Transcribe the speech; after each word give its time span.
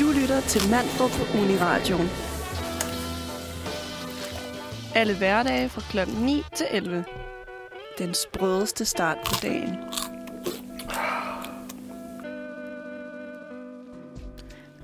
Du 0.00 0.04
lytter 0.20 0.40
til 0.40 0.70
Mandrup 0.70 1.10
på 1.10 1.38
Uniradioen. 1.38 2.08
Alle 4.94 5.16
hverdage 5.18 5.68
fra 5.68 5.80
klokken 5.80 6.14
9 6.16 6.42
til 6.56 6.66
11. 6.70 7.04
Den 7.98 8.14
sprødeste 8.14 8.84
start 8.84 9.18
på 9.26 9.34
dagen. 9.42 9.76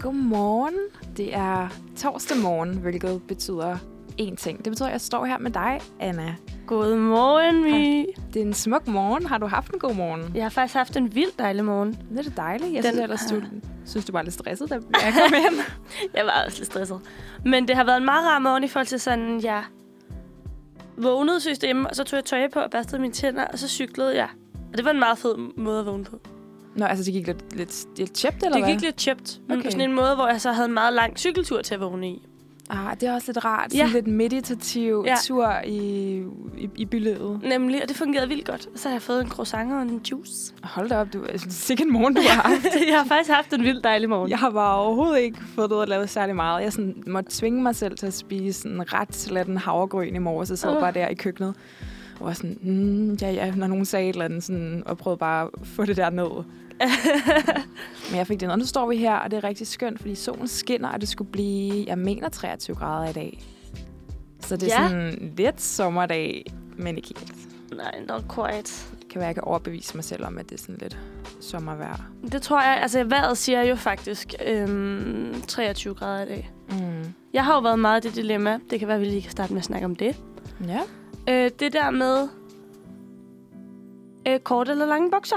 Godmorgen. 0.00 0.74
Det 1.16 1.34
er 1.34 1.68
torsdag 1.96 2.38
morgen, 2.38 2.76
hvilket 2.78 3.22
betyder 3.28 3.76
én 4.20 4.36
ting. 4.36 4.64
Det 4.64 4.72
betyder, 4.72 4.86
at 4.86 4.92
jeg 4.92 5.00
står 5.00 5.24
her 5.26 5.38
med 5.38 5.50
dig, 5.50 5.80
Anna. 6.00 6.34
Godmorgen, 6.66 7.62
My. 7.62 8.06
Det 8.34 8.42
er 8.42 8.46
en 8.46 8.54
smuk 8.54 8.86
morgen. 8.86 9.26
Har 9.26 9.38
du 9.38 9.46
haft 9.46 9.72
en 9.72 9.78
god 9.78 9.94
morgen? 9.94 10.32
Jeg 10.34 10.42
har 10.44 10.50
faktisk 10.50 10.74
haft 10.74 10.96
en 10.96 11.14
vild 11.14 11.38
dejlig 11.38 11.64
morgen. 11.64 11.98
Det 12.10 12.18
er 12.18 12.22
det 12.22 12.36
dejligt. 12.36 12.74
Jeg 12.74 12.82
Den 12.82 12.92
synes 12.92 13.02
ellers, 13.02 13.20
du, 13.30 13.36
er- 13.36 13.75
synes, 13.86 14.06
du 14.06 14.12
var 14.12 14.22
lidt 14.22 14.34
stresset, 14.34 14.70
da 14.70 14.74
jeg 14.74 15.12
kom 15.12 15.34
ind. 15.38 15.60
Jeg 16.16 16.26
var 16.26 16.44
også 16.46 16.58
lidt 16.58 16.66
stresset. 16.66 17.00
Men 17.44 17.68
det 17.68 17.76
har 17.76 17.84
været 17.84 17.96
en 17.96 18.04
meget 18.04 18.26
rar 18.26 18.38
morgen 18.38 18.64
i 18.64 18.68
forhold 18.68 18.86
til 18.86 19.00
sådan, 19.00 19.42
jeg 19.44 19.64
vågnede 20.96 21.40
hjemme, 21.62 21.88
og 21.88 21.96
så 21.96 22.04
tog 22.04 22.16
jeg 22.16 22.24
tøj 22.24 22.48
på 22.52 22.60
og 22.60 22.70
børstede 22.70 23.00
mine 23.00 23.12
tænder, 23.12 23.44
og 23.44 23.58
så 23.58 23.68
cyklede 23.68 24.16
jeg. 24.16 24.28
Og 24.72 24.76
det 24.76 24.84
var 24.84 24.90
en 24.90 24.98
meget 24.98 25.18
fed 25.18 25.36
måde 25.56 25.80
at 25.80 25.86
vågne 25.86 26.04
på. 26.04 26.20
Nå, 26.76 26.84
altså 26.84 27.04
det 27.04 27.12
gik 27.12 27.26
lidt, 27.26 27.56
lidt, 27.56 27.98
lidt 27.98 28.12
tjept, 28.12 28.36
eller 28.36 28.52
Det 28.56 28.64
hvad? 28.64 28.74
gik 28.74 28.82
lidt 28.82 29.00
chipt, 29.00 29.40
men 29.48 29.58
okay. 29.58 29.66
på 29.66 29.70
sådan 29.70 29.90
en 29.90 29.96
måde, 29.96 30.14
hvor 30.14 30.28
jeg 30.28 30.40
så 30.40 30.52
havde 30.52 30.66
en 30.68 30.74
meget 30.74 30.92
lang 30.92 31.18
cykeltur 31.18 31.62
til 31.62 31.74
at 31.74 31.80
vågne 31.80 32.08
i. 32.08 32.26
Ah, 32.70 32.96
det 33.00 33.08
er 33.08 33.14
også 33.14 33.32
lidt 33.32 33.44
rart. 33.44 33.74
Ja. 33.74 33.78
Sådan 33.78 33.92
lidt 33.92 34.06
meditativ 34.06 35.04
ja. 35.06 35.14
Tur 35.22 35.54
i, 35.64 35.78
i, 36.58 36.68
i 36.76 36.84
bylivet. 36.84 37.40
Nemlig, 37.42 37.82
og 37.82 37.88
det 37.88 37.96
fungerede 37.96 38.28
vildt 38.28 38.46
godt. 38.46 38.66
Og 38.72 38.78
så 38.78 38.88
har 38.88 38.94
jeg 38.94 39.02
fået 39.02 39.20
en 39.20 39.28
croissant 39.28 39.72
og 39.72 39.82
en 39.82 40.00
juice. 40.10 40.52
Hold 40.62 40.88
da 40.88 40.96
op, 40.98 41.12
du 41.12 41.22
er 41.22 41.38
sikke 41.48 41.82
en 41.82 41.92
morgen, 41.92 42.14
du 42.14 42.22
har 42.28 42.48
haft. 42.48 42.66
jeg 42.88 42.98
har 42.98 43.04
faktisk 43.04 43.30
haft 43.30 43.52
en 43.52 43.62
vildt 43.62 43.84
dejlig 43.84 44.08
morgen. 44.08 44.30
Jeg 44.30 44.38
har 44.38 44.50
bare 44.50 44.76
overhovedet 44.76 45.20
ikke 45.20 45.38
fået 45.54 45.70
det 45.70 45.82
at 45.82 45.88
lave 45.88 46.06
særlig 46.06 46.36
meget. 46.36 46.62
Jeg 46.62 46.72
sådan, 46.72 47.02
måtte 47.06 47.30
tvinge 47.32 47.62
mig 47.62 47.76
selv 47.76 47.96
til 47.98 48.06
at 48.06 48.14
spise 48.14 48.60
sådan 48.60 48.92
ret 48.92 49.14
slatten 49.14 49.56
havregryn 49.56 50.14
i 50.14 50.18
morges. 50.18 50.50
Jeg 50.50 50.58
sad 50.58 50.70
Åh. 50.70 50.80
bare 50.80 50.92
der 50.92 51.08
i 51.08 51.14
køkkenet 51.14 51.54
og 52.20 52.26
var 52.26 52.32
sådan, 52.32 52.58
mm, 52.62 53.12
ja, 53.14 53.30
ja, 53.30 53.54
når 53.54 53.66
nogen 53.66 53.84
sagde 53.84 54.08
et 54.08 54.12
eller 54.12 54.24
andet, 54.24 54.44
sådan, 54.44 54.82
og 54.86 54.98
prøvede 54.98 55.18
bare 55.18 55.44
at 55.60 55.66
få 55.66 55.84
det 55.84 55.96
der 55.96 56.10
ned. 56.10 56.44
Men 58.10 58.16
jeg 58.16 58.26
fik 58.26 58.40
det. 58.40 58.50
Og 58.50 58.58
nu 58.58 58.64
står 58.64 58.88
vi 58.88 58.96
her, 58.96 59.14
og 59.14 59.30
det 59.30 59.36
er 59.36 59.44
rigtig 59.44 59.66
skønt, 59.66 60.00
fordi 60.00 60.14
solen 60.14 60.48
skinner, 60.48 60.88
og 60.88 61.00
det 61.00 61.08
skulle 61.08 61.30
blive, 61.30 61.84
jeg 61.88 61.98
mener, 61.98 62.28
23 62.28 62.76
grader 62.76 63.10
i 63.10 63.12
dag. 63.12 63.42
Så 64.40 64.56
det 64.56 64.72
er 64.74 64.82
Ja. 64.82 64.88
sådan 64.88 65.32
lidt 65.36 65.60
sommerdag, 65.62 66.44
men 66.78 66.96
ikke 66.96 67.14
helt. 67.18 67.34
Nej, 67.76 68.00
not 68.08 68.24
quite. 68.34 68.72
Det 69.00 69.08
kan 69.10 69.18
være, 69.18 69.26
jeg 69.26 69.34
kan 69.34 69.44
overbevise 69.44 69.94
mig 69.96 70.04
selv 70.04 70.24
om, 70.24 70.38
at 70.38 70.50
det 70.50 70.54
er 70.54 70.58
sådan 70.62 70.78
lidt 70.80 70.98
sommervejr. 71.40 72.10
Det 72.32 72.42
tror 72.42 72.62
jeg, 72.62 72.78
altså 72.82 73.04
vejret 73.04 73.38
siger 73.38 73.62
jo 73.62 73.74
faktisk 73.76 74.34
øhm, 74.46 75.34
23 75.48 75.94
grader 75.94 76.22
i 76.22 76.28
dag. 76.28 76.50
Mm. 76.70 77.14
Jeg 77.32 77.44
har 77.44 77.54
jo 77.54 77.60
været 77.60 77.78
meget 77.78 78.04
i 78.04 78.08
det 78.08 78.16
dilemma. 78.16 78.58
Det 78.70 78.78
kan 78.78 78.88
være, 78.88 78.94
at 78.94 79.00
vi 79.00 79.06
lige 79.06 79.22
kan 79.22 79.30
starte 79.30 79.52
med 79.52 79.60
at 79.60 79.64
snakke 79.64 79.84
om 79.84 79.96
det. 79.96 80.16
Ja. 80.68 80.80
Øh, 81.28 81.50
det 81.60 81.72
der 81.72 81.90
med 81.90 82.28
øh, 84.28 84.38
korte 84.40 84.72
eller 84.72 84.86
lange 84.86 85.10
bukser. 85.10 85.36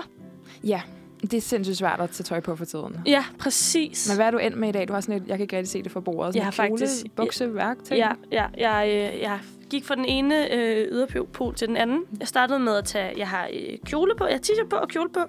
Ja, 0.63 0.81
det 1.21 1.33
er 1.33 1.41
sindssygt 1.41 1.77
svært 1.77 1.99
at 2.01 2.09
tage 2.09 2.23
tøj 2.23 2.39
på 2.39 2.55
for 2.55 2.65
tiden. 2.65 2.95
Ja, 3.05 3.23
præcis. 3.39 4.09
Men 4.09 4.15
hvad 4.15 4.25
er 4.27 4.31
du 4.31 4.37
endt 4.37 4.57
med 4.57 4.69
i 4.69 4.71
dag? 4.71 4.87
Du 4.87 4.93
har 4.93 5.01
sådan 5.01 5.21
et, 5.21 5.27
jeg 5.27 5.37
kan 5.37 5.43
ikke 5.43 5.57
rigtig 5.57 5.71
se 5.71 5.83
det 5.83 5.91
fra 5.91 5.99
bordet. 5.99 6.35
Jeg 6.35 6.43
har 6.43 6.51
faktisk- 6.51 7.05
bukseværk 7.15 7.77
til. 7.83 7.97
Ja, 7.97 8.11
ja 8.31 8.45
jeg, 8.57 8.87
øh, 8.87 9.21
jeg 9.21 9.39
gik 9.69 9.85
fra 9.85 9.95
den 9.95 10.05
ene 10.05 10.53
øh, 10.53 10.87
yderpol 10.91 11.55
til 11.55 11.67
den 11.67 11.77
anden. 11.77 12.01
Jeg 12.19 12.27
startede 12.27 12.59
med 12.59 12.75
at 12.75 12.85
tage, 12.85 13.13
jeg 13.17 13.27
har 13.27 13.47
øh, 13.53 13.77
kjole 13.85 14.15
på, 14.17 14.25
jeg 14.25 14.33
har 14.33 14.39
t-shirt 14.39 14.67
på 14.69 14.75
og 14.75 14.87
kjole 14.89 15.09
på. 15.09 15.19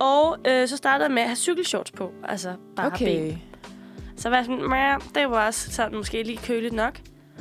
Og 0.00 0.36
øh, 0.48 0.68
så 0.68 0.76
startede 0.76 1.04
jeg 1.08 1.14
med 1.14 1.22
at 1.22 1.28
have 1.28 1.36
cykelshorts 1.36 1.90
på, 1.90 2.12
altså 2.24 2.54
bare 2.76 2.86
Okay. 2.86 3.28
ben. 3.28 3.42
Så 4.16 4.28
var 4.28 4.36
jeg 4.36 4.44
sådan, 4.44 4.68
"Meh, 4.68 5.00
det 5.14 5.30
var 5.30 5.46
også 5.46 5.70
sådan 5.72 5.96
måske 5.96 6.22
lige 6.22 6.38
køligt 6.44 6.74
nok. 6.74 6.98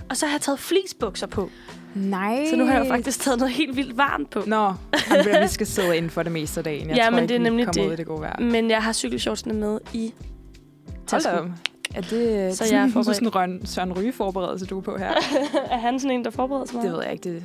Og 0.09 0.17
så 0.17 0.25
har 0.25 0.33
jeg 0.33 0.41
taget 0.41 0.59
fleecebukser 0.59 1.27
på. 1.27 1.49
Nej. 1.95 2.45
Så 2.49 2.55
nu 2.55 2.65
har 2.65 2.73
jeg 2.77 2.87
faktisk 2.87 3.19
taget 3.19 3.39
noget 3.39 3.53
helt 3.53 3.75
vildt 3.75 3.97
varmt 3.97 4.29
på. 4.29 4.43
Nå, 4.47 4.73
Jamen, 5.11 5.41
vi 5.43 5.47
skal 5.47 5.67
sidde 5.67 5.97
inden 5.97 6.09
for 6.11 6.23
det 6.23 6.31
meste 6.31 6.59
af 6.59 6.63
dagen. 6.63 6.89
Jeg 6.89 6.97
Ja, 6.97 7.03
tror 7.03 7.09
men 7.11 7.19
ikke, 7.19 7.27
det 7.33 7.35
er 7.35 7.43
nemlig 7.43 7.67
det. 7.73 7.87
ud 7.87 7.93
i 7.93 7.95
det 7.95 8.05
gode 8.05 8.21
vejr. 8.21 8.39
Men 8.39 8.69
jeg 8.69 8.83
har 8.83 8.93
cykelshortsene 8.93 9.53
med 9.53 9.79
i 9.93 10.13
Hold 10.87 10.97
tasken. 11.07 11.33
op. 11.35 11.45
Er 11.95 12.01
det 12.01 12.57
Så 12.57 12.65
jeg 12.71 12.83
er 12.83 12.87
forberedt. 12.89 13.15
sådan 13.15 13.27
en 13.27 13.35
Røn, 13.35 13.65
Søren 13.65 13.93
Ryge 13.99 14.13
forberedelse, 14.13 14.65
du 14.65 14.77
er 14.77 14.81
på 14.81 14.97
her? 14.97 15.11
er 15.71 15.77
han 15.77 15.99
sådan 15.99 16.15
en, 16.17 16.25
der 16.25 16.31
forbereder 16.31 16.65
sig 16.65 16.75
meget? 16.75 16.87
det 16.89 16.97
ved 16.97 17.03
jeg 17.03 17.11
ikke. 17.13 17.33
Det, 17.33 17.43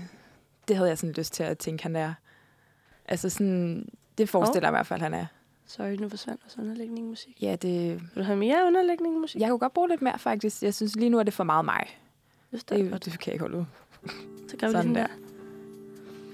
det 0.68 0.76
havde 0.76 0.88
jeg 0.88 0.98
sådan 0.98 1.14
lyst 1.14 1.32
til 1.32 1.42
at 1.42 1.58
tænke, 1.58 1.82
han 1.82 1.96
er. 1.96 2.12
Altså 3.08 3.28
sådan, 3.30 3.88
det 4.18 4.28
forestiller 4.28 4.68
jeg 4.68 4.72
i 4.72 4.76
hvert 4.76 4.86
fald, 4.86 5.00
han 5.00 5.14
er. 5.14 5.26
Sorry, 5.66 5.88
nu 6.00 6.08
forsvandt 6.08 6.40
vores 6.44 6.58
underlægning-musik. 6.58 7.36
Ja, 7.42 7.56
det, 7.56 7.90
Vil 7.92 8.00
du 8.16 8.22
have 8.22 8.36
mere 8.38 8.64
underlægning-musik? 8.66 9.40
jeg 9.40 9.48
kunne 9.48 9.58
godt 9.58 9.72
bruge 9.74 9.88
lidt 9.88 10.02
mere, 10.02 10.18
faktisk. 10.18 10.62
Jeg 10.62 10.74
synes 10.74 10.96
lige 10.96 11.10
nu 11.10 11.18
er 11.18 11.22
det 11.22 11.34
for 11.34 11.44
meget 11.44 11.64
mig. 11.64 12.00
Hvis 12.50 12.64
det 12.64 12.92
Det, 12.92 13.04
det 13.04 13.12
kan 13.12 13.26
jeg 13.26 13.32
ikke 13.34 13.42
holde 13.42 13.58
ud. 13.58 13.64
Så 14.48 14.56
gør 14.58 14.66
vi 14.66 14.72
sådan 14.72 14.94
der. 14.94 15.06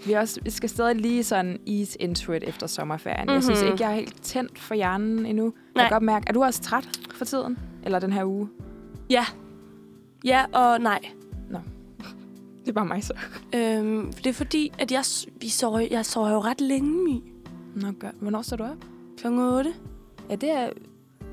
Vi, 0.06 0.12
også, 0.12 0.40
vi 0.42 0.50
skal 0.50 0.68
stadig 0.68 0.96
lige 0.96 1.24
sådan 1.24 1.58
ease 1.66 2.02
into 2.02 2.32
it 2.32 2.44
efter 2.44 2.66
sommerferien. 2.66 3.20
Mm-hmm. 3.20 3.34
Jeg 3.34 3.42
synes 3.42 3.62
Mhm. 3.62 3.72
ikke, 3.72 3.84
jeg 3.84 3.90
er 3.92 3.96
helt 3.96 4.22
tændt 4.22 4.58
for 4.58 4.74
hjernen 4.74 5.26
endnu. 5.26 5.44
Jeg 5.44 5.52
Nej. 5.74 5.84
kan 5.84 5.90
godt 5.94 6.02
mærke, 6.02 6.24
er 6.28 6.32
du 6.32 6.42
også 6.44 6.62
træt 6.62 6.88
for 7.14 7.24
tiden? 7.24 7.58
Eller 7.84 7.98
den 7.98 8.12
her 8.12 8.24
uge? 8.24 8.48
Ja. 9.10 9.24
Ja 10.24 10.44
og 10.52 10.80
nej. 10.80 11.00
Det 12.60 12.68
er 12.72 12.74
bare 12.74 12.86
mig 12.86 13.04
så. 13.04 13.12
Øhm, 13.54 14.12
det 14.12 14.26
er 14.26 14.32
fordi, 14.32 14.72
at 14.78 14.92
jeg, 14.92 15.04
vi 15.40 15.48
sover, 15.48 15.80
jeg 15.90 16.06
sover 16.06 16.30
jo 16.30 16.38
ret 16.40 16.60
længe, 16.60 16.90
My. 17.04 17.20
Nå, 17.82 17.92
godt. 18.00 18.14
Hvornår 18.20 18.42
står 18.42 18.56
du 18.56 18.64
op? 18.64 18.84
Klokken 19.18 19.40
8. 19.40 19.74
Ja, 20.30 20.34
det 20.34 20.50
er... 20.50 20.68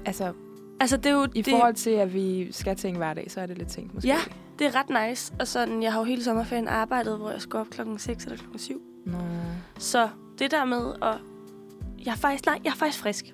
Altså, 0.06 0.34
Altså, 0.80 0.98
det 0.98 1.06
er 1.06 1.12
jo 1.14 1.28
i 1.36 1.42
det, 1.42 1.52
forhold 1.52 1.74
til, 1.74 1.90
at 1.90 2.14
vi 2.14 2.52
skal 2.52 2.76
tænke 2.76 2.98
hver 2.98 3.14
dag, 3.14 3.32
så 3.32 3.42
er 3.42 3.46
det 3.46 3.58
lidt 3.58 3.70
tænkt 3.70 3.94
måske. 3.94 4.08
Ja. 4.08 4.18
Det 4.60 4.68
er 4.68 4.72
ret 4.76 5.10
nice. 5.10 5.34
Og 5.40 5.48
sådan, 5.48 5.84
jeg 5.84 5.92
har 5.94 6.00
jo 6.00 6.06
hele 6.06 6.24
sommerferien 6.24 6.68
arbejdet, 6.68 7.18
hvor 7.18 7.32
jeg 7.32 7.42
skal 7.42 7.60
op 7.60 7.68
klokken 7.70 8.00
6 8.00 8.24
eller 8.24 8.38
klokken 8.38 8.60
7. 8.60 8.82
Nå. 9.06 9.18
Så 9.80 10.10
det 10.40 10.52
der 10.52 10.66
med 10.66 10.94
at... 11.02 11.14
Jeg 12.06 12.12
er 12.12 12.16
faktisk, 12.16 12.46
nej, 12.46 12.60
jeg 12.64 12.70
er 12.72 12.76
faktisk 12.76 13.00
frisk. 13.00 13.26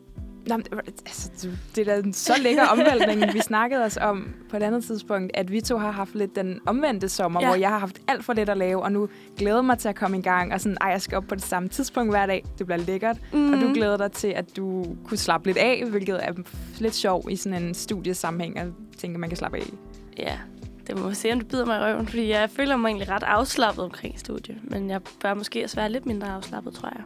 Nå, 0.47 0.57
men, 0.57 0.65
altså, 1.05 1.29
det 1.75 1.87
er 1.87 1.95
da 1.95 2.01
en 2.01 2.13
så 2.13 2.33
lækker 2.41 2.65
omvæltning. 2.73 3.33
vi 3.33 3.39
snakkede 3.39 3.83
os 3.85 3.97
om 3.97 4.27
på 4.49 4.57
et 4.57 4.63
andet 4.63 4.83
tidspunkt, 4.83 5.31
at 5.33 5.51
vi 5.51 5.61
to 5.61 5.77
har 5.77 5.91
haft 5.91 6.15
lidt 6.15 6.35
den 6.35 6.59
omvendte 6.65 7.09
sommer, 7.09 7.41
ja. 7.41 7.47
Hvor 7.47 7.55
jeg 7.55 7.69
har 7.69 7.77
haft 7.79 7.99
alt 8.07 8.25
for 8.25 8.33
lidt 8.33 8.49
at 8.49 8.57
lave, 8.57 8.83
og 8.83 8.91
nu 8.91 9.09
glæder 9.37 9.61
mig 9.61 9.77
til 9.77 9.89
at 9.89 9.95
komme 9.95 10.17
i 10.17 10.21
gang, 10.21 10.53
og 10.53 10.61
sådan, 10.61 10.77
ej, 10.81 10.89
jeg 10.89 11.01
skal 11.01 11.15
op 11.17 11.23
på 11.29 11.35
det 11.35 11.43
samme 11.43 11.69
tidspunkt 11.69 12.11
hver 12.13 12.25
dag. 12.25 12.45
Det 12.57 12.65
bliver 12.65 12.77
lækkert. 12.79 13.17
Mm. 13.33 13.51
Og 13.51 13.57
Mhm. 13.57 13.67
du 13.67 13.73
glæder 13.73 13.97
dig 13.97 14.11
til, 14.11 14.27
at 14.27 14.57
du 14.57 14.85
kunne 15.05 15.17
slappe 15.17 15.47
lidt 15.47 15.57
af, 15.57 15.83
hvilket 15.89 16.19
er 16.27 16.33
lidt 16.79 16.95
sjov 16.95 17.23
i 17.29 17.35
sådan 17.35 17.63
en 17.63 17.73
studiesammenhæng, 17.73 18.59
og 18.59 18.73
tænker, 18.97 19.19
man 19.19 19.29
kan 19.29 19.37
slappe 19.37 19.57
af. 19.57 19.63
Ja, 20.17 20.37
det 20.89 20.97
må 20.97 21.13
se, 21.13 21.31
om 21.31 21.39
det 21.39 21.47
bider 21.47 21.65
mig 21.65 21.77
i 21.77 21.83
røven, 21.83 22.07
fordi 22.07 22.29
jeg 22.29 22.49
føler 22.49 22.77
mig 22.77 22.89
egentlig 22.89 23.09
ret 23.09 23.23
afslappet 23.23 23.83
omkring 23.83 24.19
studie. 24.19 24.57
Men 24.63 24.89
jeg 24.89 25.01
bør 25.21 25.33
måske 25.33 25.63
også 25.63 25.75
være 25.75 25.91
lidt 25.91 26.05
mindre 26.05 26.27
afslappet, 26.27 26.73
tror 26.73 26.93
jeg. 26.95 27.03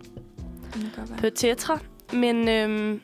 På 1.18 1.30
tetra. 1.30 1.80
Men 2.14 2.50
øhm, 2.50 3.02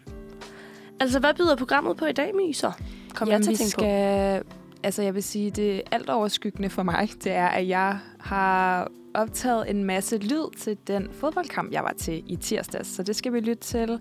altså, 1.00 1.19
hvad 1.19 1.34
byder 1.34 1.56
programmet 1.56 1.97
på 1.97 2.06
i 2.06 2.12
dag, 2.12 2.35
My, 2.35 2.51
så? 2.53 2.72
Kom 3.13 3.28
jeg 3.28 3.34
Jamen, 3.34 3.44
til 3.44 3.50
vi 3.50 3.53
at 3.53 3.57
tænke 3.57 3.72
skal, 3.72 4.44
Altså, 4.84 5.01
jeg 5.01 5.16
vil 5.16 5.23
sige, 5.23 5.51
det 5.51 5.81
alt 5.91 6.09
overskyggende 6.09 6.69
for 6.69 6.84
mig, 6.84 7.09
det 7.23 7.31
er, 7.31 7.47
at 7.47 7.67
jeg 7.67 8.00
har 8.19 8.88
optaget 9.13 9.69
en 9.69 9.84
masse 9.84 10.17
lyd 10.17 10.56
til 10.57 10.78
den 10.88 11.07
fodboldkamp, 11.11 11.72
jeg 11.72 11.84
var 11.84 11.94
til 11.97 12.23
i 12.28 12.35
tirsdags. 12.35 12.90
Så 12.90 13.03
det 13.03 13.16
skal 13.16 13.34
vi 13.34 13.40
lytte 13.40 13.63
til. 13.63 14.00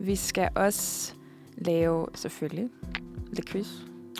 Vi 0.00 0.16
skal 0.16 0.48
også 0.54 1.12
lave, 1.56 2.06
selvfølgelig, 2.14 2.68
lidt 3.32 3.48
quiz. 3.48 3.68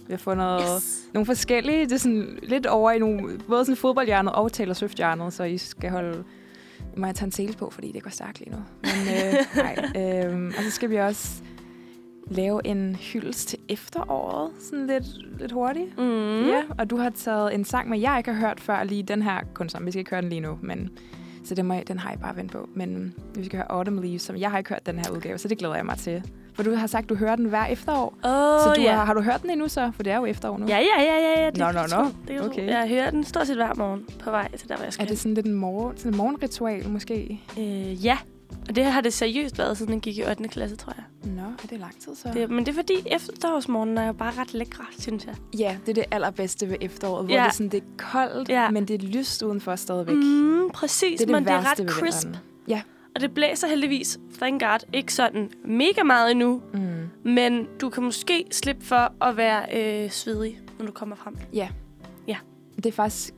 Vi 0.06 0.12
har 0.12 0.18
fundet 0.18 0.60
yes. 0.76 1.04
nogle 1.14 1.26
forskellige. 1.26 1.84
Det 1.84 1.92
er 1.92 1.96
sådan 1.96 2.38
lidt 2.42 2.66
over 2.66 2.90
i 2.90 2.98
nogle, 2.98 3.38
både 3.48 3.64
sådan 3.64 3.76
fodboldhjernet 3.76 4.32
og 4.32 4.52
Taylor 4.52 4.74
Swift-hjernet, 4.74 5.32
så 5.32 5.44
I 5.44 5.58
skal 5.58 5.90
holde... 5.90 6.24
Må 6.96 7.06
jeg 7.06 7.14
tage 7.14 7.26
en 7.26 7.30
tale 7.30 7.52
på, 7.52 7.70
fordi 7.70 7.92
det 7.92 8.02
går 8.02 8.10
stærkt 8.10 8.38
lige 8.38 8.50
nu. 8.50 8.56
Men 8.82 9.14
øh, 9.14 9.34
nej. 9.64 10.24
Øh, 10.24 10.52
og 10.58 10.62
så 10.64 10.70
skal 10.70 10.90
vi 10.90 10.96
også 10.96 11.42
lave 12.30 12.66
en 12.66 12.96
hyldest 12.96 13.48
til 13.48 13.58
efteråret, 13.68 14.50
sådan 14.60 14.86
lidt, 14.86 15.38
lidt 15.38 15.52
hurtigt. 15.52 15.98
Mm. 15.98 16.46
Ja, 16.46 16.62
og 16.78 16.90
du 16.90 16.96
har 16.96 17.10
taget 17.10 17.54
en 17.54 17.64
sang 17.64 17.88
med, 17.88 17.98
jeg 17.98 18.18
ikke 18.18 18.32
har 18.32 18.48
hørt 18.48 18.60
før, 18.60 18.84
lige 18.84 19.02
den 19.02 19.22
her 19.22 19.40
kun 19.54 19.68
sammen. 19.68 19.86
Vi 19.86 19.90
skal 19.90 19.98
ikke 19.98 20.10
høre 20.10 20.22
den 20.22 20.28
lige 20.28 20.40
nu, 20.40 20.58
men 20.62 20.90
så 21.44 21.54
den, 21.54 21.66
må 21.66 21.74
den 21.88 21.98
har 21.98 22.10
jeg 22.10 22.20
bare 22.20 22.36
vendt 22.36 22.52
på. 22.52 22.68
Men 22.74 23.14
vi 23.34 23.44
skal 23.44 23.56
høre 23.56 23.72
Autumn 23.72 24.02
Leaves, 24.02 24.22
som 24.22 24.36
jeg 24.36 24.50
har 24.50 24.58
ikke 24.58 24.70
hørt 24.70 24.86
den 24.86 24.98
her 24.98 25.10
udgave, 25.10 25.38
så 25.38 25.48
det 25.48 25.58
glæder 25.58 25.74
jeg 25.74 25.86
mig 25.86 25.98
til. 25.98 26.22
For 26.56 26.62
du 26.62 26.74
har 26.74 26.86
sagt, 26.86 27.08
du 27.08 27.14
hører 27.14 27.36
den 27.36 27.44
hver 27.46 27.64
efterår. 27.66 28.14
Åh, 28.24 28.30
så 28.60 28.72
du 28.76 28.82
ja. 28.82 28.94
har, 28.96 29.04
har 29.04 29.14
du 29.14 29.20
hørt 29.20 29.42
den 29.42 29.50
endnu 29.50 29.68
så? 29.68 29.90
For 29.96 30.02
det 30.02 30.12
er 30.12 30.16
jo 30.16 30.24
efterår 30.24 30.58
nu. 30.58 30.66
Ja, 30.66 30.78
ja, 30.78 31.02
ja, 31.02 31.18
ja, 31.18 31.40
ja. 31.44 31.50
Det 31.50 31.58
Nå, 31.58 31.70
nå, 31.72 31.80
nå. 31.96 32.10
Det. 32.28 32.44
Okay. 32.44 32.66
Jeg 32.66 32.88
hører 32.88 33.10
den 33.10 33.24
stort 33.24 33.46
set 33.46 33.56
hver 33.56 33.74
morgen 33.76 34.04
på 34.20 34.30
vej 34.30 34.56
til 34.56 34.68
der, 34.68 34.74
hvor 34.74 34.82
jeg 34.84 34.88
Er 34.88 34.90
skal. 34.92 35.08
det 35.08 35.18
sådan 35.18 35.34
lidt 35.34 35.46
en, 35.46 35.52
morgen, 35.54 35.96
sådan 35.98 36.12
en 36.12 36.16
morgenritual 36.18 36.88
måske? 36.88 37.40
Øh, 37.58 38.04
ja. 38.04 38.18
Og 38.68 38.76
det 38.76 38.84
har 38.84 39.00
det 39.00 39.12
seriøst 39.12 39.58
været, 39.58 39.78
siden 39.78 39.92
jeg 39.92 40.00
gik 40.00 40.18
i 40.18 40.24
8. 40.24 40.48
klasse, 40.48 40.76
tror 40.76 40.92
jeg. 40.96 41.32
Nå, 41.32 41.42
er 41.42 41.66
det 41.70 41.80
lang 41.80 42.00
tid 42.00 42.14
så? 42.14 42.28
Det, 42.34 42.50
men 42.50 42.58
det 42.66 42.68
er 42.72 42.74
fordi, 42.74 42.94
efterårsmorgenen 43.06 43.98
er 43.98 44.06
jo 44.06 44.12
bare 44.12 44.32
ret 44.38 44.54
lækre, 44.54 44.84
synes 44.98 45.24
jeg. 45.26 45.34
Ja, 45.58 45.76
det 45.86 45.90
er 45.90 45.94
det 45.94 46.04
allerbedste 46.10 46.70
ved 46.70 46.76
efteråret, 46.80 47.24
hvor 47.26 47.34
Ja. 47.34 47.40
det, 47.40 47.46
er 47.48 47.52
sådan, 47.52 47.68
det 47.68 47.78
er 47.82 47.86
koldt, 47.98 48.48
Ja. 48.48 48.70
men 48.70 48.88
det 48.88 49.02
er 49.02 49.08
lyst 49.08 49.42
udenfor 49.42 49.76
stadigvæk. 49.76 50.14
Mm, 50.16 50.70
præcis, 50.70 51.00
det 51.18 51.20
er 51.20 51.26
det 51.26 51.28
men 51.32 51.44
det 51.44 51.52
er 51.52 51.70
ret 51.70 51.90
crisp. 51.90 52.28
Ja. 52.68 52.80
Og 53.16 53.22
det 53.22 53.34
blæser 53.34 53.68
heldigvis, 53.68 54.18
thank 54.38 54.62
God, 54.62 54.78
ikke 54.92 55.14
sådan 55.14 55.50
mega 55.64 56.02
meget 56.02 56.30
endnu. 56.30 56.62
Mm. 56.72 57.30
Men 57.32 57.68
du 57.80 57.88
kan 57.88 58.02
måske 58.02 58.44
slippe 58.50 58.84
for 58.84 59.24
at 59.24 59.36
være 59.36 59.64
øh, 60.04 60.10
svedig, 60.10 60.58
når 60.78 60.86
du 60.86 60.92
kommer 60.92 61.16
frem. 61.16 61.36
Det 62.76 62.86
er 62.86 62.92
faktisk... 62.92 63.34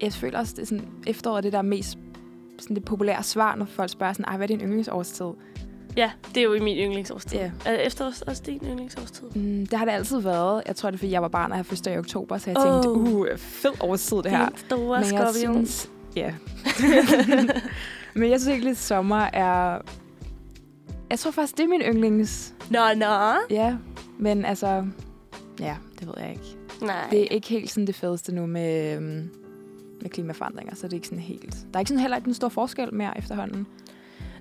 Jeg 0.00 0.12
føler 0.12 0.38
også, 0.38 0.54
det 0.56 0.62
er 0.62 0.66
sådan, 0.66 0.88
efteråret 1.06 1.36
er 1.36 1.40
det 1.40 1.52
der 1.52 1.62
mest 1.62 1.98
sådan 2.58 2.76
det 2.76 2.84
populære 2.84 3.22
svar, 3.22 3.54
når 3.54 3.64
folk 3.64 3.90
spørger 3.90 4.12
sådan, 4.12 4.36
hvad 4.36 4.50
er 4.50 4.56
din 4.56 4.60
yndlingsårstid? 4.60 5.26
Ja, 5.96 6.10
det 6.28 6.36
er 6.36 6.44
jo 6.44 6.54
i 6.54 6.60
min 6.60 6.76
yndlingsårstid. 6.76 7.38
Ja. 7.38 7.50
Er 7.64 7.74
efterårs 7.74 8.22
også 8.22 8.42
din 8.46 8.60
yndlingsårstid? 8.64 9.26
Mm, 9.34 9.66
det 9.66 9.78
har 9.78 9.84
det 9.84 9.92
altid 9.92 10.20
været. 10.20 10.62
Jeg 10.66 10.76
tror, 10.76 10.90
det 10.90 10.96
er, 10.96 10.98
fordi 10.98 11.12
jeg 11.12 11.22
var 11.22 11.28
barn, 11.28 11.50
og 11.52 11.56
jeg 11.56 11.66
første 11.66 11.94
i 11.94 11.98
oktober, 11.98 12.38
så 12.38 12.50
jeg 12.50 12.56
tænkte, 12.56 12.88
Oh. 12.88 13.08
uh, 13.08 13.26
fed 13.36 13.72
årstid 13.80 14.16
det 14.16 14.30
her. 14.30 14.48
Din 14.48 14.58
store 14.58 15.00
Men 15.00 15.14
jeg 15.14 15.28
skorpion. 15.32 15.66
synes... 15.66 15.90
Ja. 16.16 16.34
Men 18.18 18.30
jeg 18.30 18.40
synes 18.40 18.52
egentlig, 18.52 18.70
at 18.70 18.76
sommer 18.76 19.28
er... 19.32 19.78
Jeg 21.10 21.18
tror 21.18 21.30
faktisk, 21.30 21.56
det 21.56 21.64
er 21.64 21.68
min 21.68 21.80
yndlings... 21.80 22.54
Nå, 22.70 22.78
nå. 22.96 23.06
Ja, 23.50 23.76
men 24.18 24.44
altså... 24.44 24.86
Ja, 25.60 25.76
det 25.98 26.06
ved 26.06 26.14
jeg 26.20 26.30
ikke. 26.30 26.56
Nej. 26.82 27.08
Det 27.10 27.22
er 27.22 27.26
ikke 27.30 27.48
helt 27.48 27.70
sådan 27.70 27.86
det 27.86 27.94
fedeste 27.94 28.34
nu 28.34 28.46
med, 28.46 28.96
øhm, 28.96 29.30
med 30.00 30.10
klimaforandringer, 30.10 30.74
så 30.74 30.86
det 30.86 30.92
er 30.92 30.96
ikke 30.96 31.08
sådan 31.08 31.22
helt... 31.22 31.54
Der 31.54 31.74
er 31.74 31.78
ikke 31.78 31.88
sådan 31.88 32.00
heller 32.00 32.16
ikke 32.16 32.26
den 32.26 32.34
store 32.34 32.50
forskel 32.50 32.94
mere 32.94 33.18
efterhånden. 33.18 33.66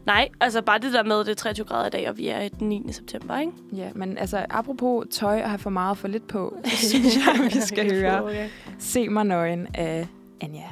Nej, 0.06 0.30
altså 0.40 0.62
bare 0.62 0.80
det 0.80 0.94
der 0.94 1.04
med, 1.04 1.20
det 1.20 1.28
er 1.28 1.36
23 1.36 1.66
grader 1.66 1.88
i 1.88 1.90
dag, 1.90 2.10
og 2.10 2.18
vi 2.18 2.28
er 2.28 2.42
i 2.42 2.50
den 2.50 2.70
9. 2.70 2.92
september, 2.92 3.40
ikke? 3.40 3.52
Ja, 3.74 3.90
men 3.96 4.18
altså, 4.18 4.46
apropos 4.50 5.06
tøj 5.12 5.42
og 5.42 5.50
have 5.50 5.60
for 5.60 5.70
meget 5.70 5.98
for 5.98 6.08
lidt 6.08 6.28
på, 6.28 6.58
så 6.66 6.90
synes 6.90 7.18
jeg, 7.18 7.52
vi 7.54 7.60
skal 7.62 7.92
høre 8.00 8.24
Okay. 8.24 8.50
Se 8.80 9.10
mig 9.10 9.24
nøgen 9.26 9.68
af 9.74 10.08
Anja. 10.42 10.70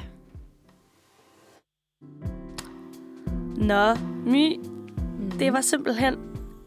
Nå, 3.56 3.94
My, 4.26 4.56
Mm. 5.18 5.30
det 5.38 5.52
var 5.52 5.60
simpelthen 5.60 6.14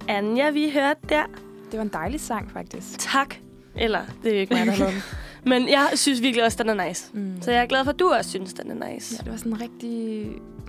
Anja, 0.07 0.49
vi 0.51 0.69
hørte 0.73 0.99
der. 1.09 1.23
det 1.71 1.77
var 1.77 1.81
en 1.83 1.89
dejlig 1.93 2.19
sang, 2.19 2.51
faktisk. 2.51 2.99
Tak. 2.99 3.35
Eller, 3.75 3.99
det 4.23 4.35
er 4.35 4.39
ikke 4.39 4.53
mig, 4.53 4.65
der 4.65 4.71
har 4.71 4.85
den. 4.85 4.95
Men 5.51 5.69
jeg 5.69 5.87
synes 5.95 6.21
virkelig 6.21 6.45
også, 6.45 6.63
den 6.63 6.79
er 6.79 6.87
nice. 6.87 7.09
Mm. 7.13 7.41
Så 7.41 7.51
jeg 7.51 7.61
er 7.61 7.65
glad 7.65 7.83
for, 7.83 7.91
at 7.91 7.99
du 7.99 8.07
også 8.17 8.29
synes, 8.29 8.53
den 8.53 8.71
er 8.81 8.89
nice. 8.93 9.15
Ja, 9.19 9.23
det 9.23 9.31
var 9.31 9.37
sådan 9.37 9.51
en 9.53 9.61
rigtig 9.61 10.21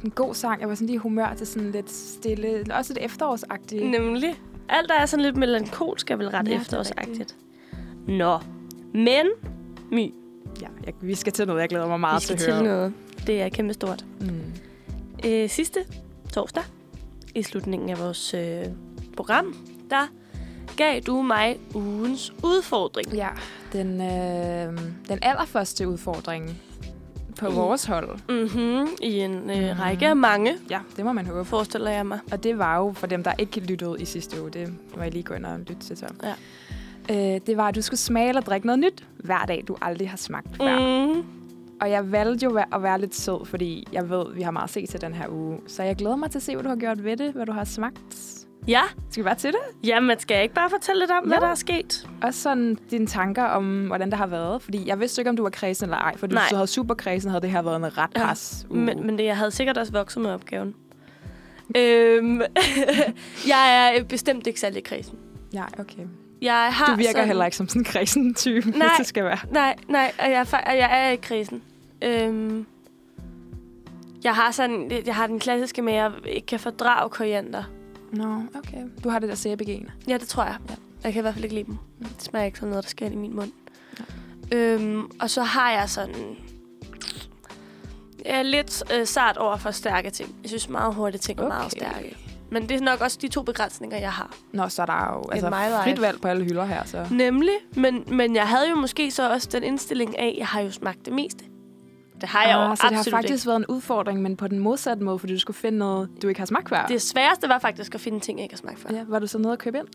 en 0.05 0.11
god 0.11 0.35
sang. 0.35 0.61
Jeg 0.61 0.69
var 0.69 0.75
sådan 0.75 0.87
lige 0.87 0.95
i 0.95 0.99
humør 0.99 1.35
til 1.35 1.47
sådan 1.47 1.71
lidt 1.71 1.91
stille, 1.91 2.65
også 2.75 2.93
lidt 2.93 3.05
efterårsagtigt. 3.05 3.91
Nemlig. 3.91 4.41
Alt, 4.69 4.89
der 4.89 4.95
er 4.95 5.07
sådan 5.07 5.25
lidt 5.25 5.37
melankolsk, 5.37 6.11
er 6.11 6.17
vel 6.17 6.29
ret 6.29 6.49
Ja, 6.49 6.55
er 6.55 6.61
efterårsagtigt. 6.61 7.37
Nå, 8.09 8.39
men 8.95 9.27
My, 9.93 10.15
Ja, 10.63 10.67
jeg, 10.87 10.95
vi 11.01 11.15
skal 11.15 11.33
til 11.33 11.47
noget, 11.47 11.61
jeg 11.61 11.69
glæder 11.69 11.87
mig 11.89 12.01
meget 12.01 12.21
vi 12.23 12.27
skal 12.27 12.37
til 12.37 12.45
at 12.45 12.55
til 12.59 12.67
høre. 12.67 12.75
noget. 12.77 12.93
Det 13.27 13.43
er 13.43 13.49
kæmpe 13.49 13.73
stort. 13.75 14.05
Mm. 14.21 14.31
Øh, 15.27 15.49
sidste 15.51 15.81
torsdag, 16.31 16.63
i 17.35 17.43
slutningen 17.43 17.91
af 17.91 17.99
vores 17.99 18.35
øh, 18.35 18.65
program, 19.17 19.55
der 19.91 20.07
gav 20.77 21.01
du 21.01 21.23
mig 21.23 21.59
ugens 21.75 22.33
udfordring. 22.45 23.13
Ja, 23.15 23.29
den, 23.73 24.01
øh, 24.01 24.79
den 25.09 25.19
allerførste 25.23 25.89
udfordring 25.89 26.61
på 27.39 27.47
I- 27.49 27.55
vores 27.55 27.85
hold. 27.85 28.09
Mm-hmm. 28.29 28.89
I 29.03 29.19
en 29.21 29.51
øh, 29.51 29.57
Mhm. 29.71 29.81
række 29.81 30.07
af 30.09 30.17
mange, 30.17 30.57
Ja, 30.71 30.81
det 30.97 31.05
må 31.05 31.13
man 31.13 31.27
håbe. 31.27 31.45
forestiller 31.45 31.91
jeg 31.91 32.07
mig. 32.07 32.19
Og 32.33 32.43
det 32.45 32.59
var 32.59 32.77
jo 32.79 32.93
for 32.93 33.07
dem, 33.07 33.23
der 33.23 33.33
ikke 33.39 33.61
lyttede 33.61 33.97
i 33.99 34.05
sidste 34.05 34.43
uge. 34.43 34.51
Det 34.51 34.75
må 34.97 35.03
jeg 35.03 35.13
lige 35.13 35.23
gå 35.23 35.35
ind 35.35 35.47
og 35.47 35.59
lytte 35.59 35.77
til 35.87 35.97
så. 35.97 36.07
Ja. 36.23 37.35
Øh, 37.35 37.41
det 37.47 37.57
var, 37.57 37.69
at 37.69 37.75
du 37.75 37.83
skulle 37.83 38.01
smage 38.01 38.29
eller 38.29 38.43
drikke 38.43 38.67
noget 38.67 38.79
nyt 38.79 39.07
hver 39.19 39.45
dag, 39.47 39.65
du 39.69 39.77
aldrig 39.83 40.11
har 40.11 40.17
smagt 40.17 40.57
før. 40.57 40.79
Mm. 41.15 41.25
Og 41.81 41.91
jeg 41.91 42.13
valgte 42.13 42.45
jo 42.45 42.59
at 42.73 42.83
være 42.83 43.01
lidt 43.01 43.15
sød, 43.15 43.47
fordi 43.47 43.87
jeg 43.93 44.11
ved, 44.11 44.21
at 44.31 44.37
vi 44.37 44.43
har 44.43 44.51
meget 44.51 44.65
at 44.65 44.71
se 44.71 44.87
til 44.87 45.01
den 45.01 45.15
her 45.15 45.29
uge. 45.29 45.59
Så 45.67 45.83
jeg 45.83 45.97
glæder 45.97 46.17
mig 46.17 46.31
til 46.31 46.39
at 46.39 46.43
se, 46.43 46.55
hvad 46.55 46.63
du 46.63 46.69
har 46.69 46.77
gjort 46.77 47.05
ved 47.05 47.17
det, 47.17 47.33
hvad 47.33 47.47
du 47.47 47.53
har 47.53 47.65
smagt. 47.65 47.99
Ja, 48.69 48.81
Skal 49.11 49.25
vi 49.25 49.27
bare 49.27 49.35
til 49.35 49.51
det? 49.53 49.89
jamen 49.89 50.19
skal 50.19 50.35
jeg 50.35 50.43
ikke 50.43 50.55
bare 50.55 50.71
fortælle 50.71 51.01
lidt 51.01 51.11
om, 51.11 51.25
hvad 51.25 51.37
Jo. 51.39 51.41
der 51.45 51.49
er 51.51 51.55
sket? 51.55 52.09
Også 52.23 52.41
sådan 52.41 52.79
dine 52.91 53.07
tanker 53.07 53.45
om, 53.45 53.87
hvordan 53.87 54.11
det 54.11 54.19
har 54.19 54.27
været. 54.27 54.63
Fordi 54.63 54.89
jeg 54.89 55.01
vidste 55.01 55.21
ikke, 55.21 55.31
om 55.31 55.37
du 55.37 55.43
var 55.43 55.51
kræsen 55.51 55.85
eller 55.85 55.97
ej. 55.97 56.17
For 56.17 56.27
hvis 56.27 56.35
Nej. 56.35 56.45
du 56.51 56.55
havde 56.55 56.67
super 56.67 56.95
kræsen, 56.95 57.31
havde 57.31 57.43
det 57.43 57.51
her 57.51 57.63
været 57.63 57.77
en 57.77 57.99
ret 57.99 58.11
Ja, 58.17 58.27
pres 58.27 58.67
uge. 58.71 58.81
Men, 58.81 59.07
men 59.07 59.19
det, 59.19 59.25
jeg 59.25 59.37
havde 59.37 59.51
sikkert 59.51 59.79
også 59.79 59.93
vokset 59.93 60.23
med 60.23 60.31
opgaven. 60.31 60.75
øhm, 61.77 62.41
jeg 63.49 63.93
er 63.99 64.05
bestemt 64.05 64.47
ikke 64.47 64.61
særlig 64.61 64.85
kredsen. 64.85 65.19
Ja, 65.55 65.65
okay. 65.79 66.03
Jeg 66.43 66.69
har 66.73 66.87
Du 66.87 66.97
virker 66.97 67.11
sådan, 67.13 67.27
heller 67.27 67.45
ikke 67.45 67.57
som 67.57 67.69
sådan 67.69 67.81
en 67.81 67.85
kredsen 67.85 68.35
type, 68.35 68.61
hvis 68.71 68.77
Nej. 68.77 68.89
det 68.99 69.07
skal 69.07 69.25
være. 69.25 69.39
Nej, 69.51 69.77
nej, 69.89 70.13
og 70.19 70.31
jeg, 70.31 70.41
er 70.53 70.57
og 70.67 70.77
jeg 70.79 71.05
er 71.07 71.11
ikke 71.11 71.23
kredsen. 71.23 71.63
Øhm, 72.03 72.67
jeg 74.25 74.35
har 74.35 74.51
sådan, 74.51 75.03
jeg 75.07 75.15
har 75.17 75.27
den 75.27 75.39
klassiske 75.39 75.83
med, 75.83 75.93
at 75.93 76.03
jeg 76.03 76.13
ikke 76.27 76.47
kan 76.47 76.61
fordrage 76.61 77.11
koriander. 77.11 77.63
Nå, 78.13 78.43
okay. 78.55 78.85
Du 79.05 79.09
har 79.09 79.19
det 79.19 79.29
der 79.29 79.35
sæbegen. 79.35 79.91
Ja, 80.09 80.19
det 80.19 80.29
tror 80.29 80.45
jeg. 80.45 80.57
Ja. 80.71 80.75
Jeg 81.05 81.13
kan 81.13 81.21
i 81.21 81.23
hvert 81.23 81.35
fald 81.35 81.45
ikke 81.45 81.55
lide 81.57 81.67
dem. 81.67 81.77
Det 81.99 82.23
smager 82.23 82.47
ikke 82.47 82.59
som 82.59 82.69
noget, 82.69 82.85
der 82.85 82.91
skal 82.91 83.07
ind 83.07 83.15
i 83.15 83.19
min 83.19 83.37
mund. 83.37 83.53
Øhm, 84.53 85.11
og 85.21 85.31
så 85.31 85.43
har 85.43 85.71
jeg 85.71 85.91
sådan... 85.91 86.37
Jeg 88.25 88.39
er 88.39 88.43
lidt 88.43 88.83
øh, 88.95 89.07
sart 89.07 89.37
over 89.37 89.57
for 89.57 89.71
stærke 89.71 90.11
ting. 90.11 90.35
Jeg 90.43 90.49
synes 90.49 90.69
meget 90.69 90.95
hurtigt 90.95 91.23
ting 91.23 91.41
er 91.41 91.49
meget 91.49 91.65
Okay. 91.67 91.87
stærke. 91.87 92.17
Men 92.51 92.69
det 92.69 92.77
er 92.77 92.81
nok 92.85 93.01
også 93.01 93.19
de 93.23 93.29
to 93.29 93.43
begrænsninger, 93.43 93.99
jeg 93.99 94.13
har. 94.13 94.35
Nå, 94.53 94.69
så 94.69 94.83
er 94.83 94.87
der 94.87 95.15
jo 95.15 95.31
altså, 95.31 95.51
frit 95.83 96.01
valg 96.01 96.21
på 96.21 96.29
alle 96.29 96.45
hylder 96.45 96.65
her, 96.65 96.85
så... 96.85 97.07
Nemlig, 97.11 97.55
men, 97.77 98.05
men 98.07 98.37
jeg 98.37 98.49
havde 98.49 98.71
jo 98.71 98.75
måske 98.77 99.11
så 99.11 99.33
også 99.33 99.49
den 99.53 99.63
indstilling 99.63 100.19
af, 100.19 100.27
at 100.27 100.39
jeg 100.39 100.47
har 100.47 100.61
jo 100.61 100.71
smagt 100.71 101.05
det 101.05 101.13
meste. 101.13 101.45
Det 102.21 102.29
har 102.29 102.45
jeg 102.45 102.55
jo 102.55 102.61
Ah, 102.61 102.77
så 102.77 102.87
det 102.89 102.97
har 102.97 103.07
faktisk 103.11 103.47
været 103.47 103.57
en 103.57 103.67
udfordring, 103.67 104.23
men 104.23 104.37
på 104.37 104.49
den 104.49 104.59
modsatte 104.59 105.05
måde, 105.05 105.19
fordi 105.19 105.33
du 105.33 105.39
skulle 105.39 105.57
finde 105.57 105.79
noget, 105.79 106.09
du 106.23 106.29
ikke 106.29 106.41
har 106.41 106.47
smagt 106.47 106.69
før. 106.69 106.83
ikke. 106.83 106.93
Det 106.93 107.03
sværeste 107.03 107.49
var 107.49 107.59
faktisk 107.59 107.95
at 107.95 108.01
finde 108.01 108.21
ting, 108.21 108.39
jeg 108.39 108.43
ikke 108.43 108.55
har 108.55 108.59
smagt 108.59 108.79
før. 108.79 108.91
Ja, 108.95 109.05
var 109.09 109.19
du 109.19 109.27
så 109.27 109.39
nede 109.39 109.53
og 109.53 109.59
købe 109.59 109.79
ind? 109.79 109.87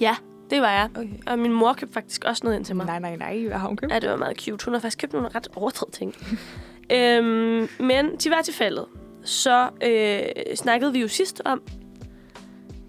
Ja, 0.00 0.16
det 0.50 0.62
var 0.62 0.70
jeg. 0.70 0.88
Okay. 0.96 1.08
Og 1.26 1.38
min 1.38 1.52
mor 1.52 1.72
købte 1.72 1.94
faktisk 1.94 2.24
også 2.24 2.40
noget 2.44 2.56
ind 2.56 2.64
til 2.64 2.76
mig. 2.76 2.86
Nej, 2.86 2.98
nej, 2.98 3.16
nej. 3.16 3.44
Hvad 3.46 3.58
har 3.58 3.68
hun 3.68 3.76
købt? 3.76 3.92
Ja, 3.92 3.98
det 3.98 4.10
var 4.10 4.16
meget 4.16 4.40
cute. 4.40 4.64
Hun 4.64 4.74
har 4.74 4.80
faktisk 4.80 4.98
købt 4.98 5.12
nogle 5.12 5.28
ret 5.34 5.48
overdrevet 5.56 5.92
ting. 5.94 6.14
øhm, 6.96 7.68
men 7.80 8.18
til 8.18 8.30
hver 8.30 8.42
tilfælde, 8.42 8.86
så 9.24 9.68
øh, 9.84 10.56
snakkede 10.56 10.92
vi 10.92 11.00
jo 11.00 11.08
sidst 11.08 11.42
om, 11.44 11.62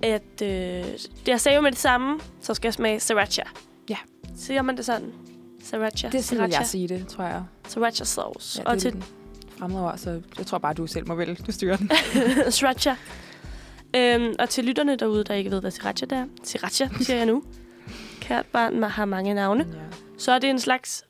at 0.04 0.42
øh, 0.42 0.48
det 0.48 1.28
jeg 1.28 1.42
sagde 1.42 1.56
jo 1.56 1.62
med 1.62 1.72
det 1.72 1.80
samme, 1.80 2.20
så 2.42 2.54
skal 2.54 2.68
jeg 2.68 2.74
smage 2.74 3.00
sriracha. 3.00 3.42
Ja. 3.90 3.98
Siger 4.36 4.62
man 4.62 4.78
det 4.78 4.86
sådan? 4.86 5.14
Sriracha. 5.64 6.08
Det 6.10 6.18
er 6.18 6.22
sriracha. 6.22 6.58
jeg 6.58 6.68
sige 6.68 6.88
det, 6.88 7.08
tror 7.08 7.24
jeg. 7.24 7.44
Sriracha 7.68 8.04
sauce. 8.04 8.62
Ja, 8.62 8.72
og 8.72 8.78
til 8.80 9.04
ord, 9.62 9.98
så 9.98 10.22
jeg 10.38 10.46
tror 10.46 10.58
bare, 10.58 10.74
du 10.74 10.88
selv 10.88 11.08
må 11.08 11.16
vælge. 11.16 11.36
Du 11.48 11.52
styrer 11.52 11.78
den. 11.78 11.92
sriracha. 12.52 12.96
Øhm, 13.96 14.36
og 14.40 14.50
til 14.50 14.64
lytterne 14.66 14.96
derude, 14.96 15.24
der 15.24 15.34
ikke 15.34 15.52
ved, 15.52 15.62
hvad 15.62 15.72
sriracha 15.72 16.06
det 16.06 16.18
er. 16.18 16.26
Sriracha, 16.44 16.88
siger 17.02 17.18
jeg 17.18 17.26
nu. 17.26 17.44
Kært 18.22 18.46
barn 18.46 18.84
har 18.84 19.06
mange 19.06 19.34
navne. 19.34 19.68
Ja. 19.74 19.80
Så 20.18 20.32
er 20.32 20.40
det 20.40 20.50
en 20.50 20.60
slags 20.60 21.04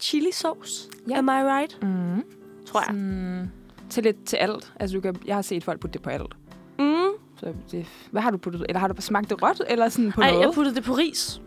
chili 0.00 0.32
sauce. 0.32 0.88
Ja. 1.08 1.18
Am 1.18 1.28
I 1.28 1.30
right? 1.30 1.82
Mm. 1.82 2.22
Tror 2.66 2.80
jeg. 2.80 2.86
Sådan, 2.86 3.52
til 3.90 4.02
lidt 4.02 4.24
til 4.24 4.36
alt. 4.36 4.72
Altså, 4.80 4.96
du 4.96 5.00
kan, 5.00 5.16
jeg 5.26 5.34
har 5.34 5.42
set 5.42 5.64
folk 5.64 5.80
putte 5.80 5.92
det 5.92 6.02
på 6.02 6.10
alt. 6.10 6.34
Mm. 6.78 7.10
Så 7.40 7.54
det, 7.70 7.86
hvad 8.10 8.22
har 8.22 8.30
du 8.30 8.36
puttet? 8.36 8.66
Eller 8.68 8.80
har 8.80 8.88
du 8.88 9.02
smagt 9.02 9.30
det 9.30 9.42
råt, 9.42 9.62
eller 9.68 9.88
sådan 9.88 10.12
på 10.12 10.20
Ej, 10.20 10.30
noget? 10.30 10.46
jeg 10.46 10.54
puttede 10.54 10.76
det 10.76 10.84
på 10.84 10.92
ris. 10.92 11.40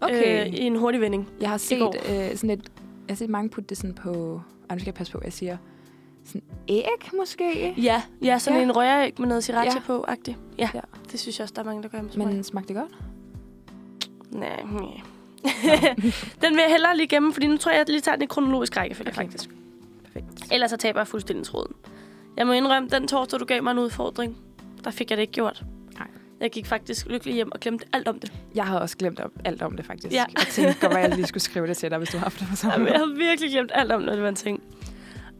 Okay. 0.00 0.46
Øh, 0.46 0.54
I 0.54 0.60
en 0.60 0.76
hurtig 0.76 1.00
vending. 1.00 1.28
jeg 1.40 1.48
har 1.50 1.56
set 1.56 1.82
øh, 2.10 2.36
sådan 2.36 2.50
et... 2.50 2.70
Jeg 3.08 3.14
har 3.14 3.16
set 3.16 3.30
mange 3.30 3.50
putte 3.50 3.68
det 3.68 3.76
sådan 3.76 3.94
på... 3.94 4.40
Ej, 4.70 4.74
nu 4.76 4.78
skal 4.80 4.86
jeg 4.86 4.94
passe 4.94 5.12
på, 5.12 5.20
jeg 5.24 5.32
siger. 5.32 5.56
Sådan 6.24 6.42
æg, 6.68 6.84
måske? 7.18 7.74
Ja, 7.82 8.02
ja 8.22 8.38
sådan 8.38 8.58
Ja. 8.58 8.64
en 8.64 8.76
røræg 8.76 9.12
med 9.18 9.28
noget 9.28 9.44
sriracha 9.44 9.78
Ja. 9.78 9.82
på, 9.86 10.04
agtig. 10.08 10.36
Ja. 10.58 10.68
Ja. 10.74 10.80
det 11.12 11.20
synes 11.20 11.38
jeg 11.38 11.42
også, 11.42 11.54
der 11.54 11.60
er 11.62 11.66
mange, 11.66 11.82
der 11.82 11.88
gør 11.88 12.02
med 12.02 12.10
smag. 12.10 12.26
Men 12.26 12.44
smagte 12.44 12.74
det 12.74 12.82
godt? 12.82 12.92
Nej, 14.30 14.62
nej. 14.72 15.00
den 16.42 16.54
vil 16.54 16.60
jeg 16.62 16.70
hellere 16.70 16.96
lige 16.96 17.06
gemme, 17.08 17.32
fordi 17.32 17.46
nu 17.46 17.56
tror 17.56 17.70
jeg, 17.72 17.80
at 17.80 17.88
jeg 17.88 17.92
lige 17.92 18.00
tager 18.02 18.16
den 18.16 18.22
i 18.22 18.26
kronologisk 18.26 18.76
rækkefølge, 18.76 19.10
okay. 19.10 19.22
faktisk. 19.22 19.50
Perfekt. 20.04 20.26
Ellers 20.52 20.70
så 20.70 20.76
taber 20.76 21.00
jeg 21.00 21.06
fuldstændig 21.06 21.46
tråden. 21.46 21.72
Jeg 22.36 22.46
må 22.46 22.52
indrømme, 22.52 22.88
den 22.88 23.08
torsdag, 23.08 23.40
du 23.40 23.44
gav 23.44 23.62
mig 23.62 23.70
en 23.70 23.78
udfordring, 23.78 24.36
der 24.84 24.90
fik 24.90 25.10
jeg 25.10 25.16
det 25.16 25.22
ikke 25.22 25.32
gjort. 25.32 25.64
Jeg 26.40 26.50
gik 26.50 26.66
faktisk 26.66 27.06
lykkelig 27.06 27.34
hjem 27.34 27.52
og 27.52 27.60
glemte 27.60 27.84
alt 27.92 28.08
om 28.08 28.18
det. 28.20 28.32
Jeg 28.54 28.64
havde 28.66 28.80
også 28.82 28.96
glemt 28.96 29.20
op, 29.20 29.30
alt 29.44 29.62
om 29.62 29.76
det, 29.76 29.86
faktisk. 29.86 30.14
Ja. 30.14 30.24
Jeg 30.38 30.46
tænkte 30.50 30.80
godt, 30.80 30.92
at 30.98 31.02
jeg 31.08 31.16
lige 31.16 31.26
skulle 31.26 31.42
skrive 31.42 31.66
det 31.66 31.76
til 31.76 31.90
dig, 31.90 31.98
hvis 31.98 32.08
du 32.08 32.16
har 32.16 32.24
haft 32.24 32.40
det 32.40 32.48
på 32.50 32.56
samme 32.66 32.72
Jamen, 32.72 32.88
jeg 32.88 32.96
havde 32.96 33.14
virkelig 33.16 33.50
glemt 33.50 33.70
alt 33.74 33.92
om, 33.92 34.02
når 34.02 34.12
det 34.12 34.22
var 34.22 34.28
en 34.28 34.34
ting. 34.34 34.62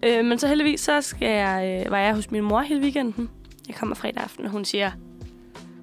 Øh, 0.02 0.25
men 0.25 0.38
så 0.38 0.49
heldigvis, 0.49 0.81
så 0.81 1.00
skal 1.00 1.28
jeg, 1.28 1.83
øh, 1.87 1.90
var 1.93 1.99
jeg 1.99 2.14
hos 2.14 2.31
min 2.31 2.43
mor 2.43 2.61
hele 2.61 2.81
weekenden. 2.81 3.31
Jeg 3.69 3.76
kommer 3.76 3.95
fredag 3.95 4.23
aften, 4.23 4.45
og 4.45 4.50
hun 4.50 4.64
siger, 4.64 4.90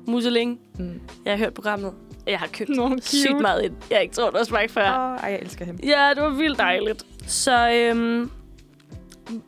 Museling, 0.07 0.59
Mm. 0.79 1.01
jeg 1.25 1.33
har 1.33 1.37
hørt 1.37 1.53
programmet. 1.53 1.93
Jeg 2.27 2.39
har 2.39 2.47
købt 2.47 2.69
cute. 2.75 3.01
sygt 3.05 3.41
meget 3.41 3.63
ind. 3.63 3.73
Jeg 3.89 3.95
har 3.97 4.01
ikke 4.01 4.15
troet, 4.15 4.33
der 4.33 4.39
var 4.39 4.45
smagt 4.45 4.71
før. 4.71 4.83
Åh, 5.13 5.23
ej, 5.23 5.29
jeg 5.31 5.39
elsker 5.41 5.65
hende. 5.65 5.87
Ja, 5.87 6.09
det 6.15 6.23
var 6.23 6.29
vildt 6.29 6.59
dejligt. 6.59 7.05
Så 7.27 7.71
øhm, 7.71 8.29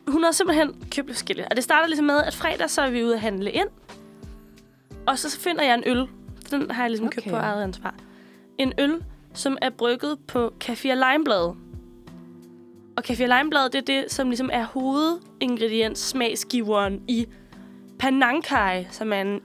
hun 0.08 0.24
har 0.24 0.32
simpelthen 0.32 0.74
købt 0.90 1.08
forskelligt. 1.10 1.48
Og 1.50 1.56
det 1.56 1.64
starter 1.64 1.86
ligesom 1.86 2.06
med, 2.06 2.22
at 2.26 2.34
fredag 2.34 2.70
så 2.70 2.82
er 2.82 2.90
vi 2.90 3.04
ude 3.04 3.14
at 3.14 3.20
handle 3.20 3.50
ind. 3.50 3.68
Og 5.08 5.18
så 5.18 5.40
finder 5.40 5.62
jeg 5.64 5.74
en 5.74 5.82
øl. 5.86 6.06
Den 6.50 6.70
har 6.70 6.82
jeg 6.82 6.90
ligesom 6.90 7.06
okay. 7.06 7.14
købt 7.14 7.26
Okay. 7.26 7.36
på 7.36 7.42
eget 7.42 7.62
ansvar. 7.62 7.94
En 8.58 8.72
øl, 8.78 9.04
som 9.34 9.56
er 9.62 9.70
brygget 9.70 10.18
på 10.26 10.52
kaffir 10.60 10.94
limebladet. 11.12 11.54
Og 12.96 13.04
kaffir 13.04 13.26
limebladet, 13.38 13.72
det 13.72 13.78
er 13.78 14.00
det, 14.02 14.12
som 14.12 14.28
ligesom 14.28 14.50
er 14.52 14.64
hovedingrediens 14.64 15.98
smagsgiveren 15.98 17.00
i 17.08 17.26
Panang 17.98 18.44
Kai, 18.44 18.86
som 18.90 19.12
er 19.12 19.20
en 19.20 19.40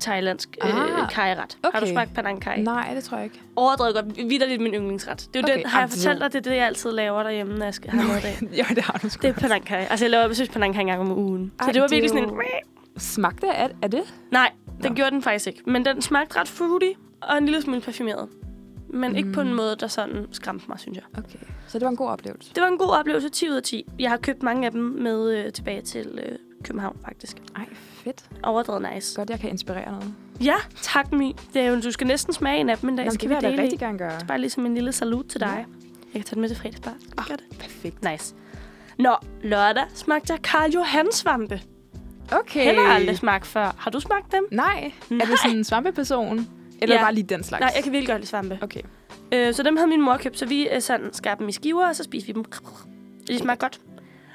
thailandsk 0.00 0.56
Ah, 0.62 0.68
øh, 1.02 1.08
kajret. 1.10 1.58
Har 1.64 1.70
du 1.70 1.76
okay. 1.78 1.92
smagt 1.92 2.14
Panang 2.14 2.42
Kai? 2.42 2.62
Nej, 2.62 2.94
det 2.94 3.04
tror 3.04 3.16
jeg 3.16 3.24
ikke. 3.24 3.40
Overdrevet 3.56 3.94
godt. 3.94 4.16
Vidderligt 4.16 4.62
min 4.62 4.74
yndlingsret. 4.74 5.18
Det 5.34 5.36
er 5.36 5.40
jo 5.40 5.44
Okay, 5.52 5.62
den, 5.62 5.66
har 5.70 5.80
jeg 5.80 5.90
fortalt 5.90 6.18
jo- 6.20 6.24
dig, 6.24 6.32
det 6.32 6.38
er 6.46 6.50
det, 6.50 6.56
jeg 6.56 6.66
altid 6.66 6.90
laver 6.92 7.22
derhjemme, 7.22 7.58
når 7.58 7.64
jeg 7.64 7.74
skal 7.74 7.90
have 7.90 8.06
noget 8.08 8.24
af. 8.24 8.42
ja, 8.56 8.64
det 8.74 8.82
har 8.84 8.98
du 9.02 9.08
sgu. 9.08 9.22
Det 9.22 9.36
er 9.36 9.40
Panang 9.40 9.64
Kai. 9.64 9.84
Altså, 9.90 10.04
jeg 10.04 10.10
laver 10.10 10.28
besøg 10.28 10.48
Panang 10.48 10.72
Kai 10.74 10.80
en 10.80 10.86
gang 10.86 11.00
om 11.00 11.18
ugen. 11.18 11.52
Så 11.60 11.64
Ej, 11.66 11.72
det 11.72 11.80
var 11.82 11.86
det 11.86 11.94
virkelig 11.94 12.10
sådan 12.10 12.24
jo- 12.24 12.34
en... 12.40 13.00
Smagte 13.00 13.52
af, 13.54 13.70
er 13.82 13.88
det? 13.88 14.02
Nej, 14.30 14.50
den 14.82 14.90
Nå. 14.92 14.94
gjorde 14.94 15.10
den 15.10 15.22
faktisk 15.22 15.46
ikke. 15.46 15.62
Men 15.66 15.84
den 15.84 16.02
smagte 16.02 16.40
ret 16.40 16.48
fruity 16.48 16.90
og 17.20 17.38
en 17.38 17.44
lille 17.46 17.62
smule 17.62 17.80
parfumeret. 17.80 18.28
Men 18.88 19.10
mm. 19.10 19.16
ikke 19.16 19.32
på 19.32 19.40
en 19.40 19.48
Mm. 19.48 19.54
måde, 19.54 19.76
der 19.76 19.86
sådan 19.86 20.26
skræmte 20.32 20.64
mig, 20.68 20.78
synes 20.80 20.96
jeg. 20.96 21.04
Okay. 21.18 21.38
Så 21.66 21.78
det 21.78 21.84
var 21.84 21.90
en 21.90 21.96
god 21.96 22.08
oplevelse. 22.08 22.54
Det 22.54 22.62
var 22.62 22.68
en 22.68 22.78
god 22.78 22.90
oplevelse, 22.90 23.28
10 23.28 23.50
ud 23.50 23.54
af 23.54 23.62
10. 23.62 23.86
Jeg 23.98 24.10
har 24.10 24.16
købt 24.16 24.42
mange 24.42 24.66
af 24.66 24.72
dem 24.72 24.80
med 24.82 25.38
øh, 25.38 25.52
tilbage 25.52 25.82
til 25.82 26.18
øh, 26.26 26.38
København, 26.64 26.96
faktisk. 27.04 27.36
Ej, 27.56 27.66
fedt. 28.04 28.24
Overdrevet 28.42 28.86
nice. 28.94 29.16
Godt, 29.16 29.30
jeg 29.30 29.40
kan 29.40 29.50
inspirere 29.50 29.90
noget. 29.92 30.14
Ja, 30.40 30.54
tak 30.82 31.12
Mi. 31.12 31.36
Det 31.54 31.62
er 31.62 31.66
jo, 31.66 31.80
du 31.80 31.90
skal 31.90 32.06
næsten 32.06 32.32
smage 32.32 32.60
en 32.60 32.68
af 32.70 32.78
dem 32.78 32.88
en 32.88 32.96
dag. 32.96 33.04
Jamen, 33.04 33.14
skal 33.14 33.30
det 33.30 33.42
vi 33.42 33.46
dele 33.46 33.62
rigtig 33.62 33.78
gerne 33.78 33.98
gøre. 33.98 34.20
Bare 34.28 34.38
ligesom 34.40 34.66
en 34.66 34.74
lille 34.74 34.92
salut 34.92 35.26
til 35.26 35.40
dig. 35.40 35.46
Ja. 35.46 35.56
Jeg 35.58 35.66
kan 36.12 36.22
tage 36.22 36.34
den 36.34 36.40
med 36.40 36.48
til 36.48 36.58
fredagsbar. 36.58 36.94
Gør 37.28 37.36
det. 37.36 37.58
Perfekt. 37.58 38.04
Nice. 38.10 38.34
Nå, 38.98 39.14
lørdag 39.42 39.84
smagte 39.94 40.32
jeg 40.32 40.42
Karl 40.42 40.70
Johan 40.70 41.12
svampe. 41.12 41.60
Okay. 42.32 42.64
Heller 42.64 42.82
aldrig 42.82 43.16
smagt 43.18 43.46
før. 43.46 43.74
Har 43.78 43.90
du 43.90 44.00
smagt 44.00 44.32
dem? 44.32 44.44
Nej. 44.50 44.92
Er 45.10 45.14
Nej. 45.14 45.26
det 45.26 45.38
sådan 45.38 45.56
en 45.56 45.64
svampeperson? 45.64 46.48
Eller 46.82 46.94
Ja. 46.96 47.02
bare 47.02 47.14
lige 47.14 47.24
den 47.24 47.42
slags? 47.44 47.60
Nej, 47.60 47.72
jeg 47.76 47.82
kan 47.84 47.92
virkelig 47.92 48.08
godt 48.08 48.20
lide 48.20 48.28
svampe. 48.28 48.58
Okay. 48.62 48.80
Øh, 49.32 49.54
så 49.54 49.62
dem 49.62 49.76
havde 49.76 49.88
min 49.88 50.00
mor 50.00 50.16
købt, 50.16 50.38
så 50.38 50.46
vi 50.46 50.68
øh, 50.68 50.80
sådan 50.80 51.12
skar 51.12 51.34
dem 51.34 51.48
i 51.48 51.52
skiver, 51.52 51.88
og 51.88 51.96
så 51.96 52.04
spiste 52.04 52.26
vi 52.26 52.32
dem. 52.32 52.44
De 53.28 53.38
smager 53.38 53.56
godt. 53.56 53.80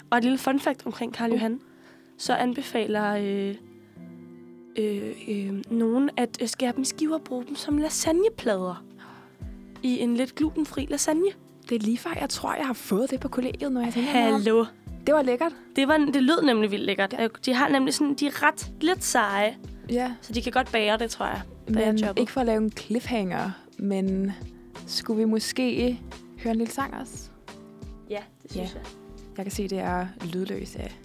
Og 0.10 0.17
et 0.17 0.24
lille 0.24 0.38
fun 0.38 0.60
fact 0.60 0.86
omkring 0.86 1.13
Karl 1.13 1.29
Uh. 1.29 1.36
Johan. 1.36 1.60
Så 2.17 2.34
anbefaler 2.34 3.15
øh, 3.15 3.55
øh, 4.77 5.12
øh, 5.29 5.53
nogen 5.72 6.10
at 6.17 6.38
øh, 6.41 6.48
skære 6.48 6.72
dem 6.75 6.81
i 6.81 6.86
skiver 6.86 7.15
og 7.15 7.22
bruge 7.22 7.46
dem 7.46 7.55
som 7.55 7.77
lasagneplader. 7.77 8.84
I 9.84 10.00
en 10.00 10.17
lidt 10.17 10.36
glutenfri 10.36 10.88
lasagne. 10.89 11.25
Det 11.69 11.75
er 11.75 11.79
lige 11.79 11.98
før, 11.98 12.10
jeg 12.22 12.29
tror, 12.29 12.53
jeg 12.53 12.65
har 12.65 12.74
fået 12.74 13.10
det 13.12 13.19
på 13.19 13.27
kollegiet, 13.27 13.72
når 13.72 13.81
jeg 13.81 13.93
tænker. 13.93 14.10
Hallo. 14.12 14.65
Det 15.08 15.13
var 15.15 15.22
lækkert. 15.22 15.51
Det, 15.75 15.88
var, 15.88 15.98
det 15.98 16.24
lød 16.24 16.41
nemlig 16.46 16.72
vildt 16.72 16.86
lækkert. 16.86 17.13
Ja. 17.13 17.27
De 17.46 17.53
har 17.53 17.68
nemlig 17.70 17.94
sådan, 17.94 18.13
de 18.13 18.27
er 18.27 18.44
ret 18.44 18.72
lidt 18.82 19.03
seje, 19.03 19.58
Ja. 19.89 20.12
så 20.22 20.34
de 20.34 20.41
kan 20.41 20.51
godt 20.51 20.72
bære 20.72 20.98
det, 20.98 21.12
tror 21.12 21.25
jeg. 21.25 21.41
Men 21.68 22.00
ikke 22.18 22.32
for 22.32 22.39
at 22.41 22.46
lave 22.48 22.58
en 22.63 22.72
cliffhanger, 22.72 23.51
men 23.77 24.32
skulle 24.88 25.18
vi 25.18 25.25
måske 25.25 26.00
høre 26.44 26.51
en 26.51 26.58
lille 26.58 26.74
sang 26.74 26.94
også? 27.01 27.29
Ja, 28.10 28.20
det 28.44 28.51
synes 28.51 28.74
jeg. 28.74 28.82
Jeg 29.38 29.46
kan 29.46 29.51
se, 29.51 29.68
det 29.68 29.79
er 29.79 30.08
lydløs 30.34 30.75
af 30.75 30.96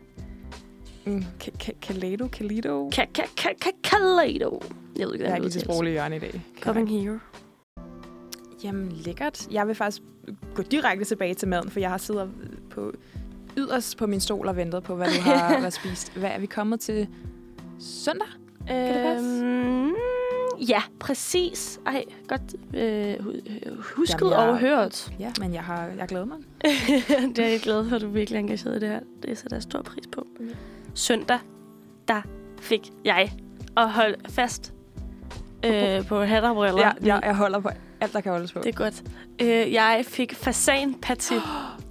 mm, 1.06 1.24
Ka- 1.44 1.62
Ka- 1.64 1.78
Kaledo, 1.82 2.28
Kalido. 2.28 2.90
Ka 2.94 3.04
ka 3.14 3.22
ka 3.36 3.48
ka 3.60 3.70
Kaleido. 3.84 4.62
Jeg 4.98 5.06
ved 5.06 5.14
ikke, 5.14 5.24
Jeg 5.26 5.32
er 5.38 5.44
ikke 5.44 5.60
sproglig 5.60 5.92
hjørne 5.92 6.16
i 6.16 6.18
dag. 6.18 6.42
Coming 6.60 6.88
here. 6.90 7.20
Jamen, 8.64 8.92
lækkert. 8.92 9.48
Jeg 9.50 9.66
vil 9.66 9.74
faktisk 9.74 10.02
gå 10.54 10.62
direkte 10.62 11.04
tilbage 11.04 11.34
til 11.34 11.48
maden, 11.48 11.70
for 11.70 11.80
jeg 11.80 11.90
har 11.90 11.98
siddet 11.98 12.30
på 12.70 12.92
yderst 13.56 13.96
på 13.98 14.06
min 14.06 14.20
stol 14.20 14.48
og 14.48 14.56
ventet 14.56 14.82
på, 14.82 14.94
hvad 14.94 15.06
du 15.06 15.20
har 15.20 15.58
hvad 15.60 15.70
spist. 15.70 16.12
Hvad 16.16 16.30
er 16.30 16.38
vi 16.38 16.46
kommet 16.46 16.80
til 16.80 17.08
søndag? 17.80 18.26
det 18.68 18.94
passe? 19.02 19.44
Øhm, 19.44 19.92
ja, 20.68 20.82
præcis. 21.00 21.80
Ej, 21.86 22.04
godt 22.28 22.42
øh, 22.74 23.14
hu- 23.24 23.32
husket 23.96 24.20
Jamen, 24.20 24.32
og 24.32 24.40
jeg- 24.40 24.48
overhørt. 24.48 25.12
Ja, 25.18 25.32
men 25.40 25.54
jeg 25.54 25.62
har 25.62 25.86
jeg 25.98 26.08
glæder 26.08 26.24
mig. 26.24 26.36
det 27.36 27.38
er 27.38 27.48
jeg 27.48 27.60
glad 27.60 27.88
for, 27.88 27.96
at 27.96 28.02
du 28.02 28.06
er 28.06 28.10
virkelig 28.10 28.40
engageret 28.40 28.76
i 28.76 28.80
det 28.80 28.88
her. 28.88 29.00
Det 29.22 29.38
sætter 29.38 29.56
jeg 29.56 29.62
stor 29.62 29.82
pris 29.82 30.06
på. 30.12 30.26
Søndag, 30.94 31.38
der 32.08 32.22
fik 32.60 32.90
jeg 33.04 33.32
at 33.76 33.90
holde 33.90 34.16
fast 34.28 34.72
øh, 35.64 36.06
på 36.06 36.22
hat 36.22 36.44
og 36.44 36.54
briller. 36.54 36.80
Ja, 36.80 36.92
ja, 37.04 37.18
jeg 37.26 37.36
holder 37.36 37.60
på 37.60 37.68
alt, 38.00 38.12
der 38.12 38.20
kan 38.20 38.32
holdes 38.32 38.52
på. 38.52 38.58
Det 38.64 38.68
er 38.68 38.72
godt. 38.78 39.02
Øh, 39.42 39.72
jeg 39.72 40.04
fik 40.08 40.32
fasanpaté. 40.32 41.34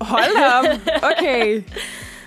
Hold 0.00 0.38
da 0.38 0.46
op. 0.58 0.64
Okay. 1.18 1.62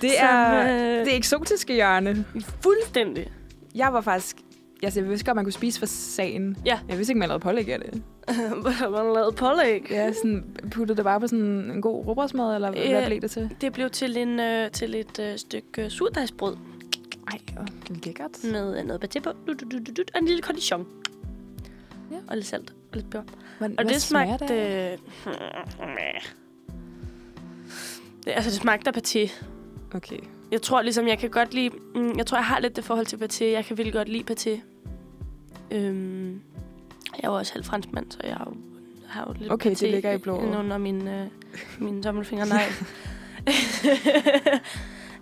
Det 0.02 0.10
Som, 0.18 0.28
er 0.28 0.98
øh, 1.00 1.06
det 1.06 1.16
eksotiske 1.16 1.74
hjørne. 1.74 2.24
Fuldstændig. 2.62 3.30
Jeg 3.74 3.92
var 3.92 4.00
faktisk... 4.00 4.36
Altså, 4.82 5.00
jeg 5.00 5.08
vidste 5.08 5.26
godt, 5.26 5.36
man 5.36 5.44
kunne 5.44 5.52
spise 5.52 5.80
fasan. 5.80 6.56
Ja. 6.66 6.78
Jeg 6.88 6.96
vidste 6.96 7.10
ikke, 7.10 7.18
man 7.18 7.28
lavede 7.28 7.42
pålæg 7.42 7.68
af 7.68 7.78
det. 7.80 8.02
Man 8.90 9.12
lavede 9.14 9.32
pålæg. 9.32 9.86
Ja, 9.90 10.12
sådan, 10.12 10.44
puttede 10.70 10.96
det 10.96 11.04
bare 11.04 11.20
på 11.20 11.26
sådan 11.26 11.44
en 11.44 11.82
god 11.82 12.06
råbrødsmad, 12.06 12.54
eller 12.54 12.70
hvad 12.70 13.00
Øh, 13.02 13.06
blev 13.06 13.20
det 13.20 13.30
til? 13.30 13.50
Det 13.60 13.72
blev 13.72 13.90
til, 13.90 14.16
en, 14.16 14.40
øh, 14.40 14.70
til 14.70 14.94
et 14.94 15.18
øh, 15.18 15.38
stykke 15.38 15.84
øh, 15.84 15.90
surdejsbrød 15.90 16.56
Ej, 17.32 17.38
hvor 17.54 17.64
lækkert. 18.04 18.30
med 18.44 18.78
øh, 18.78 18.84
noget 18.86 19.04
paté 19.04 19.20
på, 19.20 19.30
du, 19.46 19.52
du, 19.52 19.64
du, 19.72 19.78
du, 19.78 19.92
du, 19.96 20.02
og 20.14 20.20
en 20.20 20.26
lille 20.26 20.42
cornichon. 20.42 20.86
Ja. 22.10 22.16
Og 22.28 22.36
lidt 22.36 22.46
salt 22.46 22.70
og 22.70 22.96
lidt 22.96 23.10
peber. 23.10 23.24
Hvad, 23.58 23.68
Og 23.68 23.74
hvad 23.84 23.94
det 23.94 24.02
smagte... 24.02 24.48
det? 24.48 24.92
Øh, 24.92 24.98
det, 28.28 28.34
altså, 28.34 28.50
det 28.50 28.60
smagte 28.60 28.88
af 28.94 28.96
paté. 28.96 29.32
Okay. 29.94 30.18
Jeg 30.52 30.62
tror 30.62 30.82
ligesom, 30.82 31.08
jeg 31.08 31.18
kan 31.18 31.30
godt 31.30 31.54
lide... 31.54 31.70
Mm, 31.94 32.18
jeg 32.18 32.26
tror, 32.26 32.38
jeg 32.38 32.44
har 32.44 32.60
lidt 32.60 32.76
det 32.76 32.84
forhold 32.84 33.06
til 33.06 33.16
paté. 33.16 33.44
Jeg 33.44 33.64
kan 33.64 33.76
virkelig 33.78 33.92
godt 33.92 34.08
lide 34.08 34.24
paté. 34.32 34.60
Øhm, 35.70 36.32
jeg 37.16 37.24
er 37.24 37.28
jo 37.28 37.34
også 37.34 37.52
halv 37.52 37.64
franskmand, 37.64 38.06
så 38.10 38.18
jeg 38.24 38.34
har 38.34 38.44
jo, 38.50 38.56
har 39.08 39.24
jo 39.28 39.34
lidt 39.38 39.52
Okay, 39.52 39.70
paté 39.74 39.80
det 39.80 39.90
ligger 39.90 40.10
i 40.12 40.14
inde 40.14 40.58
under 40.58 40.78
min, 40.78 41.08
øh, 41.08 41.26
min 41.78 42.02
tommelfinger. 42.02 42.44
Nej. 42.44 42.64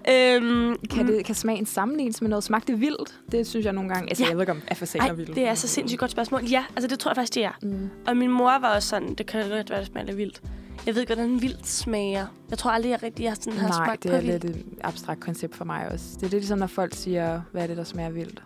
øhm, 0.37 0.77
Kan, 0.91 1.07
det, 1.07 1.25
kan 1.25 1.35
smagen 1.35 1.67
sammenlignes 1.67 2.21
med 2.21 2.31
noget? 2.31 2.45
Smagte 2.45 2.73
det 2.73 2.81
vildt? 2.81 3.21
Det 3.33 3.47
synes 3.47 3.65
jeg 3.67 3.73
nogle 3.73 3.91
gange... 3.91 4.09
Altså, 4.09 4.25
Ja. 4.25 4.29
jeg 4.29 4.37
ved 4.37 4.43
ikke, 4.43 4.53
om 4.53 4.63
er 4.69 4.75
fasaner 4.75 5.13
vildt. 5.13 5.35
det 5.35 5.49
er 5.49 5.55
så 5.55 5.69
sindssygt 5.69 6.01
godt 6.01 6.11
spørgsmål. 6.11 6.45
Ja, 6.45 6.65
altså 6.77 6.89
det 6.89 6.99
tror 6.99 7.11
jeg 7.11 7.17
faktisk, 7.17 7.35
det 7.35 7.45
er. 7.45 7.53
Mm. 7.63 7.91
Og 8.07 8.17
min 8.17 8.31
mor 8.31 8.59
var 8.59 8.75
også 8.75 8.89
sådan, 8.89 9.15
det 9.15 9.27
kan 9.27 9.41
godt 9.51 9.71
være, 9.71 9.81
det 9.81 9.87
smager 9.87 10.07
lidt 10.07 10.17
vildt. 10.17 10.43
Jeg 10.87 10.95
ved 10.95 11.03
ikke, 11.03 11.15
hvordan 11.15 11.43
vildt 11.43 11.67
smager. 11.67 12.27
Jeg 12.51 12.59
tror 12.59 12.71
aldrig, 12.71 12.91
jeg 12.91 13.03
rigtig 13.03 13.29
har, 13.29 13.35
sådan, 13.35 13.53
har 13.53 13.69
Nej, 13.69 13.87
smagt 13.87 14.03
det 14.03 14.11
på 14.11 14.17
er 14.17 14.21
vildt. 14.21 14.45
lidt 14.45 14.57
et 14.57 14.65
abstrakt 14.81 15.21
koncept 15.21 15.57
for 15.57 15.65
mig 15.65 15.89
også. 15.93 16.05
Det 16.15 16.17
er 16.17 16.23
lidt 16.23 16.33
ligesom, 16.33 16.59
når 16.59 16.67
folk 16.67 16.95
siger, 16.95 17.41
hvad 17.53 17.63
er 17.63 17.67
det, 17.67 17.77
der 17.77 17.85
smager 17.85 18.11
vildt? 18.11 18.43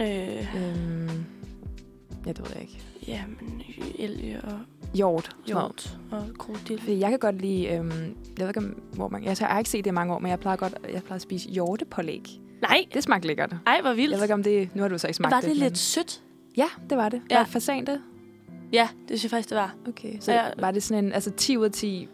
Øh, 0.00 0.06
Øhm, 0.56 1.24
ja, 2.26 2.32
det 2.32 2.38
ved 2.38 2.46
jeg 2.54 2.60
ikke. 2.62 2.80
ja, 3.08 3.22
men 3.40 3.62
elge 3.98 4.40
og 4.42 4.58
Hjort. 4.94 5.36
hjort 5.46 5.98
og 6.10 6.24
krokodil. 6.38 6.80
Fordi 6.80 6.98
jeg 7.00 7.10
kan 7.10 7.18
godt 7.18 7.40
lide, 7.40 7.66
øhm, 7.68 7.90
jeg 7.90 8.38
ved 8.38 8.48
ikke, 8.48 8.60
om- 8.60 8.82
hvor 8.92 9.08
man, 9.08 9.24
jeg, 9.24 9.36
jeg 9.40 9.48
har 9.48 9.58
ikke 9.58 9.70
set 9.70 9.84
det 9.84 9.90
i 9.90 9.94
mange 9.94 10.14
år, 10.14 10.18
men 10.18 10.30
jeg 10.30 10.40
plejer 10.40 10.56
godt, 10.56 10.74
jeg 10.92 11.02
plejer 11.02 11.16
at 11.16 11.22
spise 11.22 11.48
hjortepålæg. 11.48 12.40
Nej, 12.62 12.84
Det 12.94 13.02
smagte 13.02 13.26
lækkert. 13.26 13.54
ej, 13.66 13.80
hvor 13.82 13.92
vildt. 13.92 14.10
Jeg 14.10 14.18
ved 14.18 14.24
ikke, 14.24 14.34
om 14.34 14.42
det, 14.42 14.74
nu 14.74 14.82
har 14.82 14.88
du 14.88 14.98
så 14.98 15.06
ikke 15.06 15.16
smagt 15.16 15.34
var 15.34 15.40
det. 15.40 15.48
det 15.50 15.56
men- 15.56 15.62
lidt 15.62 15.78
sødt? 15.78 16.22
Ja, 16.56 16.66
det 16.90 16.98
var 16.98 17.08
det. 17.08 17.22
Ja. 17.30 17.38
Var 17.38 17.44
fasan 17.44 17.86
det? 17.86 18.00
Ja, 18.72 18.88
det 19.08 19.08
synes 19.08 19.22
jeg 19.24 19.30
faktisk, 19.30 19.48
det 19.48 19.56
var. 19.58 19.74
Okay. 19.88 20.12
Så 20.20 20.32
Ja. 20.32 20.44
var 20.58 20.70
det 20.70 20.82
sådan 20.82 21.04
en, 21.04 21.12
altså 21.12 21.30
10 21.30 21.56
ud 21.56 21.64
af 21.64 21.70
10, 21.72 22.08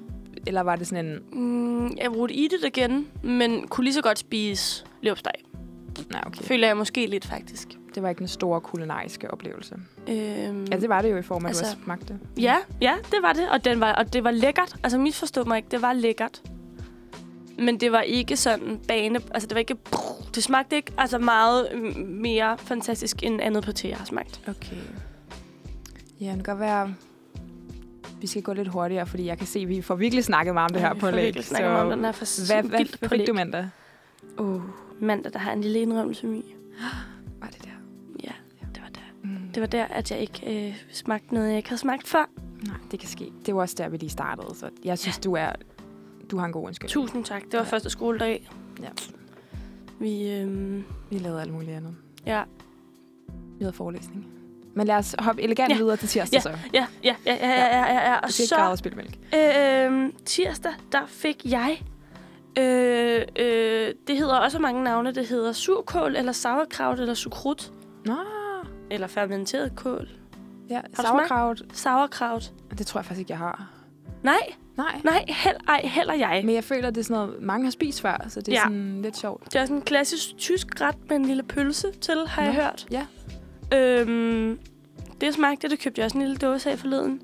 eller 0.47 0.61
var 0.61 0.77
det 0.77 0.87
sådan 0.87 1.07
en, 1.07 1.19
Mm, 1.33 1.97
jeg 1.97 2.13
brugte 2.13 2.35
i 2.35 2.49
det 2.49 2.65
igen, 2.77 3.09
men 3.23 3.69
kunne 3.69 3.85
lige 3.85 3.95
så 3.95 4.03
godt 4.03 4.19
spise 4.19 4.85
leverpostej. 5.03 5.33
nej 6.11 6.23
okay, 6.27 6.43
Føler 6.43 6.67
jeg 6.67 6.77
måske 6.77 7.07
lidt, 7.07 7.27
faktisk. 7.27 7.69
det 7.95 8.03
var 8.03 8.09
ikke 8.09 8.23
en 8.23 8.29
stor 8.29 8.59
kulinariske 8.61 9.31
oplevelse. 9.31 9.75
Øhm, 10.09 10.65
Ja, 10.73 10.77
det 10.77 10.89
var 10.89 11.03
det 11.03 11.11
jo 11.11 11.17
i 11.17 11.23
form 11.23 11.45
af, 11.45 11.51
at 11.51 11.57
Altså- 11.57 11.65
du 11.75 11.79
har 11.79 11.85
smagt 11.85 12.09
det. 12.09 12.19
ja, 12.41 12.57
ja, 12.81 12.95
det 13.11 13.19
var 13.23 13.33
det. 13.33 13.49
Og, 13.51 13.65
den 13.65 13.81
var, 13.81 13.93
og 13.93 14.13
det 14.13 14.25
var 14.25 14.31
lækkert. 14.31 14.77
Altså, 14.83 14.99
misforstå 14.99 15.45
mig 15.45 15.57
ikke, 15.57 15.69
det 15.71 15.83
var 15.83 15.93
lækkert. 15.93 16.43
Men 17.59 17.81
det 17.81 17.93
var 17.93 18.01
ikke 18.01 18.37
sådan 18.37 18.81
bane... 18.89 19.21
Altså, 19.35 19.47
det 19.47 19.55
var 19.55 19.59
ikke... 19.59 19.77
Det 20.35 20.43
smagte 20.43 20.77
ikke 20.77 20.93
altså 20.99 21.19
meget 21.19 21.69
mm, 21.75 22.03
mere 22.21 22.59
fantastisk 22.59 23.17
end 23.23 23.41
andet 23.43 23.65
på 23.65 23.73
te, 23.73 23.89
jeg 23.89 23.97
har 23.97 24.05
smagt. 24.05 24.41
Okay. 24.49 24.77
Ja, 26.21 26.27
det 26.27 26.35
kan 26.35 26.43
godt 26.43 26.61
være, 26.61 26.95
vi 28.21 28.27
skal 28.27 28.43
gå 28.43 28.53
lidt 28.53 28.69
hurtigere, 28.69 29.07
fordi 29.07 29.25
jeg 29.27 29.39
kan 29.39 29.47
se, 29.47 29.59
at 29.61 29.69
vi 29.69 29.83
får 29.83 29.95
virkelig 29.95 30.25
snakket 30.25 30.55
meget 30.55 30.71
om 30.71 30.73
det 30.75 30.83
her 30.83 30.95
på 30.95 31.11
læg. 31.11 31.25
virkelig 31.25 31.45
snakket 31.45 31.71
om 31.71 31.91
den 31.91 32.05
her 32.05 32.13
for 32.13 32.47
hvad, 32.47 32.63
hvad, 32.71 32.99
hvad 32.99 33.09
fik 33.09 33.27
du 33.27 33.33
mandag? 33.33 33.69
Uh, 34.39 34.63
mandag, 35.01 35.33
der 35.33 35.39
har 35.39 35.53
en 35.53 35.61
lille 35.61 35.79
indrømmelse 35.81 36.37
i. 36.37 36.55
Var 37.41 37.47
det 37.47 37.65
der? 37.65 37.71
Ja, 38.25 38.33
det 38.75 38.83
var 38.83 38.89
der. 38.89 39.01
Mm. 39.23 39.49
Det 39.55 39.61
var 39.61 39.67
der, 39.67 39.85
at 39.85 40.11
jeg 40.11 40.21
ikke 40.21 40.69
øh, 40.69 40.75
smagte 40.93 41.35
noget, 41.35 41.49
jeg 41.49 41.57
ikke 41.57 41.69
havde 41.69 41.81
smagt 41.81 42.09
før. 42.09 42.31
Nej, 42.67 42.77
det 42.91 43.01
kan 43.01 43.09
ske. 43.09 43.33
Det 43.47 43.55
var 43.55 43.61
også 43.61 43.75
der, 43.79 43.89
vi 43.89 43.97
lige 43.97 44.11
startede, 44.11 44.55
så 44.55 44.71
jeg 44.85 44.99
synes, 44.99 45.19
du 45.19 45.35
er 45.35 45.53
du 46.31 46.39
har 46.39 46.47
en 46.47 46.53
god 46.53 46.67
undskyldning. 46.67 46.93
Tusind 46.93 47.25
tak. 47.25 47.43
Det 47.45 47.53
var 47.53 47.59
Ja. 47.59 47.65
første 47.65 47.91
skoledag. 47.91 48.51
Ja. 48.83 48.89
Vi, 50.01 50.31
øhm, 50.31 50.85
Vi 51.11 51.19
lavede 51.19 51.41
alt 51.41 51.53
muligt 51.53 51.73
andet. 51.73 51.95
ja, 52.27 52.43
Vi 53.29 53.65
havde 53.65 53.73
forelæsning. 53.73 54.27
Men 54.79 54.87
lad 54.87 54.97
os 54.97 55.15
hoppe 55.19 55.43
elegant 55.43 55.71
Ja. 55.73 55.77
videre 55.77 55.97
til 55.97 56.09
tirsdag 56.09 56.43
så. 56.43 56.51
ja, 56.75 56.87
ja, 57.05 57.15
ja, 57.27 57.35
ja, 57.35 57.49
ja, 57.49 57.79
ja, 57.79 57.93
ja, 57.95 58.11
ja. 58.11 58.19
Og 58.19 58.33
så 58.33 58.57
og 58.71 58.79
spille 58.79 58.97
mælk. 58.97 59.19
øh, 59.35 60.13
tirsdag, 60.25 60.73
der 60.93 61.01
fik 61.07 61.37
jeg, 61.45 61.83
øh, 62.59 63.23
øh, 63.39 63.95
det 64.07 64.17
hedder 64.17 64.37
også 64.37 64.59
mange 64.59 64.85
navne, 64.85 65.13
det 65.15 65.27
hedder 65.27 65.53
surkål, 65.53 66.17
eller 66.17 66.33
sauerkraut, 66.33 67.01
eller 67.01 67.15
sukrut, 67.15 67.73
Nå, 68.05 68.17
eller 68.91 69.07
fermenteret 69.07 69.77
kål. 69.77 70.09
ja, 70.71 70.81
sauerkraut. 70.95 71.63
Sauerkraut. 71.73 72.53
Det 72.79 72.87
tror 72.87 73.01
jeg 73.01 73.05
faktisk 73.05 73.21
ikke, 73.21 73.31
jeg 73.33 73.39
har. 73.39 73.71
Nej, 74.23 74.35
Nej. 74.77 75.01
nej, 75.05 75.25
held, 75.29 75.57
ej, 75.69 75.81
heller 75.85 76.15
jeg. 76.15 76.43
Men 76.45 76.55
jeg 76.55 76.65
føler, 76.65 76.91
det 76.91 77.01
er 77.01 77.05
sådan 77.05 77.27
noget, 77.27 77.43
mange 77.43 77.65
har 77.65 77.71
spist 77.71 78.01
før, 78.01 78.27
så 78.29 78.41
det 78.41 78.49
er 78.49 78.53
Ja. 78.53 78.59
ja. 78.59 78.63
sådan 78.65 79.03
lidt 79.03 79.17
sjovt. 79.17 79.45
Det 79.45 79.55
er 79.55 79.65
sådan 79.65 79.77
en 79.77 79.83
klassisk 79.83 80.37
tysk 80.39 80.81
ret 80.81 80.97
med 81.09 81.17
en 81.17 81.25
lille 81.25 81.43
pølse 81.43 81.93
til, 82.01 82.17
har 82.29 82.43
jeg 82.43 82.55
Nå, 82.55 82.61
hørt. 82.61 82.87
ja. 82.91 83.07
Øhm, 83.75 84.59
det 85.21 85.35
smagte, 85.35 85.69
det 85.69 85.79
købte 85.79 85.99
jeg 85.99 86.05
også 86.05 86.19
en 86.19 86.23
lille 86.25 86.37
dåse 86.37 86.71
af 86.71 86.79
forleden. 86.79 87.21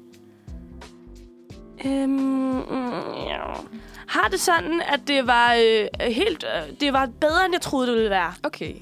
Øhm, 1.86 2.58
ja. 3.28 3.40
Har 4.06 4.28
det 4.28 4.40
sådan, 4.40 4.82
at 4.88 5.00
det 5.06 5.26
var 5.26 5.54
øh, 5.54 6.12
helt, 6.12 6.44
øh, 6.44 6.80
det 6.80 6.92
var 6.92 7.08
bedre, 7.20 7.44
end 7.44 7.54
jeg 7.54 7.60
troede, 7.60 7.86
det 7.86 7.94
ville 7.94 8.10
være. 8.10 8.32
Okay. 8.42 8.74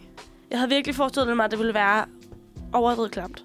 Jeg 0.50 0.58
havde 0.58 0.70
virkelig 0.70 0.94
forestillet 0.94 1.36
mig, 1.36 1.44
at 1.44 1.50
det 1.50 1.58
ville 1.58 1.74
være 1.74 2.04
overdrevet 2.72 3.10
klamt. 3.10 3.44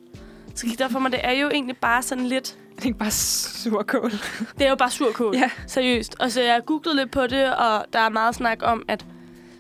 Så 0.56 0.66
gik 0.68 0.80
der 0.80 0.90
for 0.90 1.00
mig, 1.00 1.12
det 1.12 1.20
er 1.24 1.32
jo 1.32 1.50
egentlig 1.50 1.78
bare 1.78 2.02
sådan 2.02 2.26
lidt... 2.26 2.58
Det 2.76 2.84
er 2.84 2.88
ikke 2.88 3.00
bare 3.00 3.12
surkål. 3.12 4.12
Det 4.58 4.66
er 4.66 4.70
jo 4.70 4.76
bare 4.76 4.92
surkål. 4.92 5.36
Ja. 5.36 5.52
Seriøst. 5.68 6.16
Og 6.20 6.32
så 6.32 6.42
jeg 6.42 6.62
googlede 6.66 6.96
lidt 6.96 7.12
på 7.12 7.28
det, 7.28 7.56
og 7.56 7.86
der 7.94 8.00
er 8.00 8.10
meget 8.10 8.36
snak 8.36 8.60
om, 8.62 8.86
at 8.88 9.06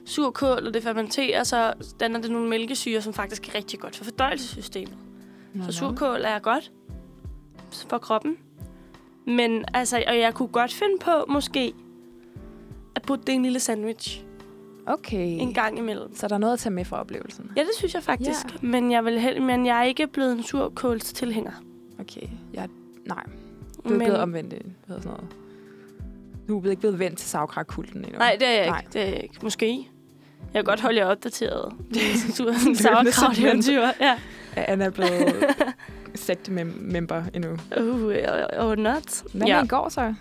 surkål, 0.07 0.67
og 0.67 0.73
det 0.73 0.83
fermenterer, 0.83 1.43
så 1.43 1.73
danner 1.99 2.21
det 2.21 2.31
nogle 2.31 2.49
mælkesyre, 2.49 3.01
som 3.01 3.13
faktisk 3.13 3.47
er 3.49 3.55
rigtig 3.55 3.79
godt 3.79 3.95
for 3.95 4.03
fordøjelsessystemet. 4.03 4.93
Så 5.65 5.71
surkål 5.71 6.21
er 6.21 6.39
godt 6.39 6.71
for 7.89 7.97
kroppen. 7.97 8.37
Men 9.27 9.65
altså, 9.73 10.03
og 10.07 10.19
jeg 10.19 10.33
kunne 10.33 10.47
godt 10.47 10.73
finde 10.73 10.97
på, 11.01 11.25
måske, 11.29 11.73
at 12.95 13.01
putte 13.01 13.23
det 13.25 13.31
i 13.33 13.35
en 13.35 13.43
lille 13.43 13.59
sandwich 13.59 14.23
Okay. 14.85 15.27
en 15.41 15.53
gang 15.53 15.77
imellem. 15.77 16.15
Så 16.15 16.27
der 16.27 16.35
er 16.35 16.39
noget 16.39 16.53
at 16.53 16.59
tage 16.59 16.73
med 16.73 16.85
fra 16.85 16.99
oplevelsen. 16.99 17.51
Ja, 17.57 17.61
det 17.61 17.69
synes 17.77 17.93
jeg 17.93 18.03
faktisk. 18.03 18.45
Ja. 18.45 18.67
Men, 18.67 18.91
jeg 18.91 19.05
vil 19.05 19.19
hel- 19.19 19.41
men 19.41 19.65
jeg 19.65 19.79
er 19.79 19.83
ikke 19.83 20.07
blevet 20.07 20.31
en 20.31 20.43
surkåls 20.43 21.13
tilhænger. 21.13 21.51
Okay. 21.99 22.27
Jeg, 22.53 22.69
nej, 23.05 23.23
du 23.75 23.81
er 23.85 23.89
men, 23.89 23.99
blevet 23.99 24.17
omvendt. 24.19 24.53
Hvad 24.53 24.61
hedder 24.87 25.01
sådan 25.01 25.17
noget. 25.17 25.35
Du 26.47 26.59
er 26.59 26.69
ikke 26.69 26.79
blevet 26.79 26.99
vendt 26.99 27.17
til 27.17 27.29
savkrakkulten 27.29 28.05
endnu. 28.05 28.17
Nej, 28.17 28.37
det 28.39 28.47
er 28.47 28.51
jeg 28.51 28.67
Nej. 28.69 28.79
ikke. 28.79 28.93
Det 28.93 29.01
er 29.01 29.05
jeg 29.05 29.23
ikke. 29.23 29.35
Måske. 29.43 29.89
Jeg 30.57 30.65
kan 30.65 30.71
godt 30.71 30.81
holde 30.81 30.99
jer 30.99 31.05
opdateret. 31.05 31.73
Sauerkraut 32.77 33.39
eventyr. 33.39 33.81
Ja. 33.81 34.17
Ja, 34.57 34.63
Anna 34.67 34.85
er 34.85 34.89
blevet 34.89 35.35
sekte-member 36.15 37.23
endnu. 37.33 37.51
Uh, 37.79 37.85
uh, 37.85 38.65
uh, 38.65 38.75
not. 38.77 39.23
Hvad 39.33 39.47
ja. 39.47 39.63
i 39.63 39.67
går 39.67 39.89
så? 39.89 40.13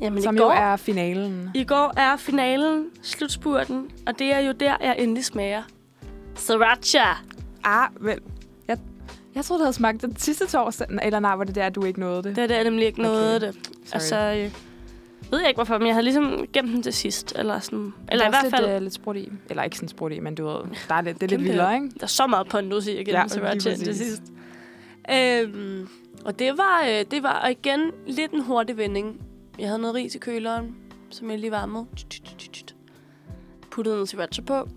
Jamen, 0.00 0.22
Som 0.22 0.34
i 0.34 0.38
jo 0.38 0.44
går, 0.44 0.52
er 0.52 0.76
finalen. 0.76 1.50
I 1.54 1.64
går 1.64 1.92
er 1.96 2.16
finalen, 2.16 2.86
slutspurten, 3.02 3.90
og 4.06 4.18
det 4.18 4.34
er 4.34 4.38
jo 4.38 4.52
der, 4.52 4.76
jeg 4.80 4.96
endelig 4.98 5.24
smager. 5.24 5.62
Sriracha. 6.34 7.04
Ah, 7.64 7.88
vel. 8.00 8.18
Jeg, 8.68 8.78
jeg 9.34 9.44
troede, 9.44 9.60
du 9.60 9.64
havde 9.64 9.76
smagt 9.76 10.02
det 10.02 10.22
sidste 10.22 10.46
torsdag. 10.46 10.86
Eller 11.02 11.20
nej, 11.20 11.34
var 11.36 11.44
det 11.44 11.54
der, 11.54 11.66
at 11.66 11.74
du 11.74 11.84
ikke 11.84 12.00
nåede 12.00 12.22
det? 12.22 12.36
Det 12.36 12.42
er 12.44 12.46
der 12.46 12.64
nemlig 12.64 12.86
ikke 12.86 13.00
Okay. 13.00 13.34
af 13.34 13.40
det. 13.40 13.54
Sorry. 13.84 13.94
Altså, 13.94 14.16
øh, 14.16 14.50
ved 15.30 15.38
jeg 15.38 15.48
ikke 15.48 15.58
hvorfor, 15.58 15.78
men 15.78 15.86
jeg 15.86 15.94
havde 15.94 16.04
ligesom 16.04 16.46
gemt 16.52 16.72
den 16.72 16.82
til 16.82 16.92
sidst. 16.92 17.32
Eller, 17.36 17.60
sådan, 17.60 17.94
eller 18.08 18.24
i 18.24 18.26
er 18.26 18.30
hvert 18.30 18.50
fald, 18.50 18.66
lidt, 18.66 18.76
uh, 18.76 18.82
lidt 18.82 18.94
sprut 18.94 19.16
i. 19.16 19.28
Eller 19.48 19.62
ikke 19.62 19.76
sådan 19.76 19.88
sprut 19.88 20.12
i, 20.12 20.20
men 20.20 20.34
du 20.34 20.46
ved, 20.46 20.60
der 20.88 20.94
er 20.94 21.00
lidt, 21.00 21.20
det 21.20 21.32
er 21.32 21.36
lidt 21.36 21.44
vildere, 21.44 21.74
ikke? 21.74 21.88
der 21.88 22.02
er 22.02 22.06
så 22.06 22.26
meget 22.26 22.48
pondus 22.48 22.86
i 22.86 22.96
at 22.96 23.06
gemme 23.06 23.20
Ja, 23.20 23.46
ja, 23.46 23.52
lige 23.52 23.60
til 23.60 23.70
præcis. 23.70 23.96
sidst. 23.96 24.22
Øhm, 25.12 25.88
og 26.24 26.38
det 26.38 26.58
var, 26.58 26.84
øh, 26.88 27.04
det 27.10 27.22
var 27.22 27.48
igen 27.48 27.80
lidt 28.06 28.32
en 28.32 28.42
hurtig 28.42 28.76
vending. 28.76 29.20
Jeg 29.58 29.68
havde 29.68 29.80
noget 29.80 29.94
ris 29.94 30.14
i 30.14 30.18
køleren, 30.18 30.76
som 31.10 31.30
jeg 31.30 31.38
lige 31.38 31.50
varmede. 31.50 31.86
Puttede 33.70 33.94
noget 33.94 34.08
Sriracha 34.08 34.42
på. 34.42 34.68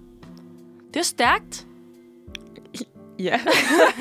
Det 0.94 1.00
er 1.00 1.04
stærkt. 1.04 1.68
Ja. 3.20 3.40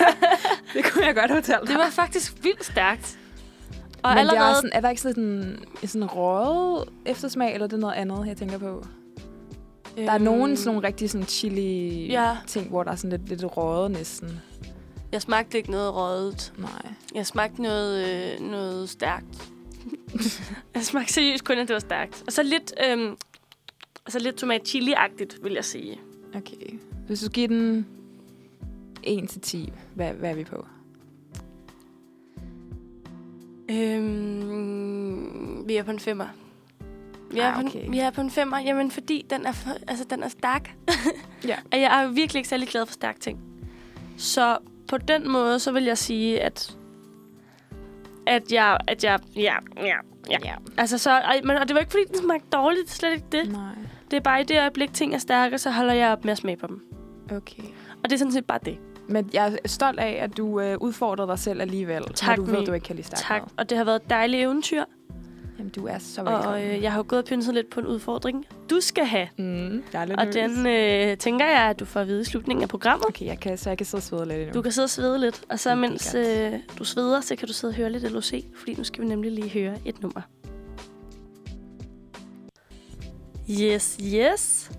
det 0.75 0.85
kunne 0.85 1.07
jeg 1.07 1.15
godt 1.15 1.31
fortælle 1.31 1.61
dig. 1.61 1.69
Det 1.69 1.77
var 1.77 1.91
faktisk 1.91 2.35
vildt 2.43 2.65
stærkt. 2.65 3.19
Og 4.03 4.11
Men 4.11 4.19
allerede... 4.19 4.41
det 4.41 4.51
er, 4.51 4.55
sådan, 4.55 4.71
er 4.73 4.81
der 4.81 4.89
ikke 4.89 5.03
sådan 5.03 5.25
en 5.83 5.89
sådan 5.89 6.07
røget 6.07 6.89
eftersmag, 7.07 7.55
eller 7.55 7.65
er 7.65 7.69
det 7.69 7.79
noget 7.79 7.95
andet, 7.95 8.27
jeg 8.27 8.37
tænker 8.37 8.59
på? 8.59 8.85
Der 9.97 10.11
er 10.11 10.15
øhm, 10.15 10.25
nogen 10.25 10.57
sådan 10.57 10.75
nogle 10.75 10.87
rigtig 10.87 11.11
sådan 11.11 11.27
chili 11.27 12.07
Ja. 12.07 12.37
ting, 12.47 12.69
hvor 12.69 12.83
der 12.83 12.91
er 12.91 12.97
sådan 12.97 13.19
lidt, 13.19 13.29
lidt 13.29 13.57
røget 13.57 13.91
næsten. 13.91 14.41
Jeg 15.13 15.23
smagte 15.23 15.59
ikke 15.59 15.71
noget 15.71 15.95
røget. 15.95 16.53
Nej. 16.59 16.93
Jeg 17.15 17.27
smagte 17.27 17.63
noget, 17.63 18.09
øh, 18.09 18.41
noget 18.51 18.89
stærkt. 18.89 19.53
jeg 20.75 20.83
smagte 20.85 21.13
seriøst 21.13 21.45
kun, 21.45 21.59
at 21.59 21.69
det 21.69 21.75
var 21.75 21.81
stærkt. 21.81 22.23
Og 22.27 22.33
så 22.33 22.43
lidt, 22.43 22.73
øhm, 22.89 23.17
altså 24.07 24.19
lidt 24.19 24.37
tomat 24.37 24.69
chili-agtigt, 24.69 25.43
vil 25.45 25.53
jeg 25.53 25.65
sige. 25.65 26.01
Okay. 26.35 26.79
Hvis 27.07 27.21
du 27.21 27.29
giver 27.29 27.49
den 27.49 27.87
1 29.03 29.29
til 29.29 29.41
10, 29.41 29.73
hvad, 29.95 30.13
hvad 30.13 30.31
er 30.31 30.35
vi 30.35 30.45
på? 30.45 30.67
Øhm, 33.71 35.69
vi 35.69 35.77
er 35.77 35.83
på 35.83 35.91
en 35.91 35.99
femmer. 36.01 36.27
Vi 37.31 37.39
er, 37.39 37.49
Ah, 37.49 37.55
på 37.55 37.61
en, 37.61 37.67
okay. 37.67 37.91
vi 37.91 37.99
er 37.99 38.11
på 38.11 38.21
en 38.21 38.31
femmer, 38.31 38.59
jamen 38.61 38.91
fordi 38.91 39.27
den 39.31 39.47
er, 39.47 39.53
for, 39.53 39.71
altså, 39.89 40.05
den 40.11 40.23
er 40.23 40.29
stærk. 40.29 40.75
Ja. 41.49 41.57
Og 41.73 41.81
jeg 41.81 42.03
er 42.03 42.09
virkelig 42.09 42.39
ikke 42.41 42.49
særlig 42.49 42.69
glad 42.69 42.87
for 42.87 42.93
stærke 42.93 43.21
ting. 43.21 43.39
Så 44.17 44.59
på 44.89 44.99
den 44.99 45.29
måde, 45.29 45.59
så 45.59 45.73
vil 45.73 45.85
jeg 45.85 45.99
sige, 45.99 46.41
at 46.41 46.77
at 48.27 48.53
jeg, 48.53 48.79
at 48.89 49.05
jeg, 49.05 49.19
ja, 49.37 49.55
ja, 49.77 49.97
ja. 50.31 50.39
ja. 50.45 50.55
Altså 50.77 50.99
så, 50.99 51.11
ej, 51.11 51.41
men, 51.45 51.57
og 51.57 51.69
det 51.69 51.75
var 51.75 51.81
ikke, 51.81 51.91
fordi 51.91 52.05
den 52.09 52.17
smagte 52.17 52.47
dårligt, 52.53 52.85
det 52.87 52.91
er 52.91 52.95
slet 52.95 53.13
ikke 53.13 53.27
det. 53.33 53.53
Nej. 53.53 53.61
Det 54.11 54.17
er 54.17 54.21
bare 54.21 54.41
i 54.41 54.45
det 54.45 54.61
øjeblik, 54.61 54.95
ting 54.95 55.15
er 55.15 55.19
stærke, 55.19 55.59
så 55.59 55.71
holder 55.71 55.95
jeg 55.95 56.13
op 56.13 56.25
med 56.25 56.33
at 56.33 56.39
smage 56.39 56.57
på 56.57 56.67
dem. 56.67 56.83
Okay. 57.37 57.63
Og 58.05 58.11
det 58.11 58.13
er 58.13 58.19
sådan 58.19 58.33
set 58.33 58.45
bare 58.47 58.59
det. 58.65 58.79
Men 59.13 59.31
jeg 59.33 59.59
er 59.65 59.69
stolt 59.69 59.99
af, 60.01 60.19
at 60.23 60.37
du 60.37 60.61
øh, 60.61 60.77
udfordrer 60.81 61.27
dig 61.27 61.39
selv 61.39 61.61
alligevel, 61.61 62.05
Tak, 62.15 62.39
når 62.39 62.45
du 62.45 62.51
ved, 62.51 62.67
du 62.67 62.73
ikke 62.73 62.85
kan 62.85 62.97
lide 62.97 63.07
stærk 63.07 63.21
Tak. 63.41 63.43
Og 63.57 63.71
det 63.71 63.79
har 63.79 63.85
været 63.85 64.03
et 64.03 64.11
dejligt 64.11 64.43
eventyr. 64.43 64.85
Jamen, 65.59 65.71
du 65.71 65.87
er 65.87 65.99
så 65.99 66.23
velkommen. 66.23 66.47
Og 66.49 66.65
øh, 66.65 66.83
jeg 66.83 66.93
har 66.93 66.99
jo 66.99 67.05
gået 67.09 67.23
og 67.23 67.29
pynset 67.29 67.55
lidt 67.55 67.71
på 67.71 67.81
en 67.81 67.87
udfordring, 67.87 68.47
du 68.71 68.81
skal 68.81 69.05
have. 69.05 69.29
mm, 69.39 69.83
jeg 69.93 70.01
er 70.01 70.05
lidt 70.05 70.21
Og 70.21 70.27
nervøs. 70.27 70.57
den 70.57 70.67
øh, 71.11 71.17
tænker 71.17 71.47
jeg, 71.47 71.61
at 71.71 71.81
du 71.81 71.85
får 71.85 72.01
at 72.01 72.07
vide 72.07 72.21
i 72.21 72.25
slutningen 72.25 72.63
af 72.63 72.69
programmet. 72.69 73.07
Okay, 73.09 73.27
jeg 73.27 73.41
kan, 73.41 73.59
så 73.59 73.71
jeg 73.71 73.79
kan 73.79 73.87
sidde 73.87 73.99
og 73.99 74.03
svede 74.03 74.27
lidt 74.29 74.39
endnu. 74.39 74.53
Du 74.55 74.63
kan 74.63 74.73
sidde 74.73 74.87
og 74.87 74.91
svede 74.91 75.19
lidt, 75.19 75.43
og 75.51 75.59
så 75.61 75.71
er 75.71 75.75
mens 75.75 76.15
øh, 76.15 76.53
du 76.79 76.85
sveder, 76.85 77.21
så 77.21 77.37
kan 77.37 77.49
du 77.49 77.55
sidde 77.55 77.71
og 77.71 77.75
høre 77.75 77.91
lidt 77.91 78.13
LOC, 78.13 78.33
fordi 78.57 78.75
nu 78.75 78.85
skal 78.85 79.03
vi 79.03 79.09
nemlig 79.09 79.33
lige 79.33 79.51
høre 79.51 79.75
et 79.85 80.03
nummer. 80.03 80.21
Yes, 83.51 83.99
yes. 84.15 84.71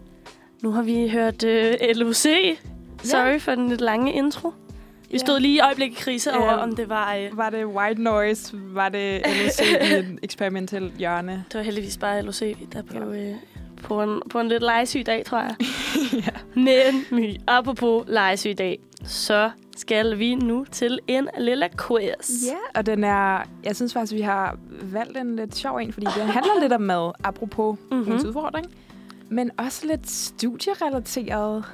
Nu 0.62 0.72
har 0.72 0.82
vi 0.82 1.10
hørt 1.10 1.44
øh, 1.44 1.74
LOC. 1.96 2.26
Sorry 3.04 3.40
for 3.40 3.56
den 3.56 3.70
lidt 3.70 3.82
lange 3.82 4.14
intro. 4.14 4.54
Vi 5.12 5.20
stod 5.20 5.40
lige 5.40 5.56
i 5.56 5.60
øjeblikket 5.60 5.98
i 5.98 6.02
krise 6.02 6.30
Ja. 6.32 6.38
over, 6.42 6.52
om 6.52 6.76
det 6.76 6.90
var... 6.90 7.16
Øh, 7.16 7.38
Var 7.38 7.50
det 7.50 7.66
white 7.66 8.02
noise? 8.02 8.52
Var 8.54 8.90
det 8.90 9.22
LOC 9.26 9.60
i 9.92 9.94
en 10.00 10.20
eksperimentel 10.24 10.92
hjørne? 10.98 11.46
det 11.52 11.58
var 11.58 11.62
heldigvis 11.64 11.98
bare 11.98 12.22
LOC, 12.22 12.40
der 12.74 12.82
på, 12.82 12.98
øh, 13.12 13.32
på, 13.84 14.02
en, 14.04 14.22
på 14.30 14.40
en 14.40 14.48
lidt 14.48 14.64
legesyg 14.64 15.06
dag, 15.06 15.26
tror 15.26 15.40
jeg. 15.40 15.56
ja. 16.26 16.62
Men 16.62 17.06
My, 17.12 17.36
apropos 17.48 18.04
legesyg 18.08 18.58
dag, 18.58 18.80
så 19.04 19.52
skal 19.76 20.20
vi 20.20 20.36
nu 20.36 20.66
til 20.72 21.00
en 21.08 21.28
lille 21.40 21.70
quiz. 21.88 22.44
ja, 22.48 22.80
og 22.80 22.86
den 22.86 23.04
er... 23.04 23.42
Jeg 23.64 23.76
synes 23.76 23.94
faktisk, 23.94 24.14
vi 24.14 24.22
har 24.22 24.58
valgt 24.82 25.18
en 25.18 25.36
lidt 25.36 25.56
sjov 25.56 25.78
en, 25.78 25.94
fordi 25.94 26.06
den 26.20 26.28
handler 26.28 26.62
lidt 26.62 26.74
om 26.74 26.82
mad, 26.82 27.12
apropos 27.24 27.78
Mhm. 27.92 28.00
mm-hmm. 28.00 28.14
udfordring. 28.28 28.66
Men 29.30 29.52
også 29.58 29.88
lidt 29.88 30.10
studierelateret. 30.10 31.66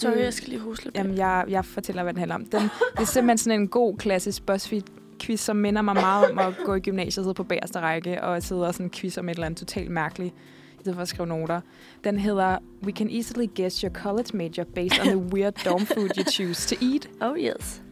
Sorry, 0.00 0.12
Mm. 0.14 0.18
jeg 0.20 0.34
skal 0.34 0.48
lige 0.48 0.60
huske 0.60 0.84
lidt. 0.84 0.96
Jamen, 0.96 1.16
jeg, 1.16 1.44
jeg 1.48 1.64
fortæller, 1.64 2.02
hvad 2.02 2.12
den 2.12 2.18
handler 2.18 2.34
om. 2.34 2.44
Den, 2.44 2.60
det 2.62 2.70
er 3.00 3.04
simpelthen 3.04 3.38
sådan 3.38 3.60
en 3.60 3.68
god, 3.68 3.96
klassisk 3.96 4.42
BuzzFeed-quiz, 4.50 5.36
som 5.36 5.56
minder 5.56 5.82
mig 5.82 5.94
meget 5.94 6.30
om 6.30 6.38
at 6.38 6.54
gå 6.64 6.74
i 6.74 6.80
gymnasiet 6.80 7.18
og 7.18 7.24
sidde 7.24 7.34
på 7.34 7.44
bagerste 7.44 7.80
række 7.80 8.22
og 8.24 8.42
sidde 8.42 8.66
og 8.66 8.74
sådan 8.74 8.90
quiz 8.90 9.18
om 9.18 9.28
et 9.28 9.34
eller 9.34 9.46
andet 9.46 9.58
totalt 9.58 9.90
mærkeligt, 9.90 10.34
i 10.78 10.80
stedet 10.80 10.94
for 10.96 11.02
at 11.02 11.08
skrive 11.08 11.26
noter. 11.26 11.60
Den 12.04 12.18
hedder 12.18 12.58
We 12.84 12.92
can 12.92 13.10
easily 13.10 13.46
guess 13.54 13.80
your 13.80 13.90
college 13.92 14.28
major 14.36 14.64
based 14.74 15.00
on 15.00 15.06
the 15.06 15.16
weird 15.34 15.64
dorm 15.64 15.86
food 15.86 16.08
you 16.18 16.24
choose 16.24 16.76
to 16.76 16.84
eat. 16.84 17.08
Oh 17.20 17.38
yes. 17.38 17.82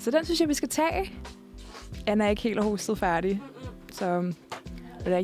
Så 0.00 0.10
den 0.10 0.24
synes 0.24 0.40
jeg, 0.40 0.48
vi 0.48 0.54
skal 0.54 0.68
tage. 0.68 1.12
Anna 2.06 2.24
er 2.24 2.28
ikke 2.28 2.42
helt 2.42 2.62
hostet 2.62 2.98
færdig, 2.98 3.42
så 3.92 4.32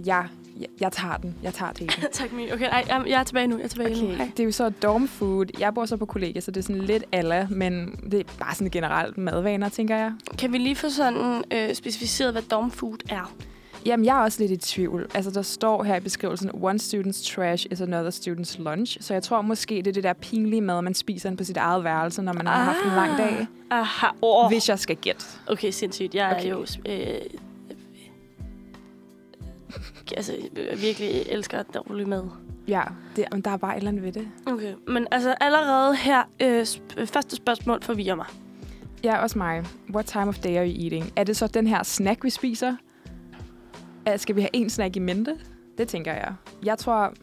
jeg, 0.06 0.26
jeg, 0.60 0.68
jeg 0.80 0.92
tager 0.92 1.16
den. 1.16 1.34
Jeg 1.42 1.54
tager 1.54 1.72
teten. 1.72 2.02
tak, 2.12 2.32
My. 2.32 2.52
Okay, 2.52 2.68
ej, 2.68 2.84
jeg 2.88 3.04
jeg 3.06 3.20
er 3.20 3.24
tilbage 3.24 3.46
nu. 3.46 3.56
Jeg 3.56 3.64
er 3.64 3.68
tilbage 3.68 4.02
nu. 4.02 4.06
Okay, 4.06 4.16
Hej. 4.16 4.30
det 4.36 4.40
er 4.40 4.44
jo 4.44 4.52
så 4.52 4.70
dorm 4.70 5.08
food. 5.08 5.46
Jeg 5.58 5.74
bor 5.74 5.84
så 5.84 5.96
på 5.96 6.06
kollega, 6.06 6.40
så 6.40 6.50
det 6.50 6.60
er 6.60 6.62
sådan 6.62 6.82
lidt 6.82 7.04
alla, 7.12 7.46
men 7.50 8.00
det 8.10 8.20
er 8.20 8.24
bare 8.38 8.54
sådan 8.54 8.70
generelt 8.70 9.18
madvaner, 9.18 9.68
tænker 9.68 9.96
jeg. 9.96 10.12
Kan 10.38 10.52
vi 10.52 10.58
lige 10.58 10.76
få 10.76 10.88
sådan 10.88 11.44
øh, 11.52 11.74
specificeret, 11.74 12.32
hvad 12.32 12.42
dom 12.42 12.70
food 12.70 12.98
er? 13.10 13.34
Jamen, 13.86 14.06
jeg 14.06 14.18
er 14.18 14.22
også 14.22 14.40
lidt 14.40 14.50
i 14.52 14.56
tvivl. 14.56 15.06
Altså, 15.14 15.30
der 15.30 15.42
står 15.42 15.82
her 15.82 15.96
i 15.96 16.00
beskrivelsen, 16.00 16.50
one 16.54 16.78
student's 16.82 17.34
trash 17.34 17.66
is 17.70 17.80
another 17.80 18.10
student's 18.10 18.62
lunch. 18.62 18.98
Så 19.00 19.14
jeg 19.14 19.22
tror 19.22 19.42
måske, 19.42 19.74
det 19.74 19.86
er 19.86 19.92
det 19.92 20.02
der 20.02 20.12
pinlige 20.12 20.60
mad, 20.60 20.82
man 20.82 20.94
spiser 20.94 21.30
ind 21.30 21.38
på 21.38 21.44
sit 21.44 21.56
eget 21.56 21.84
værelse, 21.84 22.22
når 22.22 22.32
man 22.32 22.46
har 22.46 22.64
haft 22.64 22.78
en 22.84 22.90
lang 22.90 23.18
dag. 23.18 23.46
Aha. 23.70 24.06
Oh. 24.22 24.48
Hvis 24.48 24.68
jeg 24.68 24.78
skal 24.78 24.96
gætte. 24.96 25.24
Okay, 25.46 25.70
sindssygt. 25.70 26.14
Jeg 26.14 26.26
okay. 26.26 26.52
Okay. 26.52 26.88
er 26.88 26.98
jo... 26.98 27.12
Øh, 27.12 27.20
altså, 30.16 30.32
jeg 30.56 30.80
virkelig 30.82 31.22
elsker 31.28 31.62
dårlig 31.62 32.08
mad. 32.08 32.24
Ja, 32.68 32.82
det, 33.16 33.24
men 33.32 33.40
der 33.40 33.50
er 33.50 33.56
bare 33.56 33.72
et 33.72 33.76
eller 33.76 33.90
andet 33.90 34.02
ved 34.02 34.12
det. 34.12 34.28
Okay, 34.46 34.74
men 34.88 35.06
altså 35.10 35.34
allerede 35.40 35.96
her, 35.96 36.22
øh, 36.42 36.62
sp- 36.62 37.04
første 37.04 37.36
spørgsmål 37.36 37.82
forvirrer 37.82 38.14
mig. 38.14 38.26
Ja, 39.04 39.18
også 39.22 39.38
mig. 39.38 39.64
What 39.94 40.06
time 40.06 40.28
of 40.28 40.38
day 40.38 40.56
are 40.56 40.68
you 40.68 40.82
eating? 40.84 41.12
Er 41.16 41.24
det 41.24 41.36
så 41.36 41.46
den 41.46 41.66
her 41.66 41.82
snack, 41.82 42.24
vi 42.24 42.30
spiser? 42.30 42.76
Uh, 44.10 44.16
skal 44.16 44.36
vi 44.36 44.40
have 44.40 44.50
en 44.52 44.70
snack 44.70 44.96
i 44.96 44.98
mente? 44.98 45.36
Det 45.78 45.88
tænker 45.88 46.12
jeg. 46.12 46.34
Jeg 46.64 46.78
tror, 46.78 47.14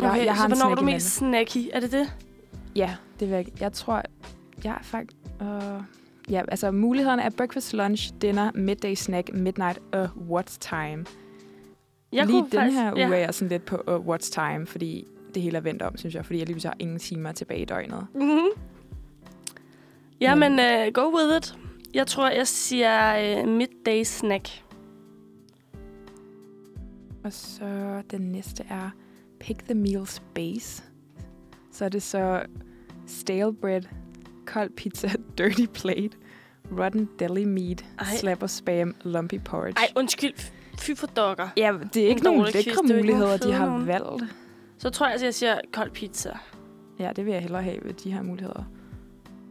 jeg, 0.00 0.10
Okay, 0.10 0.24
jeg 0.24 0.34
har 0.34 0.48
så 0.48 0.54
en 0.54 0.58
hvornår 0.58 0.70
er 0.70 0.74
du 0.74 0.84
mest 0.84 1.16
snacky? 1.16 1.68
Er 1.72 1.80
det 1.80 1.92
det? 1.92 2.14
Ja, 2.76 2.96
det 3.20 3.28
vil 3.28 3.34
jeg. 3.34 3.46
Jeg 3.60 3.72
tror, 3.72 4.02
jeg 4.64 4.70
er 4.70 4.82
faktisk... 4.82 5.16
Uh, 5.40 5.82
ja, 6.30 6.42
altså 6.48 6.70
mulighederne 6.70 7.22
er 7.22 7.30
breakfast, 7.30 7.72
lunch, 7.72 8.12
dinner, 8.22 8.50
midday 8.54 8.94
snack, 8.94 9.30
midnight 9.34 9.78
og 9.92 10.08
what's 10.30 10.58
time. 10.60 11.04
Jeg 12.12 12.26
Lige 12.26 12.40
kunne 12.40 12.50
den 12.50 12.58
faktisk, 12.58 12.78
her 12.78 12.92
uge 12.92 13.00
ja. 13.00 13.08
er 13.12 13.16
jeg 13.16 13.34
sådan 13.34 13.48
lidt 13.48 13.64
på 13.64 13.76
uh, 13.76 14.14
what's 14.14 14.30
time, 14.30 14.66
fordi 14.66 15.06
det 15.34 15.42
hele 15.42 15.56
er 15.56 15.60
vendt 15.60 15.82
om, 15.82 15.96
synes 15.96 16.14
jeg. 16.14 16.26
Fordi 16.26 16.38
jeg 16.38 16.46
lige 16.46 16.68
har 16.68 16.76
ingen 16.78 16.98
timer 16.98 17.32
tilbage 17.32 17.60
i 17.60 17.64
døgnet. 17.64 18.06
Mm-hmm. 18.14 18.48
Ja, 20.20 20.34
Men- 20.34 20.52
uh, 20.52 20.92
go 20.94 21.16
with 21.18 21.36
it. 21.36 21.54
Jeg 21.94 22.06
tror, 22.06 22.28
jeg 22.30 22.46
siger 22.46 23.42
uh, 23.42 23.48
midday 23.48 24.02
snack. 24.02 24.48
Og 27.24 27.32
så 27.32 28.02
den 28.10 28.20
næste 28.20 28.64
er 28.70 28.90
pick 29.40 29.64
the 29.64 29.74
meal's 29.74 30.20
base. 30.34 30.82
Så 31.72 31.84
er 31.84 31.88
det 31.88 32.02
så 32.02 32.42
stale 33.06 33.54
bread, 33.54 33.82
kold 34.46 34.70
pizza, 34.70 35.08
dirty 35.38 35.66
plate, 35.74 36.10
rotten 36.78 37.08
deli 37.18 37.44
meat, 37.44 37.84
Ej. 37.98 38.04
slapper 38.16 38.46
spam, 38.46 38.94
lumpy 39.04 39.40
porridge. 39.44 39.78
Ej, 39.78 39.88
undskyld. 39.96 40.52
Fy 40.78 40.90
for 40.96 41.06
dokker. 41.06 41.48
Ja, 41.56 41.72
det 41.94 42.04
er 42.04 42.08
ikke 42.08 42.18
En 42.18 42.24
nogen 42.24 42.40
dårlig 42.40 42.54
lækre 42.54 42.70
er 42.72 42.96
muligheder, 42.96 43.36
de 43.36 43.52
har 43.52 43.66
nogen. 43.66 43.86
valgt. 43.86 44.24
Så 44.78 44.90
tror 44.90 45.06
jeg, 45.06 45.14
at 45.14 45.22
jeg 45.22 45.34
siger 45.34 45.58
kold 45.72 45.90
pizza. 45.90 46.30
Ja, 46.98 47.10
det 47.16 47.24
vil 47.26 47.32
jeg 47.32 47.42
hellere 47.42 47.62
have 47.62 47.76
ved 47.82 47.92
de 47.92 48.12
her 48.12 48.22
muligheder. 48.22 48.62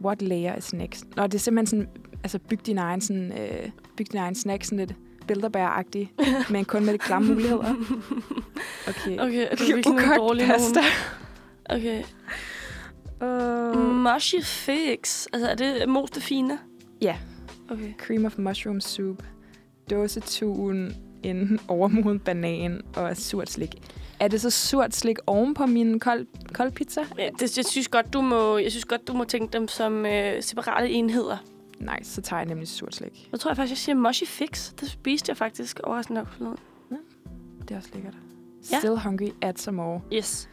What 0.04 0.22
layer 0.22 0.56
is 0.56 0.72
next? 0.74 1.04
Nå, 1.16 1.22
det 1.22 1.34
er 1.34 1.38
simpelthen 1.38 1.66
sådan, 1.66 2.02
altså 2.22 2.38
byg 2.38 2.66
din 2.66 2.78
egen, 2.78 3.00
sådan, 3.00 3.32
øh, 3.32 3.70
byg 3.96 4.12
din 4.12 4.20
egen 4.20 4.34
snack, 4.34 4.64
sådan 4.64 4.78
lidt 4.78 4.94
bilderbær-agtig, 5.26 6.12
men 6.52 6.64
kun 6.64 6.84
med 6.84 6.92
de 6.92 6.98
klamme 6.98 7.28
muligheder. 7.34 7.74
Okay. 8.88 9.18
Okay, 9.18 9.46
er 9.50 9.56
det 9.56 9.60
virkelig 9.60 9.84
nogle 9.86 10.02
Ukogt 10.04 10.16
dårlige 10.18 10.46
pasta. 10.46 10.80
Okay. 11.70 12.02
Uh, 13.22 13.94
Mushy 13.94 14.42
fix. 14.42 15.26
Altså, 15.32 15.48
er 15.48 15.54
det 15.54 15.88
mos 15.88 16.10
det 16.10 16.22
fine? 16.22 16.58
Ja. 17.02 17.16
Okay. 17.70 17.92
cream 17.98 18.24
of 18.24 18.38
mushroom 18.38 18.80
soup, 18.80 19.22
dåsetun, 19.90 20.92
en 21.22 21.60
overmoden 21.68 22.20
banan 22.20 22.80
og 22.96 23.16
surt 23.16 23.50
slik. 23.50 23.74
Er 24.20 24.28
det 24.28 24.40
så 24.40 24.50
surt 24.50 24.94
slik 24.94 25.18
oven 25.26 25.54
på 25.54 25.66
min 25.66 26.00
kold, 26.00 26.26
kold 26.52 26.72
pizza? 26.72 27.00
Ja, 27.18 27.28
det, 27.38 27.56
jeg 27.56 27.64
synes 27.64 27.88
godt, 27.88 28.12
du 28.12 28.20
må, 28.20 28.58
jeg 28.58 28.70
synes 28.70 28.84
godt, 28.84 29.08
du 29.08 29.12
må 29.12 29.24
tænke 29.24 29.52
dem 29.52 29.68
som 29.68 30.06
øh, 30.06 30.42
separate 30.42 30.90
enheder. 30.90 31.36
Nej, 31.80 32.02
så 32.02 32.20
tager 32.20 32.40
jeg 32.40 32.48
nemlig 32.48 32.68
surt 32.68 32.94
slik. 32.94 33.28
Jeg 33.32 33.40
tror 33.40 33.50
jeg 33.50 33.56
faktisk, 33.56 33.72
jeg 33.72 33.78
siger 33.78 33.96
mushy 33.96 34.24
fix. 34.24 34.72
Det 34.80 34.90
spiste 34.90 35.30
jeg 35.30 35.36
faktisk 35.36 35.80
overraskende 35.80 36.20
nok 36.20 36.28
forleden. 36.28 36.58
Det 37.62 37.70
er 37.70 37.76
også 37.76 37.90
lækkert. 37.94 38.14
Ja. 38.72 38.78
Still 38.78 38.98
hungry, 38.98 39.28
add 39.42 39.56
some 39.56 39.76
more. 39.76 40.00
Yes. 40.12 40.48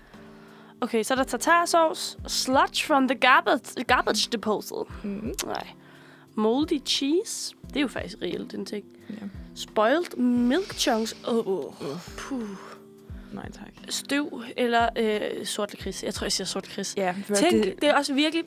Okay, 0.81 1.03
så 1.03 1.13
er 1.13 1.15
der 1.15 1.23
tartarsauce. 1.23 2.17
Sludge 2.27 2.85
from 2.85 3.07
the 3.07 3.17
garbage, 3.17 3.83
garbage 3.83 4.29
disposal. 4.31 4.77
Mm. 5.03 5.33
Nej. 5.45 5.67
Moldy 6.35 6.81
cheese. 6.85 7.55
Det 7.67 7.75
er 7.75 7.81
jo 7.81 7.87
faktisk 7.87 8.17
reelt, 8.21 8.51
den 8.51 8.65
ting. 8.65 8.85
Ja. 9.09 9.15
Spoiled 9.55 10.17
milk 10.17 10.73
chunks. 10.73 11.15
Åh, 11.27 11.47
oh, 11.47 11.73
puh. 12.17 12.49
Nej, 13.33 13.51
tak. 13.51 13.67
Støv 13.89 14.41
eller 14.57 14.89
øh, 14.97 15.45
sort 15.45 15.73
lakrids. 15.73 16.03
Jeg 16.03 16.13
tror, 16.13 16.25
jeg 16.25 16.31
siger 16.31 16.45
sort 16.47 16.67
lakrids. 16.67 16.93
Ja, 16.97 17.15
for 17.25 17.35
Tænk, 17.35 17.63
det, 17.65 17.73
det... 17.81 17.89
er 17.89 17.93
også 17.93 18.13
virkelig 18.13 18.43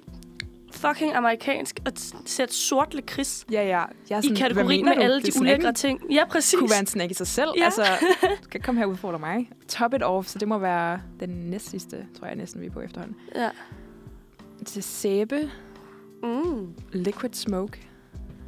fucking 0.72 1.14
amerikansk 1.14 1.80
at 1.84 2.14
sætte 2.26 2.54
sort 2.54 2.94
lakrids 2.94 3.46
ja, 3.52 3.62
ja. 3.62 3.68
Jeg 3.68 4.16
er 4.16 4.18
i 4.18 4.22
sådan, 4.22 4.36
kategori 4.36 4.82
med 4.82 4.94
du? 4.94 5.00
alle 5.00 5.22
de 5.22 5.32
ulækre 5.40 5.72
ting. 5.72 6.00
Ja, 6.12 6.24
præcis. 6.30 6.58
kunne 6.58 6.70
være 6.70 6.80
en 6.80 6.86
snack 6.86 7.10
i 7.10 7.14
sig 7.14 7.26
selv. 7.26 7.48
Ja. 7.56 7.64
Altså, 7.64 7.82
du 8.44 8.48
kan 8.52 8.60
komme 8.60 8.78
her 8.80 8.86
og 8.86 8.92
udfordre 8.92 9.18
mig. 9.18 9.50
Top 9.68 9.94
it 9.94 10.02
off, 10.02 10.28
så 10.28 10.38
det 10.38 10.48
må 10.48 10.58
være 10.58 11.00
den 11.20 11.28
næst 11.30 11.70
sidste, 11.70 12.06
tror 12.18 12.26
jeg 12.26 12.36
næsten, 12.36 12.60
vi 12.60 12.66
er 12.66 12.70
på 12.70 12.80
efterhånden. 12.80 13.16
Ja. 13.34 13.48
Til 14.66 14.82
sæbe, 14.82 15.50
Mm. 16.22 16.74
liquid 16.92 17.30
smoke, 17.32 17.88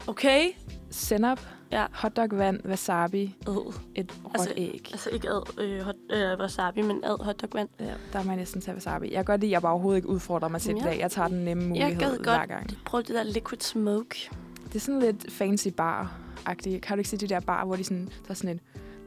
Okay. 0.06 0.48
senap, 0.90 1.40
Ja. 1.72 1.86
hotdog-vand, 1.92 2.60
wasabi, 2.68 3.36
Øh. 3.48 3.54
et 3.94 4.12
råt 4.24 4.30
Altså, 4.34 4.52
æg. 4.56 4.88
Altså 4.92 5.10
ikke 5.10 5.28
ad 5.28 5.58
øh, 5.64 5.80
hot, 5.82 5.94
øh, 6.12 6.38
wasabi, 6.40 6.82
men 6.82 7.04
ad 7.04 7.24
hotdogvand. 7.24 7.68
Ja, 7.80 7.92
der 8.12 8.22
må 8.22 8.30
jeg 8.30 8.36
næsten 8.38 8.60
tage 8.60 8.74
wasabi. 8.74 9.06
Jeg 9.06 9.14
kan 9.16 9.24
godt 9.24 9.40
lide, 9.40 9.48
at 9.50 9.52
jeg 9.52 9.62
bare 9.62 9.72
overhovedet 9.72 9.98
ikke 9.98 10.08
udfordrer 10.08 10.48
mig 10.48 10.60
selv 10.60 10.76
Ja. 10.76 10.82
i 10.82 10.84
dag. 10.84 10.98
Jeg 10.98 11.10
tager 11.10 11.28
den 11.28 11.44
nemme 11.44 11.62
Jeg 11.78 11.86
mulighed 11.92 12.18
hver 12.18 12.36
godt. 12.38 12.48
gang. 12.48 12.70
Prøv 12.84 13.00
det 13.02 13.08
der 13.08 13.22
liquid 13.22 13.60
smoke. 13.60 14.30
Det 14.66 14.76
er 14.76 14.80
sådan 14.80 15.00
lidt 15.00 15.32
fancy 15.32 15.68
bar-agtigt. 15.68 16.80
Kan 16.80 16.96
du 16.96 17.00
ikke 17.00 17.10
se 17.10 17.16
de 17.16 17.26
der 17.26 17.40
bar, 17.40 17.64
hvor 17.64 17.76
de 17.76 17.84
sådan, 17.84 18.06
der 18.06 18.30
er 18.30 18.34
sådan 18.34 18.50
en 18.50 18.60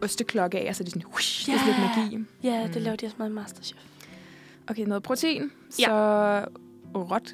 osteklokke 0.03 0.59
af, 0.59 0.69
og 0.69 0.75
så 0.75 0.83
er 0.83 0.85
de 0.85 0.91
sådan, 0.91 1.07
whoosh, 1.07 1.45
det 1.45 1.53
er 1.53 1.59
sådan 1.59 1.73
lidt 1.81 1.97
magi. 2.13 2.25
Ja, 2.43 2.65
Mm. 2.67 2.73
det 2.73 2.81
laver 2.81 2.95
de 2.95 3.05
også 3.05 3.15
meget 3.19 3.29
i 3.29 3.33
Masterchef. 3.33 3.77
Okay, 4.67 4.83
noget 4.85 5.03
protein. 5.03 5.51
Ja. 5.79 5.85
Så 5.85 6.45
råt, 6.95 7.33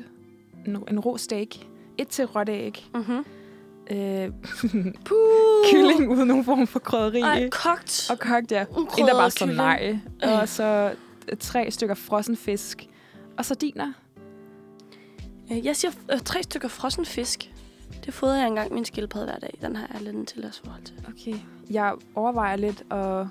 en, 0.66 0.84
en 0.92 1.00
rå 1.00 1.18
steak. 1.18 1.48
Et 1.98 2.08
til 2.08 2.26
råt 2.26 2.50
æg. 2.50 2.90
Mm-hmm. 2.94 3.26
Øh, 3.92 4.30
kylling 5.72 6.10
uden 6.12 6.28
nogen 6.28 6.46
form 6.46 6.68
for 6.68 6.80
krydderi. 6.80 7.20
Ej, 7.22 7.50
kogt. 7.50 8.08
Og 8.12 8.20
kogt, 8.20 8.52
ja. 8.52 8.66
En, 8.98 9.08
der 9.08 9.14
bare 9.14 9.32
står 9.32 9.46
nej. 9.46 10.00
Øh. 10.24 10.40
Og 10.42 10.50
så 10.50 10.92
tre 11.40 11.72
stykker 11.72 11.96
frossen 11.96 12.38
fisk. 12.38 12.88
Og 13.38 13.46
sardiner. 13.46 13.94
Øh, 15.52 15.66
Jeg 15.66 15.76
siger 15.76 15.92
øh, 16.14 16.20
tre 16.20 16.44
stykker 16.44 16.68
frossen 16.68 17.06
fisk. 17.06 17.52
Det 18.06 18.14
fodrer 18.14 18.38
jeg 18.38 18.48
engang 18.48 18.74
min 18.74 18.86
skildpadde 18.86 19.26
hver 19.26 19.40
dag. 19.40 19.58
Den 19.62 19.76
har 19.76 19.90
jeg 19.94 20.02
lidt 20.02 20.16
en 20.16 20.26
tilhørsforhold 20.26 20.84
til. 20.84 20.96
Okay. 21.08 21.40
Jeg 21.70 21.94
overvejer 22.16 22.56
lidt 22.56 22.84
at 22.92 23.26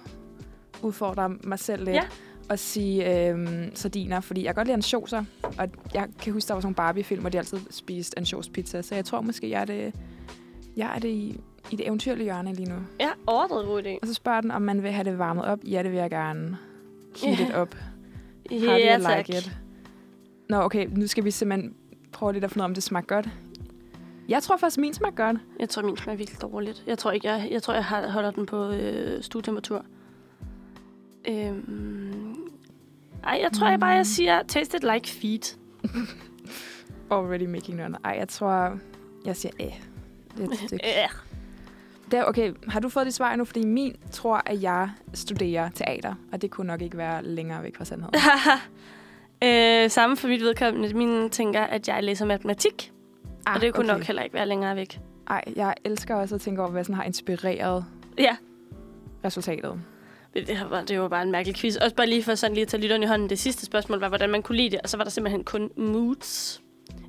udfordre 0.83 1.29
mig 1.29 1.59
selv 1.59 1.85
lidt. 1.85 1.97
Ja. 1.97 2.03
Og 2.49 2.59
sige 2.59 3.29
øhm, 3.29 3.71
sardiner, 3.75 4.21
fordi 4.21 4.41
jeg 4.45 4.49
kan 4.49 4.55
godt 4.55 4.67
lide 4.67 4.75
ansjoser. 4.75 5.25
Og 5.43 5.69
jeg 5.95 6.09
kan 6.23 6.33
huske, 6.33 6.49
der 6.49 6.55
var 6.55 6.61
sådan 6.61 6.67
nogle 6.67 6.75
Barbie-film, 6.75 7.21
hvor 7.21 7.31
de 7.31 7.39
altid 7.39 7.59
spiste 7.71 8.19
ansjospizza. 8.19 8.83
Så 8.83 8.95
jeg 8.95 9.05
tror 9.05 9.21
måske, 9.21 9.51
jeg 9.51 9.61
er 9.61 9.65
det, 9.65 9.95
jeg 10.77 10.93
er 10.95 10.99
det 10.99 11.09
i, 11.09 11.41
i 11.71 11.77
det 11.77 11.87
eventyrlige 11.87 12.25
hjørne 12.25 12.55
lige 12.55 12.69
nu. 12.69 12.77
Ja, 13.01 13.09
overdrevet 13.27 13.67
god 13.67 13.83
idé. 13.83 13.99
Og 14.03 14.09
så 14.09 14.15
spørger 14.15 14.41
den, 14.41 14.51
om 14.51 14.63
man 14.63 14.83
vil 14.83 14.91
have 14.91 15.05
det 15.05 15.19
varmet 15.19 15.45
op. 15.45 15.59
Ja, 15.65 15.83
det 15.83 15.91
vil 15.91 15.99
jeg 15.99 16.11
gerne. 16.11 16.59
Heat 17.23 17.41
it 17.41 17.49
Ja. 17.49 17.63
up. 17.63 17.75
How 18.51 18.59
do 18.59 18.65
you 18.67 19.03
tak. 19.03 19.17
like 19.29 19.39
it? 19.39 19.59
Nå, 20.49 20.57
okay, 20.57 20.87
nu 20.97 21.07
skal 21.07 21.25
vi 21.25 21.31
simpelthen 21.31 21.75
prøve 22.13 22.33
lidt 22.33 22.45
at 22.45 22.51
finde 22.51 22.63
ud 22.63 22.65
af, 22.65 22.69
om 22.69 22.75
det 22.75 22.83
smager 22.83 23.07
godt. 23.07 23.29
Jeg 24.29 24.43
tror 24.43 24.57
faktisk, 24.57 24.79
min 24.79 24.95
smager 24.95 25.15
godt. 25.15 25.37
Jeg 25.61 25.69
tror, 25.69 25.83
min 25.83 25.97
smager 25.97 26.17
virkelig 26.17 26.43
dårligt. 26.43 26.85
Jeg 26.87 26.99
tror 26.99 27.11
ikke, 27.11 27.29
jeg, 27.29 27.49
jeg, 27.51 27.63
tror, 27.63 27.75
jeg 27.75 27.85
holder 27.85 28.31
den 28.31 28.47
på 28.47 28.71
øh, 28.71 29.23
stuetemperatur. 29.23 29.85
Øhm, 31.29 32.35
ej, 33.25 33.39
jeg 33.43 33.53
tror 33.53 33.69
jeg 33.69 33.81
bare, 33.81 33.91
jeg 33.91 34.07
siger 34.07 34.43
taste 34.43 34.77
it 34.77 34.85
like 34.95 35.09
feet. 35.09 35.59
Already 37.11 37.47
making 37.47 37.77
none. 37.77 37.97
Ej, 38.05 38.17
jeg 38.19 38.29
tror, 38.29 38.79
jeg 39.25 39.37
siger 39.37 39.53
æh. 39.61 39.73
Det, 40.39 40.71
det, 40.71 40.81
Ja. 40.85 41.07
det, 42.11 42.29
okay, 42.29 42.53
har 42.69 42.81
du 42.81 42.89
fået 42.89 43.07
dit 43.07 43.15
svar 43.15 43.37
nu? 43.37 43.45
Fordi 43.45 43.67
min 43.67 43.97
tror, 44.13 44.43
at 44.47 44.63
jeg 44.63 44.91
studerer 45.15 45.71
teater, 45.75 46.15
og 46.33 46.43
det 46.43 46.51
kunne 46.51 46.67
nok 46.67 46.83
ikke 46.83 46.97
være 46.97 47.25
længere 47.25 47.63
væk 47.63 47.77
fra 47.77 47.85
sandheden. 47.85 48.15
øh, 49.85 49.91
samme 49.91 50.17
for 50.17 50.29
mit 50.29 50.41
vedkommende. 50.41 50.95
Min 50.95 51.31
tænker, 51.31 51.61
at 51.61 51.89
jeg 51.89 52.03
læser 52.03 52.27
matematik. 52.27 52.93
Ah, 53.47 53.55
og 53.55 53.61
det 53.61 53.75
kunne 53.75 53.93
okay. 53.93 53.99
nok 53.99 54.07
heller 54.07 54.23
ikke 54.23 54.35
være 54.35 54.47
længere 54.47 54.77
væk. 54.77 55.01
Ej, 55.31 55.45
jeg 55.57 55.75
elsker 55.85 56.15
også 56.15 56.35
at 56.35 56.41
tænke 56.41 56.63
over, 56.63 56.71
hvad 56.71 56.85
sådan 56.85 56.97
har 56.97 57.05
inspireret 57.05 57.85
Ja, 58.19 58.37
resultatet. 59.25 59.81
det, 60.35 60.47
det, 60.47 60.67
var, 60.71 60.83
det 60.85 61.01
var 61.01 61.09
bare 61.09 61.23
en 61.23 61.31
mærkelig 61.33 61.57
quiz. 61.57 61.77
Også 61.77 61.97
bare 61.97 62.07
lige 62.07 62.23
for 62.23 62.35
sådan 62.35 62.55
lige 62.55 62.63
at 62.63 62.69
tage 62.69 62.81
lytteren 62.81 63.03
i 63.03 63.07
hånden. 63.07 63.31
Det 63.31 63.39
sidste 63.39 63.67
spørgsmål 63.67 64.01
var, 64.01 64.09
hvordan 64.09 64.31
man 64.31 64.43
kunne 64.43 64.57
lide 64.57 64.71
det. 64.71 64.81
Og 64.83 64.89
så 64.89 64.97
var 64.97 65.05
der 65.05 65.11
simpelthen 65.11 65.45
kun 65.45 65.71
moods. 65.77 66.63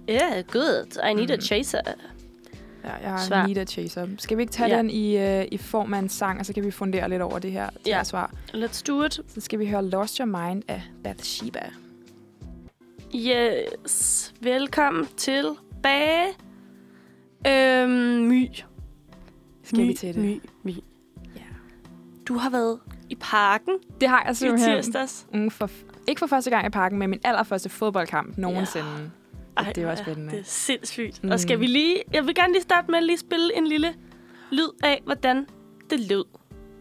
Yeah, 0.09 0.43
good. 0.51 1.09
I 1.11 1.13
need 1.13 1.27
mm. 1.27 1.33
a 1.33 1.37
chaser. 1.37 1.81
Ja, 2.83 2.93
jeg 3.01 3.09
har 3.11 3.17
Svar. 3.17 3.45
Need 3.47 3.57
a 3.57 3.65
Chaser. 3.65 4.07
Skal 4.17 4.37
vi 4.37 4.41
ikke 4.43 4.53
tage 4.53 4.69
Ja. 4.69 4.75
ja. 4.75 4.81
den 4.81 4.89
i, 4.89 5.17
øh, 5.17 5.45
i 5.51 5.57
form 5.57 5.93
af 5.93 5.99
en 5.99 6.09
sang, 6.09 6.39
og 6.39 6.45
så 6.45 6.53
kan 6.53 6.63
vi 6.65 6.71
fundere 6.71 7.09
lidt 7.09 7.21
over 7.21 7.39
det 7.39 7.51
her 7.51 7.69
Ja. 7.87 7.97
ja. 7.97 8.03
svar. 8.03 8.31
Let's 8.53 8.83
do 8.87 9.03
it. 9.03 9.13
Så 9.13 9.41
skal 9.41 9.59
vi 9.59 9.67
høre 9.69 9.85
Lost 9.85 10.17
Your 10.17 10.25
Mind 10.47 10.63
af 10.67 10.81
Bathsheba. 11.03 11.59
Yes. 13.15 14.33
Velkommen 14.41 15.07
tilbage. 15.17 16.25
Øhm, 17.47 17.89
My. 18.27 18.47
Skal 19.63 19.79
my, 19.79 19.87
vi 19.87 19.93
til 19.93 20.15
det? 20.15 20.23
My, 20.23 20.41
my. 20.63 20.71
Ja. 21.35 21.41
Du 22.27 22.33
har 22.37 22.49
været 22.49 22.79
i 23.09 23.15
parken 23.15 23.73
Det 24.01 24.09
har 24.09 24.21
jeg 24.23 24.31
i 24.31 24.35
simpelthen. 24.35 24.75
tirsdags. 24.75 25.27
Mm, 25.33 25.51
for, 25.51 25.69
ikke 26.07 26.19
for 26.19 26.27
første 26.27 26.49
gang 26.49 26.67
i 26.67 26.69
parken, 26.69 26.99
men 26.99 27.09
min 27.09 27.19
allerførste 27.23 27.69
fodboldkamp 27.69 28.37
nogensinde. 28.37 29.11
Ej, 29.65 29.71
det 29.73 29.83
er 29.83 29.91
også 29.91 30.03
spændende. 30.03 30.31
Det 30.31 30.39
er 30.39 30.43
sindssygt. 30.43 31.23
Mm. 31.23 31.31
Og 31.31 31.39
skal 31.39 31.55
mm. 31.55 31.61
vi 31.61 31.67
lige... 31.67 32.03
Jeg 32.13 32.25
vil 32.25 32.35
gerne 32.35 32.53
lige 32.53 32.63
starte 32.63 32.91
med 32.91 32.97
at 32.97 33.03
lige 33.03 33.17
spille 33.17 33.57
en 33.57 33.67
lille 33.67 33.93
lyd 34.51 34.69
af, 34.83 35.01
hvordan 35.05 35.47
det 35.89 35.99
lød. 35.99 36.25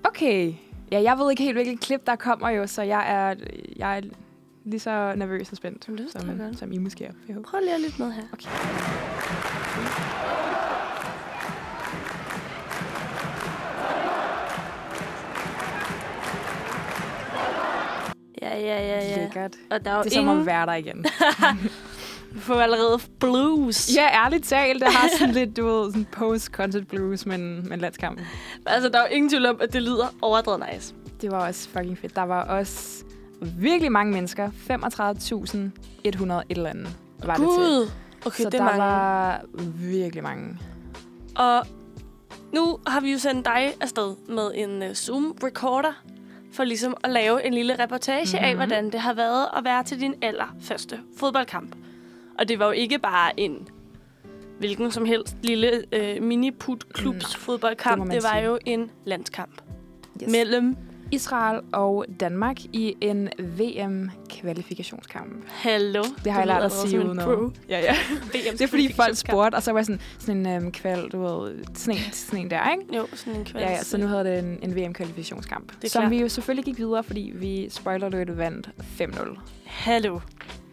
Okay. 0.05 0.53
Ja, 0.93 1.03
jeg 1.03 1.19
ved 1.19 1.31
ikke 1.31 1.43
helt, 1.43 1.57
hvilket 1.57 1.81
klip 1.81 2.07
der 2.07 2.17
kommer 2.17 2.51
jo, 2.51 2.67
så 2.67 2.83
jeg 2.83 3.13
er, 3.13 3.35
jeg 3.77 3.97
er 3.99 4.03
lige 4.65 4.81
så 4.81 5.13
nervøs 5.17 5.51
og 5.51 5.57
spændt, 5.57 5.85
som, 5.85 5.97
det 5.97 6.59
som 6.59 6.73
I 6.73 6.79
måske 6.79 7.05
er. 7.05 7.13
Jeg. 7.29 7.37
Prøv 7.43 7.61
lige 7.61 7.75
at 7.75 7.81
lytte 7.81 8.03
med 8.03 8.13
her. 8.13 8.23
Okay. 8.33 8.49
Ja, 18.43 18.59
ja, 18.59 18.81
ja, 18.81 19.09
ja. 19.09 19.23
Lækkert. 19.23 19.57
Og 19.71 19.85
der 19.85 19.91
er 19.91 20.03
det 20.03 20.13
er 20.13 20.21
ingen... 20.21 20.29
som 20.29 20.39
om 20.39 20.47
være 20.47 20.67
der 20.67 20.75
igen. 20.75 21.07
Du 22.35 22.39
får 22.41 22.55
allerede 22.55 22.99
blues. 23.21 23.91
ja, 23.97 24.09
ærligt 24.25 24.45
talt. 24.45 24.81
Det 24.85 24.93
har 24.93 25.09
sådan 25.19 25.35
lidt, 25.35 25.57
du 25.57 25.67
ved, 25.67 25.93
sådan 25.93 26.07
post-concert 26.13 26.87
blues, 26.89 27.27
men, 27.27 27.69
men 27.69 27.79
landskampen. 27.81 28.27
Altså, 28.67 28.89
der 28.89 28.99
er 28.99 29.03
jo 29.09 29.15
ingen 29.15 29.31
tvivl 29.31 29.47
om, 29.47 29.59
at 29.61 29.73
det 29.73 29.83
lyder 29.83 30.07
overdrevet 30.23 30.63
nice. 30.73 30.95
Det 31.21 31.31
var 31.31 31.47
også 31.47 31.69
fucking 31.69 31.99
fedt. 31.99 32.17
Der 32.17 32.23
var 32.23 32.43
også 32.45 33.05
virkelig 33.59 33.93
mange 33.93 34.13
mennesker. 34.13 34.51
35.100 34.71 35.57
et 36.05 36.45
eller 36.51 36.71
andet 36.71 36.89
var 37.25 37.35
det 37.35 37.37
til. 37.37 37.47
Gud! 37.47 37.91
Okay, 38.27 38.43
Så 38.45 38.51
det 38.51 38.55
er 38.55 38.59
der 38.59 38.65
mange. 38.65 38.79
var 38.83 39.45
virkelig 39.75 40.23
mange. 40.23 40.59
Og 41.37 41.67
nu 42.55 42.79
har 42.87 43.01
vi 43.01 43.13
jo 43.13 43.19
sendt 43.19 43.45
dig 43.47 43.73
afsted 43.81 44.15
med 44.29 44.51
en 44.55 44.83
uh, 44.83 44.89
Zoom-recorder, 44.95 45.93
for 46.53 46.65
ligesom 46.65 46.95
at 47.05 47.11
lave 47.11 47.47
en 47.47 47.55
lille 47.55 47.79
reportage 47.79 48.25
mm-hmm. 48.25 48.45
af, 48.45 48.51
Mhm. 48.55 48.57
hvordan 48.59 48.85
det 48.93 49.01
har 49.01 49.13
været 49.15 49.47
at 49.57 49.65
være 49.65 49.83
til 49.85 50.01
din 50.01 50.15
allerførste 50.23 51.01
fodboldkamp. 51.19 51.75
Og 52.39 52.49
det 52.49 52.59
var 52.59 52.65
jo 52.67 52.71
ikke 52.73 52.99
bare 52.99 53.41
en 53.41 53.69
hvilken 54.59 54.93
som 54.93 55.05
helst 55.05 55.37
lille 55.43 55.83
uh, 55.97 56.23
mini-put-klubs 56.23 57.23
Nej, 57.23 57.39
fodboldkamp. 57.39 58.03
det 58.05 58.13
Det 58.13 58.23
var 58.23 58.33
sige. 58.35 58.45
jo 58.45 58.59
en 58.67 58.91
landskamp 59.05 59.63
Yes. 60.23 60.31
mellem 60.33 60.77
Israel 61.13 61.61
og 61.73 62.05
Danmark 62.21 62.57
i 62.73 62.97
en 63.01 63.29
VM-kvalifikationskamp. 63.39 65.45
Hallo. 65.49 66.03
Det 66.25 66.33
har 66.33 66.41
jeg 66.41 66.47
lært 66.47 66.63
at 66.63 66.73
sige 66.73 67.05
uden 67.05 67.17
noget. 67.17 67.53
Ja, 67.69 67.81
ja. 67.81 67.97
Det 68.33 68.61
er 68.61 68.67
fordi 68.67 68.93
folk 68.93 69.17
spurgte, 69.17 69.57
og 69.57 69.63
så 69.63 69.73
var 69.73 69.79
jeg 69.79 69.87
sådan, 69.87 70.01
sådan 70.19 70.47
en 70.47 70.63
øhm, 70.63 70.73
kval, 70.73 71.09
du 71.09 71.23
ved, 71.23 71.65
sådan 71.75 72.01
en, 72.01 72.13
sådan 72.13 72.41
en 72.41 72.51
der, 72.51 72.71
ikke? 72.71 72.97
Jo, 72.97 73.07
sådan 73.15 73.39
en 73.39 73.45
kvæls. 73.45 73.65
Ja, 73.65 73.71
ja, 73.71 73.83
så 73.83 73.99
nu 73.99 74.07
havde 74.07 74.25
det 74.25 74.39
en, 74.39 74.59
en 74.63 74.77
VM-kvalifikationskamp. 74.77 75.73
Det 75.83 75.91
Som 75.91 76.01
klart. 76.03 76.11
vi 76.11 76.21
jo 76.21 76.29
selvfølgelig 76.29 76.65
gik 76.65 76.79
videre, 76.79 77.03
fordi 77.05 77.33
vi 77.35 77.67
spoiler 77.71 78.07
alert 78.07 78.39
vandt 78.39 78.71
5-0. 79.01 79.39
Hallo. 79.65 80.21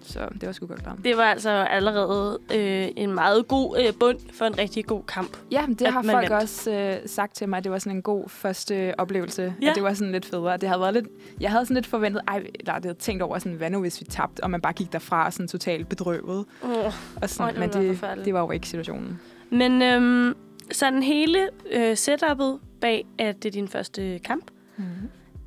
Så 0.05 0.27
det 0.33 0.45
var 0.45 0.51
sgu 0.51 0.65
godt 0.67 0.83
klart. 0.83 0.97
Det 1.03 1.17
var 1.17 1.23
altså 1.23 1.49
allerede 1.49 2.39
øh, 2.53 2.87
en 2.95 3.13
meget 3.13 3.47
god 3.47 3.77
øh, 3.79 3.93
bund 3.99 4.17
for 4.33 4.45
en 4.45 4.57
rigtig 4.57 4.85
god 4.85 5.03
kamp. 5.03 5.37
Ja, 5.51 5.67
men 5.67 5.75
det 5.75 5.87
har 5.87 6.01
folk 6.03 6.29
vandt. 6.29 6.43
også 6.43 6.71
øh, 6.71 6.95
sagt 7.05 7.35
til 7.35 7.49
mig, 7.49 7.57
at 7.57 7.63
det 7.63 7.71
var 7.71 7.79
sådan 7.79 7.95
en 7.97 8.01
god 8.01 8.29
første 8.29 8.93
oplevelse. 8.97 9.55
Ja. 9.61 9.69
At 9.69 9.75
det 9.75 9.83
var 9.83 9.93
sådan 9.93 10.11
lidt 10.11 10.25
federe. 10.25 10.57
Det 10.57 10.69
havde 10.69 10.81
været 10.81 10.93
lidt, 10.93 11.07
jeg 11.41 11.51
havde 11.51 11.65
sådan 11.65 11.75
lidt 11.75 11.87
forventet, 11.87 12.21
ej, 12.27 12.37
eller 12.59 12.73
det 12.75 12.85
havde 12.85 12.97
tænkt 12.97 13.21
over, 13.23 13.39
sådan, 13.39 13.53
hvad 13.57 13.69
nu 13.69 13.79
hvis 13.81 13.99
vi 14.01 14.05
tabte, 14.05 14.43
og 14.43 14.49
man 14.51 14.61
bare 14.61 14.73
gik 14.73 14.91
derfra 14.93 15.31
sådan 15.31 15.47
totalt 15.47 15.89
bedrøvet. 15.89 16.45
Oh. 16.63 16.93
Og 17.21 17.29
sådan, 17.29 17.45
Øj, 17.61 17.67
det 17.67 17.75
men 17.75 17.89
det, 18.17 18.25
det 18.25 18.33
var 18.33 18.39
jo 18.39 18.51
ikke 18.51 18.67
situationen. 18.67 19.19
Men 19.51 19.81
øhm, 19.81 20.35
sådan 20.71 21.03
hele 21.03 21.49
øh, 21.71 21.91
setup'et 21.93 22.59
bag, 22.81 23.05
at 23.19 23.43
det 23.43 23.49
er 23.49 23.51
din 23.53 23.67
første 23.67 24.19
kamp, 24.19 24.51
Mm. 24.77 24.83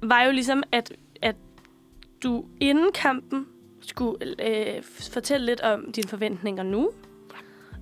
var 0.03 0.23
jo 0.23 0.31
ligesom, 0.33 0.63
at, 0.73 0.93
at 1.23 1.37
du 2.23 2.45
inden 2.61 2.87
kampen 2.95 3.47
skulle 3.83 4.17
øh, 4.49 4.83
fortælle 5.13 5.47
lidt 5.47 5.61
om 5.61 5.93
dine 5.93 6.09
forventninger 6.09 6.63
nu, 6.63 6.91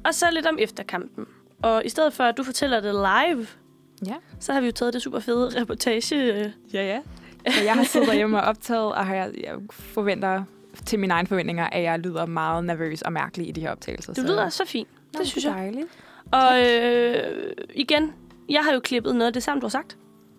og 0.05 0.15
så 0.15 0.27
lidt 0.33 0.47
om 0.47 0.57
efter 0.61 0.83
kampen. 0.83 1.27
Og 1.63 1.83
i 1.85 1.89
stedet 1.89 2.13
for, 2.13 2.25
at 2.25 2.37
du 2.37 2.43
fortæller 2.43 2.81
det 2.81 2.95
live, 2.95 3.47
Ja. 4.07 4.15
så 4.41 4.53
har 4.53 4.61
vi 4.61 4.67
jo 4.67 4.73
taget 4.73 4.95
det 4.95 5.03
super 5.03 5.21
fede 5.21 5.61
reportage. 5.61 6.17
øh, 6.17 6.51
Ja, 6.73 6.83
ja. 6.87 7.01
Så 7.53 7.63
jeg 7.65 7.75
har 7.75 7.85
siddet 7.85 8.09
derhjemme 8.09 8.43
og 8.43 8.49
optaget, 8.49 8.93
og 8.95 9.07
har 9.07 9.15
jeg, 9.15 9.31
jeg 9.45 9.55
forventer 9.71 10.45
til 10.87 10.99
mine 10.99 11.15
egne 11.15 11.29
forventninger, 11.29 11.67
at 11.73 11.83
jeg 11.83 11.99
lyder 11.99 12.27
meget 12.27 12.65
nervøs 12.65 13.03
og 13.03 13.13
mærkelig 13.13 13.49
i 13.49 13.51
de 13.51 13.61
her 13.61 13.71
optagelser. 13.71 14.13
Du 14.15 14.21
så. 14.21 14.27
lyder 14.27 14.49
så 14.49 14.65
fint. 14.67 14.89
Nå, 15.15 15.19
Det 15.21 15.27
synes 15.29 15.45
er 15.45 15.49
jeg. 15.57 15.59
Dejligt. 15.59 15.87
Og 16.31 16.67
øh, 16.67 17.53
igen, 17.75 18.13
jeg 18.49 18.65
har 18.65 18.73
jo 18.73 18.81
klippet 18.81 19.15
noget 19.17 19.27
af 19.27 19.33
det 19.33 19.43
samme, 19.43 19.61
du 19.61 19.65
har 19.67 19.71
sagt. 19.71 19.97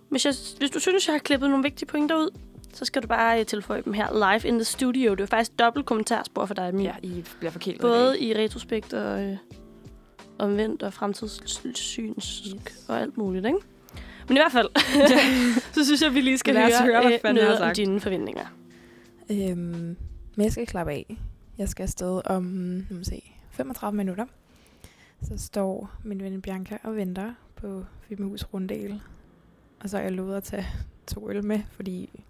Hvis, 0.10 0.26
jeg, 0.26 0.34
hvis 0.58 0.70
du 0.70 0.80
synes, 0.80 1.08
jeg 1.08 1.13
har 1.13 1.20
klippet 1.20 1.50
nogle 1.50 1.63
vigtige 1.63 1.88
pointer 1.88 2.15
ud, 2.15 2.30
så 2.78 2.86
skal 2.86 3.02
du 3.02 3.08
bare 3.08 3.40
øh, 3.40 3.46
tilføje 3.46 3.82
dem 3.82 3.94
her 3.94 4.13
live 4.34 4.48
in 4.50 4.56
the 4.56 4.63
studio. 4.63 5.12
Det 5.16 5.24
er 5.24 5.28
faktisk 5.28 5.60
dobbelt 5.60 5.86
kommentarspor 5.86 6.46
for 6.46 6.54
dig, 6.54 6.70
Emil. 6.70 6.84
Ja, 6.84 6.96
I 7.04 7.24
bliver 7.40 7.52
forkælet. 7.52 7.82
Både 7.82 8.20
i 8.20 8.34
retrospekt 8.34 8.94
og 8.94 9.24
øh, 9.24 9.38
omvendt 10.40 10.84
og 10.84 10.94
fremtidssyns 10.94 12.00
Yes. 12.00 12.86
og 12.90 13.02
alt 13.02 13.18
muligt, 13.18 13.46
ikke? 13.46 13.58
Men 14.28 14.38
i 14.38 14.40
hvert 14.40 14.52
fald, 14.52 14.68
så 15.76 15.86
synes 15.86 16.02
jeg, 16.02 16.13
vi 16.13 16.22
lige 16.22 16.38
skal 16.38 16.56
høre, 16.56 16.84
høre, 16.84 17.02
hvad 17.02 17.13
øh, 17.13 17.20
fanden 17.22 17.38
jeg 17.38 17.44
har 17.44 17.50
noget 17.50 17.62
om 17.62 17.68
sagt. 17.68 17.78
dine 17.78 18.00
forventninger. 18.00 18.46
Øhm, 19.32 19.98
men 20.36 20.44
jeg 20.44 20.52
skal 20.52 20.68
klappe 20.68 20.92
af. 20.92 21.18
Jeg 21.58 21.70
skal 21.70 21.84
afsted 21.84 22.22
om 22.26 22.44
lad 22.90 22.98
mig 22.98 23.06
se, 23.06 23.24
35 23.52 23.98
minutter. 23.98 24.26
Så 25.24 25.38
står 25.38 25.92
min 26.04 26.22
ven 26.24 26.42
Bianca 26.42 26.78
og 26.84 26.96
venter 26.96 27.34
på 27.56 27.86
Fimehus 28.08 28.44
Runddel. 28.54 29.02
Og 29.80 29.90
så 29.90 29.98
har 29.98 30.04
jeg 30.04 30.12
lovet 30.12 30.36
at 30.38 30.44
tage 30.44 30.68
to 31.08 31.30
øl 31.30 31.46
med, 31.46 31.60
fordi 31.72 32.24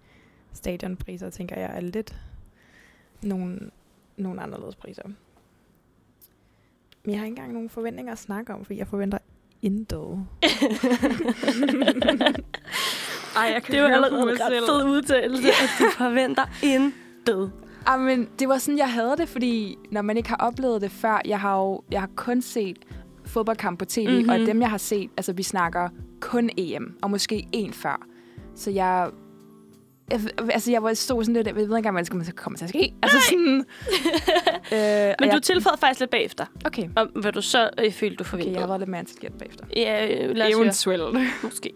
stadionpriser, 0.58 1.30
tænker 1.30 1.60
jeg, 1.60 1.72
er 1.74 1.80
lidt 1.82 2.16
nogle, 3.24 3.60
nogle 4.18 4.42
anderledes 4.42 4.76
priser. 4.76 5.04
Men 7.04 7.12
jeg 7.12 7.20
har 7.20 7.26
ikke 7.26 7.34
engang 7.38 7.54
nogen 7.54 7.70
forventninger 7.70 8.12
at 8.12 8.20
snakke 8.20 8.54
om, 8.54 8.66
fordi 8.66 8.80
jeg 8.80 8.88
forventer 8.88 9.18
intet. 9.62 10.26
Ej, 13.36 13.44
jeg 13.44 13.62
Det 13.72 13.82
var 13.82 13.88
allerede 13.88 14.22
en 14.22 14.28
ret 14.30 14.64
fed 14.70 14.86
udtalelse, 14.86 15.48
at 15.48 15.70
du 15.80 15.86
forventer 16.04 16.44
intet. 16.64 17.52
Ah, 17.86 18.00
men 18.00 18.30
det 18.40 18.48
var 18.50 18.58
sådan, 18.58 18.78
jeg 18.78 18.94
havde 18.94 19.18
det, 19.18 19.30
fordi 19.30 19.76
når 19.92 20.02
man 20.02 20.18
ikke 20.18 20.30
har 20.30 20.36
oplevet 20.38 20.82
det 20.82 20.92
før, 20.92 21.22
jeg 21.26 21.40
har 21.40 21.58
jo 21.58 21.82
jeg 21.92 22.00
har 22.00 22.10
kun 22.16 22.42
set 22.42 22.78
fodboldkamp 23.26 23.80
på 23.80 23.86
tv, 23.86 24.08
Mhm. 24.08 24.16
mm-hmm. 24.16 24.30
og 24.30 24.40
dem, 24.40 24.62
jeg 24.62 24.70
har 24.70 24.78
set, 24.78 25.10
altså 25.18 25.34
vi 25.34 25.44
snakker 25.44 25.90
kun 26.20 26.50
EM, 26.58 26.98
og 27.02 27.12
måske 27.12 27.48
en 27.52 27.74
før. 27.74 28.08
Så 28.56 28.72
jeg... 28.72 29.10
jeg 30.12 30.22
altså, 30.52 30.72
jeg 30.72 30.84
var 30.84 30.94
stod 30.94 31.24
sådan 31.24 31.34
lidt, 31.34 31.48
jeg 31.48 31.56
ved 31.56 31.64
ikke 31.64 31.76
engang, 31.76 31.94
hvad 31.94 32.04
det 32.04 32.26
skal 32.26 32.38
komme 32.38 32.58
til 32.58 32.64
at 32.66 32.70
ske. 32.70 32.94
Altså 33.04 33.18
sådan... 33.30 33.56
øh, 34.74 35.08
Men 35.08 35.16
og 35.20 35.26
du 35.26 35.26
jeg, 35.26 35.44
tilføjede 35.44 35.80
faktisk 35.80 36.00
lidt 36.00 36.12
bagefter, 36.12 36.46
Okay, 36.66 36.90
om 36.96 37.08
hvad 37.08 37.32
du 37.32 37.42
så 37.42 37.70
øh, 37.80 37.92
følte, 37.92 38.16
du 38.16 38.22
okay, 38.22 38.30
forventede. 38.30 38.54
jeg 38.54 38.62
har 38.62 38.68
været 38.68 38.80
lidt 38.80 38.90
mere 38.90 39.00
intelligent 39.00 39.38
bagefter. 39.40 39.66
Ja, 39.76 40.26
øh, 40.28 40.36
lad 40.36 40.48
os. 40.48 40.54
Eventuelt. 40.54 41.18
Måske. 41.44 41.74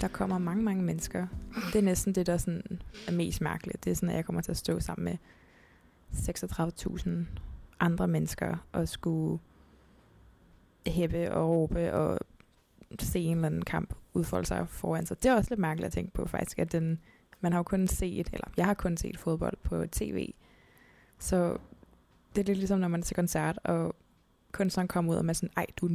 Der 0.00 0.08
kommer 0.08 0.38
mange, 0.38 0.62
mange 0.62 0.82
mennesker. 0.82 1.26
Det 1.72 1.78
er 1.78 1.82
næsten 1.82 2.14
det, 2.14 2.26
der 2.26 2.36
sådan 2.36 2.80
er 3.08 3.12
mest 3.12 3.40
mærkeligt. 3.40 3.84
Det 3.84 3.90
er 3.90 3.94
sådan, 3.94 4.08
at 4.08 4.16
jeg 4.16 4.24
kommer 4.24 4.42
til 4.42 4.50
at 4.50 4.56
stå 4.56 4.80
sammen 4.80 5.04
med 5.04 5.16
36.000 6.12 7.10
andre 7.80 8.08
mennesker 8.08 8.56
og 8.72 8.88
skulle 8.88 9.38
hæppe 10.86 11.32
og 11.32 11.48
råbe 11.48 11.92
og 11.94 12.18
se 13.00 13.20
en 13.20 13.36
eller 13.36 13.46
anden 13.46 13.64
kamp 13.64 13.94
udfolde 14.14 14.46
sig 14.46 14.66
foran 14.68 15.06
sig. 15.06 15.22
Det 15.22 15.30
er 15.30 15.34
også 15.34 15.50
lidt 15.50 15.60
mærkeligt 15.60 15.86
at 15.86 15.92
tænke 15.92 16.12
på 16.12 16.26
faktisk, 16.26 16.58
at 16.58 16.72
den, 16.72 17.00
man 17.40 17.52
har 17.52 17.58
jo 17.58 17.62
kun 17.62 17.88
set, 17.88 18.30
eller 18.32 18.50
jeg 18.56 18.66
har 18.66 18.74
kun 18.74 18.96
set 18.96 19.18
fodbold 19.18 19.56
på 19.62 19.86
tv. 19.86 20.32
Så 21.18 21.58
det 22.34 22.40
er 22.40 22.46
lidt 22.46 22.58
ligesom, 22.58 22.80
når 22.80 22.88
man 22.88 23.00
er 23.00 23.04
til 23.04 23.16
koncert, 23.16 23.58
og 23.64 23.96
kunstneren 24.52 24.88
kommer 24.88 25.12
ud 25.12 25.16
og 25.16 25.24
man 25.24 25.30
er 25.30 25.34
sådan, 25.34 25.52
ej, 25.56 25.66
du, 25.76 25.88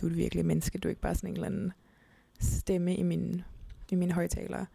du 0.00 0.06
er 0.06 0.10
et 0.10 0.16
virkelig 0.16 0.46
menneske, 0.46 0.78
du 0.78 0.88
er 0.88 0.90
ikke 0.90 1.00
bare 1.00 1.14
sådan 1.14 1.30
en 1.30 1.34
eller 1.34 1.46
anden 1.46 1.72
stemme 2.40 2.96
i 2.96 3.02
min 3.02 3.42
i 3.90 3.94
mine 3.94 4.12
højtalere. 4.12 4.66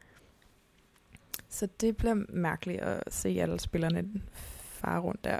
Så 1.50 1.68
det 1.82 1.98
bliver 1.98 2.26
mærkeligt 2.30 2.82
at 2.82 3.14
se 3.14 3.30
alle 3.30 3.60
spillerne 3.60 4.22
fare 4.32 5.00
rundt 5.00 5.24
der. 5.24 5.40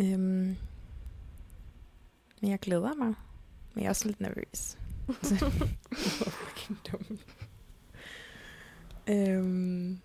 Øhm, 0.00 0.56
men 2.40 2.50
jeg 2.50 2.58
glæder 2.58 2.94
mig. 2.94 3.14
Men 3.74 3.82
jeg 3.82 3.84
er 3.84 3.88
også 3.88 4.06
lidt 4.06 4.20
nervøs. 4.20 4.78
Fucking 6.22 6.78
dum 6.92 7.18
øhm, 9.10 9.98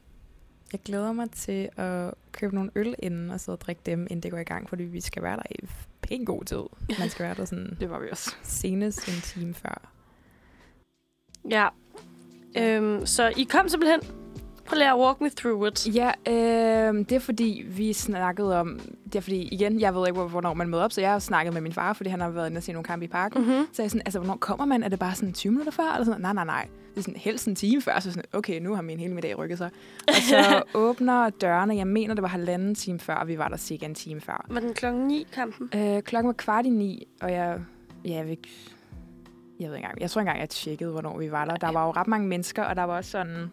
jeg 0.72 0.80
glæder 0.86 1.12
mig 1.13 1.32
til 1.32 1.70
at 1.78 2.13
købe 2.32 2.56
nogle 2.56 2.72
øl 2.76 2.96
inden 3.00 3.32
og 3.32 3.39
sidde 3.39 3.56
og 3.56 3.62
drikke 3.62 3.82
dem, 3.86 4.02
inden 4.02 4.24
det 4.24 4.32
går 4.32 4.38
i 4.38 4.44
gang, 4.44 4.70
fordi 4.70 4.84
vi 4.84 5.02
skal 5.02 5.24
være 5.24 5.36
der 5.36 5.44
i 5.52 5.56
pæn 6.02 6.26
god 6.26 6.44
tid. 6.44 6.63
Man 7.00 7.10
skal 7.10 7.26
være 7.26 7.36
der 7.36 7.46
sådan 7.46 7.78
Det 7.80 7.89
var 7.89 8.00
vi 8.00 8.08
også. 8.12 8.36
senest 8.44 9.08
en 9.08 9.22
time 9.22 9.54
før. 9.54 9.91
Ja. 11.50 11.68
Øhm, 12.58 13.06
så 13.06 13.34
I 13.38 13.44
kom 13.44 13.70
simpelthen. 13.70 14.25
Prøv 14.65 14.78
lige 14.78 14.89
at 14.91 14.97
walk 14.97 15.21
me 15.21 15.30
through 15.30 15.67
it. 15.67 15.95
Ja, 15.95 16.12
øh, 16.28 16.93
det 16.99 17.12
er 17.12 17.19
fordi, 17.19 17.65
vi 17.67 17.93
snakkede 17.93 18.60
om... 18.60 18.80
Det 19.06 19.15
er 19.15 19.19
fordi, 19.21 19.41
igen, 19.41 19.80
jeg 19.80 19.95
ved 19.95 20.08
ikke, 20.08 20.19
hvor- 20.19 20.28
hvornår 20.28 20.54
man 20.54 20.69
møder 20.69 20.84
op, 20.84 20.91
så 20.91 21.01
jeg 21.01 21.12
har 21.12 21.19
snakket 21.19 21.54
med 21.54 21.62
min 21.62 21.73
far, 21.73 21.93
fordi 21.93 22.10
han 22.10 22.21
har 22.21 22.30
været 22.30 22.49
inde 22.49 22.58
og 22.60 22.63
se 22.63 22.71
nogle 22.71 22.84
kampe 22.84 23.06
i 23.06 23.08
parken. 23.08 23.41
Mm. 23.41 23.47
Mm-hmm. 23.47 23.65
Så 23.73 23.82
jeg 23.82 23.86
er 23.86 23.89
sådan, 23.89 24.01
altså, 24.06 24.19
hvornår 24.19 24.38
kommer 24.38 24.65
man? 24.65 24.84
Er 24.84 24.89
det 24.89 24.99
bare 24.99 25.15
sådan 25.15 25.34
20 25.34 25.51
minutter 25.51 25.71
før? 25.71 25.91
Eller 25.93 26.06
sådan, 26.06 26.21
nej, 26.21 26.34
nej, 26.34 26.45
nej. 26.45 26.67
Det 26.91 26.97
er 26.97 27.04
sådan 27.04 27.19
helst 27.19 27.47
en 27.47 27.56
time 27.56 27.82
før, 27.82 27.99
så 27.99 28.12
sådan, 28.12 28.23
okay, 28.34 28.60
nu 28.60 28.75
har 28.75 28.82
min 28.82 28.99
hele 28.99 29.13
middag 29.13 29.38
rykket 29.38 29.58
sig. 29.58 29.69
Og 30.08 30.13
så 30.13 30.63
åbner 30.86 31.30
dørene, 31.30 31.75
jeg 31.75 31.88
mener, 31.88 32.13
det 32.13 32.21
var 32.21 32.28
halvanden 32.30 32.75
time 32.75 32.99
før, 32.99 33.15
og 33.15 33.28
vi 33.28 33.38
var 33.38 33.47
der 33.47 33.58
cirka 33.58 33.86
en 33.86 33.95
time 33.95 34.21
før. 34.21 34.45
Var 34.49 34.60
den 34.60 34.73
klokken 34.73 35.08
9 35.08 35.28
kampen? 35.34 35.69
Øh, 35.75 36.01
klokken 36.04 36.28
var 36.28 36.34
kvart 36.34 36.65
i 36.65 36.69
ni, 36.69 37.08
og 37.21 37.32
jeg... 37.32 37.60
Ja, 38.06 38.13
jeg 38.15 38.23
ved 38.23 38.32
ikke... 38.32 38.49
Jeg 39.60 39.69
ved 39.69 39.75
ikke 39.75 39.84
engang. 39.86 40.01
Jeg 40.01 40.10
tror 40.12 40.21
engang, 40.21 40.39
jeg 40.39 40.49
tjekkede, 40.49 40.91
hvornår 40.91 41.17
vi 41.17 41.32
var 41.32 41.45
der. 41.45 41.56
Der 41.56 41.71
var 41.71 41.86
jo 41.86 41.91
ret 41.91 42.08
mange 42.08 42.28
mennesker, 42.28 42.63
og 42.63 42.75
der 42.75 42.84
var 42.84 42.97
også 42.97 43.12
sådan... 43.12 43.51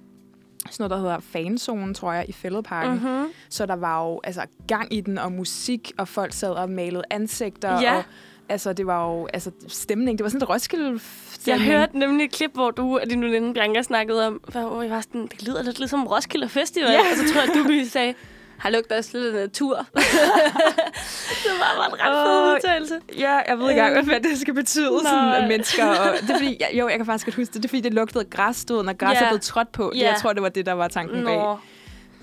Sådan 0.70 0.88
noget, 0.88 0.90
der 0.90 0.96
hedder 0.96 1.20
fanzone, 1.20 1.94
tror 1.94 2.12
jeg, 2.12 2.24
i 2.28 2.32
Fælledparken. 2.32 2.94
Mm-hmm. 2.94 3.26
Så 3.48 3.66
der 3.66 3.76
var 3.76 4.04
jo 4.04 4.20
altså, 4.24 4.46
gang 4.68 4.94
i 4.94 5.00
den, 5.00 5.18
og 5.18 5.32
musik, 5.32 5.92
og 5.98 6.08
folk 6.08 6.32
sad 6.32 6.50
og 6.50 6.70
malede 6.70 7.02
ansigter. 7.10 7.80
Ja. 7.80 7.96
Og, 7.96 8.04
altså, 8.48 8.72
det 8.72 8.86
var 8.86 9.08
jo 9.08 9.28
altså, 9.32 9.50
stemning. 9.68 10.18
Det 10.18 10.24
var 10.24 10.30
sådan 10.30 10.42
et 10.42 10.48
roskilde 10.48 11.00
Jeg 11.46 11.60
hørte 11.60 11.98
nemlig 11.98 12.24
et 12.24 12.32
klip, 12.32 12.50
hvor 12.54 12.70
du 12.70 12.98
og 12.98 13.10
din 13.10 13.22
veninde 13.22 13.54
Bianca 13.54 13.82
snakkede 13.82 14.26
om, 14.26 14.40
hvor 14.52 14.82
I 14.82 14.90
var 14.90 15.00
sådan, 15.00 15.26
det 15.26 15.46
lyder 15.46 15.62
lidt 15.62 15.78
ligesom 15.78 16.06
Roskilde 16.06 16.48
Festival. 16.48 16.90
Ja. 16.90 16.98
Og 16.98 17.16
så 17.16 17.32
tror 17.32 17.40
jeg, 17.40 17.50
at 17.50 17.56
du 17.56 17.88
sagde, 17.90 18.14
Har 18.62 18.70
lugter 18.70 18.96
af 18.96 19.32
natur. 19.34 19.76
det 19.76 21.50
var 21.60 21.74
bare 21.76 21.86
en 21.88 21.94
ret 22.00 22.26
fed 22.26 22.54
udtalelse. 22.56 23.00
Ja, 23.18 23.38
jeg 23.48 23.58
ved 23.58 23.70
ikke 23.70 23.82
engang, 23.82 24.06
hvad 24.06 24.20
det 24.20 24.38
skal 24.40 24.54
betyde, 24.54 25.00
sådan, 25.04 25.42
at 25.42 25.48
mennesker. 25.48 25.84
Og, 25.86 25.96
det 26.22 26.30
er 26.30 26.34
fordi, 26.34 26.56
ja, 26.60 26.76
jo, 26.78 26.88
jeg 26.88 26.96
kan 26.96 27.06
faktisk 27.06 27.26
godt 27.26 27.34
huske 27.36 27.52
det. 27.54 27.62
Det 27.62 27.64
er 27.64 27.68
fordi, 27.68 27.80
det 27.80 27.94
lugtede 27.94 28.24
græs, 28.24 28.64
du 28.64 28.74
ved, 28.76 28.84
når 28.84 28.92
græs 28.92 29.14
Ja. 29.20 29.24
er 29.24 29.28
blevet 29.28 29.42
trådt 29.42 29.72
på. 29.72 29.92
Ja. 29.96 30.00
Jeg 30.10 30.16
tror, 30.20 30.32
det 30.32 30.42
var 30.42 30.48
det, 30.48 30.66
der 30.66 30.72
var 30.72 30.88
tanken 30.88 31.24
bag. 31.24 31.36
Nå, 31.36 31.56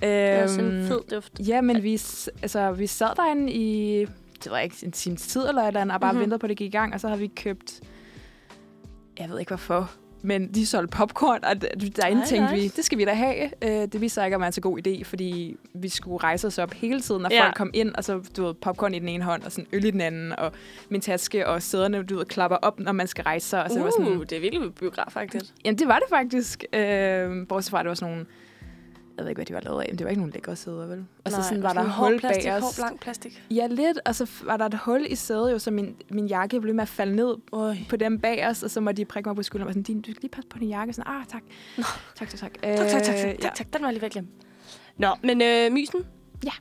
det 0.02 0.10
er 0.10 0.47
sådan 0.47 0.65
en 0.65 0.78
Øhm, 0.80 0.88
fed 0.88 0.99
duft. 1.12 1.34
Ja, 1.47 1.62
men 1.62 1.84
vi, 1.84 1.91
altså, 2.41 2.71
vi 2.71 2.88
sad 2.88 3.10
derinde 3.15 3.52
i 3.54 4.06
det 4.43 4.52
var 4.52 4.60
ikke 4.60 4.75
en 4.84 4.91
times 4.91 5.21
tid 5.21 5.47
eller 5.47 5.62
et 5.62 5.67
eller 5.67 5.82
andet, 5.82 5.95
og 5.95 6.02
bare 6.02 6.12
Mhm. 6.12 6.15
mm-hmm. 6.17 6.21
ventede 6.21 6.39
på, 6.39 6.45
at 6.45 6.49
det 6.49 6.58
gik 6.58 6.67
i 6.73 6.78
gang, 6.78 6.93
og 6.93 6.99
så 6.99 7.08
havde 7.08 7.19
vi 7.19 7.28
købt, 7.28 7.71
jeg 9.19 9.30
ved 9.30 9.39
ikke 9.39 9.49
hvorfor, 9.49 9.91
men 10.21 10.53
de 10.53 10.65
solgte 10.65 10.97
popcorn, 10.97 11.43
og 11.43 11.62
derinde 11.95 12.25
tænkte 12.25 12.55
vi, 12.55 12.67
det 12.67 12.86
skal 12.86 12.97
vi 12.97 13.05
da 13.05 13.13
have. 13.13 13.49
Øh, 13.63 13.69
det 13.69 14.01
viste 14.01 14.13
sig 14.13 14.25
ikke 14.25 14.36
at 14.36 14.39
være 14.39 14.47
en 14.47 14.53
så 14.53 14.62
god 14.62 14.79
idé, 14.88 15.03
fordi 15.03 15.55
vi 15.73 15.89
skulle 15.89 16.17
rejse 16.17 16.47
os 16.47 16.58
op 16.58 16.73
hele 16.73 17.01
tiden, 17.01 17.21
når 17.21 17.29
Ja. 17.34 17.43
folk 17.45 17.55
kom 17.55 17.69
ind, 17.73 17.95
og 17.95 18.03
så 18.03 18.21
du 18.38 18.45
ved, 18.45 18.53
popcorn 18.53 18.93
i 18.93 18.99
den 18.99 19.08
ene 19.10 19.23
hånd, 19.23 19.43
og 19.43 19.51
sådan 19.51 19.67
øl 19.73 19.86
i 19.86 19.91
den 19.91 20.01
anden, 20.01 20.32
og 20.39 20.51
min 20.89 21.01
taske 21.01 21.47
og 21.47 21.62
sæderne, 21.62 22.03
du 22.03 22.17
ved, 22.17 22.25
klapper 22.25 22.58
op, 22.58 22.79
når 22.79 22.91
man 22.91 23.08
skal 23.08 23.23
rejse 23.23 23.47
sig. 23.49 23.63
Og 23.63 23.69
så 23.69 23.75
det 23.75 23.84
var 23.84 23.91
sådan, 23.99 24.08
Uh, 24.13 24.21
det 24.23 24.32
er 24.32 24.39
virkelig 24.41 24.73
biograf, 24.75 25.12
faktisk. 25.12 25.45
Jamen, 25.65 25.79
det 25.79 25.88
var 25.88 25.99
det 25.99 26.08
faktisk. 26.10 26.65
Øh, 26.73 27.47
bortset 27.47 27.71
fra, 27.71 27.79
at 27.79 27.84
det 27.84 27.89
var 27.89 27.95
sådan 27.95 28.13
nogle... 28.13 28.25
Jeg 29.19 29.25
ved 29.25 29.29
ikke, 29.29 29.38
hvad 29.39 29.45
de 29.45 29.53
var 29.53 29.60
lavet 29.62 29.82
af, 29.82 29.86
men 29.89 29.97
det 29.97 30.03
var 30.05 30.10
ikke 30.10 30.21
nogen 30.21 30.34
lækre 30.34 30.55
sæder, 30.55 30.88
vel? 30.88 31.05
Og 31.25 31.32
så 31.32 31.43
sådan, 31.43 31.63
var 31.63 31.73
der 31.73 31.84
hul 31.84 32.19
plastik, 32.19 32.43
bag 32.43 32.53
os. 32.53 32.62
Hård 32.63 32.73
blank 32.75 33.01
plastik. 33.01 33.43
Ja, 33.51 33.67
lidt. 33.67 33.99
Og 34.05 34.15
så 34.15 34.23
f- 34.23 34.45
var 34.45 34.58
der 34.58 34.65
et 34.65 34.73
hul 34.73 35.05
i 35.10 35.15
sædet, 35.15 35.51
jo, 35.51 35.60
så 35.60 35.71
min, 35.71 35.95
min 36.10 36.27
jakke 36.27 36.62
blev 36.62 36.75
med 36.75 36.82
at 36.82 36.88
falde 36.88 37.15
ned 37.15 37.36
Øj. 37.51 37.75
på 37.89 37.95
dem 37.95 38.19
bag 38.19 38.47
os, 38.47 38.63
og 38.63 38.69
så 38.71 38.82
må 38.82 38.91
de 38.91 39.05
prikke 39.05 39.29
mig 39.29 39.36
på 39.36 39.43
skulderen 39.43 39.67
og 39.67 39.73
sådan, 39.73 39.84
"Din, 39.84 40.01
du 40.01 40.12
skal 40.12 40.21
lige 40.21 40.32
passe 40.32 40.47
på 40.49 40.60
din 40.60 40.69
jakke. 40.69 40.93
Sådan, 40.93 41.12
ah, 41.13 41.25
tak. 41.25 41.41
Nå. 41.77 41.84
Tak, 42.15 42.29
tak, 42.29 42.39
tak. 42.39 42.53
Tak, 42.63 42.77
tak, 42.77 42.88
tak, 43.03 43.03
tak, 43.15 43.27
Øh, 43.29 43.36
tak, 43.39 43.55
tak. 43.55 43.73
Den 43.73 43.82
var 43.84 43.91
lige 43.91 44.01
ved 44.01 44.05
at 44.05 44.12
glemme. 44.12 44.29
Nå, 44.97 45.08
men 45.23 45.41
øh, 45.41 45.71
Mysen? 45.71 46.05
Ja. 46.43 46.51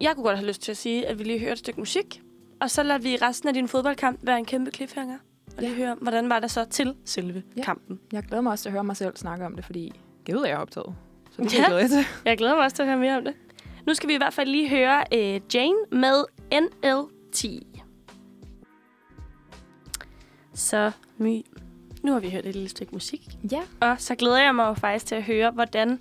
Jeg 0.00 0.14
kunne 0.14 0.24
godt 0.24 0.36
have 0.36 0.48
lyst 0.48 0.62
til 0.62 0.70
at 0.70 0.76
sige, 0.76 1.06
at 1.08 1.18
vi 1.18 1.24
lige 1.24 1.38
hører 1.40 1.52
et 1.52 1.58
stykke 1.58 1.80
musik, 1.80 2.22
og 2.60 2.70
så 2.70 2.82
lader 2.82 2.98
vi 3.00 3.16
resten 3.16 3.48
af 3.48 3.54
din 3.54 3.68
fodboldkamp 3.68 4.18
være 4.22 4.38
en 4.38 4.44
kæmpe 4.44 4.70
cliffhanger. 4.70 5.18
Og 5.56 5.62
lige 5.62 5.74
høre, 5.74 5.96
hvordan 6.00 6.28
var 6.28 6.40
det 6.40 6.50
så 6.50 6.64
til 6.64 6.94
selve 7.04 7.42
Ja. 7.56 7.62
kampen. 7.62 8.00
Jeg 8.12 8.22
glæder 8.22 8.42
mig 8.42 8.52
også 8.52 8.62
til 8.62 8.68
at 8.68 8.72
høre 8.72 8.84
mig 8.84 8.96
selv 8.96 9.16
snakke 9.16 9.46
om 9.46 9.56
det, 9.56 9.64
fordi 9.64 9.92
jeg 10.28 10.36
ved, 10.36 10.46
jeg 10.46 10.54
har 10.56 10.62
optaget. 10.62 10.94
Så 11.48 11.56
det 11.56 11.58
Ja. 11.58 11.66
glæder 11.66 11.80
jeg 11.80 11.90
til. 11.90 12.04
Jeg 12.24 12.38
glæder 12.38 12.54
mig 12.54 12.64
også 12.64 12.76
til 12.76 12.82
at 12.82 12.88
høre 12.88 12.98
mere 12.98 13.16
om 13.16 13.24
det. 13.24 13.34
Nu 13.86 13.94
skal 13.94 14.08
vi 14.08 14.14
i 14.14 14.16
hvert 14.16 14.32
fald 14.34 14.48
lige 14.48 14.68
høre 14.68 15.04
øh, 15.14 15.40
Jane 15.54 15.76
med 15.92 16.24
NLT. 16.52 17.44
Så 20.54 20.90
My, 21.18 21.42
nu 22.02 22.12
har 22.12 22.20
vi 22.20 22.30
hørt 22.30 22.46
et 22.46 22.54
lille 22.54 22.68
stykke 22.68 22.92
musik. 22.92 23.28
Ja. 23.52 23.60
Og 23.80 23.96
så 24.00 24.14
glæder 24.14 24.38
jeg 24.42 24.54
mig 24.54 24.64
jo 24.68 24.74
faktisk 24.74 25.06
til 25.06 25.14
at 25.14 25.22
høre, 25.22 25.50
hvordan 25.50 25.98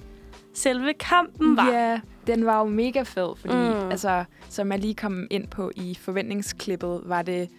selve 0.53 0.93
kampen 0.93 1.57
var. 1.57 1.71
Ja, 1.71 1.99
den 2.27 2.45
var 2.45 2.59
jo 2.59 2.65
mega 2.65 3.01
fed, 3.01 3.35
fordi 3.37 3.53
mm. 3.55 3.89
altså, 3.91 4.23
som 4.49 4.71
jeg 4.71 4.79
lige 4.79 4.95
kom 4.95 5.27
ind 5.31 5.47
på 5.47 5.71
i 5.75 5.97
forventningsklippet, 6.01 7.01
var 7.05 7.21
det 7.21 7.49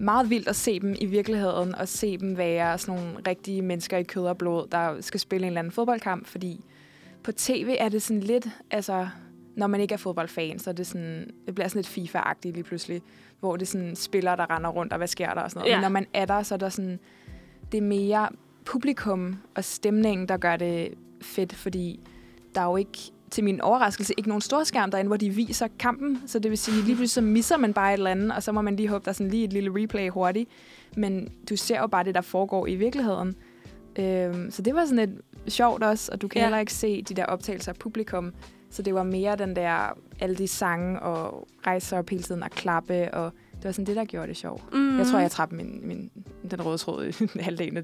meget 0.00 0.30
vildt 0.30 0.48
at 0.48 0.56
se 0.56 0.80
dem 0.80 0.94
i 1.00 1.06
virkeligheden, 1.06 1.74
og 1.74 1.88
se 1.88 2.18
dem 2.18 2.36
være 2.36 2.78
sådan 2.78 3.00
nogle 3.00 3.16
rigtige 3.28 3.62
mennesker 3.62 3.96
i 3.96 4.02
kød 4.02 4.24
og 4.26 4.38
blod, 4.38 4.66
der 4.72 5.00
skal 5.00 5.20
spille 5.20 5.44
en 5.46 5.48
eller 5.48 5.58
anden 5.58 5.72
fodboldkamp, 5.72 6.26
fordi 6.26 6.64
på 7.24 7.32
tv 7.32 7.76
er 7.78 7.88
det 7.88 8.02
sådan 8.02 8.20
lidt, 8.20 8.48
altså, 8.70 9.08
når 9.56 9.66
man 9.66 9.80
ikke 9.80 9.92
er 9.92 9.98
fodboldfan, 9.98 10.58
så 10.58 10.70
er 10.70 10.74
det 10.74 10.86
sådan, 10.86 11.30
det 11.46 11.54
bliver 11.54 11.68
sådan 11.68 11.78
lidt 11.78 11.88
FIFA-agtigt 11.88 12.54
lige 12.54 12.64
pludselig, 12.64 13.02
hvor 13.40 13.56
det 13.56 13.62
er 13.62 13.70
sådan 13.70 13.96
spillere, 13.96 14.36
der 14.36 14.56
render 14.56 14.70
rundt, 14.70 14.92
og 14.92 14.96
hvad 14.96 15.06
sker 15.06 15.34
der 15.34 15.40
og 15.40 15.50
sådan 15.50 15.60
noget. 15.60 15.70
Ja. 15.70 15.76
Men 15.76 15.82
når 15.82 15.88
man 15.88 16.06
er 16.14 16.24
der, 16.24 16.42
så 16.42 16.54
er 16.54 16.58
der 16.58 16.68
sådan, 16.68 16.98
det 17.72 17.78
er 17.78 17.82
mere 17.82 18.28
publikum 18.64 19.36
og 19.54 19.64
stemningen, 19.64 20.28
der 20.28 20.36
gør 20.36 20.56
det 20.56 20.94
fedt, 21.22 21.54
fordi 21.54 22.00
der 22.54 22.60
er 22.60 22.64
jo 22.64 22.76
ikke, 22.76 22.98
til 23.30 23.44
min 23.44 23.60
overraskelse, 23.60 24.14
ikke 24.16 24.28
nogen 24.28 24.40
storskærm 24.40 24.90
derinde, 24.90 25.08
hvor 25.08 25.16
de 25.16 25.30
viser 25.30 25.68
kampen. 25.78 26.22
Så 26.26 26.38
det 26.38 26.50
vil 26.50 26.58
sige, 26.58 26.76
lige 26.76 26.96
pludselig 26.96 27.10
så 27.10 27.20
misser 27.20 27.56
man 27.56 27.72
bare 27.74 27.92
et 27.92 27.98
eller 27.98 28.10
andet, 28.10 28.32
og 28.32 28.42
så 28.42 28.52
må 28.52 28.62
man 28.62 28.76
lige 28.76 28.88
håbe, 28.88 29.04
der 29.04 29.08
er 29.08 29.12
sådan 29.12 29.30
lige 29.30 29.44
et 29.44 29.52
lille 29.52 29.82
replay 29.82 30.10
hurtigt. 30.10 30.50
Men 30.96 31.28
du 31.50 31.56
ser 31.56 31.80
jo 31.80 31.86
bare 31.86 32.04
det, 32.04 32.14
der 32.14 32.20
foregår 32.20 32.66
i 32.66 32.74
virkeligheden. 32.74 33.34
Øhm, 33.98 34.50
så 34.50 34.62
det 34.62 34.74
var 34.74 34.84
sådan 34.86 35.08
lidt 35.08 35.20
sjovt 35.52 35.82
også, 35.82 36.12
og 36.12 36.22
du 36.22 36.28
kan 36.28 36.38
Ja. 36.40 36.44
heller 36.44 36.58
ikke 36.58 36.72
se 36.72 37.02
de 37.02 37.14
der 37.14 37.24
optagelser 37.24 37.72
af 37.72 37.76
publikum. 37.78 38.32
Så 38.70 38.82
det 38.82 38.94
var 38.94 39.02
mere 39.02 39.36
den 39.36 39.56
der, 39.56 39.98
alle 40.20 40.36
de 40.36 40.48
sange 40.48 41.00
og 41.00 41.48
rejse 41.66 41.86
sig 41.86 41.98
op 41.98 42.10
hele 42.10 42.22
tiden 42.22 42.42
og 42.42 42.50
klappe, 42.50 43.14
og 43.14 43.32
det 43.56 43.64
var 43.64 43.72
sådan 43.72 43.86
det, 43.86 43.96
der 43.96 44.04
gjorde 44.04 44.28
det 44.28 44.36
sjovt. 44.36 44.72
Mm. 44.74 44.98
Jeg 44.98 45.06
tror, 45.06 45.18
jeg 45.18 45.30
trapte 45.30 45.56
min, 45.56 45.80
min, 45.82 46.10
den 46.50 46.66
røde 46.66 46.78
tråd 46.78 47.04
i 47.06 47.12
halvdelen 47.40 47.76
af 47.76 47.82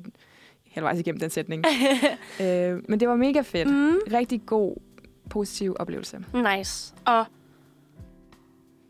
halvvejs 0.73 1.01
igennem 1.01 1.21
den 1.21 1.31
sætning. 1.31 1.65
øh, 2.43 2.83
men 2.89 3.01
det 3.01 3.09
var 3.09 3.17
mega 3.17 3.41
fedt. 3.41 3.69
mm. 3.71 3.95
Rigtig 4.13 4.43
god, 4.47 4.77
positiv 5.31 5.77
oplevelse. 5.79 6.19
Nice. 6.57 6.95
Og 7.05 7.25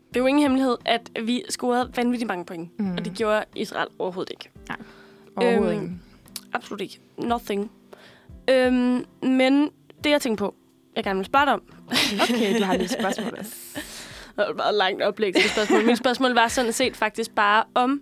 det 0.09 0.15
er 0.15 0.19
jo 0.19 0.25
ingen 0.25 0.41
hemmelighed, 0.41 0.77
at 0.85 1.11
vi 1.25 1.43
scorede 1.49 1.91
vanvittigt 1.95 2.27
mange 2.27 2.45
point. 2.45 2.79
Mm. 2.79 2.91
Og 2.91 3.05
det 3.05 3.13
gjorde 3.13 3.43
Israel 3.55 3.87
overhovedet 3.99 4.31
ikke. 4.31 4.49
Overhovedet 5.35 5.75
øhm, 5.75 5.83
ikke. 5.83 5.95
Absolut 6.53 6.81
ikke. 6.81 6.99
Nothing. 7.17 7.71
Øhm, 8.49 9.05
men 9.23 9.69
det, 10.03 10.09
jeg 10.09 10.21
tænkte 10.21 10.41
på, 10.41 10.55
jeg 10.95 11.03
gerne 11.03 11.17
vil 11.19 11.25
spørge 11.25 11.45
dig 11.45 11.53
om, 11.53 11.61
Okay, 12.21 12.59
du 12.59 12.63
har 12.63 12.73
lige 12.73 12.83
et 12.83 12.91
spørgsmål 12.91 13.35
også. 13.39 13.55
Det 14.29 14.45
var 14.45 14.51
et 14.51 14.55
meget 14.55 14.75
langt 14.75 15.01
oplæg 15.03 15.33
til 15.35 15.49
spørgsmål. 15.49 15.85
Mit 15.85 15.97
spørgsmål 15.97 16.31
var 16.33 16.47
sådan 16.47 16.73
set 16.73 16.95
faktisk 16.95 17.31
bare, 17.35 17.63
om 17.73 18.01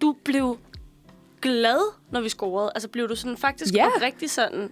du 0.00 0.16
blev 0.24 0.58
glad, 1.42 1.94
når 2.12 2.20
vi 2.20 2.28
scorede. 2.28 2.70
Altså 2.74 2.88
blev 2.88 3.08
du 3.08 3.14
sådan 3.16 3.36
faktisk 3.36 3.74
Ja. 3.74 3.88
rigtig 4.02 4.30
sådan 4.30 4.70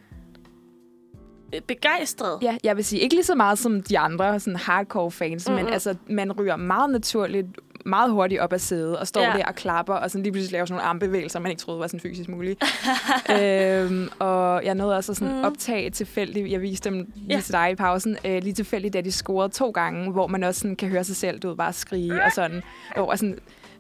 øh, 1.54 1.61
begejstret? 1.61 2.38
Ja, 2.42 2.56
jeg 2.64 2.76
vil 2.76 2.85
sige, 2.85 3.00
ikke 3.00 3.14
lige 3.14 3.24
så 3.24 3.35
meget 3.35 3.59
som 3.59 3.82
de 3.82 3.98
andre 3.98 4.40
sådan 4.40 4.56
hardcore 4.56 5.11
fans, 5.11 5.48
mm-hmm. 5.48 5.64
Men 5.64 5.72
altså, 5.72 5.94
man 6.06 6.32
ryger 6.32 6.56
meget 6.56 6.90
naturligt, 6.90 7.46
meget 7.87 8.11
hurtigt 8.11 8.40
op 8.40 8.53
af 8.53 8.61
sædet, 8.61 8.99
og 8.99 9.07
står 9.07 9.20
Ja. 9.20 9.33
der 9.38 9.44
og 9.44 9.55
klapper, 9.55 9.94
og 9.94 10.11
sådan 10.11 10.22
lige 10.22 10.33
pludselig 10.33 10.53
laver 10.53 10.66
sådan 10.66 10.75
nogle 10.77 10.88
armbevægelser, 10.88 11.40
man 11.40 11.51
ikke 11.51 11.61
troede 11.61 11.81
var 11.81 11.87
sådan 11.87 12.01
fysisk 12.01 12.29
muligt. 12.29 12.64
øhm, 13.42 14.09
og 14.18 14.64
jeg 14.64 14.75
nåede 14.75 14.96
også 14.96 15.12
at 15.12 15.18
sådan 15.18 15.35
mm. 15.35 15.44
optage 15.44 15.90
tilfældigt, 15.90 16.51
jeg 16.51 16.62
viste 16.62 16.90
dem 16.90 17.12
lige 17.16 17.37
Ja. 17.37 17.40
til 17.40 17.53
dig 17.53 17.70
i 17.70 17.75
pausen, 17.75 18.16
øh, 18.25 18.42
lige 18.42 18.53
tilfældigt, 18.55 18.94
da 18.94 19.01
de 19.01 19.12
scorede 19.12 19.53
to 19.53 19.70
gange, 19.70 20.12
hvor 20.12 20.27
man 20.27 20.44
også 20.44 20.61
sådan 20.61 20.77
kan 20.77 20.88
høre 20.88 21.05
sig 21.05 21.16
selv, 21.16 21.38
du 21.38 21.49
ved, 21.49 21.57
bare 21.57 21.72
skrige, 21.72 22.25
og 22.25 22.33
sådan, 22.33 22.62
og 22.96 23.18
sådan 23.18 23.38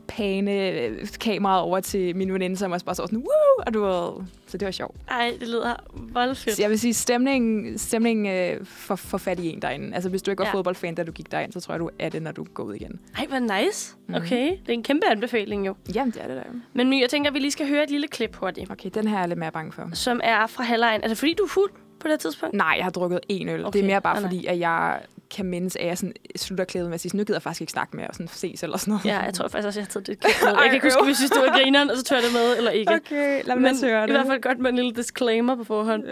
pæne 0.08 0.70
øh, 0.70 1.08
kameraet 1.20 1.62
over 1.62 1.80
til 1.80 2.16
min 2.16 2.32
veninde, 2.32 2.56
som 2.56 2.72
også 2.72 2.86
bare 2.86 2.94
så 2.94 3.02
sådan, 3.02 3.18
woo, 3.18 3.64
og 3.66 3.74
du 3.74 3.80
ved, 3.84 4.24
så 4.46 4.58
det 4.58 4.66
var 4.66 4.72
sjovt. 4.72 4.96
Ej, 5.10 5.32
det 5.40 5.48
lyder 5.48 5.74
voldfedt. 5.92 6.56
Så 6.56 6.62
jeg 6.62 6.70
vil 6.70 6.78
sige, 6.78 6.94
stemningen, 6.94 7.78
stemningen 7.78 8.26
øh, 8.26 8.64
for, 8.66 8.96
for 8.96 9.18
fat 9.18 9.40
i 9.40 9.48
en 9.48 9.62
derinde. 9.62 9.94
Altså, 9.94 10.10
hvis 10.10 10.22
du 10.22 10.30
ikke 10.30 10.38
var 10.40 10.46
Ja. 10.46 10.52
fodboldfan, 10.52 10.94
da 10.94 11.02
du 11.04 11.12
gik 11.12 11.32
derind, 11.32 11.52
så 11.52 11.60
tror 11.60 11.74
jeg, 11.74 11.80
du 11.80 11.90
er 11.98 12.08
det, 12.08 12.22
når 12.22 12.32
du 12.32 12.44
går 12.54 12.62
ud 12.64 12.74
igen. 12.74 13.00
Ej, 13.18 13.26
hvor 13.26 13.38
nice. 13.64 13.94
Mhm. 14.06 14.14
Okay, 14.16 14.50
det 14.50 14.68
er 14.68 14.72
en 14.72 14.82
kæmpe 14.82 15.06
anbefaling 15.06 15.66
jo. 15.66 15.74
Jamen, 15.94 16.10
det 16.12 16.22
er 16.22 16.26
det 16.26 16.36
der. 16.36 16.42
Men 16.72 16.88
My, 16.90 17.00
jeg 17.00 17.10
tænker, 17.10 17.30
at 17.30 17.34
vi 17.34 17.38
lige 17.38 17.50
skal 17.50 17.68
høre 17.68 17.82
et 17.82 17.90
lille 17.90 18.08
klip 18.08 18.34
hurtigt, 18.36 18.70
Okay, 18.70 18.90
den 18.94 19.06
her 19.08 19.16
er 19.16 19.20
jeg 19.20 19.28
lidt 19.28 19.38
mere 19.38 19.52
bange 19.52 19.72
for. 19.72 19.90
som 19.92 20.20
er 20.24 20.46
fra 20.46 20.64
halvlejen. 20.64 21.00
Er 21.04 21.08
det 21.08 21.18
fordi, 21.18 21.34
du 21.38 21.44
er 21.44 21.48
fuld 21.48 21.70
på 22.00 22.08
det 22.08 22.20
tidspunkt? 22.20 22.54
Nej, 22.54 22.74
jeg 22.76 22.84
har 22.84 22.90
drukket 22.90 23.20
en 23.28 23.48
øl. 23.48 23.64
Okay. 23.64 23.72
Det 23.78 23.84
er 23.84 23.86
mere 23.86 24.00
bare 24.00 24.16
Ah, 24.16 24.22
fordi, 24.22 24.46
at 24.46 24.58
jeg 24.58 24.98
kan 25.30 25.46
mindes, 25.46 25.76
at 25.76 25.86
jeg 25.86 25.98
sådan 25.98 26.12
slutter 26.36 26.64
klædet 26.64 26.88
med 26.88 26.94
at 26.94 27.00
sige, 27.00 27.10
sådan, 27.10 27.18
nu 27.18 27.24
gider 27.24 27.36
jeg 27.36 27.42
faktisk 27.42 27.60
ikke 27.60 27.70
snakke 27.72 27.96
mere 27.96 28.06
og 28.08 28.14
sådan 28.14 28.28
ses 28.28 28.62
eller 28.62 28.76
sådan 28.76 28.92
noget. 28.92 29.04
Ja, 29.04 29.18
jeg 29.20 29.34
tror 29.34 29.48
faktisk 29.48 29.66
også, 29.66 29.80
jeg 29.80 29.84
har 29.86 29.90
taget 29.90 30.06
det 30.06 30.18
med. 30.22 30.30
Jeg 30.62 30.64
kan 30.64 30.74
ikke 30.74 30.86
huske, 30.86 31.04
hvis 31.04 31.22
vi 31.22 31.26
stod 31.26 31.44
i 31.46 31.50
grineren, 31.58 31.90
og 31.90 31.96
så 31.96 32.02
tør 32.04 32.20
det 32.26 32.32
med, 32.32 32.56
eller 32.56 32.70
ikke. 32.70 32.92
Okay, 32.94 33.44
lad 33.44 33.54
Men 33.56 33.62
mig 33.62 33.90
høre 33.90 34.04
i 34.04 34.06
det. 34.06 34.10
hvert 34.16 34.26
fald 34.26 34.42
godt 34.42 34.58
med 34.58 34.70
en 34.70 34.76
lille 34.76 34.92
disclaimer 34.92 35.54
på 35.56 35.64
forhånd. 35.64 36.02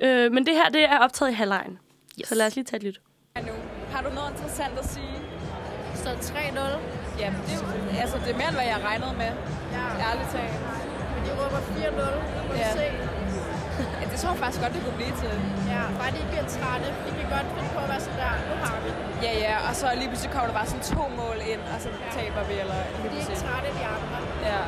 Ja. 0.00 0.06
Øh, 0.08 0.32
men 0.32 0.46
det 0.46 0.54
her, 0.54 0.68
det 0.68 0.82
er 0.84 0.98
optaget 0.98 1.30
i 1.30 1.34
halvlejen. 1.34 1.78
Yes. 2.20 2.28
Så 2.28 2.34
lad 2.34 2.46
os 2.46 2.54
lige 2.56 2.64
tage 2.64 2.76
et 2.78 2.82
lyt. 2.84 3.00
Har 3.92 4.02
du 4.08 4.10
noget 4.14 4.30
interessant 4.34 4.78
at 4.78 4.86
sige? 4.94 5.14
Så 5.94 6.08
3-0. 6.08 6.60
Jamen, 7.20 7.40
det, 7.46 7.54
er 7.98 8.00
altså, 8.02 8.16
det 8.24 8.30
er 8.34 8.38
mere, 8.40 8.48
end 8.52 8.56
hvad 8.60 8.64
jeg 8.74 8.80
regnede 8.88 9.14
med. 9.22 9.30
Ja. 9.76 9.84
Ærligt 10.08 10.28
talt. 10.34 10.56
Men 11.14 11.20
de 11.26 11.30
råber 11.40 11.58
4-0. 11.58 11.90
Nu 12.36 12.48
må 12.48 12.54
Ja. 12.54 12.60
ja. 12.60 12.72
se. 12.72 12.86
Ja, 14.00 14.04
det 14.12 14.16
tror 14.20 14.30
jeg 14.34 14.40
faktisk 14.44 14.60
godt, 14.64 14.72
det 14.76 14.82
kunne 14.86 14.98
blive 15.02 15.14
til. 15.22 15.34
Ja, 15.74 15.82
bare 16.00 16.10
de 16.14 16.18
ikke 16.22 16.32
bliver 16.34 16.48
trætte. 16.56 16.86
De 17.06 17.10
kan 17.18 17.26
godt 17.36 17.46
finde 17.54 17.70
på 17.76 17.80
at 17.84 17.88
være 17.92 18.02
sådan 18.06 18.18
der. 18.24 18.34
Nu 18.50 18.54
har 18.64 18.76
vi. 18.84 18.90
Ja, 19.26 19.32
ja, 19.46 19.54
og 19.68 19.72
så 19.80 19.86
lige 20.00 20.08
pludselig 20.10 20.30
kommer 20.34 20.48
der 20.50 20.56
bare 20.60 20.68
sådan 20.72 20.86
to 20.94 21.02
mål 21.20 21.38
ind, 21.52 21.62
og 21.72 21.78
så 21.84 21.88
taber 22.16 22.42
vi, 22.50 22.54
eller 22.62 22.78
lige 23.02 23.10
De 23.12 23.16
er 23.16 23.20
ikke 23.24 23.36
trætte, 23.44 23.68
de 23.78 23.84
andre. 23.94 24.16
Ja. 24.50 24.60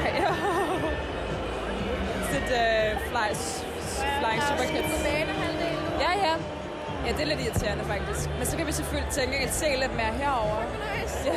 Ej, 0.00 0.08
ja. 0.22 0.30
Et 2.38 2.50
uh, 2.62 2.90
fly, 3.10 3.28
flying 4.20 4.40
der 4.40 4.44
er 4.44 4.48
super 4.50 4.64
kids. 4.72 5.04
Ja, 6.04 6.12
ja. 6.26 6.34
Ja, 7.06 7.12
det 7.12 7.20
er 7.20 7.26
lidt 7.26 7.40
irriterende 7.40 7.84
faktisk. 7.84 8.30
Men 8.38 8.46
så 8.46 8.56
kan 8.56 8.66
vi 8.66 8.72
selvfølgelig 8.72 9.10
tænke 9.12 9.36
at 9.38 9.54
se 9.54 9.66
lidt 9.76 9.96
mere 9.96 10.12
herover. 10.20 10.62
Nice. 10.62 11.18
Ja. 11.26 11.32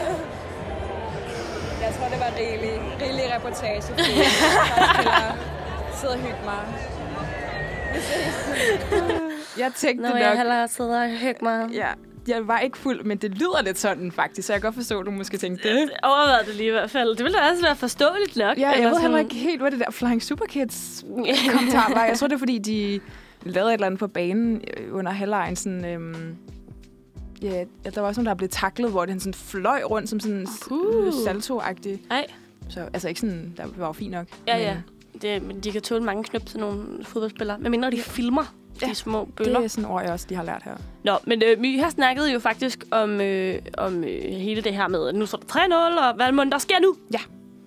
Jeg 1.86 1.96
tror, 1.96 2.08
det 2.08 2.20
var 2.20 2.32
rigelig, 2.40 2.82
rigelig 3.02 3.24
reportage. 3.36 3.82
sidde 6.02 6.14
og 6.14 6.20
hygge 6.20 6.38
mig. 6.46 6.60
Vi 7.94 8.00
ses. 8.00 8.50
Jeg 9.60 9.72
tænkte 9.76 10.04
Nå, 10.04 10.10
nok, 10.10 10.20
jeg 10.20 10.38
heller 10.38 10.68
sidder 10.68 11.04
og 11.04 11.10
hygge 11.10 11.40
mig. 11.42 11.70
ja, 11.74 11.88
jeg 12.28 12.48
var 12.48 12.60
ikke 12.60 12.78
fuld, 12.78 13.04
men 13.04 13.18
det 13.18 13.32
lyder 13.32 13.62
lidt 13.64 13.80
sådan 13.80 14.12
faktisk, 14.12 14.48
så 14.48 14.54
jeg 14.54 14.62
kan 14.62 14.68
godt 14.68 14.76
forstå, 14.76 15.00
at 15.00 15.06
du 15.06 15.12
måske 15.12 15.38
tænkte 15.38 15.70
det. 15.70 15.76
Jeg 15.80 15.90
overvejede 16.04 16.46
det 16.48 16.56
lige 16.56 16.68
i 16.68 16.72
hvert 16.72 16.90
fald. 16.92 17.10
Det 17.16 17.24
ville 17.24 17.38
da 17.38 17.44
også 17.52 17.64
være 17.64 17.76
forståeligt 17.76 18.38
nok. 18.38 18.58
Ja, 18.58 18.70
jeg 18.70 18.78
ved 18.78 18.82
heller 18.84 19.00
sådan- 19.02 19.18
ikke 19.20 19.36
helt, 19.36 19.62
hvad 19.62 19.72
det 19.72 19.80
der 19.80 19.92
Flying 19.92 20.24
Super 20.24 20.46
Kids 20.46 21.06
kommentar 21.52 21.94
var. 21.94 22.06
Jeg 22.06 22.18
tror, 22.18 22.28
det 22.28 22.34
er, 22.36 22.40
fordi 22.40 22.58
de 22.58 23.00
lavede 23.44 23.70
et 23.70 23.74
eller 23.74 23.86
andet 23.86 24.00
på 24.00 24.08
banen 24.08 24.62
øh, 24.78 24.96
under 24.96 25.12
halvlejen. 25.12 25.56
Sådan, 25.56 25.86
øhm, 25.86 26.36
ja, 27.42 27.64
der 27.96 28.02
var 28.02 28.08
også 28.08 28.22
nogen, 28.22 28.28
der 28.28 28.34
blev 28.36 28.50
taklet, 28.50 28.92
hvor 28.92 29.06
den 29.06 29.20
sådan 29.20 29.34
fløj 29.34 29.82
rundt 29.84 30.10
som 30.10 30.20
sådan 30.20 30.48
uh. 30.72 31.14
salto-agtig. 31.26 32.00
Nej. 32.10 32.26
Så 32.70 32.80
altså 32.94 33.08
ikke 33.08 33.20
sådan, 33.20 33.54
der 33.58 33.64
var 33.78 33.88
jo 33.88 33.94
fint 33.94 34.12
nok. 34.12 34.28
Ja, 34.48 34.58
men 34.58 34.66
ja. 34.66 34.76
Det, 35.22 35.42
men 35.44 35.60
de 35.60 35.72
kan 35.72 35.82
tåle 35.82 36.04
mange 36.04 36.24
knøb 36.24 36.46
til 36.46 36.60
nogle 36.60 37.04
fodboldspillere. 37.04 37.58
Men 37.60 37.72
mindre 37.72 37.92
de 37.92 38.02
filmer 38.02 38.54
Ja, 38.82 38.88
de 38.88 38.96
små 38.96 39.26
bøller. 39.26 39.58
Det 39.60 39.66
er 39.66 39.70
sådan 39.70 39.90
ord, 39.90 40.02
jeg 40.04 40.12
også 40.12 40.26
lige 40.30 40.38
har 40.38 40.44
lært 40.46 40.62
her. 40.66 40.76
Nå, 41.04 41.18
men 41.24 41.42
øh, 41.46 41.60
My 41.60 41.80
har 41.82 41.90
snakket 41.90 42.34
jo 42.34 42.40
faktisk 42.40 42.84
om, 42.92 43.22
øh, 43.22 43.60
om 43.78 44.04
øh, 44.04 44.22
hele 44.24 44.62
det 44.62 44.74
her 44.74 44.88
med, 44.88 45.08
at 45.08 45.16
nu 45.16 45.26
står 45.26 45.38
der 45.38 45.46
3-0, 46.00 46.08
og 46.08 46.16
hvad 46.16 46.32
må 46.32 46.44
der 46.44 46.58
sker 46.58 46.76
nu? 46.82 46.96
Ja. 47.14 47.20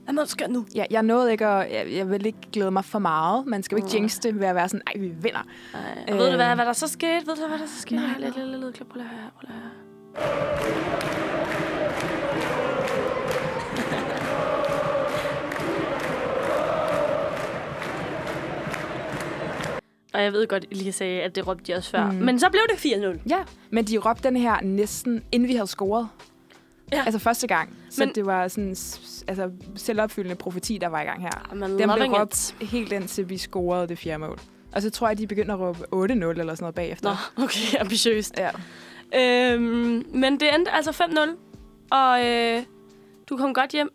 Hvad 0.05 0.15
må 0.15 0.21
der 0.21 0.27
sker 0.27 0.49
nu? 0.49 0.67
Ja, 0.75 0.85
jeg 0.91 1.03
nåede 1.03 1.33
ikke 1.33 1.47
at... 1.47 1.73
Jeg, 1.73 1.87
jeg 1.97 2.11
vil 2.11 2.27
ikke 2.27 2.39
glæde 2.53 2.71
mig 2.71 2.85
for 2.85 2.99
meget. 2.99 3.47
Man 3.47 3.63
skal 3.63 3.77
jo 3.77 3.85
ikke 3.85 3.89
Nej. 3.89 4.01
jinx 4.01 4.19
det 4.19 4.41
ved 4.41 4.47
at 4.47 4.55
være 4.55 4.69
sådan, 4.69 4.83
ej, 4.87 4.93
vi 5.01 5.09
vinder. 5.09 5.47
Ej, 5.75 5.81
og 6.09 6.19
ved 6.19 6.31
du, 6.31 6.37
hvad, 6.37 6.51
Øh. 6.51 6.55
hvad 6.55 6.67
der 6.67 6.73
så 6.73 6.89
skete? 6.89 7.27
Ved 7.27 7.35
du, 7.37 7.47
hvad 7.49 7.59
der 7.59 7.67
så 7.67 7.81
skete? 7.81 7.97
Nej. 7.97 8.07
Nej, 8.07 8.19
lidt, 8.21 8.37
lidt, 8.37 8.49
lidt, 8.49 8.65
lidt 8.65 8.75
klip. 8.77 8.89
Prøv 8.89 8.97
lige 9.03 9.11
at 9.11 9.17
høre 9.17 9.23
her. 9.23 9.31
Prøv 9.31 9.43
lige 9.49 9.57
at 9.57 9.61
høre. 12.65 12.70
Og 20.15 20.23
jeg 20.23 20.33
ved 20.33 20.47
godt, 20.47 20.65
I 20.71 20.75
lige 20.75 20.93
sagde, 20.93 21.23
at 21.23 21.35
det 21.35 21.47
råbte 21.47 21.65
de 21.73 21.77
også 21.77 21.91
før. 21.91 22.11
Mm. 22.11 22.17
Men 22.19 22.39
så 22.41 22.47
blev 22.51 22.63
det 22.71 22.77
4-0. 23.19 23.21
Ja, 23.31 23.39
men 23.71 23.85
de 23.85 23.99
råbte 23.99 24.23
den 24.23 24.37
her 24.37 24.61
næsten, 24.63 25.23
inden 25.33 25.49
vi 25.49 25.55
havde 25.55 25.67
scoret. 25.67 26.09
Ja. 26.93 27.03
Altså 27.05 27.19
første 27.19 27.47
gang. 27.47 27.77
Så 27.91 28.05
Men- 28.05 28.15
det 28.15 28.27
var 28.27 28.49
sådan 28.49 28.69
altså, 29.29 29.51
selvopfyldende 29.77 30.37
profeti, 30.37 30.79
der 30.79 30.87
var 30.89 31.01
i 31.01 31.05
gang 31.05 31.23
her. 31.23 31.31
I'm 31.31 31.65
Den 31.65 31.77
blev 31.77 31.87
loving 31.89 32.15
it. 32.15 32.21
råbt 32.21 32.55
helt 32.61 32.93
indtil 32.93 33.29
vi 33.29 33.37
scorede 33.39 33.89
det 33.89 33.99
fjerde 33.99 34.19
mål. 34.19 34.39
Og 34.73 34.83
så 34.83 34.91
tror 34.91 35.09
jeg, 35.09 35.19
de 35.19 35.27
begyndte 35.27 35.53
at 35.53 35.61
råbe 35.61 35.79
8-0 35.79 35.93
eller 35.95 36.55
sådan 36.55 36.57
noget 36.61 36.75
bagefter. 36.75 37.17
Nå, 37.37 37.45
okay, 37.45 37.77
ambitiøst. 37.81 38.35
Ja. 38.39 38.51
Øhm, 39.55 40.07
men 40.15 40.41
det 40.41 40.55
endte 40.55 40.71
altså 40.71 40.91
5-0, 40.91 41.97
og 41.97 42.27
øh, 42.27 42.63
du 43.31 43.37
kom 43.37 43.55
godt 43.55 43.71
hjem 43.71 43.89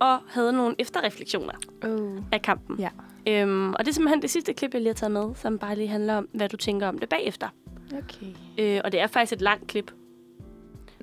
og 0.00 0.18
havde 0.28 0.52
nogle 0.52 0.74
efterreflektioner 0.78 1.54
Oh. 1.84 2.22
af 2.32 2.42
kampen. 2.42 2.78
Ja. 2.80 2.88
Øhm, 3.28 3.72
og 3.72 3.78
det 3.78 3.88
er 3.88 3.92
simpelthen 3.92 4.22
det 4.22 4.30
sidste 4.30 4.54
klip, 4.54 4.74
jeg 4.74 4.80
lige 4.82 4.88
har 4.88 4.94
taget 4.94 5.12
med, 5.12 5.34
som 5.34 5.58
bare 5.58 5.76
lige 5.76 5.88
handler 5.88 6.14
om, 6.14 6.28
hvad 6.32 6.48
du 6.48 6.56
tænker 6.56 6.88
om 6.88 6.98
det 6.98 7.08
bagefter. 7.08 7.48
Okay. 7.92 8.26
Øh, 8.58 8.80
og 8.84 8.92
det 8.92 9.00
er 9.00 9.06
faktisk 9.06 9.32
et 9.32 9.40
langt 9.40 9.66
klip. 9.66 9.92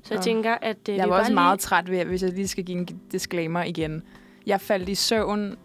Så 0.02 0.14
jeg 0.14 0.16
Nå. 0.18 0.22
tænker, 0.22 0.54
at 0.54 0.88
øh, 0.88 0.96
Jeg 0.96 1.08
var 1.10 1.18
også 1.18 1.30
bare 1.30 1.34
meget 1.34 1.60
træt 1.60 1.90
ved, 1.90 2.04
hvis 2.04 2.22
jeg 2.22 2.32
lige 2.32 2.48
skal 2.48 2.64
give 2.64 2.78
en 2.78 2.88
disclaimer 3.12 3.62
igen. 3.62 4.02
Jeg 4.46 4.60
faldt 4.60 4.88
i 4.88 4.94
søvn 4.94 5.56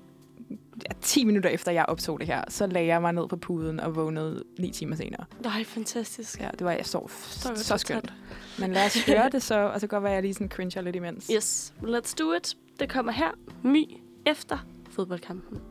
ja, 0.89 0.93
10 1.01 1.25
minutter 1.25 1.49
efter, 1.49 1.71
jeg 1.71 1.85
optog 1.85 2.19
det 2.19 2.27
her. 2.27 2.43
Så 2.49 2.67
lagde 2.67 2.87
jeg 2.87 3.01
mig 3.01 3.13
ned 3.13 3.27
på 3.27 3.37
puden 3.37 3.79
og 3.79 3.95
vågnede 3.95 4.43
9 4.59 4.71
timer 4.71 4.95
senere. 4.95 5.25
Lige... 5.31 5.49
Nej, 5.49 5.63
fantastisk. 5.63 6.39
Ja, 6.39 6.49
det 6.51 6.65
var 6.65 6.71
jeg 6.71 6.85
så, 6.85 7.07
Så 7.09 7.51
så, 7.55 7.77
skønt. 7.77 8.13
Men 8.59 8.73
lad 8.73 8.85
os 8.85 9.05
høre 9.05 9.29
det 9.31 9.43
så, 9.43 9.59
og 9.59 9.79
så 9.79 9.87
godt 9.87 10.03
være, 10.03 10.11
jeg 10.13 10.21
lige 10.21 10.33
sådan 10.33 10.49
cringer 10.49 10.81
lidt 10.81 10.95
imens. 10.95 11.31
Yes, 11.35 11.73
let's 11.81 12.15
do 12.19 12.33
it. 12.33 12.57
Det 12.79 12.89
kommer 12.89 13.11
her, 13.11 13.31
My, 13.63 13.85
efter 14.25 14.57
fodboldkampen. 14.89 15.61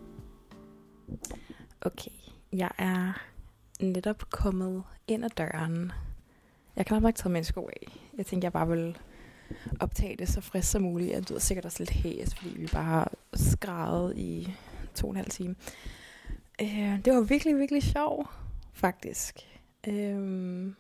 Okay, 1.80 2.10
jeg 2.52 2.70
er 2.78 3.12
netop 3.80 4.30
kommet 4.30 4.82
ind 5.06 5.24
ad 5.24 5.30
døren. 5.30 5.92
Jeg 6.76 6.86
kan 6.86 7.02
nok 7.02 7.08
ikke 7.08 7.18
tage 7.18 7.32
min 7.32 7.44
sko 7.44 7.68
af. 7.68 8.10
Jeg 8.18 8.26
tænkte, 8.26 8.44
jeg 8.44 8.52
bare 8.52 8.68
vil 8.68 8.98
optage 9.80 10.16
det 10.16 10.28
så 10.28 10.40
frisk 10.40 10.70
som 10.70 10.82
muligt. 10.82 11.10
Jeg 11.10 11.30
lyder 11.30 11.40
sikkert 11.40 11.64
også 11.64 11.78
lidt 11.80 11.90
hæs, 11.90 12.34
fordi 12.34 12.54
vi 12.58 12.66
bare 12.72 12.84
har 12.84 13.12
skrevet 13.34 14.16
i 14.16 14.54
to 14.94 15.06
og 15.06 15.10
en 15.10 15.16
halv 15.16 15.30
time. 15.30 15.54
Øh, 16.60 17.04
det 17.04 17.12
var 17.12 17.20
virkelig, 17.20 17.58
virkelig 17.58 17.82
sjov, 17.82 18.30
faktisk. 18.72 19.34
Øh, 19.88 20.72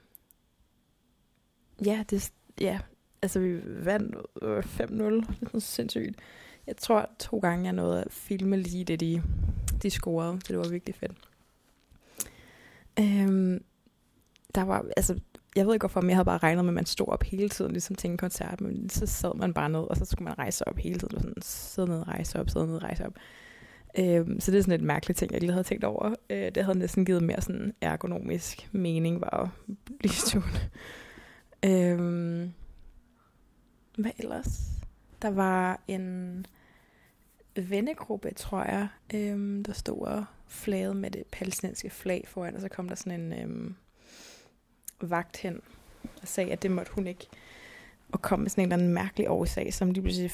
ja, 1.86 2.04
det, 2.10 2.32
ja, 2.60 2.78
altså 3.22 3.40
vi 3.40 3.60
vandt 3.84 4.16
øh, 4.42 4.58
5-0. 4.58 4.84
Det 5.40 5.54
er 5.54 5.58
sindssygt. 5.58 6.18
Jeg 6.68 6.76
tror 6.76 7.10
to 7.18 7.38
gange, 7.38 7.64
jeg 7.64 7.72
nåede 7.72 8.00
at 8.00 8.12
filme 8.12 8.56
lige 8.56 8.84
det, 8.84 9.00
de, 9.00 9.22
de 9.82 9.90
scorede. 9.90 10.40
Så 10.44 10.52
det 10.52 10.58
var 10.58 10.68
virkelig 10.68 10.94
fedt. 10.94 11.12
Øhm, 13.00 13.64
der 14.54 14.62
var, 14.62 14.84
altså, 14.96 15.20
jeg 15.56 15.66
ved 15.66 15.74
ikke 15.74 15.82
hvorfor, 15.82 16.00
men 16.00 16.10
jeg 16.10 16.16
havde 16.16 16.24
bare 16.24 16.38
regnet 16.38 16.64
med, 16.64 16.70
at 16.70 16.74
man 16.74 16.86
stod 16.86 17.08
op 17.08 17.22
hele 17.22 17.48
tiden, 17.48 17.72
ligesom 17.72 17.96
til 17.96 18.10
en 18.10 18.16
koncert, 18.16 18.60
men 18.60 18.90
så 18.90 19.06
sad 19.06 19.34
man 19.34 19.54
bare 19.54 19.68
ned, 19.68 19.80
og 19.80 19.96
så 19.96 20.04
skulle 20.04 20.24
man 20.24 20.38
rejse 20.38 20.68
op 20.68 20.78
hele 20.78 20.98
tiden, 20.98 21.20
sådan 21.20 21.42
sidde 21.42 21.88
ned, 21.88 22.08
rejse 22.08 22.40
op, 22.40 22.50
sidde 22.50 22.66
ned, 22.66 22.82
rejse 22.82 23.06
op. 23.06 23.12
Øhm, 23.98 24.40
så 24.40 24.50
det 24.50 24.58
er 24.58 24.62
sådan 24.62 24.80
et 24.80 24.86
mærkeligt 24.86 25.18
ting, 25.18 25.32
jeg 25.32 25.40
lige 25.40 25.52
havde 25.52 25.64
tænkt 25.64 25.84
over. 25.84 26.14
Øh, 26.30 26.50
det 26.54 26.64
havde 26.64 26.78
næsten 26.78 27.04
givet 27.04 27.22
mere 27.22 27.40
sådan 27.40 27.74
ergonomisk 27.80 28.68
mening, 28.72 29.20
var 29.20 29.30
at 29.30 29.48
blive 29.98 30.12
stående. 30.12 30.60
øhm, 31.64 32.52
hvad 33.98 34.10
ellers? 34.18 34.60
Der 35.22 35.30
var 35.30 35.80
en 35.88 36.46
vennegruppe, 37.62 38.30
tror 38.36 38.64
jeg, 38.64 38.88
øhm, 39.14 39.64
der 39.64 39.72
stod 39.72 40.06
og 40.06 40.24
flagede 40.46 40.94
med 40.94 41.10
det 41.10 41.24
palæstinensiske 41.32 41.90
flag 41.90 42.24
foran, 42.28 42.54
og 42.54 42.60
så 42.60 42.68
kom 42.68 42.88
der 42.88 42.94
sådan 42.94 43.20
en 43.20 43.32
øhm, 43.32 43.74
vagt 45.00 45.36
hen 45.36 45.60
og 46.22 46.28
sagde, 46.28 46.52
at 46.52 46.62
det 46.62 46.70
måtte 46.70 46.92
hun 46.92 47.06
ikke. 47.06 47.26
Og 48.12 48.22
kom 48.22 48.40
med 48.40 48.50
sådan 48.50 48.62
en 48.62 48.72
eller 48.72 48.76
anden 48.76 48.94
mærkelig 48.94 49.30
årsag, 49.30 49.74
som 49.74 49.90
lige 49.90 50.02
pludselig 50.02 50.30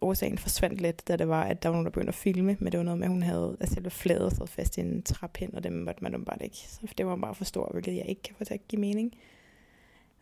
årsagen 0.00 0.38
forsvandt 0.38 0.80
lidt, 0.80 1.08
da 1.08 1.16
det 1.16 1.28
var, 1.28 1.44
at 1.44 1.62
der 1.62 1.68
var 1.68 1.74
nogen, 1.74 1.84
der 1.84 1.90
begyndte 1.90 2.08
at 2.08 2.14
filme, 2.14 2.56
men 2.60 2.72
det 2.72 2.78
var 2.78 2.84
noget 2.84 2.98
med, 2.98 3.06
at 3.06 3.12
hun 3.12 3.22
havde, 3.22 3.56
at 3.60 3.68
selve 3.68 3.90
flaget 3.90 4.36
sad 4.36 4.46
fast 4.46 4.78
i 4.78 4.80
en 4.80 5.02
trappind, 5.02 5.52
og 5.52 5.62
det 5.62 5.72
måtte 5.72 6.02
man 6.02 6.24
bare 6.24 6.44
ikke. 6.44 6.56
Så 6.56 6.80
det 6.98 7.06
var 7.06 7.16
bare 7.16 7.34
for 7.34 7.44
stort, 7.44 7.72
hvilket 7.72 7.96
jeg 7.96 8.06
ikke 8.08 8.22
kan 8.22 8.34
få 8.38 8.44
til 8.44 8.54
at 8.54 8.68
give 8.68 8.80
mening. 8.80 9.12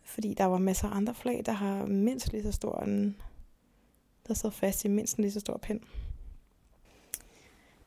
Fordi 0.03 0.35
der 0.35 0.45
var 0.45 0.59
masser 0.59 0.89
af 0.89 0.97
andre 0.97 1.15
flag, 1.15 1.43
der 1.47 1.53
har 1.53 1.87
mindst 1.87 2.33
lige 2.33 2.43
så 2.43 2.53
stor 2.53 2.81
en, 2.81 3.17
der 4.29 4.35
sad 4.35 4.51
fast 4.51 4.85
i 4.85 4.89
mindst 4.89 5.17
en 5.17 5.23
lige 5.23 5.33
så 5.33 5.41
stor 5.41 5.57
pind. 5.57 5.81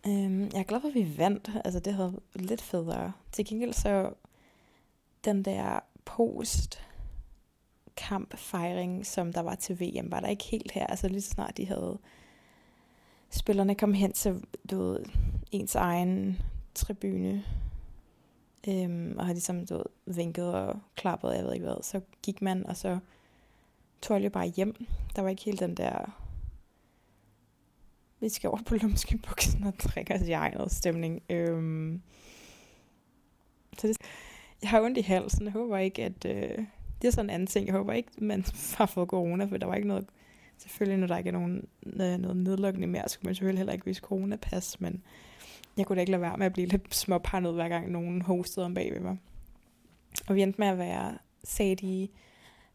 Øhm, 0.07 0.43
jeg 0.43 0.59
er 0.59 0.63
glad 0.63 0.81
for, 0.81 0.87
at 0.87 0.95
vi 0.95 1.17
vandt. 1.17 1.51
Altså, 1.65 1.79
det 1.79 1.93
havde 1.93 2.21
lidt 2.33 2.61
federe. 2.61 3.13
Til 3.31 3.45
gengæld 3.45 3.73
så 3.73 4.13
den 5.25 5.45
der 5.45 5.79
post 6.05 6.81
kampfejring, 7.97 9.05
som 9.05 9.33
der 9.33 9.41
var 9.41 9.55
til 9.55 9.79
VM, 9.79 10.11
var 10.11 10.19
der 10.19 10.27
ikke 10.27 10.43
helt 10.43 10.71
her. 10.71 10.87
Altså 10.87 11.07
lige 11.07 11.21
så 11.21 11.29
snart 11.29 11.57
de 11.57 11.67
havde 11.67 11.99
spillerne 13.29 13.75
kom 13.75 13.93
hen 13.93 14.13
til 14.13 14.43
du 14.71 14.77
ved, 14.77 14.99
ens 15.51 15.75
egen 15.75 16.41
tribune, 16.75 17.43
øhm, 18.67 19.15
og 19.17 19.25
har 19.25 19.33
ligesom 19.33 19.65
du 19.65 19.73
ved, 19.73 19.85
vinket 20.05 20.53
og 20.53 20.79
klappet, 20.95 21.35
jeg 21.35 21.43
ved 21.43 21.53
ikke 21.53 21.65
hvad, 21.65 21.83
så 21.83 22.01
gik 22.21 22.41
man, 22.41 22.65
og 22.65 22.77
så 22.77 22.99
tog 24.01 24.23
jeg 24.23 24.31
bare 24.31 24.47
hjem. 24.47 24.85
Der 25.15 25.21
var 25.21 25.29
ikke 25.29 25.43
helt 25.43 25.59
den 25.59 25.77
der 25.77 26.24
vi 28.19 28.29
skal 28.29 28.49
over 28.49 28.63
på 28.65 28.75
lumske 28.75 29.17
buksen 29.17 29.63
og 29.63 29.73
drikke 29.79 30.13
os 30.13 30.19
altså, 30.19 30.31
i 30.31 30.33
egnet 30.33 30.71
stemning. 30.71 31.21
Øhm, 31.29 32.01
så 33.77 33.87
det, 33.87 33.97
jeg 34.61 34.69
har 34.69 34.81
ondt 34.81 34.97
i 34.97 35.01
halsen. 35.01 35.45
Jeg 35.45 35.53
håber 35.53 35.77
ikke, 35.77 36.03
at... 36.03 36.25
Øh, 36.25 36.65
det 37.01 37.07
er 37.07 37.11
sådan 37.11 37.25
en 37.25 37.33
anden 37.33 37.47
ting. 37.47 37.65
Jeg 37.65 37.75
håber 37.75 37.93
ikke, 37.93 38.09
man 38.17 38.45
har 38.77 38.85
fået 38.85 39.07
corona, 39.07 39.45
for 39.45 39.57
der 39.57 39.67
var 39.67 39.75
ikke 39.75 39.87
noget... 39.87 40.05
Selvfølgelig, 40.57 40.99
når 40.99 41.07
der 41.07 41.17
ikke 41.17 41.27
er 41.27 41.31
nogen, 41.31 41.67
øh, 41.85 42.17
noget 42.17 42.37
nedlukning 42.37 42.91
mere, 42.91 43.09
så 43.09 43.19
kunne 43.19 43.27
man 43.27 43.35
selvfølgelig 43.35 43.59
heller 43.59 43.73
ikke 43.73 43.85
vise 43.85 44.01
coronapas, 44.01 44.81
men 44.81 45.03
jeg 45.77 45.85
kunne 45.85 45.95
da 45.95 45.99
ikke 45.99 46.11
lade 46.11 46.21
være 46.21 46.37
med 46.37 46.45
at 46.45 46.53
blive 46.53 46.67
lidt 46.67 46.95
småpandet, 46.95 47.53
hver 47.53 47.69
gang 47.69 47.91
nogen 47.91 48.21
hostede 48.21 48.65
om 48.65 48.73
bag 48.73 48.93
ved 48.93 48.99
mig. 48.99 49.17
Og 50.27 50.35
vi 50.35 50.41
endte 50.41 50.61
med 50.61 50.67
at 50.67 50.77
være, 50.77 51.17
sagde 51.43 51.75
de, 51.75 52.07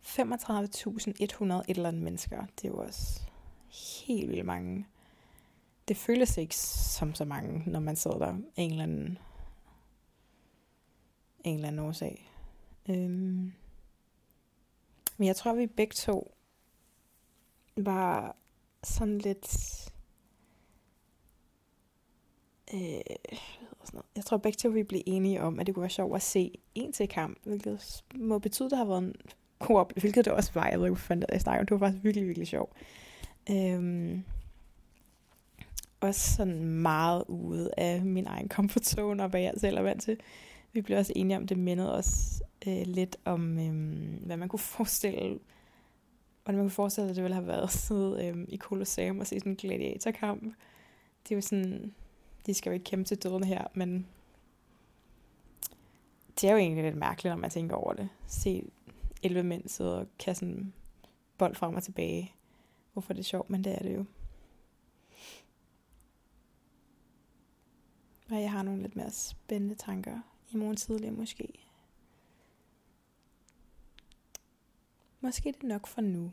35.100 0.03 1.45
et 1.45 1.65
eller 1.69 1.89
andet 1.89 2.03
mennesker. 2.03 2.45
Det 2.63 2.73
var 2.73 2.77
også 2.77 3.21
helt 4.07 4.31
vildt 4.31 4.47
mange 4.47 4.87
det 5.91 5.99
føles 5.99 6.37
ikke 6.37 6.57
som 6.57 7.15
så 7.15 7.25
mange, 7.25 7.71
når 7.71 7.81
man 7.81 7.97
sidder 7.97 8.19
der 8.19 8.37
en 8.57 8.71
eller 8.71 8.83
anden, 8.83 9.19
en 11.45 11.55
eller 11.55 11.69
anden 11.69 11.87
årsag. 11.87 12.31
Øhm. 12.89 13.53
Men 15.17 15.27
jeg 15.27 15.37
tror, 15.37 15.55
vi 15.55 15.67
begge 15.67 15.95
to 15.95 16.35
var 17.77 18.37
sådan 18.85 19.19
lidt... 19.19 19.47
Øh, 22.75 23.01
sådan 23.85 24.03
jeg 24.17 24.25
tror 24.25 24.37
begge 24.37 24.57
to, 24.57 24.69
vi 24.69 24.83
blev 24.83 25.03
enige 25.07 25.43
om, 25.43 25.61
at 25.61 25.67
det 25.67 25.75
kunne 25.75 25.83
være 25.83 25.91
sjovt 25.91 26.17
at 26.17 26.23
se 26.23 26.59
en 26.75 26.93
til 26.93 27.09
kamp, 27.09 27.39
hvilket 27.45 28.05
må 28.15 28.39
betyde, 28.39 28.67
at 28.67 28.71
det 28.71 28.79
har 28.79 28.85
været 28.85 29.03
en 29.03 29.15
god 29.59 29.79
oplevelse, 29.79 30.01
hvilket 30.01 30.25
det 30.25 30.33
også 30.33 30.53
var. 30.55 30.69
Jeg 30.69 30.81
ved 30.81 30.87
ikke, 30.87 31.07
hvad 31.07 31.19
jeg 31.33 31.41
snakker 31.41 31.61
om. 31.61 31.67
Det 31.67 31.81
var 31.81 31.87
faktisk 31.87 32.05
virkelig, 32.05 32.27
virkelig 32.27 32.49
sjovt. 32.49 32.73
Øhm, 33.51 34.25
også 36.01 36.37
sådan 36.37 36.65
meget 36.65 37.25
ude 37.29 37.71
af 37.77 38.03
min 38.03 38.27
egen 38.27 38.49
comfort 38.49 38.87
zone, 38.87 39.23
og 39.23 39.29
hvad 39.29 39.41
jeg 39.41 39.53
selv 39.57 39.77
er 39.77 39.83
vant 39.83 40.03
til. 40.03 40.21
Vi 40.73 40.81
blev 40.81 40.99
også 40.99 41.13
enige 41.17 41.37
om, 41.37 41.47
det 41.47 41.59
mindede 41.59 41.95
os 41.95 42.43
øh, 42.67 42.83
lidt 42.87 43.17
om, 43.25 43.59
øh, 43.59 44.27
hvad 44.27 44.37
man 44.37 44.49
kunne 44.49 44.61
forestille, 44.79 45.39
hvordan 46.45 46.57
man 46.59 46.65
kunne 46.65 46.71
forestille, 46.71 47.11
at 47.11 47.17
det 47.17 47.23
ville 47.23 47.35
have 47.35 47.47
været 47.47 47.63
at 47.63 47.71
sidde 47.71 48.27
øh, 48.27 48.37
i 48.49 48.57
Colosseum 48.57 49.19
og 49.19 49.27
se 49.27 49.39
sådan 49.39 49.53
en 49.53 49.57
gladiatorkamp. 49.57 50.43
Det 51.23 51.33
er 51.33 51.37
jo 51.37 51.41
sådan, 51.41 51.95
de 52.47 52.55
skal 52.55 52.71
jo 52.71 52.75
ikke 52.75 52.85
kæmpe 52.85 53.05
til 53.05 53.23
døden 53.23 53.45
her, 53.45 53.65
men 53.75 54.07
det 56.41 56.49
er 56.49 56.53
jo 56.53 56.59
egentlig 56.59 56.85
lidt 56.85 56.97
mærkeligt, 56.97 57.33
når 57.33 57.41
man 57.41 57.51
tænker 57.51 57.77
over 57.77 57.93
det. 57.93 58.09
Se 58.27 58.63
11 59.23 59.43
mænd 59.43 59.69
sidde 59.69 59.99
og 59.99 60.07
kaste 60.19 60.47
en 60.47 60.73
bold 61.39 61.55
frem 61.55 61.75
og 61.75 61.83
tilbage. 61.83 62.35
Hvorfor 62.93 63.13
er 63.13 63.17
det 63.17 63.25
sjovt, 63.25 63.51
men 63.51 63.65
det 63.65 63.75
er 63.75 63.79
det 63.79 63.97
jo. 63.97 64.05
Og 68.31 68.41
jeg 68.41 68.51
har 68.51 68.63
nogle 68.63 68.83
lidt 68.83 68.97
mere 68.97 69.11
spændende 69.11 69.75
tanker 69.75 70.21
i 70.51 70.57
morgen 70.57 70.77
tidligere 70.77 71.13
måske. 71.13 71.49
Måske 75.21 75.49
er 75.49 75.53
det 75.53 75.63
nok 75.63 75.87
for 75.87 76.01
nu. 76.01 76.33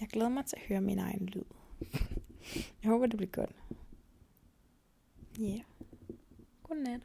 Jeg 0.00 0.08
glæder 0.08 0.28
mig 0.28 0.44
til 0.44 0.56
at 0.56 0.62
høre 0.62 0.80
min 0.80 0.98
egen 0.98 1.26
lyd. 1.26 1.44
Jeg 2.82 2.90
håber, 2.90 3.06
det 3.06 3.16
bliver 3.16 3.30
godt. 3.30 3.56
Ja. 5.38 5.44
Yeah. 5.44 5.60
Godnat. 6.62 7.00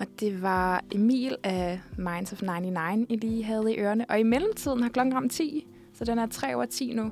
Og 0.00 0.06
det 0.20 0.42
var 0.42 0.84
Emil 0.92 1.36
af 1.42 1.80
Minds 1.98 2.32
of 2.32 2.42
99, 2.42 3.06
I 3.10 3.16
lige 3.16 3.44
havde 3.44 3.74
i 3.74 3.78
ørerne. 3.78 4.10
Og 4.10 4.20
i 4.20 4.22
mellemtiden 4.22 4.82
har 4.82 4.88
klokken 4.88 5.14
ramt 5.14 5.32
10, 5.32 5.66
så 5.92 6.04
den 6.04 6.18
er 6.18 6.26
3 6.26 6.54
over 6.54 6.66
10 6.66 6.92
nu. 6.94 7.10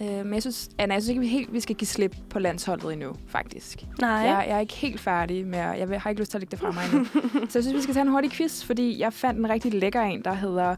Uh, 0.00 0.06
men 0.06 0.34
jeg 0.34 0.42
synes, 0.42 0.68
Anna, 0.78 0.94
jeg 0.94 1.02
synes 1.02 1.08
ikke, 1.10 1.20
vi 1.20 1.26
helt 1.26 1.52
vi 1.52 1.60
skal 1.60 1.76
give 1.76 1.86
slip 1.88 2.16
på 2.30 2.38
landsholdet 2.38 2.92
endnu, 2.92 3.16
faktisk. 3.28 3.84
Nej. 4.00 4.10
Jeg, 4.10 4.44
jeg 4.48 4.56
er 4.56 4.60
ikke 4.60 4.74
helt 4.74 5.00
færdig 5.00 5.46
med 5.46 5.58
at, 5.58 5.90
Jeg 5.90 6.00
har 6.00 6.10
ikke 6.10 6.22
lyst 6.22 6.30
til 6.30 6.38
at 6.38 6.42
lægge 6.42 6.50
det 6.50 6.58
fra 6.58 6.70
mig 6.70 6.82
endnu. 6.92 7.04
så 7.50 7.58
jeg 7.58 7.64
synes, 7.64 7.74
vi 7.76 7.80
skal 7.82 7.94
tage 7.94 8.02
en 8.02 8.08
hurtig 8.10 8.30
quiz, 8.30 8.64
fordi 8.64 8.98
jeg 9.00 9.12
fandt 9.12 9.40
en 9.40 9.48
rigtig 9.50 9.74
lækker 9.74 10.00
en, 10.02 10.24
der 10.24 10.32
hedder 10.34 10.76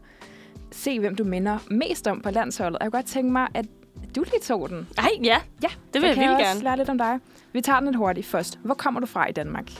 Se, 0.71 0.99
hvem 0.99 1.15
du 1.15 1.23
minder 1.23 1.57
mest 1.71 2.07
om 2.07 2.21
på 2.21 2.31
landsholdet. 2.31 2.77
Og 2.79 2.83
jeg 2.83 2.91
kunne 2.91 2.97
godt 3.01 3.05
tænke 3.11 3.31
mig, 3.31 3.47
at 3.53 3.65
du 4.15 4.21
lige 4.23 4.39
tog 4.43 4.69
den. 4.69 4.87
Ej, 4.97 5.09
ja. 5.23 5.37
Ja, 5.63 5.67
Det 5.93 6.01
vil 6.01 6.07
jeg 6.07 6.15
kan 6.15 6.29
vildt 6.29 6.39
gerne. 6.41 6.59
lære 6.63 6.77
lidt 6.77 6.89
om 6.89 6.97
dig. 6.97 7.19
Vi 7.53 7.61
tager 7.61 7.79
den 7.79 7.85
lidt 7.87 7.95
hurtigt 7.97 8.25
først. 8.27 8.59
Hvor 8.63 8.73
kommer 8.73 8.99
du 8.99 9.05
fra 9.05 9.27
i 9.29 9.31
Danmark? 9.31 9.71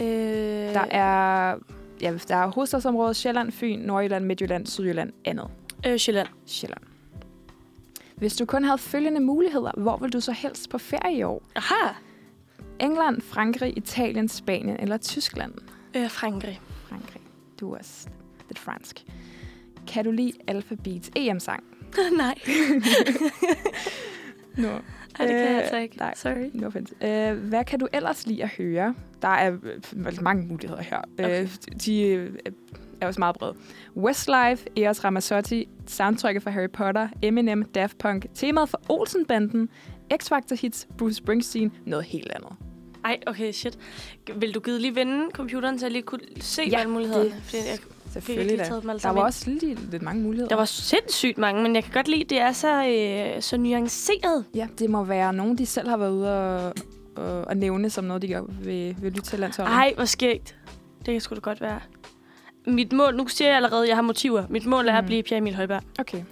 Øh, 0.00 0.06
Der 0.06 0.84
er, 0.90 1.54
ja, 2.00 2.12
der 2.28 2.36
er 2.36 2.46
hovedstadsområdet 2.50 3.16
Sjælland, 3.16 3.52
Fyn, 3.52 3.78
Nordjylland, 3.78 4.24
Midtjylland, 4.24 4.66
Sydjylland, 4.66 5.12
andet. 5.24 5.46
øh, 5.86 5.98
Sjælland. 5.98 6.28
Sjælland. 6.46 6.82
Hvis 8.24 8.36
du 8.36 8.44
kun 8.44 8.64
havde 8.64 8.78
følgende 8.78 9.20
muligheder, 9.20 9.70
hvor 9.76 9.96
vil 9.96 10.12
du 10.12 10.20
så 10.20 10.32
helst 10.32 10.70
på 10.70 10.78
ferie 10.78 11.16
i 11.18 11.22
år? 11.22 11.42
Aha. 11.56 11.92
England, 12.80 13.20
Frankrig, 13.20 13.76
Italien, 13.78 14.28
Spanien 14.28 14.80
eller 14.80 14.96
Tyskland? 14.96 15.52
Øh, 15.96 16.10
Frankrig. 16.10 16.60
Frankrig. 16.88 17.22
Du 17.60 17.72
er 17.72 17.78
også 17.78 18.08
lidt 18.48 18.58
fransk. 18.58 19.04
Kan 19.86 20.04
du 20.04 20.10
lide 20.10 20.32
Alphabets 20.46 21.10
EM-sang? 21.16 21.64
Nej. 22.16 22.34
No. 24.56 24.68
Ej, 24.68 25.26
det 25.26 25.28
kan 25.28 25.28
jeg 25.28 25.50
Øh, 25.50 25.58
altså 25.58 25.76
ikke. 25.76 25.96
nej. 25.96 26.14
Sorry. 26.16 26.50
No 26.54 26.66
offense. 26.66 26.94
Øh, 27.02 27.36
hvad 27.48 27.64
kan 27.64 27.78
du 27.78 27.88
ellers 27.92 28.26
lide 28.26 28.42
at 28.42 28.48
høre? 28.48 28.94
Der 29.22 29.28
er 29.28 29.56
øh, 29.96 30.22
mange 30.22 30.46
muligheder 30.46 30.82
her. 30.82 31.00
Okay. 31.18 31.42
Øh, 31.42 31.48
de 31.84 32.02
øh, 32.02 32.34
er 33.04 33.08
også 33.08 33.20
meget 33.20 33.36
brede. 33.38 33.54
Westlife, 33.96 34.66
Eros 34.78 35.04
Ramazzotti, 35.04 35.68
soundtracket 35.86 36.42
for 36.42 36.50
Harry 36.50 36.70
Potter, 36.72 37.08
Eminem, 37.22 37.64
Daft 37.64 37.98
Punk, 37.98 38.26
temaet 38.34 38.68
for 38.68 38.80
Olsenbanden, 38.88 39.68
X-Factor 40.14 40.60
hits, 40.60 40.88
Bruce 40.98 41.14
Springsteen, 41.14 41.72
noget 41.86 42.04
helt 42.04 42.32
andet. 42.34 42.50
Ej, 43.04 43.18
okay, 43.26 43.52
shit. 43.52 43.78
Vil 44.36 44.54
du 44.54 44.60
give 44.60 44.78
lige 44.78 44.94
vende 44.94 45.30
computeren, 45.32 45.78
så 45.78 45.86
jeg 45.86 45.92
lige 45.92 46.02
kunne 46.02 46.20
se 46.40 46.62
Ja, 46.62 46.78
alle 46.78 46.92
mulighederne? 46.92 47.24
det- 47.24 47.34
Fordi 47.44 47.56
jeg 47.68 47.78
Selvfølgelig 48.12 48.58
da. 48.58 48.64
taget 48.64 48.82
Der 48.82 49.08
var 49.08 49.10
ind. 49.16 49.18
også 49.18 49.50
lige, 49.50 49.74
lidt 49.90 50.02
mange 50.02 50.22
muligheder. 50.22 50.48
Der 50.48 50.56
var 50.56 50.64
sindssygt 50.64 51.38
mange, 51.38 51.62
men 51.62 51.74
jeg 51.74 51.84
kan 51.84 51.92
godt 51.92 52.08
lide, 52.08 52.24
det 52.24 52.40
er 52.40 52.52
så, 52.52 52.86
øh, 52.86 53.42
så 53.42 53.56
nuanceret. 53.56 54.44
Ja, 54.54 54.68
det 54.78 54.90
må 54.90 55.04
være 55.04 55.32
nogen, 55.32 55.58
de 55.58 55.66
selv 55.66 55.88
har 55.88 55.96
været 55.96 56.12
ude 56.12 56.28
og, 56.56 56.72
og, 57.16 57.40
og 57.44 57.56
nævne 57.56 57.90
som 57.90 58.04
noget, 58.04 58.22
de 58.22 58.28
gør 58.28 58.42
ved, 58.48 58.94
ved 59.00 59.10
lytte 59.10 59.20
til 59.22 59.38
landsholdet. 59.38 59.72
Ej, 59.72 59.92
hvor 59.96 60.04
skægt. 60.04 60.56
Det 61.06 61.14
kan 61.14 61.20
sgu 61.20 61.34
da 61.34 61.40
godt 61.40 61.60
være. 61.60 61.80
Mit 62.66 62.92
mål, 62.92 63.16
nu 63.16 63.26
siger 63.28 63.48
jeg 63.48 63.56
allerede, 63.56 63.82
at 63.82 63.88
jeg 63.88 63.96
har 63.96 64.02
motiver. 64.02 64.44
Mit 64.50 64.66
mål 64.66 64.88
er 64.88 64.92
at 64.92 65.04
Mhm. 65.04 65.06
blive 65.06 65.22
Pierre 65.22 65.38
Emil 65.38 65.54
Højberg. 65.54 65.82
Okay. 65.98 66.22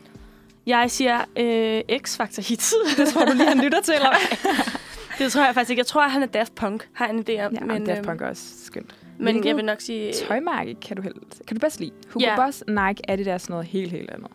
Jeg 0.66 0.91
siger 0.91 1.20
øh, 1.39 1.80
X-Factor 1.97 2.49
hits. 2.49 2.74
Det 2.99 3.09
tror 3.09 3.24
du 3.24 3.33
lige, 3.33 3.49
han 3.49 3.59
lytter 3.61 3.80
til, 3.80 3.95
eller 3.95 4.09
hvad? 4.09 4.49
det 5.18 5.33
tror 5.33 5.45
jeg 5.45 5.55
faktisk 5.55 5.70
ikke. 5.70 5.80
Jeg 5.80 5.87
tror, 5.87 6.03
at 6.03 6.11
han 6.11 6.22
er 6.22 6.26
Daft 6.26 6.55
Punk, 6.55 6.89
har 6.93 7.07
en 7.07 7.18
idé 7.18 7.43
om. 7.47 7.55
Ja, 7.55 7.61
men, 7.64 7.87
Daft 7.87 8.03
Punk 8.03 8.20
er 8.20 8.28
også 8.28 8.43
skønt. 8.64 8.95
Men 9.18 9.24
Hvilket 9.35 9.49
jeg 9.49 9.57
vil 9.57 9.64
nok 9.64 9.80
sige... 9.80 10.12
Tøjmærke 10.12 10.74
kan 10.74 10.97
du 10.97 11.03
helst. 11.03 11.43
Kan 11.47 11.57
du 11.57 11.61
bedst 11.61 11.80
lide? 11.80 11.91
Hugo 12.11 12.24
Ja. 12.24 12.37
Boss, 12.47 12.64
Nike, 12.68 13.11
Adidas, 13.11 13.49
noget 13.49 13.66
helt, 13.66 13.91
helt 13.93 14.11
andet. 14.11 14.28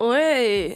Øj, 0.00 0.18
Det 0.20 0.74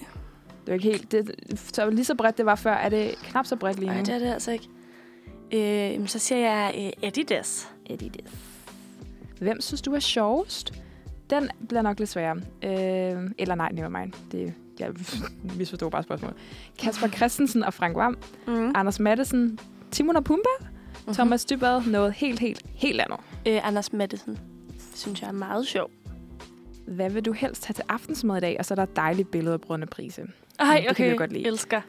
er 0.68 0.72
ikke 0.72 0.84
helt... 0.84 1.12
Det, 1.12 1.30
så 1.74 1.90
lige 1.90 2.04
så 2.04 2.14
bredt 2.14 2.38
det 2.38 2.46
var 2.46 2.54
før, 2.54 2.72
er 2.74 2.88
det 2.88 3.14
knap 3.22 3.46
så 3.46 3.56
bredt 3.56 3.78
lige 3.78 3.88
nu. 3.88 3.94
Nej, 3.94 4.02
det 4.02 4.14
er 4.14 4.18
det 4.18 4.32
altså 4.32 4.50
ikke. 4.52 4.68
Øh, 6.00 6.08
så 6.08 6.18
siger 6.18 6.38
jeg 6.38 6.74
øh, 6.78 7.08
Adidas. 7.08 7.68
Adidas. 7.90 8.30
Hvem 9.44 9.60
synes 9.60 9.82
du 9.82 9.94
er 9.94 9.98
sjovest? 9.98 10.72
Den 11.30 11.50
bliver 11.68 11.82
nok 11.82 11.98
lidt 11.98 12.10
sværere. 12.10 12.36
Øh, 12.36 13.30
eller 13.38 13.54
nej, 13.54 13.72
never 13.72 13.88
mind. 13.88 14.12
Det, 14.32 14.54
jeg 14.78 14.90
misforstår 15.58 15.88
bare 15.88 16.02
spørgsmålet. 16.02 16.36
Kasper 16.78 17.08
Christensen 17.08 17.62
og 17.64 17.74
Frank 17.74 17.96
Vam. 17.96 18.18
Mm. 18.46 18.72
Anders 18.74 19.00
Madsen. 19.00 19.58
Timon 19.90 20.16
og 20.16 20.24
Pumba. 20.24 20.48
Mm-hmm. 20.60 21.14
Thomas 21.14 21.44
Dybad. 21.44 21.82
Noget 21.86 22.12
helt, 22.12 22.40
helt, 22.40 22.62
helt 22.74 23.00
andet. 23.00 23.18
Øh, 23.46 23.68
Anders 23.68 23.92
Madsen. 23.92 24.38
Synes 24.94 25.22
jeg 25.22 25.28
er 25.28 25.32
meget 25.32 25.66
sjov. 25.66 25.90
Hvad 26.86 27.10
vil 27.10 27.24
du 27.24 27.32
helst 27.32 27.66
have 27.66 27.74
til 27.74 27.84
aftensmad 27.88 28.36
i 28.36 28.40
dag? 28.40 28.56
Og 28.58 28.64
så 28.64 28.74
er 28.74 28.76
der 28.76 28.82
et 28.82 28.96
dejligt 28.96 29.30
billede 29.30 29.54
af 29.54 29.60
Brønde 29.60 29.86
Prise. 29.86 30.22
Ej, 30.58 30.84
det 30.88 30.96
kan 30.96 31.06
okay. 31.06 31.18
godt 31.18 31.32
lide. 31.32 31.46
Elsker. 31.46 31.80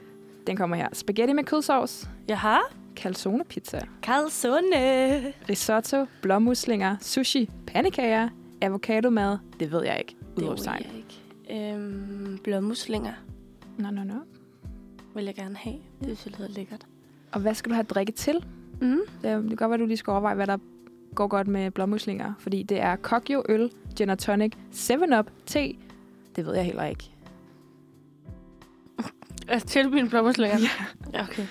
Den 0.47 0.58
kommer 0.58 0.76
her. 0.76 0.88
Spaghetti 0.93 1.34
med 1.34 1.43
kødsovs. 1.43 2.10
Jeg 2.28 2.38
har 2.98 3.10
Calzone 3.10 3.43
pizza. 3.43 3.80
calzone. 4.02 5.34
Risotto. 5.50 6.06
Blåmuslinger. 6.22 6.96
Sushi. 7.02 7.50
Pandekager. 7.68 8.30
Avocado 8.62 9.10
mad. 9.10 9.38
Det 9.60 9.72
ved 9.72 9.84
jeg 9.84 9.98
ikke. 10.00 10.16
Det 10.20 10.28
ved 10.38 10.43
Udråbstegn. 10.43 10.84
jeg 10.84 10.91
ikke. 10.98 11.74
Øhm, 11.76 12.39
blåmuslinger 12.43 13.14
Nå, 13.78 13.89
nå, 13.91 14.04
nå. 14.04 14.14
vil 15.16 15.26
jeg 15.26 15.36
gerne 15.36 15.56
have. 15.56 15.76
Det 16.00 16.18
synes 16.18 16.26
jeg 16.26 16.39
lyder 16.39 16.50
lækkert. 16.58 16.86
Og 17.32 17.41
hvad 17.41 17.54
skal 17.54 17.70
du 17.70 17.74
have 17.76 17.84
drikke 17.84 18.12
til? 18.12 18.46
Mm. 18.82 19.00
Det, 19.22 19.24
det 19.24 19.48
kan 19.50 19.56
godt 19.58 19.70
være, 19.70 19.80
du 19.80 19.86
lige 19.86 19.98
skal 19.98 20.12
overveje, 20.12 20.36
hvad 20.36 20.48
der 20.48 20.58
går 21.16 21.28
godt 21.28 21.48
med 21.48 21.72
blåmuslinger. 21.72 22.34
Fordi 22.39 22.64
det 22.64 22.80
er 22.82 22.96
kokjo, 22.96 23.43
øl, 23.50 23.72
gin 23.96 24.10
og 24.10 24.20
tonic, 24.20 24.54
7-up, 24.74 25.32
te. 25.46 25.74
Det 26.36 26.46
ved 26.46 26.56
jeg 26.56 26.64
heller 26.66 26.84
ikke. 26.86 27.12
Altså, 29.48 29.68
til 29.68 29.89
mine 29.89 30.10
blåmuslinger? 30.10 30.58
Ja. 31.14 31.24
okay. 31.24 31.46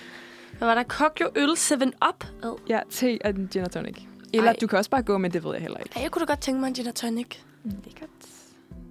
Hvad 0.57 0.67
var 0.67 0.75
der? 0.75 0.83
Kokjo 0.83 1.25
øl 1.35 1.49
7-up? 1.51 2.25
Ad. 2.43 2.55
Ja, 2.69 2.79
te 2.89 3.17
og 3.23 3.29
en 3.29 3.47
gin 3.51 3.61
og 3.63 3.71
tonic. 3.71 3.97
Eller 4.33 4.51
Ej. 4.51 4.57
du 4.61 4.67
kan 4.67 4.77
også 4.77 4.89
bare 4.89 5.03
gå, 5.03 5.17
men 5.17 5.31
det 5.33 5.43
ved 5.43 5.51
jeg 5.53 5.61
heller 5.61 5.77
ikke. 5.77 5.91
Ja, 5.95 6.01
jeg 6.01 6.11
kunne 6.11 6.25
da 6.25 6.31
godt 6.31 6.41
tænke 6.41 6.59
mig 6.59 6.67
en 6.67 6.73
gin 6.73 6.87
og 6.87 6.95
tonic. 6.95 7.37
Lækkert. 7.63 8.09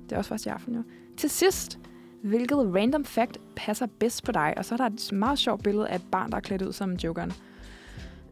Det 0.05 0.13
er 0.13 0.17
også 0.19 0.29
først 0.29 0.47
i 0.47 0.49
aften, 0.49 0.75
jo. 0.75 0.83
Til 1.17 1.31
sidst, 1.31 1.79
hvilket 2.23 2.59
random 2.59 3.05
fact 3.05 3.39
passer 3.57 3.87
bedst 4.01 4.25
på 4.25 4.33
dig? 4.33 4.55
Og 4.57 4.65
så 4.65 4.75
er 4.75 4.77
der 4.77 4.87
et 4.87 5.13
meget 5.13 5.39
sjovt 5.39 5.63
billede 5.63 5.89
af 5.89 5.97
et 5.97 6.03
barn, 6.13 6.31
der 6.31 6.37
er 6.37 6.41
klædt 6.41 6.63
ud 6.63 6.73
som 6.73 6.93
Jokeren. 6.93 7.33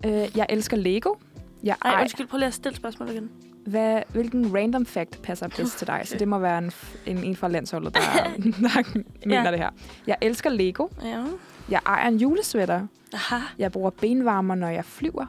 Uh, 0.07 0.37
jeg 0.37 0.47
elsker 0.49 0.77
Lego. 0.77 1.15
Jeg 1.63 1.77
Ej, 1.85 1.91
ej, 1.93 2.01
undskyld, 2.03 2.27
prøv 2.27 2.39
lige 2.39 2.47
at 2.47 2.55
stille 2.55 2.77
spørgsmål 2.77 3.09
igen. 3.11 3.31
hvad, 3.67 4.03
hvilken 4.09 4.55
random 4.57 4.87
fact 4.87 5.23
passer 5.23 5.49
bedst 5.49 5.79
til 5.79 5.87
dig? 5.87 6.01
Så 6.05 6.13
Okay. 6.15 6.19
det 6.21 6.29
må 6.29 6.39
være 6.39 6.59
en, 6.59 6.73
en, 7.07 7.25
en 7.25 7.37
fra 7.37 7.49
landsholdet, 7.49 7.95
der, 7.95 8.01
der 8.43 9.01
mener 9.27 9.43
Ja. 9.45 9.51
det 9.51 9.59
her. 9.59 9.71
Jeg 10.07 10.17
elsker 10.21 10.51
Lego. 10.51 10.89
Ja. 11.05 11.25
Jeg 11.73 11.81
ejer 11.87 12.09
en 12.09 12.17
julesvætter. 12.17 12.87
Aha. 13.13 13.37
Jeg 13.59 13.73
bruger 13.73 13.91
benvarmer, 13.91 14.55
når 14.55 14.69
jeg 14.69 14.85
flyver. 14.85 15.27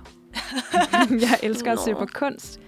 jeg 1.25 1.39
elsker 1.43 1.71
at 1.71 1.79
se 1.79 1.95
på 1.95 2.07
kunst. 2.13 2.59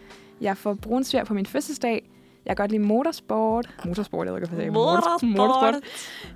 Jeg 0.42 0.58
får 0.58 0.74
brunsvær 0.74 1.24
på 1.24 1.34
min 1.34 1.46
fødselsdag. 1.46 2.10
Jeg 2.46 2.58
kan 2.58 2.64
godt 2.64 2.72
lide 2.72 2.84
motorsport. 2.84 3.76
Motorsport, 3.86 4.26
jeg 4.28 4.34
ved 4.34 4.42
ikke, 4.42 4.54
hvad 4.54 4.64
jeg 4.64 4.74
siger. 5.20 5.38
motorsport. 5.38 5.84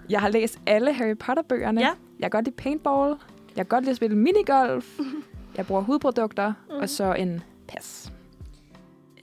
Jeg 0.10 0.20
har 0.20 0.30
læst 0.30 0.60
alle 0.66 0.94
Harry 0.94 1.18
Potter-bøgerne. 1.18 1.82
Ja. 1.82 1.90
Jeg 2.20 2.32
kan 2.32 2.38
godt 2.38 2.46
lide 2.46 2.56
paintball. 2.56 3.16
Jeg 3.56 3.56
kan 3.56 3.66
godt 3.66 3.84
lide 3.84 3.92
at 3.92 3.98
spille 3.98 4.18
minigolf. 4.18 5.00
jeg 5.58 5.66
bruger 5.68 5.82
hudprodukter. 5.82 6.54
Mm. 6.70 6.76
Og 6.76 6.90
så 6.90 7.14
en 7.14 7.44
pas. 7.68 8.12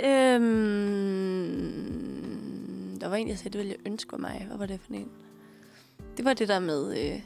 Øhm, 0.05 0.47
der 3.01 3.09
var 3.09 3.17
en, 3.17 3.29
jeg 3.29 3.39
sagde, 3.39 3.51
det 3.53 3.59
ville 3.59 3.77
jeg 3.79 3.93
ønske 3.93 4.17
mig. 4.17 4.45
Hvad 4.49 4.59
var 4.59 4.67
det 4.67 4.81
for 4.81 4.93
en? 4.93 5.09
Det 6.17 6.25
var 6.25 6.33
det 6.33 6.49
der 6.49 6.59
med... 6.59 7.13
Øh, 7.13 7.21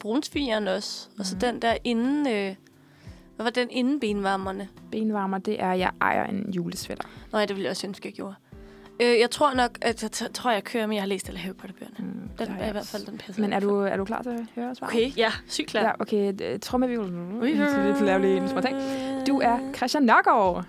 brunsfigeren 0.00 0.68
også. 0.68 1.08
Og 1.18 1.26
så 1.26 1.34
Mhm. 1.34 1.40
den 1.40 1.62
der 1.62 1.76
inden... 1.84 2.28
Øh, 2.28 2.54
hvad 3.36 3.44
var 3.44 3.50
den 3.50 3.68
inden 3.70 4.00
benvarmerne? 4.00 4.68
Benvarmer, 4.90 5.38
det 5.38 5.62
er, 5.62 5.70
at 5.72 5.78
jeg 5.78 5.90
ejer 6.00 6.24
en 6.26 6.50
julesvætter. 6.52 7.04
Nej, 7.32 7.46
det 7.46 7.56
ville 7.56 7.64
jeg 7.64 7.70
også 7.70 7.86
ønske, 7.86 8.08
jeg 8.08 8.12
gjorde. 8.14 8.34
Øh, 9.02 9.18
jeg 9.20 9.30
tror 9.30 9.54
nok, 9.54 9.78
at 9.80 10.02
jeg 10.02 10.10
t- 10.16 10.32
tror, 10.32 10.50
jeg 10.50 10.64
kører 10.64 10.86
med, 10.86 10.96
jeg 10.96 11.02
har 11.02 11.06
læst 11.08 11.28
alle 11.28 11.40
Harry 11.40 11.54
Potter-bøgerne. 11.54 11.96
Mm, 11.98 12.28
Den 12.38 12.48
er 12.52 12.58
jeg 12.58 12.68
i 12.68 12.72
hvert 12.72 12.86
fald, 12.86 13.06
den 13.06 13.18
passer. 13.18 13.42
Men 13.42 13.52
er 13.52 13.60
du, 13.60 13.76
er 13.80 13.96
du 13.96 14.04
klar 14.04 14.22
til 14.22 14.30
at 14.30 14.46
høre 14.54 14.74
svaret? 14.74 14.92
Okay, 14.94 15.10
ja, 15.16 15.32
sygt 15.48 15.68
klar. 15.68 15.82
Ja, 15.82 15.92
okay. 16.00 16.58
Trommevivl. 16.62 17.06
Så 17.70 17.80
vi 18.00 18.06
laver 18.06 18.18
lige 18.18 18.36
en 18.36 18.48
små 18.48 18.60
ting. 18.60 18.76
Du 19.26 19.40
er 19.40 19.58
Christian 19.76 20.02
Nørgaard. 20.02 20.64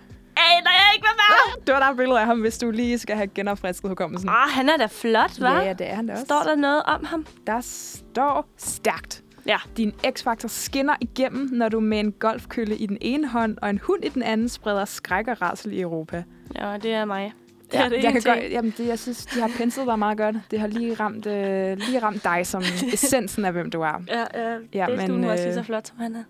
Der 0.63 0.69
jeg 0.71 0.91
ikke 0.95 1.05
var 1.07 1.15
med! 1.57 1.65
Du 1.65 1.71
har 1.73 1.79
der 1.79 1.87
et 1.91 1.97
billede 1.97 2.19
af 2.19 2.25
ham, 2.25 2.39
hvis 2.41 2.57
du 2.57 2.71
lige 2.71 2.97
skal 2.99 3.15
have 3.15 3.27
genopfrisket 3.27 3.89
hukommelsen. 3.89 4.29
Ah, 4.29 4.49
han 4.49 4.69
er 4.69 4.77
da 4.77 4.85
flot, 4.85 5.31
hva'? 5.31 5.45
Ja, 5.45 5.59
ja, 5.61 5.73
det 5.73 5.89
er 5.89 5.95
han 5.95 6.07
da 6.07 6.13
også. 6.13 6.25
Står 6.25 6.43
der 6.43 6.55
noget 6.55 6.83
om 6.83 7.05
ham? 7.05 7.25
Der 7.47 7.61
står 7.61 8.47
stærkt. 8.57 9.23
Ja. 9.47 9.57
Din 9.77 9.93
X-faktor 10.11 10.47
skinner 10.49 10.95
igennem, 11.01 11.49
når 11.51 11.69
du 11.69 11.79
med 11.79 11.99
en 11.99 12.11
golfkølle 12.11 12.77
i 12.77 12.85
den 12.85 12.97
ene 13.01 13.27
hånd 13.27 13.57
og 13.61 13.69
en 13.69 13.79
hund 13.83 14.05
i 14.05 14.09
den 14.09 14.23
anden 14.23 14.49
spreder 14.49 14.85
skræk 14.85 15.27
og 15.27 15.41
rasel 15.41 15.73
i 15.73 15.81
Europa. 15.81 16.23
Ja, 16.55 16.77
det 16.83 16.93
er 16.93 17.05
mig. 17.05 17.33
Det 17.71 17.73
Ja, 17.73 17.85
er 17.85 17.89
det 17.89 18.03
jeg 18.03 18.11
kan 18.11 18.21
ting. 18.21 18.35
godt, 18.35 18.51
jamen 18.51 18.73
det, 18.77 18.87
jeg 18.87 18.99
synes, 18.99 19.25
de 19.25 19.39
har 19.41 19.49
penslet 19.57 19.87
dig 19.87 19.99
meget 19.99 20.17
godt. 20.17 20.35
Det 20.51 20.59
har 20.59 20.67
lige 20.67 20.93
ramt, 20.93 21.25
øh, 21.25 21.77
lige 21.77 21.99
ramt 22.03 22.23
dig 22.23 22.47
som 22.47 22.61
essensen 22.93 23.45
af, 23.45 23.51
hvem 23.51 23.71
du 23.71 23.81
er. 23.81 24.01
Ja, 24.07 24.19
ja, 24.19 24.49
Ja, 24.51 24.57
det 24.85 24.99
er 25.01 25.07
men, 25.07 25.23
du 25.23 25.29
også 25.29 25.43
lige 25.43 25.47
øh, 25.47 25.53
så 25.53 25.63
flot, 25.63 25.87
som 25.87 25.97
han 25.99 26.15
er. 26.15 26.23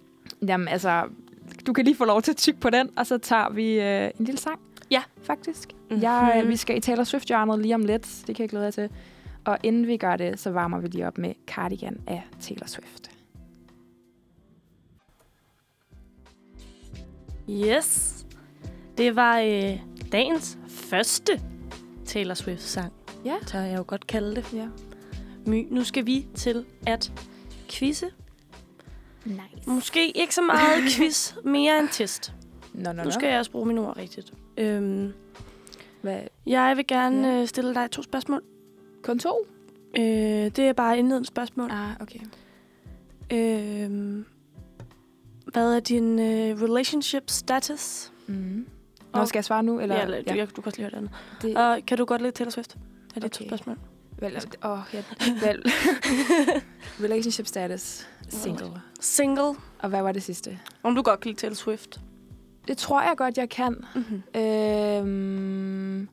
Jamen 0.47 0.67
altså, 0.67 1.03
du 1.67 1.73
kan 1.73 1.85
lige 1.85 1.95
få 1.95 2.05
lov 2.05 2.21
til 2.21 2.31
at 2.31 2.37
tykke 2.37 2.59
på 2.59 2.69
den, 2.69 2.89
og 2.97 3.07
så 3.07 3.17
tager 3.17 3.49
vi 3.49 3.79
øh, 3.79 4.11
en 4.19 4.25
lille 4.25 4.39
sang. 4.39 4.59
Ja. 4.91 5.01
Faktisk. 5.23 5.69
Mhm. 5.69 5.77
Mm-hmm. 5.89 6.03
Jeg, 6.03 6.41
øh, 6.43 6.49
vi 6.49 6.55
skal 6.55 6.77
i 6.77 6.79
Taylor 6.79 7.03
Swift-hjørnet 7.03 7.59
lige 7.59 7.75
om 7.75 7.85
lidt. 7.85 8.23
Det 8.27 8.35
kan 8.35 8.43
jeg 8.43 8.49
glæde 8.49 8.65
jer 8.65 8.71
til. 8.71 8.89
Og 9.45 9.57
inden 9.63 9.87
vi 9.87 9.97
gør 9.97 10.15
det, 10.15 10.39
så 10.39 10.51
varmer 10.51 10.79
vi 10.79 10.87
lige 10.87 11.07
op 11.07 11.17
med 11.17 11.33
Cardigan 11.47 11.97
af 12.07 12.23
Taylor 12.41 12.67
Swift. 12.67 13.11
Yes. 17.49 18.15
Det 18.97 19.15
var 19.15 19.39
øh, 19.39 19.79
dagens 20.11 20.57
første 20.67 21.41
Taylor 22.05 22.33
Swift-sang. 22.33 22.93
Ja. 23.25 23.35
Tør 23.47 23.59
jeg 23.59 23.77
jo 23.77 23.83
godt 23.87 24.07
kalde 24.07 24.35
det. 24.35 24.53
Ja. 24.53 24.67
My, 25.45 25.67
nu 25.71 25.83
skal 25.83 26.05
vi 26.05 26.27
til 26.35 26.65
at 26.87 27.11
quizze. 27.69 28.05
Nice. 29.25 29.41
Måske 29.69 30.11
ikke 30.17 30.35
så 30.35 30.41
meget 30.41 30.83
quiz, 30.97 31.33
mere 31.43 31.79
en 31.79 31.87
test. 31.87 32.33
Nå, 32.73 32.91
nå, 32.91 33.03
Nu 33.03 33.11
skal 33.11 33.29
jeg 33.29 33.39
også 33.39 33.51
bruge 33.51 33.65
mine 33.65 33.81
ord 33.81 33.97
rigtigt. 33.97 34.33
Øhm, 34.57 35.13
Hvad? 36.01 36.19
jeg 36.45 36.77
vil 36.77 36.87
gerne 36.87 37.27
Ja. 37.27 37.41
øh, 37.41 37.47
stille 37.47 37.73
dig 37.75 37.91
to 37.91 38.01
spørgsmål. 38.03 38.43
Kun 39.03 39.19
to? 39.19 39.45
Øh, 39.97 40.03
det 40.03 40.59
er 40.59 40.73
bare 40.73 40.97
indledende 40.99 41.27
spørgsmål. 41.27 41.69
Ah, 41.71 41.91
okay. 42.01 42.19
Øh, 43.31 44.23
hvad 45.53 45.75
er 45.75 45.79
din 45.79 46.19
øh, 46.19 46.61
relationship 46.61 47.23
status? 47.29 48.11
Mm. 48.27 48.67
Nå, 49.13 49.19
Og- 49.19 49.27
skal 49.27 49.37
jeg 49.37 49.45
svare 49.45 49.63
nu? 49.63 49.79
Eller? 49.79 49.95
Ja, 49.95 50.03
eller, 50.03 50.17
ja. 50.35 50.45
Du, 50.45 50.49
du 50.55 50.61
kan 50.61 50.65
også 50.65 50.77
lige 50.77 50.83
høre 50.83 50.91
det 50.91 50.97
andet. 50.97 51.11
Det, 51.41 51.57
Og 51.57 51.79
kan 51.87 51.97
du 51.97 52.05
godt 52.05 52.21
lide 52.21 52.31
Taylor 52.31 52.49
Swift? 52.51 52.77
Er 53.15 53.19
det 53.19 53.31
to 53.31 53.37
Okay. 53.43 53.49
spørgsmål? 53.49 53.77
Vel, 54.21 54.41
åh, 54.63 54.79
ja, 54.93 55.03
vel. 55.47 55.63
Relationship 57.05 57.47
status. 57.47 58.07
Single. 58.29 58.71
Single. 58.99 59.55
Og 59.79 59.89
hvad 59.89 60.01
var 60.01 60.11
det 60.11 60.23
sidste? 60.23 60.59
Om 60.83 60.95
du 60.95 61.01
godt 61.01 61.19
kan 61.19 61.29
lide 61.29 61.39
Taylor 61.39 61.55
Swift. 61.55 61.99
Det 62.67 62.77
tror 62.77 63.01
jeg 63.01 63.13
godt, 63.17 63.37
jeg 63.37 63.49
kan. 63.49 63.75
Mm-hmm. 63.95 64.41
Øhm, 64.41 66.09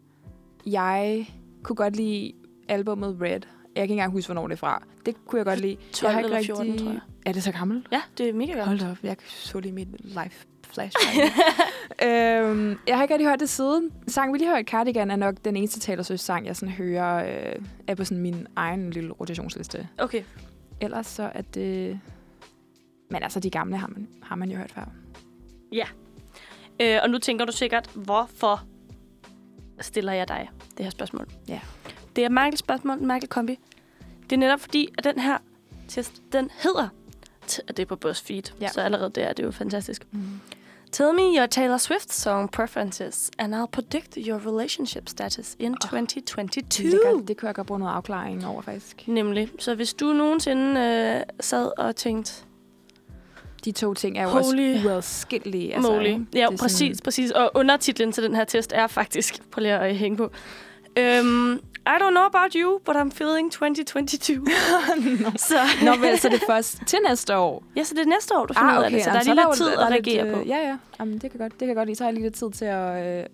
jeg 0.66 1.26
kunne 1.62 1.76
godt 1.76 1.96
lide 1.96 2.32
albumet 2.68 3.16
Red. 3.20 3.30
Jeg 3.30 3.40
kan 3.74 3.82
ikke 3.82 3.92
engang 3.92 4.12
huske, 4.12 4.28
hvornår 4.28 4.46
det 4.48 4.54
er 4.54 4.58
fra. 4.58 4.82
Det 5.06 5.16
kunne 5.26 5.38
jeg 5.38 5.46
godt 5.46 5.60
lide. 5.60 5.76
12 5.92 6.08
jeg 6.08 6.14
har 6.14 6.22
eller 6.22 6.38
ikke 6.38 6.46
14, 6.46 6.66
rigtig... 6.66 6.86
tror 6.86 6.92
jeg. 6.92 7.00
Er 7.26 7.32
det 7.32 7.42
så 7.42 7.52
gammelt? 7.52 7.88
Ja, 7.92 8.02
det 8.18 8.28
er 8.28 8.32
mega 8.32 8.52
godt. 8.52 8.66
Hold 8.66 8.80
op, 8.82 8.96
jeg 9.02 9.16
så 9.28 9.60
lige 9.60 9.72
mit 9.72 9.88
life 10.04 10.46
flashback. 10.72 11.16
øhm, 12.06 12.78
jeg 12.86 12.96
har 12.96 13.02
ikke 13.02 13.14
rigtig 13.14 13.28
hørt 13.28 13.40
det 13.40 13.48
siden. 13.48 13.92
Sangen, 14.08 14.32
vi 14.32 14.38
lige 14.38 14.48
har 14.48 14.56
hørt, 14.56 14.66
Cardigan, 14.66 15.10
er 15.10 15.16
nok 15.16 15.34
den 15.44 15.56
eneste 15.56 15.80
Taylor 15.80 16.02
Swift-sang, 16.02 16.46
jeg 16.46 16.56
sådan 16.56 16.74
hører, 16.74 17.46
øh, 17.50 17.62
er 17.86 17.94
på 17.94 18.04
sådan 18.04 18.22
min 18.22 18.46
egen 18.56 18.90
lille 18.90 19.12
rotationsliste. 19.12 19.88
Okay. 19.98 20.22
Ellers 20.80 21.06
så 21.06 21.30
er 21.34 21.42
det... 21.42 22.00
Men 23.10 23.22
altså, 23.22 23.40
de 23.40 23.50
gamle 23.50 23.76
har 23.76 23.86
man, 23.88 24.08
har 24.22 24.36
man 24.36 24.50
jo 24.50 24.56
hørt 24.56 24.72
før. 24.72 24.84
Øh, 26.80 26.98
og 27.02 27.10
nu 27.10 27.18
tænker 27.18 27.44
du 27.44 27.52
sikkert, 27.52 27.90
hvorfor 27.94 28.62
stiller 29.80 30.12
jeg 30.12 30.28
dig 30.28 30.48
det 30.76 30.84
her 30.84 30.90
spørgsmål? 30.90 31.26
Ja. 31.48 31.60
Det 32.16 32.24
er 32.24 32.28
Michaels 32.28 32.58
spørgsmål, 32.58 32.98
Michael 33.00 33.28
Kombi. 33.28 33.58
Det 34.22 34.32
er 34.32 34.36
netop 34.40 34.60
fordi, 34.60 34.88
at 34.98 35.04
den 35.04 35.18
her 35.18 35.38
test, 35.88 36.22
den 36.32 36.50
hedder, 36.62 36.88
t- 37.46 37.58
og 37.68 37.76
det 37.76 37.82
er 37.82 37.86
på 37.86 37.96
BuzzFeed, 37.96 38.42
Ja. 38.60 38.64
ja. 38.64 38.68
så 38.68 38.80
allerede 38.80 39.10
der 39.10 39.24
er 39.26 39.32
det 39.32 39.42
jo 39.42 39.50
fantastisk. 39.50 40.06
Mm. 40.12 40.20
Tell 40.96 41.12
me 41.12 41.36
your 41.38 41.46
Taylor 41.46 41.76
Swift 41.78 42.12
song 42.12 42.48
preferences, 42.50 43.30
and 43.38 43.54
I'll 43.54 43.66
predict 43.66 44.16
your 44.16 44.38
relationship 44.38 45.08
status 45.08 45.56
in 45.58 45.74
2022. 45.74 46.90
Det, 46.90 47.00
kan, 47.04 47.26
det 47.26 47.36
kunne 47.36 47.46
jeg 47.46 47.54
godt 47.54 47.66
bruge 47.66 47.80
noget 47.80 47.92
afklaring 47.92 48.46
over, 48.46 48.62
faktisk. 48.62 49.08
Nemlig. 49.08 49.50
Så 49.58 49.74
hvis 49.74 49.94
du 49.94 50.12
nogensinde 50.12 50.80
øh, 50.80 51.20
sad 51.40 51.70
og 51.78 51.96
tænkte, 51.96 52.32
De 53.64 53.72
to 53.72 53.94
ting 53.94 54.18
er 54.18 54.22
jo 54.22 54.28
Holy 54.28 54.74
også 54.74 54.88
uadskillelige. 54.88 55.74
altså? 55.74 55.92
Ja, 56.34 56.48
præcis, 56.60 56.78
sådan- 56.78 56.96
præcis. 57.04 57.30
Og 57.30 57.50
undertitlen 57.54 58.12
til 58.12 58.22
den 58.22 58.34
her 58.34 58.44
test 58.44 58.72
er 58.72 58.86
faktisk, 58.86 59.50
prøv 59.50 59.60
lige 59.62 59.74
at 59.74 59.96
hænge 59.96 60.16
på, 60.16 60.30
um, 60.96 61.60
I 61.88 61.98
don't 62.02 62.10
know 62.10 62.24
about 62.24 62.52
you, 62.54 62.80
but 62.84 62.96
I'm 62.96 63.10
feeling 63.10 63.52
2022. 63.52 64.40
Nå. 65.20 65.30
så, 65.36 65.58
Nå, 65.84 65.96
vel, 65.96 66.18
så 66.18 66.28
det 66.28 66.42
er 66.42 66.46
først 66.46 66.78
til 66.86 66.98
næste 67.08 67.36
år. 67.36 67.64
ja, 67.76 67.84
så 67.84 67.94
det 67.94 68.00
er 68.02 68.06
næste 68.06 68.34
år, 68.38 68.46
du 68.46 68.54
finder 68.54 68.78
ud 68.78 68.84
af 68.84 68.90
det. 68.90 69.04
Så 69.04 69.10
der 69.10 69.16
er 69.16 69.22
lige 69.22 69.34
lidt 69.34 69.56
tid 69.56 69.68
at 69.68 69.78
er 69.78 69.90
lidt, 69.90 70.06
reagere 70.06 70.26
øh, 70.28 70.34
på. 70.34 70.42
Ja, 70.46 70.56
ja. 70.56 70.76
Jamen, 71.00 71.18
det 71.18 71.30
kan 71.30 71.40
godt, 71.40 71.60
det 71.60 71.66
kan 71.66 71.74
godt 71.76 71.98
har 71.98 72.06
jeg 72.06 72.14
lige 72.14 72.22
lidt 72.24 72.34
tid 72.34 72.50
til 72.50 72.64
at 72.64 73.20
øh, 73.20 73.26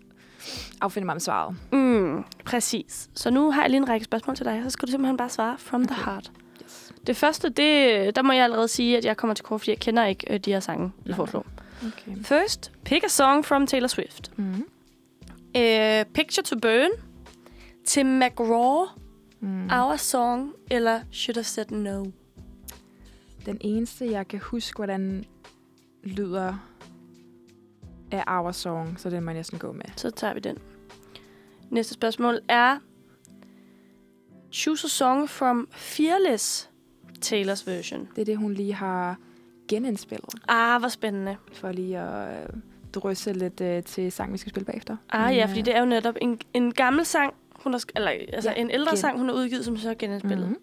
affinde 0.81 1.07
mig 1.07 1.13
om 1.15 1.21
svaret. 1.21 1.57
Mm, 1.73 2.25
præcis. 2.45 3.09
Så 3.15 3.31
nu 3.31 3.51
har 3.51 3.63
jeg 3.63 3.71
lige 3.71 3.79
en 3.79 3.89
række 3.89 4.05
spørgsmål 4.05 4.37
til 4.37 4.47
dig, 4.47 4.61
så 4.65 4.71
skal 4.71 4.87
du 4.87 4.91
simpelthen 4.91 5.17
bare 5.17 5.29
svare 5.29 5.57
from 5.59 5.87
the 5.87 5.97
Okay. 5.97 6.11
heart. 6.11 6.31
Yes. 6.65 6.93
Det 7.07 7.17
første, 7.17 7.49
det, 7.49 8.17
der 8.17 8.23
må 8.23 8.33
jeg 8.33 8.45
allerede 8.45 8.69
sige, 8.69 8.97
at 8.97 9.05
jeg 9.05 9.17
kommer 9.17 9.35
til 9.35 9.45
kort, 9.45 9.61
fordi 9.61 9.71
jeg 9.71 9.79
kender 9.79 10.05
ikke 10.07 10.27
øh, 10.35 10.39
de 10.41 10.53
her 10.53 10.61
sange, 10.61 10.93
I 11.07 11.09
Nå. 11.09 11.15
foreslår. 11.15 11.47
Okay. 11.87 12.23
First, 12.25 12.73
pick 12.85 13.05
a 13.05 13.09
song 13.09 13.45
from 13.45 13.67
Taylor 13.67 13.89
Swift. 13.89 14.31
Mm. 14.37 14.65
Uh, 15.55 16.05
Picture 16.15 16.43
to 16.45 16.57
Burn, 16.63 16.91
til 17.85 18.07
McGraw, 18.07 18.85
Mm. 19.41 19.69
Our 19.73 19.97
Song, 19.97 20.53
eller 20.71 21.01
Should 21.11 21.37
Have 21.37 21.45
Said 21.45 21.71
No. 21.71 22.05
Den 23.47 23.59
eneste, 23.61 24.11
jeg 24.11 24.29
kan 24.29 24.39
huske, 24.41 24.77
hvordan 24.77 25.25
lyder 26.05 26.55
af 28.11 28.25
Our 28.39 28.51
Song, 28.53 29.01
så 29.01 29.11
den 29.11 29.25
må 29.25 29.31
jeg 29.31 29.37
næsten 29.39 29.59
gå 29.59 29.73
med. 29.73 29.85
Så 29.97 30.11
tager 30.11 30.35
vi 30.35 30.41
den. 30.41 30.59
Næste 31.71 31.95
spørgsmål 31.95 32.39
er, 32.49 32.79
choose 34.53 34.85
a 34.87 34.89
song 34.89 35.29
from 35.29 35.69
Fearless, 35.73 36.71
Taylors 37.21 37.67
version. 37.67 38.09
Det 38.15 38.21
er 38.21 38.25
det, 38.25 38.37
hun 38.37 38.55
lige 38.55 38.75
har 38.75 39.17
genindspillet, 39.69 40.35
Ah, 40.49 40.81
hvor 40.81 40.89
spændende. 40.89 41.37
for 41.53 41.73
lige 41.73 41.99
at 41.99 42.43
øh, 42.43 42.49
drysse 42.95 43.33
lidt 43.33 43.61
øh, 43.61 43.83
til 43.83 44.13
sang, 44.13 44.33
vi 44.33 44.39
skal 44.39 44.51
spille 44.51 44.65
bagefter. 44.67 44.97
Ah 45.11 45.27
Men, 45.27 45.35
ja, 45.37 45.43
øh, 45.43 45.49
fordi 45.49 45.63
det 45.63 45.75
er 45.77 45.81
jo 45.81 45.87
netop 45.87 46.15
en, 46.21 46.41
en 46.55 46.73
gammel 46.73 47.05
sang, 47.05 47.35
hun 47.63 47.73
har, 47.73 47.83
eller 47.97 48.11
altså 48.11 48.51
Ja, 48.51 48.61
en 48.61 48.71
ældre 48.71 48.91
gen- 48.91 48.97
sang, 48.97 49.19
hun 49.19 49.29
har 49.29 49.35
udgivet, 49.37 49.65
som 49.65 49.77
så 49.77 49.91
er 49.91 49.95
genindspillet. 49.95 50.49
Mhm. 50.49 50.59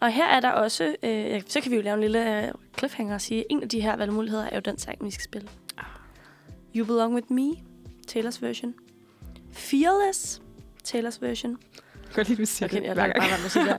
Og 0.00 0.12
her 0.12 0.26
er 0.26 0.40
der 0.40 0.50
også, 0.50 0.96
øh, 1.02 1.42
så 1.48 1.60
kan 1.60 1.70
vi 1.70 1.76
jo 1.76 1.82
lave 1.82 1.94
en 1.94 2.00
lille 2.00 2.44
øh, 2.46 2.52
cliffhanger 2.78 3.14
og 3.14 3.20
sige, 3.20 3.44
en 3.50 3.62
af 3.62 3.68
de 3.68 3.80
her 3.80 3.96
valgmuligheder 3.96 4.44
er 4.44 4.54
jo 4.56 4.60
den 4.64 4.78
sang, 4.78 5.04
vi 5.04 5.10
skal 5.10 5.24
spille. 5.24 5.48
Ah. 5.78 5.84
You 6.76 6.86
Belong 6.86 7.14
With 7.14 7.32
Me, 7.32 7.50
Taylors 8.06 8.42
version. 8.42 8.74
Fearless, 9.52 10.42
Taylors 10.84 11.22
version. 11.22 11.56
Godt 12.14 12.28
lige, 12.28 12.36
du 12.40 12.46
siger 12.46 12.68
Okay, 12.68 12.82
jeg 12.82 12.96
lader 12.96 13.12
bare 13.12 13.28
være 13.30 13.44
at 13.44 13.50
sige 13.50 13.64
det. 13.64 13.76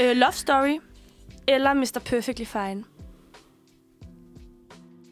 øh, 0.10 0.16
Love 0.16 0.32
Story, 0.32 0.78
eller 1.48 1.74
Mr. 1.74 2.00
Perfectly 2.04 2.44
Fine. 2.44 2.84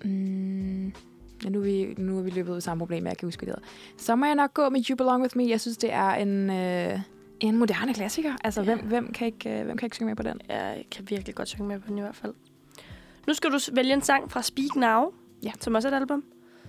Mm, 0.05 0.93
ja, 1.47 1.51
nu, 1.51 1.59
er 1.59 1.63
vi, 1.63 1.95
nu 1.99 2.19
er 2.19 2.23
vi 2.23 2.31
løbet 2.31 2.51
ud 2.51 2.57
af 2.57 2.63
samme 2.63 2.79
problem, 2.81 3.07
jeg 3.07 3.17
kan 3.17 3.27
huske, 3.27 3.47
det. 3.47 3.55
Så 3.97 4.17
må 4.17 4.27
jeg 4.27 4.35
nok 4.35 4.55
gå 4.55 4.69
med 4.69 4.85
You 4.91 4.97
Belong 4.97 5.23
With 5.23 5.37
Me. 5.37 5.49
Jeg 5.49 5.61
synes, 5.61 5.77
det 5.77 5.93
er 5.93 6.11
en, 6.15 6.51
øh, 6.51 7.01
en 7.41 7.57
moderne 7.57 7.95
klassiker. 7.95 8.33
Altså, 8.45 8.61
Ja. 8.63 8.65
hvem, 8.75 8.87
hvem, 8.87 9.13
kan 9.13 9.27
ikke, 9.27 9.59
øh, 9.59 9.65
hvem 9.65 9.77
kan 9.77 9.87
ikke 9.87 9.97
synge 9.97 10.09
med 10.09 10.17
på 10.17 10.23
den? 10.23 10.41
Jeg 10.49 10.85
kan 10.91 11.05
virkelig 11.11 11.35
godt 11.35 11.49
synge 11.49 11.69
med 11.69 11.81
på 11.81 11.89
den 11.89 11.99
i 11.99 12.01
hvert 12.01 12.17
fald. 12.17 12.35
Nu 13.27 13.35
skal 13.35 13.51
du 13.53 13.59
vælge 13.73 13.93
en 13.93 14.03
sang 14.03 14.31
fra 14.31 14.43
Speak 14.43 14.77
Now, 14.77 15.13
Ja. 15.43 15.53
som 15.61 15.75
også 15.75 15.89
er 15.89 15.93
et 15.93 15.97
album. 15.97 16.25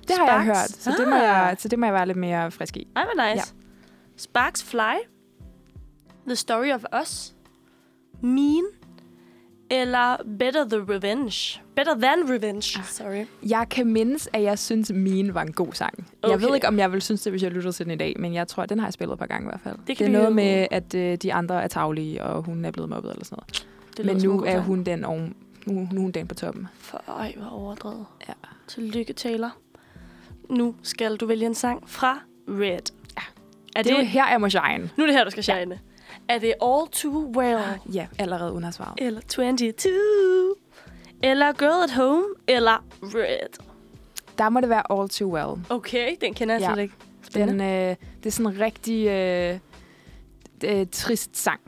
Det 0.07 0.15
har 0.17 0.25
jeg 0.25 0.43
Sparks. 0.45 0.59
hørt, 0.59 0.69
så, 0.81 0.91
det 0.99 1.07
må 1.07 1.15
Ah. 1.15 1.21
jeg, 1.23 1.55
så 1.59 1.67
det 1.67 1.79
må 1.79 1.85
jeg 1.85 1.93
være 1.93 2.05
lidt 2.07 2.17
mere 2.17 2.51
frisk 2.51 2.77
i. 2.77 2.87
Ej, 2.95 3.03
hvor 3.03 3.31
nice. 3.33 3.53
Ja. 3.57 3.61
Sparks 4.17 4.63
Fly, 4.63 4.95
The 6.27 6.35
Story 6.35 6.71
of 6.71 6.83
Us, 7.01 7.33
Mean, 8.21 8.63
eller 9.69 10.15
Better 10.39 10.65
the 10.69 10.93
Revenge. 10.93 11.61
Better 11.75 11.93
Than 11.95 12.29
Revenge, 12.29 12.79
Ah. 12.79 12.85
sorry. 12.85 13.25
Jeg 13.49 13.65
kan 13.69 13.87
mindes, 13.87 14.29
at 14.33 14.43
jeg 14.43 14.59
synes, 14.59 14.91
Mine 14.91 15.33
var 15.33 15.41
en 15.41 15.51
god 15.51 15.73
sang. 15.73 16.07
Okay. 16.23 16.31
Jeg 16.31 16.41
ved 16.41 16.55
ikke, 16.55 16.67
om 16.67 16.79
jeg 16.79 16.91
vil 16.91 17.01
synes 17.01 17.21
det, 17.21 17.31
hvis 17.31 17.43
jeg 17.43 17.51
lytter 17.51 17.71
til 17.71 17.85
den 17.85 17.93
i 17.93 17.97
dag, 17.97 18.15
men 18.19 18.33
jeg 18.33 18.47
tror, 18.47 18.63
at 18.63 18.69
den 18.69 18.79
har 18.79 18.87
jeg 18.87 18.93
spillet 18.93 19.13
et 19.13 19.19
par 19.19 19.25
gange 19.25 19.45
i 19.45 19.49
hvert 19.49 19.61
fald. 19.63 19.75
Det 19.77 19.87
Det, 19.87 19.99
det 19.99 20.07
er 20.07 20.11
noget 20.11 20.25
jo- 20.25 20.33
med, 20.33 20.67
at 20.71 20.93
øh, 20.95 21.15
de 21.17 21.33
andre 21.33 21.63
er 21.63 21.67
taglige, 21.67 22.23
og 22.23 22.43
hun 22.43 22.65
er 22.65 22.71
blevet 22.71 22.89
mobbet 22.89 23.11
eller 23.11 23.25
sådan 23.25 23.35
noget. 23.35 23.67
Det 23.97 24.05
men 24.05 24.17
nu 24.17 24.43
er 24.43 24.59
hun 24.59 24.83
den 24.83 25.03
oven, 25.05 25.35
nu, 25.65 25.73
nu 25.73 25.97
er 25.97 26.01
hun 26.01 26.11
den 26.11 26.27
på 26.27 26.35
toppen. 26.35 26.67
For 26.79 27.03
øj, 27.07 27.33
hvor 27.37 27.45
overdrevet. 27.49 28.05
Ja. 28.27 28.33
Tillykke, 28.67 29.13
Taylor. 29.13 29.55
Nu 30.49 30.75
skal 30.83 31.15
du 31.15 31.25
vælge 31.25 31.45
en 31.45 31.55
sang 31.55 31.89
fra 31.89 32.19
Red. 32.47 32.61
Ja. 33.17 33.21
Er 33.75 33.83
Det 33.83 33.91
er 33.91 33.99
jo 33.99 34.05
her, 34.05 34.29
jeg 34.31 34.41
må 34.41 34.49
shine. 34.49 34.89
Nu 34.97 35.03
er 35.03 35.07
det 35.07 35.15
her, 35.15 35.23
du 35.23 35.29
skal 35.31 35.43
shine. 35.43 35.79
Er 36.29 36.39
det 36.39 36.53
All 36.61 36.87
Too 36.91 37.33
Well? 37.37 37.59
Ja, 37.93 38.07
allerede 38.19 38.51
uden 38.51 38.63
at 38.63 38.67
have 38.67 38.73
svaret. 38.73 38.93
Eller 38.97 39.21
22? 39.21 39.91
Eller 41.23 41.51
Girl 41.53 41.83
at 41.83 41.91
Home? 41.91 42.23
Eller 42.47 42.85
Red? 43.01 43.63
Der 44.37 44.49
må 44.49 44.61
det 44.61 44.69
være 44.69 44.91
All 44.99 45.09
Too 45.09 45.33
Well. 45.33 45.61
Okay, 45.69 46.15
den 46.21 46.33
kender 46.33 46.55
jeg 46.55 46.61
Ja. 46.61 46.73
slet 46.73 46.83
ikke. 46.83 46.93
Den, 46.99 47.31
Spændende. 47.31 47.65
øh, 47.65 47.95
det 48.23 48.25
er 48.25 48.31
sådan 48.31 48.51
en 48.53 48.59
rigtig 48.61 49.07
øh, 49.07 49.59
øh, 50.65 50.87
trist 50.91 51.37
sang. 51.37 51.59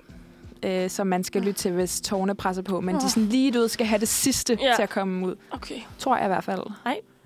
øh, 0.65 0.89
som 0.89 1.07
man 1.07 1.23
skal 1.23 1.41
lytte 1.41 1.59
til, 1.59 1.71
hvis 1.71 2.01
tårne 2.01 2.35
presser 2.35 2.63
på. 2.63 2.81
Men 2.81 2.95
de 2.95 3.09
sådan 3.09 3.29
lige 3.29 3.59
ud 3.59 3.67
skal 3.69 3.85
have 3.87 3.99
det 3.99 4.07
sidste 4.07 4.57
Ja. 4.61 4.73
til 4.75 4.83
at 4.83 4.89
komme 4.89 5.27
ud. 5.27 5.35
Okay. 5.51 5.79
Tror 5.97 6.15
jeg 6.17 6.25
i 6.25 6.27
hvert 6.27 6.43
fald. 6.43 6.61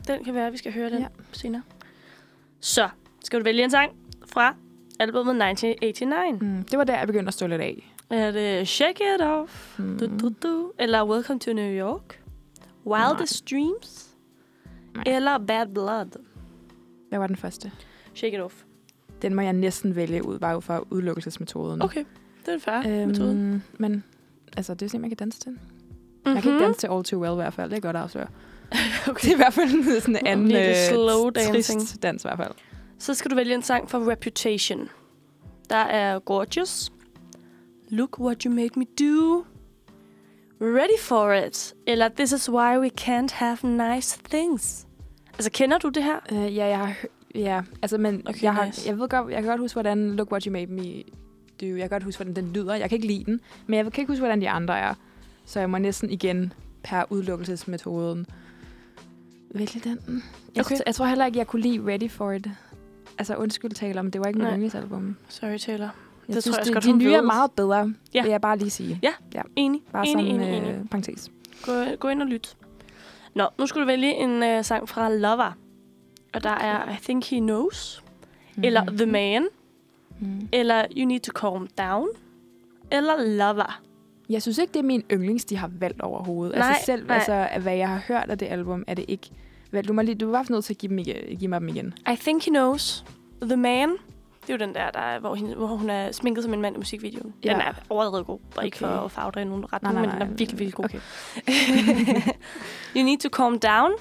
Den 0.08 0.24
kan 0.24 0.34
være, 0.34 0.48
at 0.48 0.54
vi 0.54 0.58
skal 0.58 0.74
høre 0.74 0.90
den 0.90 1.00
ja. 1.00 1.08
senere. 1.32 1.62
Så, 2.60 2.90
skal 3.24 3.40
du 3.40 3.44
vælge 3.44 3.64
en 3.64 3.72
sang 3.72 3.92
fra 4.34 4.56
albumet 5.04 5.50
1989. 5.50 6.42
Mm. 6.42 6.64
Det 6.64 6.78
var 6.78 6.84
der, 6.84 6.98
jeg 6.98 7.08
begyndte 7.08 7.28
at 7.28 7.34
stå 7.34 7.48
lidt 7.48 7.62
af. 7.62 7.94
Er 8.10 8.32
det 8.32 8.68
Shake 8.68 9.04
It 9.16 9.22
Off? 9.22 9.80
Mm. 9.80 10.00
Du, 10.00 10.06
du, 10.20 10.34
du. 10.44 10.72
Eller 10.80 11.06
Welcome 11.06 11.40
to 11.40 11.54
New 11.54 11.72
York? 11.72 12.22
Wildest 12.86 13.50
Dreams? 13.52 14.10
Nej. 14.96 15.04
Eller 15.08 15.38
Bad 15.38 15.68
Blood? 15.74 16.20
Hvad 17.10 17.20
var 17.20 17.28
den 17.28 17.36
første? 17.36 17.72
Shake 18.16 18.36
It 18.36 18.42
Off. 18.42 18.56
Den 19.22 19.36
må 19.36 19.42
jeg 19.42 19.54
næsten 19.54 19.96
vælge 19.96 20.26
ud, 20.26 20.40
bare 20.40 20.58
ud 20.58 20.62
fra 20.62 20.84
udelukkelsesmetoden. 20.90 21.82
Okay, 21.82 22.04
det 22.46 22.48
er 22.48 22.54
en 22.54 22.62
færre 22.62 23.02
øhm, 23.02 23.08
metode. 23.08 23.62
men 23.78 24.04
altså, 24.58 24.74
det 24.74 24.86
er 24.86 24.90
sådan, 24.90 25.02
man 25.02 25.10
kan 25.10 25.18
danse 25.18 25.40
til. 25.40 25.58
Man 26.26 26.42
kan 26.42 26.52
ikke 26.54 26.66
danse 26.66 26.80
til 26.80 26.88
All 26.88 27.04
Too 27.04 27.22
Well 27.22 27.34
i 27.34 27.36
hvert 27.36 27.54
fald. 27.54 27.70
Det 27.70 27.78
er 27.78 27.82
godt 27.82 27.96
at 27.96 28.02
afsløre. 28.02 28.28
okay. 29.10 29.22
Det 29.22 29.30
er 29.30 29.34
i 29.34 29.38
hvert 29.38 29.54
fald 29.54 30.02
sådan 30.02 30.16
en 30.16 30.28
anden 30.28 30.56
øh, 30.56 30.76
slow 30.90 31.30
dancing. 31.30 31.80
trist 31.82 32.04
dans 32.04 32.24
i 32.24 32.28
hvert 32.28 32.38
fald. 32.38 32.52
Så 33.04 33.14
skal 33.14 33.32
du 33.32 33.36
vælge 33.36 33.56
en 33.56 33.62
sang 33.62 33.90
fra 33.90 34.00
Reputation. 34.00 34.90
Der 35.70 35.76
er 35.76 36.20
Gorgeous. 36.20 36.92
Look 37.90 38.20
what 38.20 38.44
you 38.44 38.54
made 38.54 38.70
me 38.76 38.86
do. 39.00 39.46
Ready 40.62 41.00
for 41.00 41.34
it. 41.34 41.74
Eller 41.88 42.10
This 42.10 42.32
is 42.32 42.50
why 42.50 42.78
we 42.78 42.90
can't 43.02 43.34
have 43.34 43.58
nice 43.64 44.20
things. 44.30 44.88
Altså, 45.34 45.52
kender 45.52 45.78
du 45.78 45.90
det 45.90 46.04
her? 46.04 46.20
Uh, 46.32 46.56
ja, 46.56 46.66
jeg 46.66 46.78
har 46.78 46.96
Ja, 47.36 47.62
altså, 47.82 47.98
men 47.98 48.28
Okay, 48.28 48.44
jeg, 48.44 48.54
har, 48.54 48.66
nice. 48.66 48.90
jeg 48.90 49.00
ved 49.00 49.10
godt, 49.10 49.32
jeg 49.32 49.42
kan 49.42 49.50
godt 49.50 49.60
huske, 49.60 49.76
hvordan 49.76 50.16
Look 50.16 50.32
What 50.32 50.44
You 50.44 50.52
Made 50.54 50.68
Me 50.68 51.04
Do. 51.62 51.66
Jeg 51.66 51.80
kan 51.80 51.90
godt 51.90 52.04
huske, 52.04 52.24
hvordan 52.24 52.44
den 52.44 52.54
lyder. 52.54 52.76
Jeg 52.76 52.90
kan 52.90 52.96
ikke 52.96 53.08
lide 53.08 53.24
den, 53.26 53.40
men 53.68 53.78
jeg 53.78 53.92
kan 53.92 54.02
ikke 54.02 54.12
huske, 54.12 54.22
hvordan 54.22 54.42
de 54.42 54.50
andre 54.50 54.80
er. 54.80 54.94
Så 55.46 55.60
jeg 55.60 55.70
må 55.70 55.78
næsten 55.78 56.10
igen 56.10 56.54
per 56.84 57.04
udelukkelsesmetoden 57.10 58.26
vælge 59.52 59.80
den. 59.84 60.24
Jeg, 60.56 60.66
okay. 60.66 60.78
jeg 60.86 60.96
tror 60.96 61.06
heller 61.06 61.26
ikke, 61.26 61.38
jeg 61.38 61.48
kunne 61.48 61.62
lide 61.62 61.88
Ready 61.88 62.10
For 62.10 62.32
It. 62.32 62.48
Altså 63.18 63.36
undskyld 63.36 63.72
taler 63.72 64.00
om, 64.00 64.12
det 64.12 64.22
var 64.22 64.28
ikke 64.28 64.40
mit 64.40 64.48
yndlingsalbum. 64.52 65.16
Sorry, 65.30 65.58
Taylor. 65.58 65.90
Jeg 66.28 66.36
Det 66.36 66.44
tror 66.44 66.52
jeg 66.52 66.60
også 66.60 66.70
de, 66.70 66.74
godt, 66.74 66.84
de 66.84 66.90
hun 66.92 67.00
nye 67.00 67.14
er 67.14 67.22
meget 67.22 67.52
bedre, 67.52 67.94
Ja. 68.14 68.22
vil 68.22 68.30
jeg 68.32 68.42
bare 68.42 68.58
lige 68.58 68.70
sige. 68.70 69.02
Enig. 69.56 69.82
Bare 69.92 70.08
enig, 70.08 70.26
som 70.36 70.42
enig, 70.42 70.58
enig. 70.58 70.70
øh, 70.70 70.86
parentes. 70.90 71.32
Gå, 71.66 71.72
gå 72.00 72.08
ind 72.08 72.22
og 72.22 72.28
lyt. 72.28 72.58
Nå, 73.36 73.48
nu 73.60 73.66
skal 73.68 73.82
du 73.82 73.86
vælge 73.86 74.14
en 74.14 74.58
uh, 74.58 74.66
sang 74.66 74.90
fra 74.90 75.10
Lover. 75.10 75.58
Og 76.34 76.44
der 76.44 76.50
er 76.50 76.92
I 76.92 76.96
Think 77.04 77.26
He 77.30 77.40
Knows. 77.40 78.04
Mm. 78.56 78.64
Eller 78.64 78.86
The 78.86 79.06
Man. 79.06 79.48
Mm. 80.20 80.48
Eller 80.52 80.86
You 80.98 81.06
Need 81.08 81.20
to 81.20 81.32
Calm 81.32 81.68
Down. 81.78 82.08
Eller 82.92 83.14
Lover. 83.38 83.82
Jeg 84.30 84.42
synes 84.42 84.58
ikke, 84.58 84.74
det 84.74 84.80
er 84.80 84.84
min 84.84 85.04
yndlings, 85.12 85.46
de 85.46 85.58
har 85.58 85.72
valgt 85.80 86.02
overhovedet. 86.02 86.56
Nej, 86.58 86.68
altså 86.70 86.86
selv, 86.86 87.08
nej. 87.08 87.16
altså, 87.16 87.48
hvad 87.62 87.76
jeg 87.76 87.90
har 87.90 88.02
hørt 88.08 88.30
af 88.30 88.38
det 88.38 88.46
album, 88.46 88.84
er 88.88 88.94
det 88.94 89.06
ikke 89.08 89.30
valgt. 89.74 89.88
Du, 89.88 89.94
må 89.94 90.02
lige, 90.02 90.16
du 90.16 90.34
er 90.34 90.44
fald 90.44 90.50
nødt 90.50 90.66
til 90.66 90.74
at 90.74 90.78
give, 90.78 90.90
dem, 90.90 91.04
give 91.40 91.48
mig 91.50 91.60
dem 91.62 91.70
igen. 91.70 91.94
I 92.14 92.16
Think 92.16 92.44
He 92.46 92.50
Knows. 92.52 93.06
The 93.42 93.56
Man. 93.58 93.90
Det 94.42 94.50
er 94.50 94.54
jo 94.54 94.58
den 94.58 94.76
der, 94.76 94.92
der 94.92 95.00
er, 95.00 95.20
hvor, 95.20 95.36
hende, 95.36 95.56
hvor 95.56 95.68
hun 95.68 95.90
er 95.90 96.12
sminket 96.12 96.44
som 96.44 96.54
en 96.54 96.62
mand 96.62 96.76
i 96.76 96.78
musikvideoen. 96.80 97.34
Den 97.44 97.52
Ja. 97.52 97.60
er 97.60 97.74
overdrevet 97.90 98.26
god. 98.28 98.40
Og 98.58 98.66
ikke 98.66 98.78
for 98.78 98.88
Okay. 98.88 99.04
at 99.06 99.12
i 99.42 99.46
nogen 99.46 99.74
ret, 99.74 99.84
Nej, 99.84 99.94
nej, 99.94 100.02
men 100.02 100.12
den 100.12 100.22
er 100.22 100.26
virkelig, 100.26 100.60
virkelig 100.60 100.74
god. 100.74 100.86
Okay. 100.86 101.00
you 102.96 103.04
Need 103.04 103.18
to 103.20 103.30
Calm 103.30 103.60
Down. 103.60 103.92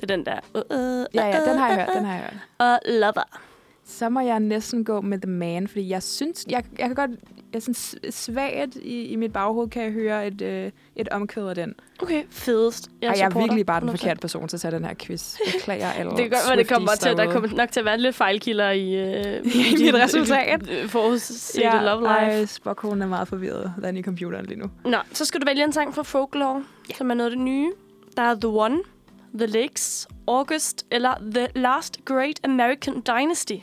Det 0.00 0.10
er 0.10 0.16
den 0.16 0.26
der. 0.26 0.38
Uh, 0.54 0.60
uh, 0.60 1.06
Ja, 1.14 1.26
ja, 1.26 1.50
den 1.50 1.58
har 1.58 1.68
jeg 1.68 1.78
uh, 1.78 1.84
hørt, 1.84 1.88
uh, 1.88 1.94
den 1.96 2.04
har 2.04 2.14
jeg 2.14 2.22
hørt. 2.22 2.38
Og 2.58 2.78
Lover. 3.00 3.38
Så 3.84 4.08
må 4.08 4.20
jeg 4.20 4.40
næsten 4.40 4.84
gå 4.84 5.00
med 5.00 5.18
The 5.20 5.30
Man, 5.30 5.68
fordi 5.68 5.88
jeg 5.88 6.02
synes, 6.02 6.44
jeg, 6.48 6.64
jeg 6.78 6.86
kan 6.86 6.94
godt, 6.94 7.10
jeg 7.52 7.58
er 7.58 7.72
sådan 7.72 8.12
svagt 8.12 8.76
i, 8.76 9.04
i 9.04 9.16
mit 9.16 9.32
baghoved, 9.32 9.68
kan 9.68 9.82
jeg 9.82 9.92
høre 9.92 10.26
et, 10.26 10.42
øh, 10.42 10.70
et 10.96 11.08
omkød 11.08 11.48
af 11.48 11.54
den. 11.54 11.74
Okay, 12.02 12.22
fedest. 12.30 12.90
Jeg, 13.02 13.08
Ej, 13.08 13.14
jeg 13.18 13.24
er 13.24 13.38
virkelig 13.38 13.66
bare 13.66 13.80
den 13.80 13.88
100%. 13.88 13.92
forkerte 13.92 14.20
person 14.20 14.48
til 14.48 14.56
at 14.56 14.60
tage 14.60 14.74
den 14.74 14.84
her 14.84 14.94
quiz. 14.98 15.36
Beklager 15.54 15.92
alle 15.98 16.10
Det 16.10 16.18
kan 16.18 16.30
godt 16.30 16.48
være, 16.48 16.56
det 16.56 16.68
kommer 16.68 16.94
til, 16.94 17.16
der 17.16 17.32
kommer 17.32 17.56
nok 17.56 17.72
til 17.72 17.80
at 17.80 17.86
være 17.86 17.98
lidt 17.98 18.16
fejlkilder 18.16 18.70
i, 18.70 18.94
øh, 18.94 19.46
I 19.80 19.84
mit 19.84 19.94
resultat. 19.94 20.68
Forudsete 20.88 21.66
ja, 21.66 21.82
Love 21.82 22.00
Life. 22.00 22.10
Ej, 22.10 22.44
Spokkonen 22.46 23.02
er 23.02 23.06
meget 23.06 23.28
forvirret 23.28 23.72
derinde 23.82 24.00
i 24.00 24.02
computeren 24.02 24.46
lige 24.46 24.58
nu. 24.58 24.70
Nå, 24.84 24.98
så 25.12 25.24
skal 25.24 25.40
du 25.40 25.46
vælge 25.46 25.64
en 25.64 25.72
sang 25.72 25.94
fra 25.94 26.02
Folklore, 26.02 26.64
ja. 26.90 26.94
som 26.94 27.10
er 27.10 27.14
noget 27.14 27.30
af 27.30 27.36
det 27.36 27.44
nye. 27.44 27.72
Der 28.16 28.22
er 28.22 28.34
The 28.34 28.48
One, 28.48 28.78
The 29.34 29.46
Lakes, 29.46 30.08
August 30.26 30.86
eller 30.90 31.14
The 31.34 31.48
Last 31.54 32.04
Great 32.04 32.40
American 32.44 33.00
Dynasty. 33.00 33.56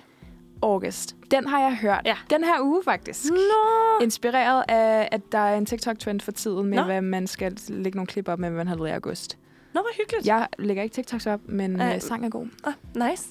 August. 0.62 1.16
Den 1.32 1.48
har 1.48 1.60
jeg 1.60 1.78
hørt. 1.78 2.02
Ja. 2.06 2.16
Den 2.30 2.44
her 2.44 2.62
uge 2.62 2.84
faktisk. 2.84 3.32
Nå! 3.32 4.04
Inspireret 4.04 4.64
af, 4.68 5.10
at 5.12 5.22
der 5.32 5.38
er 5.38 5.58
en 5.58 5.66
TikTok-trend 5.66 6.22
for 6.22 6.32
tiden 6.32 6.66
med, 6.70 6.78
Nå. 6.78 6.84
hvad 6.84 7.02
man 7.02 7.28
skal 7.28 7.58
lægge 7.68 7.96
nogle 7.98 8.08
klip 8.08 8.28
op 8.28 8.40
med, 8.40 8.50
hvad 8.50 8.58
man 8.58 8.68
har 8.68 8.76
lavet 8.76 8.90
i 8.90 8.92
august. 8.92 9.38
Nå, 9.74 9.82
hvor 9.82 9.90
hyggeligt. 9.98 10.28
Jeg 10.28 10.48
lægger 10.60 10.84
ikke 10.84 10.94
TikToks 10.94 11.28
op, 11.28 11.40
men 11.46 11.82
Ej. 11.82 11.96
øh, 11.96 12.02
sang 12.02 12.26
er 12.26 12.30
god. 12.30 12.48
Ah, 12.64 13.10
nice. 13.10 13.28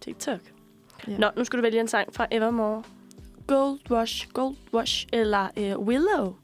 TikTok. 0.00 0.40
Ja. 1.08 1.18
Nå, 1.18 1.30
nu 1.36 1.44
skal 1.44 1.56
du 1.56 1.62
vælge 1.62 1.80
en 1.80 1.88
sang 1.88 2.14
fra 2.14 2.26
Evermore. 2.30 2.82
Gold 3.46 3.78
Rush, 3.90 4.28
Gold 4.32 4.56
Rush 4.74 5.06
eller 5.12 5.48
uh, 5.56 5.86
Willow. 5.86 6.34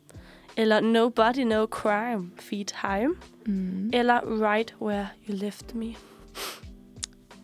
Eller 0.56 0.80
Nobody 0.80 1.38
No 1.38 1.66
Crime, 1.66 2.30
Feed 2.40 2.74
Home. 2.74 3.14
Mm. 3.46 3.90
Eller 3.92 4.20
Right 4.50 4.74
Where 4.80 5.08
You 5.28 5.36
Left 5.36 5.74
Me. 5.74 5.94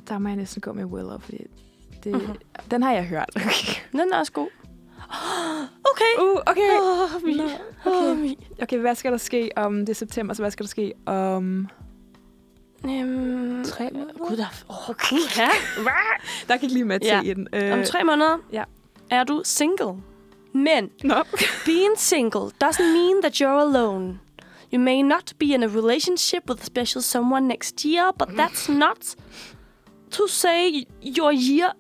Der 0.09 0.19
må 0.19 0.29
jeg 0.29 0.37
næsten 0.37 0.61
gå 0.61 0.73
med 0.73 0.85
Willow, 0.85 1.19
fordi 1.19 1.47
det, 2.05 2.13
Mhm. 2.13 2.37
den 2.71 2.83
har 2.83 2.93
jeg 2.93 3.05
hørt. 3.05 3.31
Den 3.93 4.13
er 4.13 4.19
også 4.19 4.33
god. 4.33 4.49
Okay. 5.93 6.23
uh, 6.25 6.37
okay. 6.47 6.61
Nå, 7.37 7.43
Åh, 7.87 8.11
okay. 8.13 8.35
Okay, 8.63 8.79
hvad 8.79 8.95
skal 8.95 9.13
der 9.13 9.19
ske 9.19 9.51
om 9.57 9.79
det 9.81 9.89
er 9.89 9.95
september, 9.95 10.35
så 10.35 10.43
hvad 10.43 10.51
skal 10.51 10.65
der 10.65 10.69
ske 10.69 10.93
om... 11.07 11.69
Øhm, 12.85 13.65
Tre 13.65 13.89
måneder? 13.93 14.13
Gud, 14.29 14.37
der 14.37 14.45
er... 14.45 14.93
Gud, 15.11 15.37
ja. 15.37 15.49
Der 16.49 16.57
gik 16.57 16.71
lige 16.71 16.85
med 16.85 17.01
til 17.01 17.07
Ja. 17.09 17.21
i 17.23 17.35
den. 17.35 17.49
Øh, 17.53 17.73
Om 17.73 17.85
tre 17.85 18.05
måneder 18.05 18.39
ja. 18.53 18.65
er 19.11 19.25
du 19.25 19.41
single. 19.45 19.95
Men 20.55 20.91
Nå. 21.05 21.15
being 21.65 21.97
single 21.99 22.41
doesn't 22.65 22.83
mean 22.93 23.23
that 23.23 23.41
you're 23.41 23.61
alone. 23.61 24.19
You 24.73 24.81
may 24.81 25.03
not 25.03 25.33
be 25.39 25.47
in 25.47 25.63
a 25.63 25.67
relationship 25.67 26.43
with 26.51 26.63
a 26.63 26.65
special 26.65 27.03
someone 27.03 27.49
next 27.49 27.85
year, 27.85 28.13
but 28.19 28.29
that's 28.29 28.73
not 28.73 29.15
to 30.11 30.27
say 30.27 30.85
your 31.19 31.33
year 31.33 31.71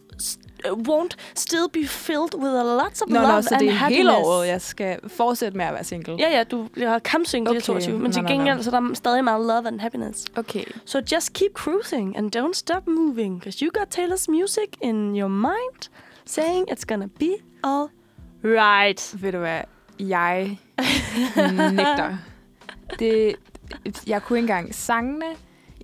won't 0.67 1.17
still 1.35 1.69
be 1.73 1.87
filled 1.87 2.35
with 2.35 2.53
a 2.53 2.63
lots 2.83 3.03
of 3.03 3.09
Nå, 3.09 3.15
love 3.21 3.33
nå, 3.33 3.43
så 3.43 3.49
and 3.55 3.61
det 3.61 3.69
er 3.69 3.73
happiness. 3.73 3.99
hele 3.99 4.17
året, 4.17 4.49
jeg 4.49 4.61
skal 4.61 4.99
fortsætte 5.09 5.57
med 5.57 5.65
at 5.67 5.75
være 5.75 5.85
single. 5.85 6.17
Ja, 6.19 6.31
ja, 6.39 6.45
du 6.45 6.69
bliver 6.73 6.99
kampsingle 6.99 7.51
okay. 7.51 7.57
i 7.61 7.63
Okay. 7.71 7.81
22, 7.81 7.93
men 7.99 8.03
Nå, 8.03 8.13
til 8.13 8.25
gengæld 8.29 8.57
nå. 8.57 8.63
så 8.63 8.71
er 8.77 8.81
der 8.81 8.95
stadig 8.95 9.25
meget 9.25 9.47
love 9.47 9.67
and 9.69 9.81
happiness. 9.81 10.25
Okay. 10.37 10.65
So 10.85 11.01
just 11.13 11.33
keep 11.33 11.53
cruising 11.55 12.17
and 12.17 12.37
don't 12.37 12.53
stop 12.55 12.87
moving, 12.87 13.39
because 13.41 13.65
you 13.65 13.71
got 13.75 13.99
Taylor's 13.99 14.27
music 14.31 14.69
in 14.83 15.17
your 15.17 15.29
mind 15.29 15.91
saying 16.27 16.71
it's 16.71 16.85
gonna 16.89 17.09
be 17.19 17.31
all 17.65 17.87
right. 18.45 19.15
Ved 19.23 19.33
du 19.33 19.39
hvad? 19.39 19.61
Jeg 20.01 20.59
nægter. 21.73 22.17
Det, 22.99 23.35
jeg 24.07 24.23
kunne 24.23 24.39
ikke 24.39 24.45
engang 24.53 24.75
sangene. 24.75 25.25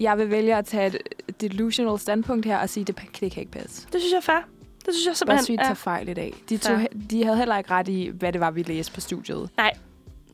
Jeg 0.01 0.19
vil 0.19 0.31
vælge 0.31 0.57
at 0.57 0.67
tage 0.67 0.87
et 1.29 1.41
delusional 1.41 1.99
standpunkt 1.99 2.47
her 2.47 2.59
og 2.59 2.69
sige, 2.71 2.85
det, 2.85 2.97
det 3.21 3.33
kan 3.33 3.41
ikke 3.41 3.53
passe. 3.53 3.87
Det 3.93 4.01
synes 4.01 4.13
jeg 4.13 4.17
er 4.17 4.21
fair. 4.21 4.39
Det 4.87 4.95
synes 4.95 5.07
jeg 5.07 5.17
simpelthen 5.17 5.39
BuzzFeed 5.39 5.59
er... 5.59 5.63
tager 5.63 5.75
fejl 5.75 6.09
i 6.09 6.15
dag. 6.15 6.35
De, 6.49 6.59
tog, 6.59 6.79
de 7.11 7.25
havde 7.25 7.37
heller 7.37 7.59
ikke 7.59 7.71
ret 7.71 7.89
i, 7.89 8.11
hvad 8.15 8.33
det 8.33 8.41
var, 8.41 8.51
vi 8.51 8.63
læste 8.63 8.93
på 8.93 9.01
studiet. 9.01 9.51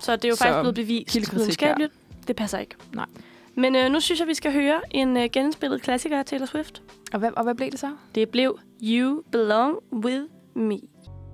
Så 0.01 0.17
det 0.17 0.25
er 0.25 0.29
jo 0.29 0.37
Så, 0.37 0.45
faktisk 0.45 0.61
blevet 0.61 0.75
bevist 0.75 1.33
videnskabeligt. 1.35 1.93
Det 2.29 2.37
passer 2.37 2.59
ikke. 2.59 2.75
Nej. 2.95 3.07
Men 3.55 3.77
øh, 3.77 3.91
nu 3.93 4.01
synes 4.01 4.21
jeg, 4.21 4.29
vi 4.29 4.35
skal 4.35 4.53
høre 4.53 4.81
en 4.91 5.17
øh, 5.17 5.29
genspillet 5.33 5.83
klassiker 5.83 6.19
af 6.19 6.25
Taylor 6.25 6.47
Swift. 6.47 6.83
Og 7.13 7.19
hvad, 7.19 7.31
og 7.37 7.43
hvad 7.43 7.55
blev 7.55 7.71
det 7.71 7.81
så? 7.81 7.91
Det 8.15 8.29
blev 8.29 8.59
You 8.83 9.23
Belong 9.33 9.77
With 9.93 10.23
Me. 10.55 10.79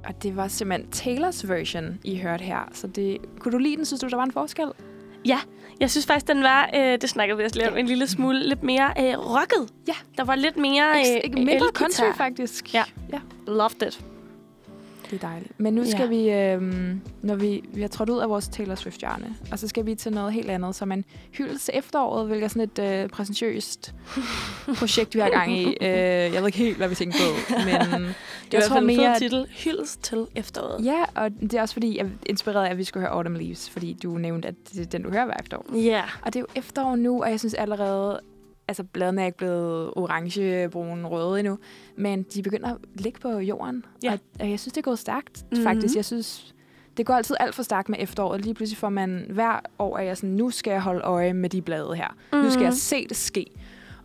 Og 0.05 0.23
det 0.23 0.37
var 0.37 0.49
simpelthen 0.49 0.91
Taylors 0.91 1.49
version, 1.49 1.99
I 2.05 2.17
hørte 2.19 2.45
her. 2.45 2.69
Så 2.73 2.87
det, 2.87 3.19
kunne 3.39 3.53
du 3.53 3.59
lide 3.59 3.77
den? 3.77 3.85
Synes 3.85 4.01
du, 4.01 4.09
der 4.09 4.17
var 4.17 4.25
en 4.25 4.33
forskel? 4.33 4.67
Jeg 5.81 5.91
synes 5.91 6.07
faktisk, 6.07 6.29
den 6.29 6.43
var, 6.43 6.71
øh, 6.75 7.01
det 7.01 7.09
snakkede 7.09 7.39
vi 7.39 7.45
også 7.45 7.57
lidt 7.57 7.69
om, 7.69 7.77
en 7.77 7.87
lille 7.87 8.07
smule 8.09 8.49
lidt 8.49 8.63
mere 8.63 8.93
øh, 8.99 9.19
rocket. 9.19 9.73
Ja. 9.89 9.95
Der 10.17 10.25
var 10.25 10.35
lidt 10.35 10.57
mere 10.57 10.95
øh, 10.97 11.21
Ikke, 11.25 11.37
mindre 11.37 11.67
country, 11.75 12.13
faktisk. 12.17 12.75
Ja. 12.75 12.85
ja. 13.13 13.19
Loved 13.47 13.83
it. 13.83 14.05
Det 15.11 15.25
er 15.25 15.29
dejligt. 15.29 15.61
Men 15.61 15.75
nu 15.75 15.83
Ja. 15.83 15.91
skal 15.91 16.11
vi, 16.11 16.31
øhm, 16.31 17.01
når 17.23 17.35
vi, 17.35 17.63
vi 17.75 17.81
har 17.81 17.89
trådt 17.89 18.11
ud 18.11 18.19
af 18.19 18.29
vores 18.29 18.49
Taylor 18.49 18.75
Swift-hjørne, 18.75 19.37
og 19.53 19.59
så 19.59 19.69
skal 19.69 19.87
vi 19.87 19.95
til 19.95 20.13
noget 20.13 20.33
helt 20.33 20.51
andet, 20.51 20.75
som 20.75 20.93
en 20.93 21.05
hyldest 21.33 21.65
til 21.65 21.75
efteråret, 21.77 22.27
hvilket 22.27 22.45
er 22.45 22.49
sådan 22.49 22.63
et 22.93 23.03
øh, 23.03 23.09
præsentøst 23.09 23.95
projekt, 24.79 25.15
vi 25.15 25.21
har 25.21 25.31
gang 25.31 25.53
i. 25.59 25.67
Øh, 25.81 25.89
jeg 25.89 26.33
ved 26.41 26.47
ikke 26.47 26.59
helt, 26.59 26.77
hvad 26.77 26.89
vi 26.89 26.95
tænker 26.95 27.19
på, 27.19 27.55
men 27.65 27.75
Det 28.51 28.55
er 28.55 28.69
hvert 28.69 28.73
fald 28.73 28.91
en 28.91 28.97
fed 28.97 29.19
titel. 29.19 29.47
Hyldest 29.51 30.03
til 30.03 30.27
efteråret. 30.35 30.85
Ja, 30.85 31.05
og 31.15 31.31
det 31.41 31.55
er 31.55 31.61
også 31.63 31.75
fordi, 31.75 31.99
jeg 31.99 32.05
er 32.07 32.11
inspireret 32.27 32.67
af, 32.67 32.71
at 32.71 32.79
vi 32.79 32.85
skulle 32.85 33.07
høre 33.07 33.17
Autumn 33.17 33.37
Leaves, 33.37 33.71
fordi 33.71 33.97
du 34.03 34.11
nævnte, 34.19 34.49
at 34.49 34.55
det 34.73 34.81
er 34.81 34.85
den, 34.85 35.03
du 35.03 35.11
hører 35.11 35.25
hver 35.25 35.35
efterår. 35.41 35.77
Ja. 35.79 36.03
Og 36.23 36.33
det 36.33 36.37
er 36.37 36.41
jo 36.41 36.47
efterår 36.55 36.97
nu, 36.97 37.23
og 37.23 37.31
jeg 37.31 37.39
synes 37.41 37.55
allerede, 37.55 38.21
altså 38.69 38.85
bladene 38.85 39.23
er 39.23 39.27
ikke 39.27 39.39
blevet 39.39 39.93
orange, 39.97 40.69
brune, 40.69 41.09
røde 41.09 41.39
endnu, 41.39 41.59
men 41.97 42.23
de 42.23 42.43
begynder 42.43 42.71
at 42.75 42.77
ligge 42.95 43.21
på 43.21 43.29
jorden. 43.39 43.85
Ja. 44.03 44.13
Og, 44.13 44.19
og 44.41 44.51
jeg 44.51 44.61
synes, 44.61 44.73
det 44.73 44.79
er 44.81 44.83
gået 44.83 44.99
stærkt, 44.99 45.43
Mhm. 45.43 45.47
mm-hmm. 45.51 45.65
faktisk. 45.65 45.97
Jeg 45.97 46.05
synes, 46.05 46.55
det 46.97 47.07
går 47.07 47.15
altid 47.15 47.37
alt 47.41 47.55
for 47.55 47.63
stærkt 47.63 47.89
med 47.89 47.99
efteråret. 48.01 48.41
Lige 48.41 48.55
pludselig 48.55 48.79
får 48.79 48.89
man 48.89 49.27
hver 49.31 49.61
år, 49.79 49.97
at 49.97 50.07
jeg 50.07 50.17
sådan, 50.17 50.31
nu 50.31 50.51
skal 50.51 50.71
jeg 50.71 50.81
holde 50.83 51.01
øje 51.01 51.33
med 51.33 51.51
de 51.51 51.63
blade 51.63 51.95
her. 51.95 52.17
Mm. 52.33 52.39
Nu 52.39 52.51
skal 52.51 52.63
jeg 52.65 52.75
se 52.75 53.09
det 53.09 53.17
ske. 53.17 53.47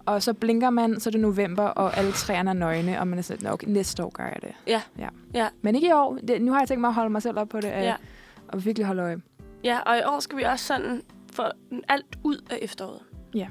Og 0.05 0.23
så 0.23 0.33
blinker 0.33 0.69
man, 0.69 0.99
så 0.99 1.09
er 1.09 1.11
det 1.11 1.19
november, 1.21 1.63
og 1.63 1.97
alle 1.97 2.11
træerne 2.11 2.49
er 2.49 2.53
nøgne, 2.53 2.99
og 2.99 3.07
man 3.07 3.19
er 3.19 3.23
sådan, 3.23 3.47
okay, 3.53 3.67
næste 3.67 4.03
år 4.05 4.09
gør 4.09 4.23
jeg 4.23 4.37
det. 4.41 4.51
Ja. 4.67 4.81
ja. 4.99 5.07
Ja. 5.33 5.47
Men 5.61 5.75
ikke 5.75 5.87
i 5.87 5.91
år. 5.91 6.17
Det, 6.27 6.41
nu 6.41 6.51
har 6.51 6.59
jeg 6.59 6.67
tænkt 6.67 6.81
mig 6.81 6.87
at 6.87 6.93
holde 6.93 7.09
mig 7.09 7.21
selv 7.21 7.39
op 7.39 7.49
på 7.49 7.57
det, 7.61 7.67
ja. 7.67 7.95
og 8.47 8.65
virkelig 8.65 8.85
holde 8.85 9.01
øje. 9.01 9.21
Ja, 9.63 9.79
og 9.79 9.97
i 9.97 10.01
år 10.05 10.19
skal 10.19 10.37
vi 10.37 10.43
også 10.43 10.65
sådan 10.65 11.01
få 11.33 11.43
alt 11.89 12.19
ud 12.23 12.37
af 12.49 12.59
efteråret. 12.61 12.99
Ja. 13.35 13.47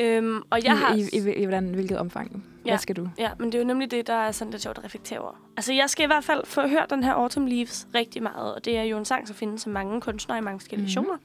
Øhm, 0.00 0.42
og 0.50 0.64
jeg 0.64 0.78
har... 0.78 0.94
I, 0.94 1.00
i, 1.00 1.18
i, 1.28 1.32
i 1.34 1.44
hvordan, 1.44 1.64
hvilket 1.74 1.98
omfang? 1.98 2.44
Ja. 2.64 2.70
Hvad 2.70 2.78
skal 2.78 2.96
du? 2.96 3.08
Ja, 3.18 3.30
men 3.38 3.46
det 3.52 3.54
er 3.54 3.62
jo 3.62 3.66
nemlig 3.66 3.90
det, 3.90 4.06
der 4.06 4.12
er 4.14 4.32
sådan 4.32 4.50
lidt 4.50 4.62
sjovt 4.62 4.78
at 4.78 4.84
reflektere 4.84 5.18
over. 5.18 5.42
Altså, 5.56 5.72
jeg 5.72 5.90
skal 5.90 6.04
i 6.04 6.06
hvert 6.06 6.24
fald 6.24 6.46
få 6.46 6.66
hørt 6.68 6.90
den 6.90 7.02
her 7.04 7.12
Autumn 7.12 7.48
Leaves 7.48 7.86
rigtig 7.94 8.22
meget, 8.22 8.54
og 8.54 8.64
det 8.64 8.76
er 8.76 8.82
jo 8.82 8.98
en 8.98 9.04
sang, 9.04 9.28
som 9.28 9.36
findes 9.36 9.66
af 9.66 9.72
mange 9.72 10.00
kunstnere 10.00 10.38
i 10.38 10.40
mange 10.40 10.60
forskellige 10.60 10.82
Mhm. 11.00 11.06
versioner. 11.06 11.18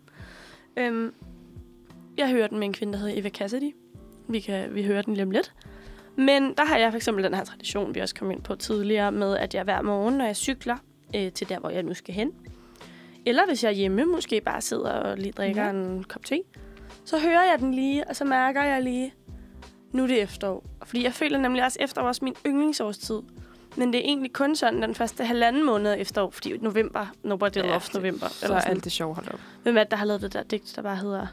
Øhm, 0.78 1.13
jeg 2.17 2.30
hører 2.30 2.47
den 2.47 2.59
med 2.59 2.67
en 2.67 2.73
kvinde, 2.73 2.93
der 2.93 2.99
hedder 2.99 3.19
Eva 3.19 3.30
Cassidy. 3.30 3.76
Vi 4.28 4.39
kan 4.39 4.76
vi 4.76 4.84
hører 4.84 5.01
den 5.01 5.13
lige 5.13 5.23
om 5.23 5.32
lidt. 5.32 5.53
Men 6.17 6.53
der 6.57 6.65
har 6.65 6.78
jeg 6.78 6.91
for 6.91 6.95
eksempel 6.97 7.23
den 7.23 7.34
her 7.34 7.43
tradition, 7.43 7.95
vi 7.95 7.99
også 7.99 8.15
kom 8.15 8.32
ind 8.32 8.41
på 8.41 8.55
tidligere, 8.55 9.11
med 9.11 9.38
at 9.38 9.55
jeg 9.55 9.63
hver 9.63 9.82
morgen, 9.82 10.13
når 10.17 10.26
jeg 10.26 10.36
cykler 10.36 10.78
øh, 11.15 11.32
til 11.32 11.49
der, 11.49 11.59
hvor 11.59 11.69
jeg 11.69 11.84
nu 11.84 11.93
skal 11.93 12.13
hen, 12.13 12.32
eller 13.26 13.41
hvis 13.47 13.63
jeg 13.63 13.69
er 13.69 13.73
hjemme, 13.76 14.05
måske 14.05 14.41
bare 14.41 14.61
sidder 14.61 14.89
og 14.91 15.17
lige 15.17 15.32
drikker. 15.32 15.63
Ja. 15.63 15.69
en 15.69 16.03
kop 16.03 16.26
te, 16.26 16.39
så 17.06 17.20
hører 17.20 17.43
jeg 17.51 17.60
den 17.60 17.74
lige, 17.74 18.10
og 18.10 18.16
så 18.16 18.26
mærker 18.26 18.64
jeg 18.64 18.84
lige, 18.84 19.14
nu 19.91 20.03
er 20.03 20.08
det 20.08 20.22
efterår. 20.22 20.64
Fordi 20.86 21.03
jeg 21.03 21.14
føler 21.14 21.38
nemlig 21.38 21.64
også, 21.64 21.78
efterår 21.82 22.03
er 22.03 22.08
også 22.08 22.26
min 22.26 22.36
yndlingsårstid. 22.47 23.22
Men 23.78 23.93
det 23.93 23.99
er 23.99 24.03
egentlig 24.03 24.34
kun 24.34 24.56
sådan 24.56 24.82
den 24.82 24.95
første 24.95 25.26
halvanden 25.26 25.66
måned 25.66 25.95
efterår, 25.99 26.30
fordi 26.30 26.58
november, 26.58 27.06
nobody 27.24 27.58
ja, 27.58 27.66
loves 27.66 27.93
november. 27.93 28.28
Så 28.28 28.45
Eller 28.45 28.58
er 28.58 28.62
alt 28.62 28.84
det 28.84 28.91
sjovt 28.91 29.16
holdt 29.16 29.34
op. 29.34 29.39
Hvem 29.64 29.78
er 29.78 29.84
det, 29.84 29.91
der 29.91 29.97
har 29.97 30.06
lavet 30.06 30.22
det 30.22 30.34
der 30.34 30.43
digt, 30.43 30.74
der 30.76 30.82
bare 30.82 30.95
hedder... 30.95 31.28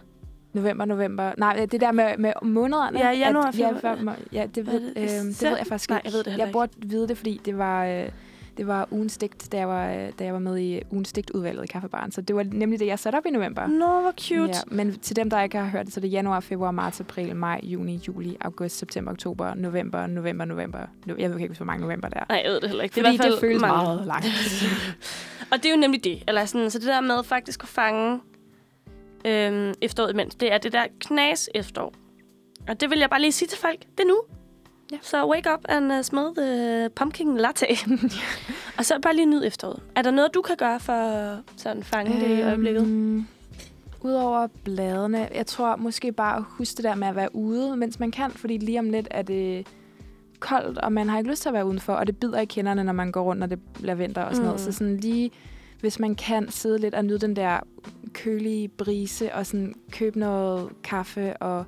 November, 0.53 0.85
november. 0.85 1.33
Nej, 1.37 1.66
det 1.66 1.81
der 1.81 1.93
med, 1.93 2.16
med 2.18 2.33
månederne. 2.43 2.99
Ja, 2.99 3.11
januar, 3.11 3.43
at, 3.43 3.59
ja, 3.59 3.70
februar. 3.70 4.16
ja, 4.33 4.47
det 4.55 4.66
ved, 4.66 4.93
øh, 4.97 5.03
det? 5.03 5.41
det 5.41 5.43
ved 5.43 5.57
jeg 5.57 5.66
faktisk 5.66 5.91
Nej, 5.91 5.99
ikke. 5.99 6.07
jeg 6.09 6.12
ved 6.12 6.25
det 6.25 6.33
heller 6.33 6.45
Jeg 6.45 6.53
burde 6.53 6.73
vide 6.77 7.09
det, 7.09 7.16
fordi 7.16 7.41
det 7.45 7.59
var, 7.59 7.87
øh, 7.87 8.09
det 8.57 8.67
var 8.67 8.89
ugens 8.91 9.17
digt, 9.19 9.53
da 9.53 9.57
jeg 9.59 9.69
var, 9.69 9.89
øh, 9.93 10.13
da 10.19 10.25
jeg 10.25 10.33
var 10.33 10.39
med 10.39 10.59
i 10.59 10.81
ugens 10.91 11.13
digtudvalget 11.13 11.65
i 11.65 11.67
Kaffebaren. 11.67 12.13
Så 12.13 12.21
det 12.21 12.37
var 12.37 12.43
nemlig 12.53 12.81
det, 12.81 12.87
jeg 12.87 12.99
satte 12.99 13.17
op 13.17 13.27
i 13.27 13.31
november. 13.31 13.67
Nå, 13.67 14.01
hvor 14.01 14.13
cute. 14.21 14.49
Ja, 14.49 14.61
men 14.67 14.99
til 14.99 15.17
dem, 15.17 15.31
der 15.31 15.43
ikke 15.43 15.59
har 15.59 15.67
hørt 15.71 15.87
det, 15.87 15.95
så 15.95 16.01
er 16.01 16.03
det 16.03 16.13
januar, 16.13 16.41
februar, 16.41 16.71
marts, 16.71 17.01
april, 17.01 17.37
maj, 17.37 17.61
juni, 17.63 18.01
juli, 18.09 18.37
august, 18.41 18.79
september, 18.79 19.13
oktober, 19.13 19.55
november, 19.55 20.07
november, 20.07 20.45
november. 20.45 20.79
No- 21.09 21.15
Jeg 21.19 21.31
ved 21.31 21.39
ikke, 21.41 21.55
hvor 21.55 21.67
mange 21.67 21.83
november 21.83 22.09
der 22.09 22.21
er. 22.21 22.25
Nej, 22.29 22.41
jeg 22.45 22.51
ved 22.53 22.61
det 22.61 22.69
heller 22.69 22.85
ikke. 22.85 22.93
Fordi 22.95 23.03
Det, 23.03 23.09
er 23.09 23.13
i 23.13 23.17
hvert 23.17 23.25
det 23.25 23.33
fald 23.33 23.41
føles 23.41 23.61
mange. 23.61 23.83
meget 23.85 24.07
langt. 24.07 24.27
Og 25.53 25.57
det 25.59 25.67
er 25.67 25.71
jo 25.71 25.77
nemlig 25.81 26.05
det. 26.05 26.23
Eller 26.29 26.45
sådan, 26.45 26.71
så 26.71 26.79
det 26.79 26.87
der 26.87 27.01
med 27.01 27.25
faktisk 27.25 27.63
at 27.63 27.69
fange 27.69 28.21
øhm, 29.25 29.75
efteråret 29.81 30.13
imens, 30.13 30.35
det 30.35 30.53
er 30.53 30.59
det 30.59 30.73
der 30.73 30.85
knas 31.01 31.51
efterår. 31.55 31.95
Og 32.69 32.81
det 32.81 32.91
vil 32.91 32.99
jeg 32.99 33.11
bare 33.11 33.21
lige 33.21 33.33
sige 33.33 33.49
til 33.49 33.59
folk. 33.59 33.79
Det 33.81 34.01
er 34.01 34.09
nu. 34.09 34.23
Ja. 34.93 34.99
Så 35.03 35.30
wake 35.30 35.53
up 35.53 35.61
and 35.68 35.93
uh, 35.93 36.03
smell 36.03 36.26
the 36.36 36.88
pumpkin 36.97 37.36
latte. 37.36 37.66
og 38.78 38.84
så 38.84 38.99
bare 39.03 39.16
lige 39.16 39.26
nyd 39.26 39.45
efteråret. 39.45 39.82
Er 39.97 40.03
der 40.03 40.11
noget, 40.11 40.34
du 40.34 40.43
kan 40.43 40.57
gøre 40.57 40.80
for 40.80 40.93
at 40.93 41.38
sådan 41.57 41.82
fange 41.82 42.20
det 42.20 42.38
i 42.38 42.43
øjeblikket? 42.43 42.82
Øhm, 42.82 43.26
Udover 44.05 44.47
bladene, 44.64 45.28
jeg 45.34 45.47
tror 45.47 45.76
måske 45.76 46.12
bare 46.12 46.36
at 46.36 46.45
huske 46.49 46.76
det 46.76 46.84
der 46.84 46.95
med 46.95 47.09
at 47.09 47.16
være 47.16 47.34
ude, 47.34 47.76
mens 47.76 48.01
man 48.01 48.11
kan, 48.11 48.30
fordi 48.30 48.59
lige 48.59 48.78
om 48.78 48.90
lidt 48.90 49.09
er 49.11 49.22
det 49.22 49.66
koldt, 50.40 50.78
og 50.78 50.93
man 50.93 51.09
har 51.09 51.18
ikke 51.18 51.30
lyst 51.30 51.43
til 51.43 51.49
at 51.49 51.53
være 51.53 51.66
udenfor, 51.66 51.93
og 51.93 52.07
det 52.07 52.16
bider 52.16 52.40
i 52.40 52.45
kinderne, 52.45 52.84
når 52.84 52.93
man 52.93 53.12
går 53.12 53.22
rundt, 53.22 53.40
når 53.40 53.47
det 53.47 53.59
bliver 53.74 53.95
vinter 53.95 54.22
og 54.22 54.30
sådan 54.34 54.43
mm. 54.43 54.47
noget. 54.47 54.61
Så 54.61 54.72
sådan 54.72 54.97
lige, 54.97 55.30
hvis 55.80 55.99
man 55.99 56.14
kan 56.14 56.51
sidde 56.51 56.78
lidt 56.78 56.95
og 56.95 57.05
nyde 57.05 57.18
den 57.18 57.36
der 57.36 57.61
kølige 58.12 58.68
brise, 58.68 59.34
og 59.34 59.47
sådan 59.47 59.74
købe 59.90 60.18
noget 60.18 60.70
kaffe 60.84 61.36
og 61.36 61.64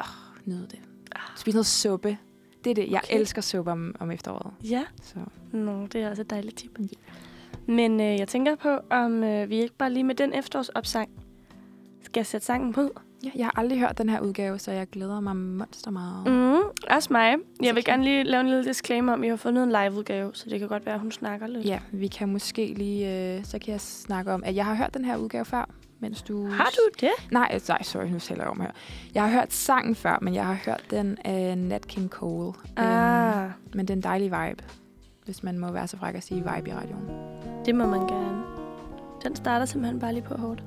åh, 0.00 0.06
nyde 0.46 0.66
det. 0.70 0.91
Spise 1.36 1.56
noget 1.56 1.66
suppe. 1.66 2.18
Det 2.64 2.70
er 2.70 2.74
det. 2.74 2.90
Jeg 2.90 3.00
Okay. 3.04 3.18
elsker 3.20 3.42
suppe 3.42 3.70
om, 3.72 3.94
om 4.00 4.10
efteråret. 4.10 4.52
Ja. 4.64 4.82
Så. 5.02 5.14
Nå, 5.52 5.86
det 5.86 6.02
er 6.02 6.10
også 6.10 6.22
et 6.22 6.30
dejligt 6.30 6.56
tip. 6.56 6.78
Men 7.66 8.00
øh, 8.00 8.18
jeg 8.18 8.28
tænker 8.28 8.54
på, 8.54 8.78
om 8.90 9.24
øh, 9.24 9.50
vi 9.50 9.56
ikke 9.56 9.74
bare 9.74 9.92
lige 9.92 10.04
med 10.04 10.14
den 10.14 10.32
efterårsopsang 10.34 11.10
skal 12.02 12.24
sætte 12.24 12.46
sangen 12.46 12.72
på. 12.72 12.90
Ja, 13.24 13.30
jeg 13.36 13.46
har 13.46 13.58
aldrig 13.58 13.78
hørt 13.80 13.98
den 13.98 14.08
her 14.08 14.20
udgave, 14.20 14.58
så 14.58 14.72
jeg 14.72 14.86
glæder 14.90 15.20
mig 15.20 15.36
monster 15.36 15.90
meget. 15.90 16.26
Mm, 16.26 16.62
også 16.90 17.08
mig. 17.12 17.34
Jeg 17.62 17.74
vil 17.74 17.84
gerne 17.84 18.04
lige 18.04 18.24
lave 18.24 18.40
en 18.40 18.46
lille 18.46 18.64
disclaimer 18.64 19.12
om, 19.12 19.20
at 19.22 19.26
jeg 19.26 19.32
har 19.32 19.36
fundet 19.36 19.62
en 19.64 19.68
liveudgave, 19.68 20.30
så 20.34 20.50
det 20.50 20.58
kan 20.58 20.68
godt 20.68 20.86
være, 20.86 20.94
at 20.94 21.00
hun 21.00 21.12
snakker 21.12 21.46
lidt. 21.46 21.64
Ja, 21.64 21.78
vi 21.92 22.06
kan 22.06 22.28
måske 22.28 22.74
lige... 22.76 23.36
Øh, 23.38 23.44
så 23.44 23.58
kan 23.58 23.72
jeg 23.72 23.80
snakke 23.80 24.32
om, 24.32 24.42
at 24.44 24.54
jeg 24.56 24.64
har 24.66 24.74
hørt 24.74 24.94
den 24.94 25.04
her 25.04 25.16
udgave 25.16 25.44
før, 25.44 25.70
mens 26.02 26.22
du... 26.22 26.46
Har 26.48 26.70
du 26.70 26.90
det? 27.00 27.10
Nej, 27.30 27.50
øh, 27.54 27.60
nej, 27.68 27.82
sorry, 27.82 28.04
nu 28.06 28.18
taler 28.18 28.42
jeg 28.42 28.50
om 28.50 28.60
her. 28.60 28.70
Jeg 29.14 29.22
har 29.22 29.30
hørt 29.30 29.52
sangen 29.52 29.94
før, 29.94 30.18
men 30.22 30.34
jeg 30.34 30.46
har 30.46 30.58
hørt 30.66 30.84
den 30.90 31.18
af 31.24 31.58
Nat 31.58 31.86
King 31.86 32.08
Cole. 32.10 32.52
Ah, 32.76 33.44
Øhm, 33.44 33.52
men 33.74 33.80
det 33.86 33.90
er 33.90 33.96
en 33.96 34.02
dejlig 34.02 34.24
vibe, 34.26 34.64
hvis 35.24 35.42
man 35.42 35.58
må 35.58 35.70
være 35.72 35.88
så 35.88 35.96
fræk 35.96 36.14
at 36.14 36.22
sige 36.22 36.38
vibe 36.54 36.70
i 36.70 36.72
radioen. 36.72 37.08
det 37.64 37.74
må 37.74 37.86
man 37.86 38.00
gerne. 38.00 38.42
Den 39.24 39.36
starter 39.36 39.64
simpelthen 39.66 40.00
bare 40.00 40.12
lige 40.12 40.22
på 40.24 40.34
hårdt. 40.34 40.64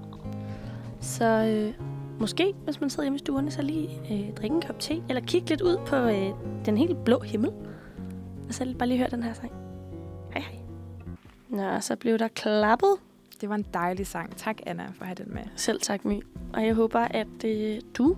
Så 1.02 1.26
øh, 1.26 1.86
måske, 2.20 2.54
hvis 2.64 2.82
man 2.82 2.90
sidder 2.90 3.04
hjemme 3.04 3.16
i 3.16 3.20
stuerne, 3.20 3.52
så 3.52 3.62
lige 3.62 3.90
øh, 4.12 4.34
drikke 4.36 4.56
en 4.56 4.62
kop 4.62 4.80
te, 4.80 5.04
eller 5.10 5.22
kigge 5.22 5.50
lidt 5.50 5.62
ud 5.62 5.78
på 5.86 5.96
øh, 5.96 6.30
den 6.66 6.78
helt 6.78 7.06
blå 7.06 7.20
himmel. 7.20 7.50
Og 8.48 8.54
så 8.54 8.76
bare 8.80 8.88
lige 8.90 8.98
høre 8.98 9.10
den 9.10 9.24
her 9.24 9.34
sang. 9.34 9.52
Hej 10.34 10.42
hej. 10.42 10.60
Nå, 11.50 11.80
så 11.80 11.96
blev 11.96 12.20
der 12.20 12.28
klappet. 12.28 12.96
Det 13.46 13.50
var 13.50 13.56
en 13.56 13.66
dejlig 13.74 14.08
sang. 14.08 14.38
Tak, 14.38 14.58
Anna, 14.66 14.84
for 14.94 15.02
at 15.02 15.08
have 15.08 15.16
den 15.16 15.34
med. 15.34 15.42
Selv 15.56 15.80
tak, 15.82 16.06
My. 16.06 16.22
Og 16.54 16.66
jeg 16.66 16.74
håber, 16.74 17.00
at 17.00 17.44
øh, 17.46 17.78
du 17.98 18.18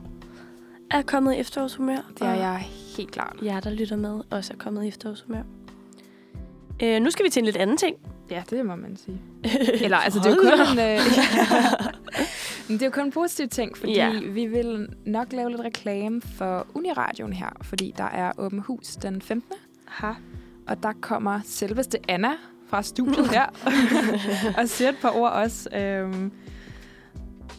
er 0.91 1.01
kommet 1.01 1.33
i 1.33 1.37
efterårshumør. 1.37 1.97
Det 2.19 2.21
er 2.27 2.33
jeg 2.33 2.57
helt 2.97 3.11
klart. 3.11 3.35
jer, 3.43 3.59
der 3.59 3.69
lytter 3.69 3.95
med, 3.95 4.21
også 4.29 4.53
er 4.53 4.57
kommet 4.57 4.83
i 4.85 4.87
efterårshumør. 4.87 5.41
Øh, 6.83 7.01
nu 7.01 7.09
skal 7.11 7.25
vi 7.25 7.29
til 7.29 7.39
en 7.39 7.45
lidt 7.45 7.57
anden 7.57 7.77
ting. 7.77 7.95
Ja, 8.31 8.43
det 8.49 8.65
må 8.65 8.75
man 8.75 8.97
sige. 8.97 9.21
Eller, 9.85 9.97
altså, 9.97 10.19
det 10.19 10.25
er 10.25 10.29
jo 10.29 10.35
kun 10.41 10.77
en, 10.77 10.79
øh, 10.79 10.99
det 12.77 12.81
er 12.81 12.85
jo 12.85 12.91
kun 12.91 13.05
en 13.05 13.11
positiv 13.11 13.47
ting, 13.47 13.77
fordi 13.77 13.93
Ja. 13.95 14.07
ja. 14.09 14.19
vi 14.19 14.45
vil 14.45 14.87
nok 15.05 15.33
lave 15.33 15.49
lidt 15.49 15.61
reklame 15.61 16.21
for 16.21 16.67
Uniradioen 16.73 17.33
her, 17.33 17.49
fordi 17.61 17.93
der 17.97 18.03
er 18.03 18.31
åben 18.37 18.59
hus 18.59 18.87
den 18.87 19.21
15. 19.21 19.53
Ha. 19.85 20.11
Og 20.67 20.83
der 20.83 20.93
kommer 21.01 21.39
selveste 21.45 21.97
Anna 22.07 22.31
fra 22.67 22.83
studiet 22.83 23.27
her 23.29 23.45
og 24.61 24.69
siger 24.69 24.89
et 24.89 24.97
par 25.01 25.11
ord 25.17 25.31
også. 25.31 25.69
Øhm, 25.75 26.31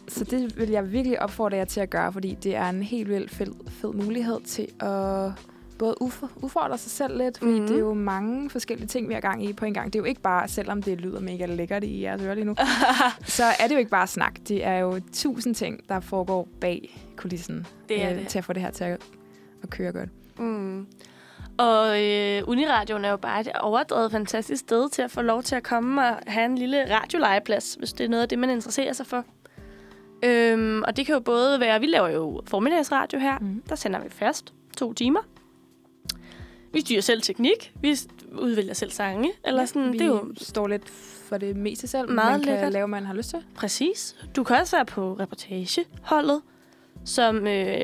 så 0.07 0.23
det 0.23 0.57
vil 0.57 0.69
jeg 0.69 0.91
virkelig 0.91 1.21
opfordre 1.21 1.57
jer 1.57 1.65
til 1.65 1.79
at 1.79 1.89
gøre, 1.89 2.13
fordi 2.13 2.37
det 2.43 2.55
er 2.55 2.69
en 2.69 2.83
helt 2.83 3.09
vildt 3.09 3.31
fed, 3.31 3.47
fed 3.67 3.93
mulighed 3.93 4.41
til 4.41 4.67
at 4.79 5.31
både 5.77 5.95
uf- 6.03 6.31
udfordre 6.43 6.77
sig 6.77 6.91
selv 6.91 7.17
lidt, 7.17 7.37
fordi 7.37 7.51
Mhm. 7.51 7.61
mm. 7.61 7.67
det 7.67 7.75
er 7.75 7.79
jo 7.79 7.93
mange 7.93 8.49
forskellige 8.49 8.87
ting, 8.87 9.09
vi 9.09 9.13
har 9.13 9.21
gang 9.21 9.45
i 9.45 9.53
på 9.53 9.65
en 9.65 9.73
gang. 9.73 9.93
Det 9.93 9.99
er 9.99 10.03
jo 10.03 10.05
ikke 10.05 10.21
bare, 10.21 10.47
selvom 10.47 10.83
det 10.83 11.01
lyder 11.01 11.19
mega 11.19 11.45
lækkert 11.45 11.83
i 11.83 12.01
jeres 12.03 12.21
ører 12.21 12.33
lige 12.33 12.45
nu, 12.45 12.55
så 13.25 13.43
er 13.59 13.67
det 13.67 13.71
jo 13.73 13.79
ikke 13.79 13.91
bare 13.91 14.07
snak. 14.07 14.33
Det 14.47 14.65
er 14.65 14.77
jo 14.77 14.99
tusind 15.13 15.55
ting, 15.55 15.79
der 15.89 15.99
foregår 15.99 16.47
bag 16.61 16.99
kulissen 17.17 17.67
Det 17.89 18.03
er 18.03 18.11
øh, 18.11 18.19
det. 18.19 18.27
til 18.27 18.37
at 18.37 18.45
få 18.45 18.53
det 18.53 18.61
her 18.61 18.71
til 18.71 18.83
at, 18.83 19.01
at 19.63 19.69
køre 19.69 19.91
godt. 19.91 20.09
Mm. 20.39 20.85
Og 21.59 22.03
øh, 22.05 22.41
Uniradioen 22.47 23.05
er 23.05 23.09
jo 23.09 23.17
bare 23.17 23.41
et 23.41 23.51
overdrevet 23.61 24.11
fantastisk 24.11 24.59
sted 24.59 24.89
til 24.89 25.01
at 25.01 25.11
få 25.11 25.21
lov 25.21 25.43
til 25.43 25.55
at 25.55 25.63
komme 25.63 26.01
og 26.01 26.17
have 26.27 26.45
en 26.45 26.57
lille 26.57 26.95
radiolegeplads, 26.99 27.73
hvis 27.79 27.93
det 27.93 28.03
er 28.03 28.09
noget 28.09 28.21
af 28.23 28.29
det, 28.29 28.39
man 28.39 28.49
interesserer 28.49 28.93
sig 28.93 29.05
for. 29.05 29.25
Øhm, 30.25 30.83
og 30.87 30.97
det 30.97 31.05
kan 31.05 31.13
jo 31.13 31.19
både 31.19 31.59
være, 31.59 31.79
vi 31.79 31.85
laver 31.85 32.07
jo 32.09 32.41
formiddagsradio 32.47 33.19
her, 33.19 33.39
Mhm. 33.39 33.63
der 33.69 33.75
sender 33.75 33.99
vi 34.03 34.09
fast 34.09 34.53
to 34.77 34.93
timer. 34.93 35.19
Vi 36.73 36.81
styrer 36.81 37.01
selv 37.01 37.21
teknik, 37.21 37.73
vi 37.81 37.95
udvælger 38.31 38.73
selv 38.73 38.91
sange, 38.91 39.31
eller 39.45 39.65
sådan, 39.65 39.93
vi 39.93 39.97
det 39.97 40.03
er 40.05 40.07
jo 40.09 40.33
står 40.37 40.67
lidt 40.67 40.89
for 41.29 41.37
det 41.37 41.55
meste 41.55 41.87
selv, 41.87 42.11
Meget 42.11 42.31
man 42.31 42.41
kan 42.41 42.53
lækkert. 42.53 42.73
lave, 42.73 42.87
man 42.87 43.05
har 43.05 43.13
lyst 43.13 43.29
til. 43.29 43.39
Præcis. 43.55 44.15
Du 44.35 44.43
kan 44.43 44.55
også 44.57 44.77
være 44.77 44.85
på 44.85 45.13
reportageholdet, 45.19 46.41
som 47.05 47.47
øh, 47.47 47.81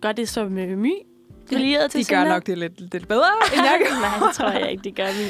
gør 0.00 0.12
det 0.12 0.28
som 0.28 0.58
øh, 0.58 0.78
My. 0.78 0.92
Brilleret 1.52 1.90
til 1.90 2.00
De 2.00 2.14
gør 2.14 2.24
nok 2.24 2.46
det 2.46 2.58
lidt, 2.58 2.92
lidt 2.92 3.08
bedre, 3.08 3.30
end 3.54 3.62
jeg 3.62 3.80
gør. 3.88 4.00
Nej, 4.18 4.26
det 4.26 4.36
tror 4.36 4.50
jeg 4.50 4.70
ikke, 4.70 4.84
de 4.84 4.92
gør. 4.92 5.06
My. 5.06 5.26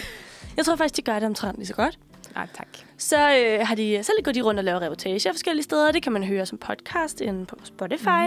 Jeg 0.57 0.65
tror 0.65 0.77
faktisk, 0.77 0.97
de 0.97 1.03
gør 1.03 1.15
det 1.15 1.23
omtrent 1.23 1.57
lige 1.57 1.67
så 1.67 1.75
godt. 1.75 1.99
Nej, 2.35 2.47
tak. 2.55 2.69
Så 2.99 3.17
øh, 3.17 3.67
har 3.67 3.75
de, 3.75 4.03
så 4.03 4.13
går 4.25 4.33
de 4.33 4.41
rundt 4.41 4.59
og 4.59 4.65
laver 4.65 4.83
reportager 4.83 5.33
forskellige 5.33 5.65
steder. 5.65 5.93
Det 5.93 6.03
kan 6.03 6.13
man 6.13 6.25
høre 6.25 6.47
som 6.47 6.59
podcast 6.59 7.21
inde 7.21 7.47
på 7.47 7.57
Spotify. 7.65 8.25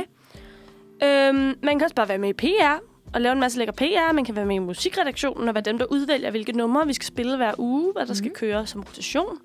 Mm. 1.01 1.07
Øhm, 1.07 1.55
man 1.63 1.79
kan 1.79 1.83
også 1.83 1.95
bare 1.95 2.09
være 2.09 2.17
med 2.17 2.29
i 2.29 2.33
PR 2.33 2.79
og 3.13 3.21
lave 3.21 3.33
en 3.33 3.39
masse 3.39 3.57
lækker 3.57 3.73
PR. 3.73 4.13
Man 4.13 4.25
kan 4.25 4.35
være 4.35 4.45
med 4.45 4.55
i 4.55 4.59
musikredaktionen 4.59 5.47
og 5.47 5.55
være 5.55 5.63
dem, 5.63 5.77
der 5.77 5.85
udvælger, 5.85 6.31
hvilke 6.31 6.51
numre 6.51 6.87
vi 6.87 6.93
skal 6.93 7.05
spille 7.05 7.37
hver 7.37 7.53
uge, 7.57 7.93
hvad 7.93 8.05
der 8.05 8.11
mm. 8.11 8.15
skal 8.15 8.31
køre 8.31 8.67
som 8.67 8.81
rotation. 8.81 9.37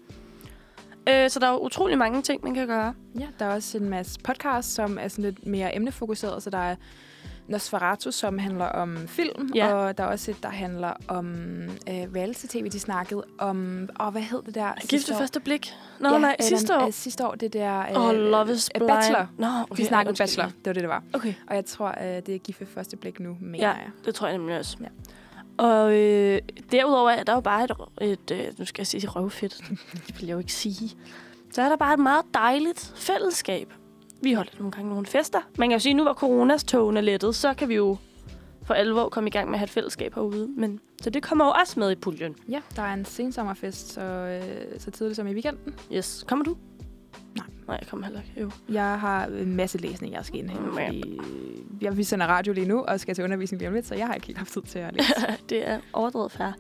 Øh, 1.09 1.31
så 1.31 1.39
der 1.41 1.47
er 1.47 1.53
jo 1.53 1.59
utrolig 1.59 1.99
mange 1.99 2.23
ting, 2.23 2.45
man 2.45 2.55
kan 2.55 2.67
gøre. 2.67 2.95
Ja, 3.19 3.27
der 3.39 3.45
er 3.45 3.55
også 3.55 3.79
en 3.79 3.89
masse 3.89 4.21
podcasts, 4.25 4.75
som 4.75 4.99
er 5.01 5.09
sådan 5.09 5.25
lidt 5.25 5.47
mere 5.47 5.77
emnefokuseret, 5.77 6.43
så 6.43 6.51
der 6.51 6.59
er 6.59 6.77
Nosferatu, 7.49 8.11
som 8.11 8.39
handler 8.39 8.65
om 8.65 9.09
film, 9.09 9.51
Ja. 9.55 9.73
og 9.75 9.99
der 9.99 10.05
er 10.05 10.09
også 10.09 10.31
et, 10.31 10.43
der 10.43 10.49
handler 10.49 10.93
om 11.09 11.27
øh, 11.89 11.95
reality-tv. 12.15 12.69
De 12.71 12.81
snakkede 12.81 13.25
om... 13.39 13.89
Åh, 14.01 14.09
hvad 14.13 14.23
hed 14.23 14.43
det 14.47 14.55
der? 14.55 14.73
Gift 14.75 14.91
sidste 14.91 15.11
ved 15.11 15.17
år? 15.17 15.21
første 15.21 15.41
blik. 15.41 15.73
Nå, 16.01 16.19
nej, 16.19 16.37
øh, 16.41 16.45
sidste 16.47 16.77
år. 16.77 16.87
Øh, 16.87 16.93
sidste 16.93 17.27
år, 17.27 17.35
det 17.35 17.53
der... 17.53 17.85
Åh, 17.97 18.05
oh, 18.09 18.15
Love 18.15 18.53
is 18.53 18.71
øh, 18.75 18.79
Blind. 18.79 18.91
Bachelor. 18.93 19.27
Nå, 19.39 19.47
Okay, 19.71 19.83
de 19.83 19.87
snakkede 19.89 20.11
undskyld. 20.11 20.27
Bachelor. 20.27 20.45
Det 20.47 20.67
var 20.67 20.73
det, 20.73 20.83
det 20.83 20.89
var. 20.89 21.03
Okay, 21.13 21.35
Og 21.49 21.55
jeg 21.55 21.65
tror, 21.65 21.89
øh, 21.89 22.05
det 22.27 22.29
er 22.29 22.39
gift 22.39 22.61
ved 22.61 22.67
første 22.67 22.97
blik 22.97 23.21
nu, 23.21 23.37
mener 23.41 23.69
Ja. 23.69 23.73
jeg. 23.75 23.87
det 24.05 24.15
tror 24.15 24.27
jeg 24.29 24.39
nemlig 24.39 24.59
også. 24.59 24.77
Ja. 24.81 24.87
Og 25.65 25.93
øh, 25.95 26.39
derudover 26.73 27.11
er 27.11 27.23
der 27.25 27.35
jo 27.35 27.41
bare 27.41 27.65
et, 27.65 27.73
et 28.01 28.31
øh, 28.31 28.45
nu 28.59 28.65
skal 28.65 28.81
jeg 28.83 28.87
sige 28.87 29.09
røvfedt, 29.09 29.57
det 30.07 30.21
vil 30.21 30.27
jeg 30.27 30.33
jo 30.35 30.39
ikke 30.39 30.53
sige. 30.53 30.97
Så 31.53 31.63
er 31.63 31.69
der 31.69 31.77
bare 31.77 31.93
et 31.95 31.99
meget 32.01 32.25
dejligt 32.35 32.93
fællesskab. 32.97 33.73
Vi 34.23 34.33
holder 34.33 34.53
nogle 34.59 34.73
gange 34.73 34.91
nogle 34.91 35.07
fester. 35.07 35.41
Man 35.59 35.69
kan 35.69 35.77
jo 35.77 35.81
sige, 35.81 35.91
at 35.91 35.97
nu 35.97 36.03
hvor 36.03 36.15
coronas 36.15 36.65
togene 36.65 36.99
er 36.99 37.05
lettet, 37.05 37.35
så 37.35 37.55
kan 37.55 37.69
vi 37.69 37.75
jo 37.75 37.97
for 38.63 38.75
alvor 38.75 39.09
komme 39.09 39.29
i 39.29 39.31
gang 39.31 39.49
med 39.49 39.55
at 39.55 39.59
have 39.59 39.65
et 39.65 39.71
fællesskab 39.71 40.15
herude. 40.15 40.49
Men, 40.57 40.81
så 41.03 41.11
det 41.11 41.23
kommer 41.23 41.45
jo 41.45 41.51
også 41.61 41.81
med 41.81 41.91
i 41.91 41.95
puljen. 41.95 42.37
Ja, 42.49 42.61
der 42.77 42.83
er 42.83 42.95
en 42.95 43.05
sensommerfest, 43.05 43.93
så, 43.93 44.01
øh, 44.01 44.81
så 44.81 44.91
tidligt 44.91 45.17
som 45.17 45.27
i 45.27 45.33
weekenden. 45.33 45.75
Yes. 45.93 46.25
Kommer 46.29 46.45
du? 46.45 46.57
Nej. 47.37 47.47
Nej, 47.69 47.77
jeg 47.81 47.89
kommer 47.89 48.07
heller 48.07 48.21
ikke. 48.21 48.41
Jo. 48.41 48.51
Jeg 48.69 49.01
har 49.01 49.27
en 49.27 49.57
masse 49.57 49.79
læsning, 49.79 50.15
jeg 50.15 50.25
skal 50.25 50.39
indhente, 50.39 50.63
Mm, 50.65 50.73
fordi 50.73 51.19
øh, 51.19 51.83
jeg, 51.85 51.97
vi 51.97 52.05
sender 52.05 52.27
radio 52.27 52.53
lige 52.53 52.69
nu, 52.69 52.81
og 52.81 53.01
skal 53.01 53.15
til 53.15 53.25
undervisning 53.25 53.61
lige 53.61 53.69
om 53.69 53.75
lidt, 53.75 53.87
så 53.87 53.95
jeg 53.95 54.07
har 54.07 54.15
ikke 54.15 54.27
helt 54.27 54.39
haft 54.39 54.53
tid 54.53 54.63
til 54.63 54.79
at 54.79 54.95
læse. 54.95 55.15
det 55.49 55.69
er 55.69 55.81
overdrevet 55.93 56.33
færre. 56.33 56.53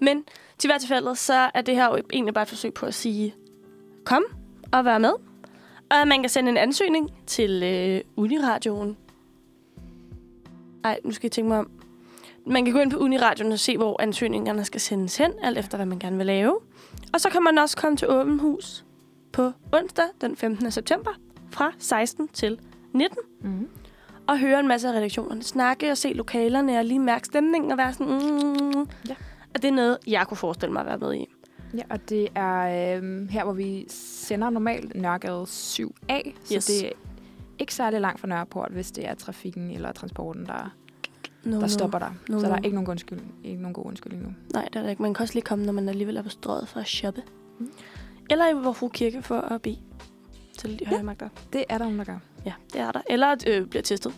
Men 0.00 0.24
til 0.58 0.68
hvert 0.68 0.80
tilfælde, 0.80 1.16
så 1.16 1.50
er 1.54 1.60
det 1.62 1.74
her 1.74 1.86
jo 1.88 1.98
egentlig 2.12 2.34
bare 2.34 2.42
et 2.42 2.48
forsøg 2.48 2.74
på 2.74 2.86
at 2.86 2.94
sige, 2.94 3.34
kom 4.04 4.24
og 4.72 4.84
vær 4.84 4.98
med. 4.98 5.12
Og 5.92 6.00
at 6.02 6.08
man 6.08 6.20
kan 6.20 6.28
sende 6.28 6.50
en 6.50 6.56
ansøgning 6.56 7.10
til 7.26 7.62
øh, 7.62 8.00
Uniradioen. 8.16 8.96
Ej, 10.84 10.98
nu 11.04 11.12
skal 11.12 11.26
jeg 11.26 11.32
tænke 11.32 11.48
mig 11.48 11.58
om. 11.58 11.70
Man 12.46 12.64
kan 12.64 12.74
gå 12.74 12.80
ind 12.80 12.90
på 12.90 12.98
Uniradioen 12.98 13.52
og 13.52 13.58
se, 13.58 13.76
hvor 13.76 14.02
ansøgningerne 14.02 14.64
skal 14.64 14.80
sendes 14.80 15.16
hen, 15.16 15.32
alt 15.42 15.58
efter 15.58 15.78
hvad 15.78 15.86
man 15.86 15.98
gerne 15.98 16.16
vil 16.16 16.26
lave. 16.26 16.58
Og 17.12 17.20
så 17.20 17.30
kan 17.30 17.42
man 17.42 17.58
også 17.58 17.76
komme 17.76 17.96
til 17.96 18.10
Åben 18.10 18.38
Hus 18.38 18.84
på 19.32 19.52
onsdag 19.72 20.04
den 20.20 20.36
15. 20.36 20.70
september 20.70 21.10
fra 21.50 21.72
16 21.78 22.28
til 22.28 22.60
19 22.92 23.18
Mm. 23.44 23.68
og 24.26 24.38
høre 24.38 24.60
en 24.60 24.68
masse 24.68 24.88
af 24.88 24.92
redaktionerne 24.92 25.42
snakke 25.42 25.90
og 25.90 25.98
se 25.98 26.12
lokalerne 26.12 26.78
og 26.78 26.84
lige 26.84 26.98
mærke 26.98 27.26
stemningen 27.26 27.72
og 27.72 27.78
være 27.78 27.92
sådan, 27.92 28.06
mm, 28.12 28.88
Ja. 29.08 29.14
at 29.54 29.62
det 29.62 29.68
er 29.68 29.72
noget, 29.72 29.98
jeg 30.06 30.26
kunne 30.26 30.36
forestille 30.36 30.72
mig 30.72 30.80
at 30.80 30.86
være 30.86 30.98
med 30.98 31.14
i. 31.14 31.26
Ja, 31.76 31.82
og 31.90 32.08
det 32.08 32.28
er 32.34 32.96
øh, 32.98 33.28
her, 33.30 33.44
hvor 33.44 33.52
vi 33.52 33.86
sender 33.88 34.50
normalt 34.50 34.94
Nørregade 34.94 35.42
7A, 35.42 36.32
så 36.44 36.54
Yes. 36.54 36.64
det 36.66 36.86
er 36.86 36.92
ikke 37.58 37.74
særlig 37.74 38.00
langt 38.00 38.20
fra 38.20 38.28
Nørreport, 38.28 38.72
hvis 38.72 38.90
det 38.90 39.08
er 39.08 39.14
trafikken 39.14 39.70
eller 39.70 39.92
transporten, 39.92 40.46
der, 40.46 40.74
No, 41.44 41.60
der 41.60 41.66
stopper 41.66 41.98
der. 41.98 42.10
No, 42.28 42.40
så 42.40 42.46
der 42.46 42.52
er 42.52 42.56
no. 42.56 42.62
ikke 42.64 42.74
nogen, 42.74 42.88
undskyldning, 42.90 43.34
ikke 43.44 43.62
nogen 43.62 43.74
god 43.74 43.84
undskyldning 43.86 44.22
nu. 44.22 44.28
Nej, 44.54 44.64
det 44.72 44.76
er 44.76 44.82
der 44.82 44.90
ikke. 44.90 45.02
Man 45.02 45.14
kan 45.14 45.22
også 45.22 45.34
lige 45.34 45.44
komme, 45.44 45.64
når 45.66 45.72
man 45.72 45.88
alligevel 45.88 46.16
er 46.16 46.22
på 46.22 46.28
strøget 46.28 46.68
for 46.68 46.80
at 46.80 46.86
shoppe. 46.86 47.22
Mm. 47.58 47.72
Eller 48.30 48.48
i 48.50 48.52
vor 48.54 48.72
fru 48.72 48.88
kirke 48.88 49.22
for 49.22 49.40
at 49.40 49.62
bede 49.62 49.78
til 50.58 50.78
de 50.78 50.86
høje 50.86 51.02
magter. 51.02 51.28
Det 51.52 51.64
er 51.68 51.78
der 51.78 51.84
nogen, 51.84 51.98
der 51.98 52.04
gør. 52.04 52.18
Ja, 52.46 52.52
det 52.72 52.80
er 52.80 52.92
der. 52.92 53.00
Eller 53.10 53.26
at 53.26 53.48
øh, 53.48 53.66
bliver 53.66 53.82
testet. 53.82 54.12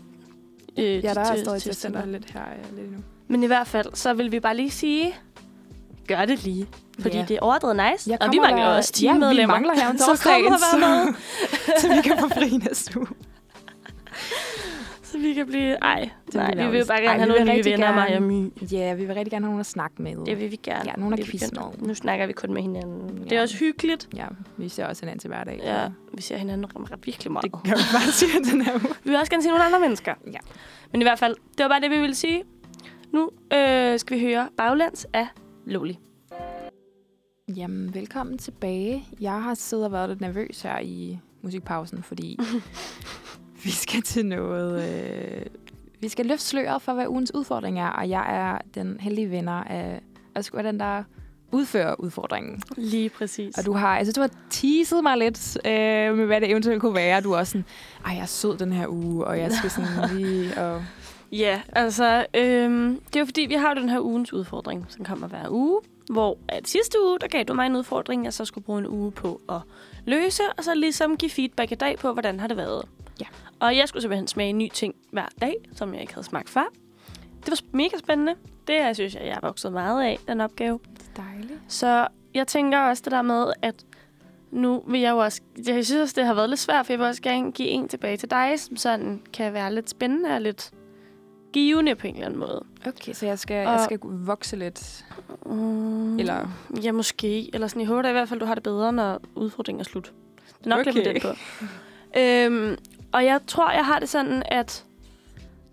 Øh, 0.78 0.84
Ja, 1.04 1.14
der 1.14 1.20
er 1.20 1.24
stadig 1.36 1.62
til 1.62 1.72
til 1.72 1.80
center 1.80 2.00
center. 2.02 2.18
lidt 2.18 2.30
her 2.30 2.42
øh, 2.42 2.76
lidt 2.76 2.86
endnu. 2.86 3.02
Men 3.28 3.42
i 3.42 3.46
hvert 3.46 3.66
fald, 3.66 3.94
så 3.94 4.14
vil 4.14 4.32
vi 4.32 4.40
bare 4.40 4.56
lige 4.56 4.70
sige, 4.70 5.14
gør 6.08 6.24
det 6.24 6.44
lige. 6.44 6.66
Fordi 7.00 7.16
Ja. 7.16 7.24
det 7.28 7.34
er 7.36 7.40
overdrevet 7.40 7.76
nice. 7.76 8.10
Jeg 8.10 8.18
og 8.20 8.28
vi 8.32 8.38
mangler 8.38 8.64
der- 8.64 8.76
også 8.76 8.92
Ja, 9.02 9.12
vi 9.12 9.18
teammedlemmer. 9.20 9.54
mangler 9.54 9.74
her 9.74 9.88
om 9.90 9.96
torsdagen, 10.08 10.58
så- 10.58 10.78
med. 10.78 11.14
så 11.80 11.88
vi 11.94 12.00
kan 12.08 12.18
få 12.18 12.28
fri 12.28 12.56
næste 12.56 12.98
uge. 12.98 13.06
Så 15.02 15.18
vi 15.20 15.34
kan 15.34 15.46
blive... 15.46 15.76
Ej, 15.82 16.10
Det 16.26 16.34
nej, 16.34 16.54
vi 16.54 16.70
vil 16.70 16.80
også. 16.80 16.88
bare 16.92 16.98
Ej, 16.98 17.04
gerne 17.04 17.18
have 17.20 17.26
vi 17.32 17.38
vil 17.38 17.44
nogle 17.46 17.62
nye 17.62 17.64
venner, 17.70 17.94
mig 17.94 18.16
og 18.16 18.22
My. 18.22 18.52
Ja, 18.72 18.94
vi 18.94 19.04
vil 19.04 19.14
rigtig 19.14 19.30
gerne 19.30 19.44
have 19.44 19.50
nogen 19.50 19.60
at 19.60 19.66
snakke 19.66 20.02
med. 20.02 20.16
Det 20.26 20.38
vil 20.40 20.50
vi 20.50 20.56
gerne. 20.56 20.90
Ja, 20.90 20.92
nogen 20.96 21.12
at 21.12 21.18
Det 21.18 21.26
quizze 21.28 21.54
med. 21.54 21.88
Nu 21.88 21.94
snakker 21.94 22.26
vi 22.26 22.32
kun 22.32 22.54
med 22.54 22.62
hinanden. 22.62 23.18
Det 23.24 23.32
Ja. 23.32 23.36
er 23.36 23.42
også 23.42 23.56
hyggeligt. 23.56 24.08
Ja, 24.16 24.26
vi 24.56 24.68
ser 24.68 24.86
også 24.86 25.02
hinanden 25.02 25.20
til 25.20 25.28
hverdag. 25.28 25.60
Ja, 25.64 25.78
vi 26.14 26.22
ser 26.22 26.36
hinanden 26.36 26.66
virkelig 27.04 27.32
meget. 27.32 27.42
Det 27.44 27.52
kan 27.64 27.76
vi 27.78 27.82
bare 27.92 28.12
sige 28.12 28.44
den 28.44 28.60
her 28.62 28.72
uge. 28.74 28.82
Vi 29.04 29.10
vil 29.10 29.16
også 29.18 29.30
gerne 29.30 29.42
se 29.42 29.48
nogle 29.48 29.64
andre 29.64 29.80
mennesker. 29.80 30.14
Ja. 30.32 30.38
Men 30.92 31.00
i 31.00 31.04
hvert 31.04 31.18
fald, 31.18 31.34
det 31.58 31.62
var 31.64 31.68
bare 31.68 31.80
det, 31.80 31.90
vi 31.90 31.98
ville 31.98 32.14
sige. 32.14 32.42
Nu 33.12 33.30
øh, 33.52 33.98
skal 33.98 34.16
vi 34.18 34.22
høre 34.24 34.48
Baglands 34.56 35.06
af 35.12 35.26
Loli. 35.66 35.98
Jamen, 37.48 37.94
velkommen 37.94 38.38
tilbage. 38.38 39.04
Jeg 39.20 39.42
har 39.42 39.54
siddet 39.54 39.86
og 39.86 39.92
været 39.92 40.08
lidt 40.08 40.20
nervøs 40.20 40.62
her 40.62 40.78
i 40.78 41.18
musikpausen, 41.42 42.02
fordi 42.02 42.38
vi 43.64 43.70
skal 43.70 44.02
til 44.02 44.26
noget... 44.26 45.04
Øh, 45.04 45.46
vi 46.00 46.08
skal 46.08 46.26
løfte 46.26 46.44
sløret 46.44 46.82
for, 46.82 46.94
hvad 46.94 47.06
ugens 47.06 47.34
udfordring 47.34 47.80
er, 47.80 47.88
og 47.88 48.08
jeg 48.08 48.36
er 48.36 48.58
den 48.74 49.00
heldige 49.00 49.30
vinder 49.30 49.52
af 49.52 50.00
at 50.34 50.44
skulle 50.44 50.68
den, 50.68 50.80
der 50.80 51.02
udfører 51.52 51.94
udfordringen. 52.00 52.62
Lige 52.76 53.10
præcis. 53.10 53.58
Og 53.58 53.66
du 53.66 53.72
har, 53.72 53.98
altså, 53.98 54.12
du 54.12 54.20
har 54.20 54.30
teaset 54.50 55.02
mig 55.02 55.18
lidt 55.18 55.58
øh, 55.66 56.16
med, 56.16 56.26
hvad 56.26 56.40
det 56.40 56.50
eventuelt 56.50 56.80
kunne 56.80 56.94
være. 56.94 57.20
Du 57.20 57.32
er 57.32 57.38
også 57.38 57.50
sådan, 57.50 57.64
ej, 58.06 58.12
jeg 58.14 58.22
er 58.22 58.26
sød 58.26 58.58
den 58.58 58.72
her 58.72 58.86
uge, 58.88 59.24
og 59.24 59.38
jeg 59.38 59.52
skal 59.52 59.70
sådan 59.70 60.10
lige... 60.16 60.60
Og, 60.60 60.84
Ja, 61.38 61.60
altså, 61.72 62.26
øhm, 62.34 63.00
det 63.06 63.16
er 63.16 63.20
jo 63.20 63.24
fordi, 63.24 63.40
vi 63.40 63.54
har 63.54 63.74
jo 63.74 63.80
den 63.80 63.88
her 63.88 64.00
ugens 64.00 64.32
udfordring, 64.32 64.86
som 64.88 65.04
kommer 65.04 65.26
hver 65.26 65.48
uge. 65.50 65.80
Hvor 66.10 66.38
at 66.48 66.68
sidste 66.68 66.98
uge, 67.04 67.18
der 67.20 67.26
gav 67.26 67.44
du 67.44 67.54
mig 67.54 67.66
en 67.66 67.76
udfordring, 67.76 68.24
jeg 68.24 68.32
så 68.32 68.44
skulle 68.44 68.64
bruge 68.64 68.78
en 68.78 68.86
uge 68.86 69.12
på 69.12 69.40
at 69.48 69.60
løse, 70.04 70.42
og 70.58 70.64
så 70.64 70.74
ligesom 70.74 71.16
give 71.16 71.30
feedback 71.30 71.72
i 71.72 71.74
dag 71.74 71.98
på, 71.98 72.12
hvordan 72.12 72.40
har 72.40 72.46
det 72.46 72.56
været. 72.56 72.84
Ja. 73.20 73.26
Og 73.60 73.76
jeg 73.76 73.88
skulle 73.88 74.02
simpelthen 74.02 74.26
smage 74.26 74.50
en 74.50 74.58
ny 74.58 74.68
ting 74.68 74.94
hver 75.10 75.26
dag, 75.40 75.54
som 75.72 75.92
jeg 75.92 76.00
ikke 76.00 76.14
havde 76.14 76.26
smagt 76.26 76.50
før. 76.50 76.64
Det 77.46 77.50
var 77.50 77.58
mega 77.72 77.96
spændende. 77.98 78.34
Det 78.66 78.74
jeg 78.74 78.94
synes 78.94 79.14
jeg, 79.14 79.22
jeg 79.22 79.34
er 79.42 79.46
vokset 79.46 79.72
meget 79.72 80.04
af, 80.04 80.18
den 80.28 80.40
opgave. 80.40 80.80
dejligt. 81.16 81.60
Så 81.68 82.08
jeg 82.34 82.46
tænker 82.46 82.78
også 82.78 83.02
det 83.04 83.12
der 83.12 83.22
med, 83.22 83.52
at 83.62 83.74
nu 84.50 84.82
vil 84.86 85.00
jeg 85.00 85.10
jo 85.10 85.18
også... 85.18 85.40
Jeg 85.66 85.86
synes 85.86 86.02
også, 86.02 86.14
det 86.16 86.26
har 86.26 86.34
været 86.34 86.48
lidt 86.48 86.60
svært, 86.60 86.86
for 86.86 86.92
jeg 86.92 86.98
vil 86.98 87.06
også 87.06 87.22
gerne 87.22 87.52
give 87.52 87.68
en 87.68 87.88
tilbage 87.88 88.16
til 88.16 88.30
dig, 88.30 88.60
som 88.60 88.76
sådan 88.76 89.22
kan 89.32 89.52
være 89.52 89.74
lidt 89.74 89.90
spændende 89.90 90.30
og 90.30 90.40
lidt 90.40 90.72
givende 91.54 91.94
på 91.94 92.06
en 92.06 92.14
eller 92.14 92.26
anden 92.26 92.40
måde. 92.40 92.64
Okay, 92.86 93.12
så 93.12 93.26
jeg 93.26 93.38
skal, 93.38 93.66
Og- 93.66 93.72
jeg 93.72 93.80
skal 93.84 93.98
vokse 94.02 94.56
lidt. 94.56 95.04
Mm, 95.46 96.18
Eller, 96.18 96.48
Ja, 96.82 96.92
måske. 96.92 97.54
Eller 97.54 97.66
sådan, 97.68 97.80
jeg 97.80 97.88
håber 97.88 98.02
da 98.02 98.08
i 98.08 98.12
hvert 98.12 98.28
fald, 98.28 98.40
du 98.40 98.46
har 98.46 98.54
det 98.54 98.62
bedre, 98.62 98.92
når 98.92 99.20
udfordringen 99.34 99.80
er 99.80 99.84
slut. 99.84 100.12
Det 100.58 100.64
er 100.64 100.68
nok 100.68 100.80
Okay. 100.80 100.92
lidt 100.92 101.06
med 101.06 101.14
den 101.14 101.22
på. 101.22 101.28
øhm, 102.18 102.76
og 103.12 103.24
jeg 103.24 103.40
tror, 103.46 103.70
jeg 103.70 103.84
har 103.86 103.98
det 103.98 104.08
sådan, 104.08 104.42
at 104.46 104.84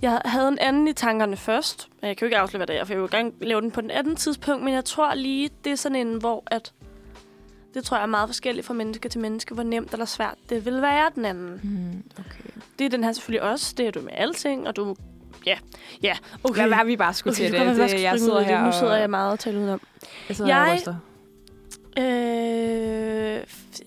jeg 0.02 0.22
havde 0.26 0.48
en 0.48 0.58
anden 0.60 0.88
i 0.88 0.94
tankerne 0.94 1.38
først. 1.38 1.88
Men 2.02 2.08
Jeg 2.08 2.18
kan 2.18 2.26
jo 2.26 2.28
ikke 2.28 2.38
afsløre, 2.38 2.60
hvad 2.60 2.68
det 2.68 2.80
er, 2.80 2.84
for 2.86 2.94
jeg 2.94 3.02
vil 3.02 3.10
jo 3.12 3.18
gerne 3.18 3.32
lave 3.42 3.62
den 3.62 3.72
på 3.72 3.82
den 3.82 3.92
anden 3.92 4.16
tidspunkt. 4.16 4.64
Men 4.64 4.74
jeg 4.74 4.86
tror 4.86 5.14
lige, 5.14 5.50
det 5.64 5.72
er 5.72 5.76
sådan 5.76 6.08
en, 6.08 6.18
hvor 6.18 6.44
at... 6.48 6.74
Det 7.74 7.84
tror 7.84 7.98
jeg 7.98 8.02
er 8.04 8.08
meget 8.08 8.30
forskelligt 8.30 8.68
fra 8.68 8.74
menneske 8.74 9.10
til 9.10 9.20
menneske, 9.22 9.54
hvor 9.54 9.64
nemt 9.64 9.92
eller 9.94 10.06
svært 10.06 10.36
det 10.50 10.66
vil 10.66 10.82
være 10.82 11.12
den 11.16 11.26
anden. 11.26 11.60
hmm, 11.64 12.04
okay. 12.20 12.50
Det 12.80 12.86
er 12.86 12.90
den 12.90 13.04
her 13.04 13.12
selvfølgelig 13.12 13.42
også. 13.52 13.74
Det 13.78 13.88
er 13.88 13.92
du 13.92 14.02
med 14.02 14.12
alting, 14.16 14.68
og 14.68 14.76
du... 14.76 14.96
Ja, 15.46 15.58
ja. 16.04 16.18
Okay. 16.44 16.62
Hvad 16.62 16.70
var 16.70 16.84
vi 16.84 16.98
bare 16.98 17.14
skulle 17.14 17.32
Okay, 17.32 17.44
til 17.44 17.52
det, 17.60 17.68
det? 17.68 17.90
det 17.90 18.02
jeg 18.04 18.20
sidder 18.20 18.42
her 18.42 18.58
det. 18.58 18.66
Nu 18.66 18.72
sidder 18.72 18.94
og, 18.94 19.00
jeg 19.00 19.10
meget 19.10 19.32
og 19.32 19.40
taler 19.40 19.60
udenom. 19.60 19.82
jeg 20.30 20.36
sidder 20.36 20.54
her 20.54 20.62
og 20.62 20.68
Jeg- 20.68 20.76
ryster. 20.76 20.96
Øh, 21.98 23.38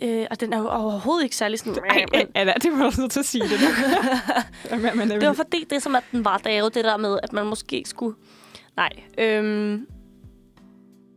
øh, 0.02 0.26
og 0.30 0.40
den 0.40 0.52
er 0.52 0.58
jo 0.58 0.68
overhovedet 0.68 1.24
ikke 1.24 1.36
særlig 1.36 1.58
sådan... 1.58 1.84
Ej, 1.90 2.04
Anna, 2.34 2.52
det 2.62 2.72
var 2.72 2.90
du 2.90 3.00
nødt 3.00 3.10
til 3.12 3.20
at 3.20 3.26
sige 3.26 3.42
det 3.44 3.50
nu. 3.60 4.76
men, 4.82 4.98
men, 4.98 5.10
det 5.10 5.26
var 5.28 5.32
fordi, 5.32 5.66
det 5.70 5.82
som 5.82 5.94
at 5.96 6.04
den 6.12 6.24
var, 6.24 6.38
der 6.38 6.50
det 6.68 6.84
der 6.84 6.96
med, 6.96 7.18
at 7.22 7.32
man 7.32 7.46
måske 7.46 7.82
skulle... 7.86 8.16
Nej, 8.76 8.90
øhm, 9.18 9.86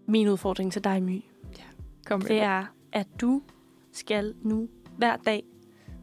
min 0.07 0.27
udfordring 0.27 0.73
til 0.73 0.83
dig, 0.83 1.03
My, 1.03 1.23
Kom 2.05 2.19
med 2.19 2.27
det 2.27 2.41
er, 2.41 2.65
at 2.93 3.07
du 3.21 3.41
skal 3.93 4.33
nu 4.41 4.67
hver 4.97 5.15
dag 5.15 5.43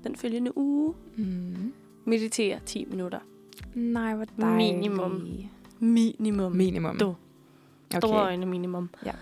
den 0.04 0.16
følgende 0.16 0.58
uge 0.58 0.94
Mm. 1.16 1.72
meditere 2.04 2.58
10 2.66 2.84
minutter. 2.90 3.18
Nej, 3.74 4.14
hvor 4.14 4.24
dejligt. 4.40 4.56
Minimum. 4.78 5.28
Minimum. 5.80 6.52
Minimum. 6.52 6.98
Du. 6.98 7.14
Store 7.92 8.10
Okay. 8.12 8.20
øjne 8.22 8.46
minimum. 8.46 8.90
Ja. 9.06 9.12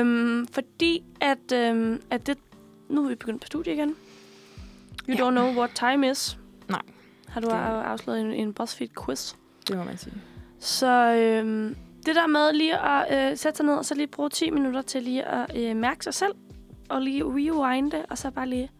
Øhm, 0.00 0.46
fordi 0.46 1.02
at, 1.20 1.52
øhm, 1.54 2.00
at 2.10 2.26
det... 2.26 2.38
Nu 2.88 3.04
er 3.04 3.08
vi 3.08 3.14
begyndt 3.14 3.40
på 3.40 3.46
studie 3.46 3.72
igen. 3.74 3.88
You 5.08 5.14
Ja. 5.16 5.28
don't 5.28 5.30
know 5.30 5.54
what 5.58 5.70
time 5.74 6.10
is. 6.10 6.38
Nej. 6.68 6.80
Har 7.28 7.40
du 7.40 7.46
det... 7.46 7.52
afsløret 7.54 8.20
en, 8.20 8.32
en 8.32 8.54
BuzzFeed-quiz? 8.60 9.34
Det 9.68 9.76
må 9.76 9.84
man 9.84 9.98
sige. 9.98 10.14
Så 10.58 11.14
øhm, 11.14 11.76
det 12.06 12.14
der 12.14 12.26
med 12.26 12.52
lige 12.52 12.78
at 12.78 13.30
øh, 13.30 13.36
sætte 13.38 13.56
sig 13.56 13.66
ned 13.66 13.74
og 13.74 13.84
så 13.84 13.94
lige 13.94 14.06
bruge 14.06 14.28
10 14.28 14.50
minutter 14.50 14.82
til 14.82 15.02
lige 15.02 15.24
at 15.24 15.56
øh, 15.56 15.76
mærke 15.76 16.04
sig 16.04 16.14
selv, 16.14 16.32
og 16.88 17.02
lige 17.02 17.24
rewinde, 17.24 18.06
og 18.10 18.18
så 18.18 18.30
bare 18.30 18.48
lige 18.48 18.70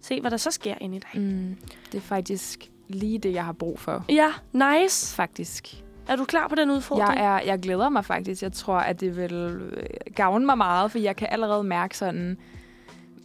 se, 0.00 0.20
hvad 0.20 0.30
der 0.30 0.36
så 0.36 0.50
sker 0.50 0.74
inde 0.80 0.96
i 0.96 0.98
dig. 1.12 1.20
Mm. 1.22 1.56
Det 1.92 1.98
er 1.98 2.02
faktisk 2.02 2.70
lige 2.88 3.18
det, 3.18 3.32
jeg 3.32 3.44
har 3.44 3.52
brug 3.52 3.78
for. 3.78 4.04
Ja, 4.08 4.32
nice. 4.52 5.14
Faktisk. 5.14 5.82
Er 6.08 6.16
du 6.16 6.24
klar 6.24 6.48
på 6.48 6.54
den 6.54 6.70
udfordring? 6.70 7.18
Jeg, 7.18 7.24
er, 7.24 7.46
jeg 7.46 7.58
glæder 7.60 7.88
mig 7.88 8.04
faktisk. 8.04 8.42
Jeg 8.42 8.52
tror, 8.52 8.76
at 8.76 9.00
det 9.00 9.16
vil 9.16 9.32
øh, 9.32 9.86
gavne 10.14 10.46
mig 10.46 10.58
meget, 10.58 10.90
for 10.90 10.98
jeg 10.98 11.16
kan 11.16 11.28
allerede 11.30 11.64
mærke 11.64 11.96
sådan, 11.98 12.38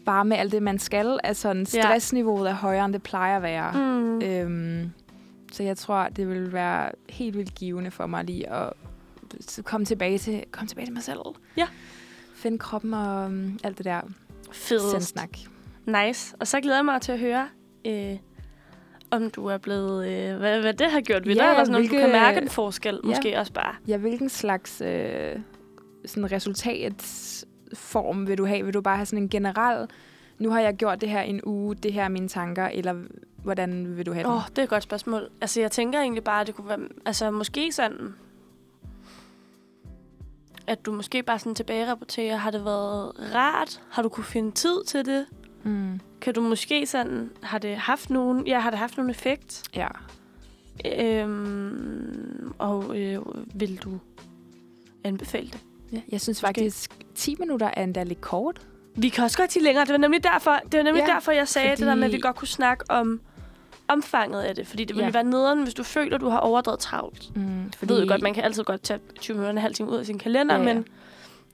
bare 0.05 0.25
med 0.25 0.37
alt 0.37 0.51
det, 0.51 0.63
man 0.63 0.79
skal, 0.79 1.19
at 1.23 1.37
sådan 1.37 1.65
stressniveauet 1.65 2.49
er 2.49 2.53
højere, 2.53 2.85
end 2.85 2.93
det 2.93 3.03
plejer 3.03 3.35
at 3.37 3.41
være. 3.43 3.71
Mm. 3.73 4.21
Øhm, 4.21 4.91
Så 5.51 5.63
jeg 5.63 5.77
tror, 5.77 6.03
det 6.09 6.27
vil 6.29 6.53
være 6.53 6.91
helt 7.09 7.37
vildt 7.37 7.55
givende 7.55 7.91
for 7.91 8.05
mig 8.07 8.23
lige 8.23 8.49
at 8.49 8.73
komme 9.63 9.85
tilbage 9.85 10.17
til, 10.17 10.43
komme 10.51 10.67
tilbage 10.67 10.85
til 10.85 10.93
mig 10.93 11.03
selv. 11.03 11.19
Ja. 11.57 11.67
Finde 12.35 12.57
kroppen 12.57 12.93
og 12.93 13.25
um, 13.25 13.59
alt 13.63 13.77
det 13.77 13.85
der 13.85 14.01
Fedest. 14.51 14.91
sendsnak. 14.91 15.29
Nice. 15.85 16.35
Og 16.39 16.47
så 16.47 16.61
glæder 16.61 16.77
jeg 16.77 16.85
mig 16.85 17.01
til 17.01 17.11
at 17.11 17.19
høre, 17.19 17.47
øh, 17.87 18.17
om 19.11 19.29
du 19.29 19.45
er 19.45 19.57
blevet... 19.57 20.07
Øh, 20.07 20.37
hvad, 20.37 20.61
hvad 20.61 20.73
det 20.73 20.91
har 20.91 21.01
gjort 21.01 21.27
ved 21.27 21.35
Ja, 21.35 21.41
dig, 21.43 21.49
eller 21.49 21.63
sådan, 21.63 21.75
om 21.75 21.81
du 21.81 21.87
hvilke- 21.87 22.01
kan 22.03 22.11
mærke 22.11 22.41
en 22.41 22.49
forskel. 22.49 22.99
Ja. 23.03 23.07
Måske 23.09 23.37
også 23.39 23.53
bare. 23.53 23.75
Ja, 23.87 23.97
hvilken 23.97 24.29
slags 24.29 24.81
øh, 24.81 25.35
sådan 26.05 26.31
resultatsform 26.31 28.27
vil 28.27 28.37
du 28.37 28.45
have? 28.45 28.65
Vil 28.65 28.73
du 28.73 28.81
bare 28.81 28.95
have 28.95 29.05
sådan 29.05 29.23
en 29.23 29.29
generel, 29.29 29.87
nu 30.39 30.49
har 30.49 30.59
jeg 30.59 30.75
gjort 30.75 31.01
det 31.01 31.09
her 31.09 31.21
en 31.21 31.41
uge, 31.43 31.75
det 31.75 31.93
her 31.93 32.03
er 32.03 32.09
mine 32.09 32.27
tanker, 32.27 32.65
eller 32.65 32.95
hvordan 33.43 33.97
vil 33.97 34.05
du 34.05 34.13
have 34.13 34.25
Åh, 34.27 34.31
det? 34.33 34.37
oh, 34.41 34.49
det 34.49 34.57
er 34.57 34.63
et 34.63 34.69
godt 34.69 34.83
spørgsmål. 34.83 35.29
Altså, 35.41 35.61
jeg 35.61 35.71
tænker 35.71 35.99
egentlig 35.99 36.23
bare, 36.23 36.41
at 36.41 36.47
det 36.47 36.55
kunne 36.55 36.67
være... 36.69 36.79
Altså, 37.05 37.31
måske 37.31 37.71
sådan... 37.71 38.13
At 40.67 40.85
du 40.85 40.91
måske 40.91 41.23
bare 41.23 41.39
sådan 41.39 41.55
tilbagerapporterer, 41.55 42.35
har 42.35 42.51
det 42.51 42.65
været 42.65 43.11
rart? 43.35 43.81
Har 43.89 44.01
du 44.01 44.09
kunne 44.09 44.23
finde 44.23 44.51
tid 44.51 44.83
til 44.87 45.05
det? 45.05 45.25
Mm. 45.63 45.99
Kan 46.21 46.33
du 46.33 46.41
måske 46.41 46.85
sådan... 46.85 47.29
Har 47.41 47.57
det 47.57 47.75
haft 47.77 48.09
nogen... 48.09 48.47
Ja, 48.47 48.59
har 48.59 48.69
det 48.69 48.79
haft 48.79 48.97
nogen 48.97 49.09
effekt? 49.09 49.63
Ja. 49.75 49.87
Øhm, 50.85 52.53
og 52.57 52.97
øh, 52.99 53.19
vil 53.53 53.77
du 53.83 53.99
anbefale 55.03 55.47
det? 55.47 55.59
ja. 55.91 56.01
Jeg 56.11 56.21
synes 56.21 56.41
faktisk, 56.41 56.91
10 57.15 57.35
minutter 57.39 57.69
er 57.73 57.83
endda 57.83 58.03
lidt 58.03 58.21
kort. 58.21 58.61
Vi 58.95 59.09
kan 59.09 59.23
også 59.23 59.37
godt 59.37 59.51
sige 59.51 59.63
længere. 59.63 59.85
Det 59.85 59.91
var 59.91 59.97
nemlig 59.97 60.23
derfor, 60.23 60.59
det 60.71 60.77
var 60.77 60.83
nemlig 60.83 61.03
Ja, 61.07 61.13
derfor 61.13 61.31
jeg 61.31 61.47
sagde 61.47 61.69
fordi- 61.69 61.79
det 61.81 61.87
der 61.87 61.95
med, 61.95 62.03
at 62.07 62.11
vi 62.13 62.19
godt 62.19 62.35
kunne 62.35 62.47
snakke 62.47 62.83
om 62.89 63.21
omfanget 63.87 64.41
af 64.41 64.55
det. 64.55 64.67
Fordi 64.67 64.83
det 64.85 64.95
ville 64.95 65.05
Ja. 65.05 65.11
være 65.11 65.23
nederen, 65.23 65.63
hvis 65.63 65.73
du 65.73 65.83
føler, 65.83 66.15
at 66.15 66.21
du 66.21 66.29
har 66.29 66.37
overdrevet 66.39 66.79
travlt. 66.79 67.35
Mm, 67.35 67.71
Fordi... 67.77 67.91
Jeg 67.93 67.97
ved 67.97 68.01
jo 68.05 68.11
godt, 68.13 68.21
man 68.21 68.33
kan 68.33 68.43
altid 68.43 68.63
godt 68.63 68.81
tage 68.83 68.99
20 69.19 69.35
minutter 69.35 69.51
en 69.51 69.57
halv 69.57 69.73
time 69.75 69.89
ud 69.89 69.97
af 69.97 70.05
sin 70.05 70.17
kalender, 70.19 70.55
ja, 70.55 70.61
ja. 70.67 70.73
men 70.73 70.85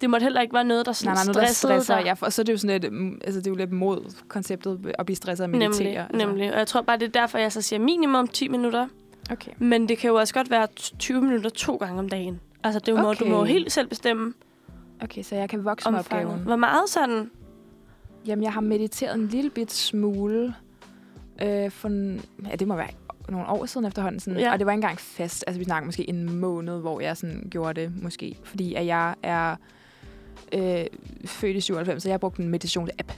det 0.02 0.10
måtte 0.10 0.24
heller 0.24 0.42
ikke 0.42 0.54
være 0.54 0.64
noget, 0.64 0.86
der 0.86 0.92
sådan 0.92 1.14
Nej, 1.16 1.26
nej, 1.26 1.34
der 1.34 1.40
stressede 1.40 1.74
stresser. 1.74 1.96
dig. 1.96 2.06
Ja, 2.06 2.14
for, 2.14 2.26
og 2.26 2.34
så 2.34 2.42
er 2.42 2.44
det 2.44 2.54
jo 2.54 2.58
sådan 2.58 2.82
lidt, 2.82 2.94
mm, 2.94 3.22
altså 3.24 3.40
det 3.40 3.48
er 3.48 3.52
jo 3.52 3.58
lidt 3.58 3.72
mod 3.72 4.14
konceptet 4.28 4.94
at 5.00 5.06
blive 5.06 5.16
stresset 5.16 5.44
og 5.44 5.50
meditere. 5.50 5.70
Nemlig, 5.70 5.98
altså. 5.98 6.28
nemlig. 6.28 6.54
Og 6.54 6.60
jeg 6.60 6.68
tror 6.68 6.82
bare, 6.82 6.98
det 6.98 7.06
er 7.06 7.22
derfor, 7.22 7.38
jeg 7.38 7.52
så 7.52 7.62
siger 7.62 7.80
minimum 7.80 8.28
10 8.28 8.48
minutter. 8.48 8.88
Okay. 9.32 9.52
Men 9.58 9.90
det 9.90 9.98
kan 9.98 10.08
jo 10.08 10.16
også 10.16 10.34
godt 10.34 10.52
være 10.52 10.68
20 11.00 11.22
minutter 11.22 11.50
to 11.50 11.76
gange 11.76 12.00
om 12.00 12.10
dagen. 12.10 12.40
Altså, 12.64 12.80
det 12.80 12.88
er 12.88 12.92
jo 12.92 12.98
okay. 13.00 13.22
Okay. 13.22 13.26
du 13.26 13.30
må 13.30 13.44
helt 13.44 13.72
selv 13.72 13.88
bestemme 13.88 14.34
Okay, 15.04 15.24
så 15.24 15.36
jeg 15.36 15.50
kan 15.50 15.66
vokse 15.66 15.92
med 15.92 16.00
opgaven. 16.00 16.40
Hvor 16.40 16.56
meget 16.56 16.90
sådan... 16.90 17.32
Jamen, 18.26 18.44
jeg 18.44 18.54
har 18.54 18.62
mediteret 18.62 19.16
en 19.16 19.28
lille 19.28 19.50
bit 19.50 19.74
smule 19.74 20.56
øh, 21.42 21.72
for, 21.72 21.90
ja, 22.50 22.56
det 22.56 22.68
må 22.68 22.76
være 22.76 22.88
nogle 23.30 23.48
år 23.48 23.66
siden 23.66 23.88
efterhånden. 23.88 24.20
Sådan, 24.20 24.40
ja. 24.40 24.52
Og 24.52 24.60
det 24.60 24.66
var 24.66 24.72
ikke 24.72 24.78
engang 24.78 25.00
fast. 25.00 25.44
Altså, 25.48 25.60
vi 25.60 25.66
snakker 25.66 25.86
måske 25.86 26.10
en 26.10 26.40
måned, 26.40 26.80
hvor 26.80 27.00
jeg 27.00 27.18
sådan 27.18 27.48
gjorde 27.52 27.82
det, 27.82 28.04
måske. 28.04 28.38
Fordi 28.44 28.74
at 28.74 28.86
jeg 28.86 29.16
er 29.24 29.56
øh, 30.54 30.86
født 31.26 31.56
i 31.58 31.62
97, 31.62 32.04
så 32.04 32.10
jeg 32.10 32.20
brugte 32.20 32.44
en 32.44 32.50
meditations-app. 32.50 33.12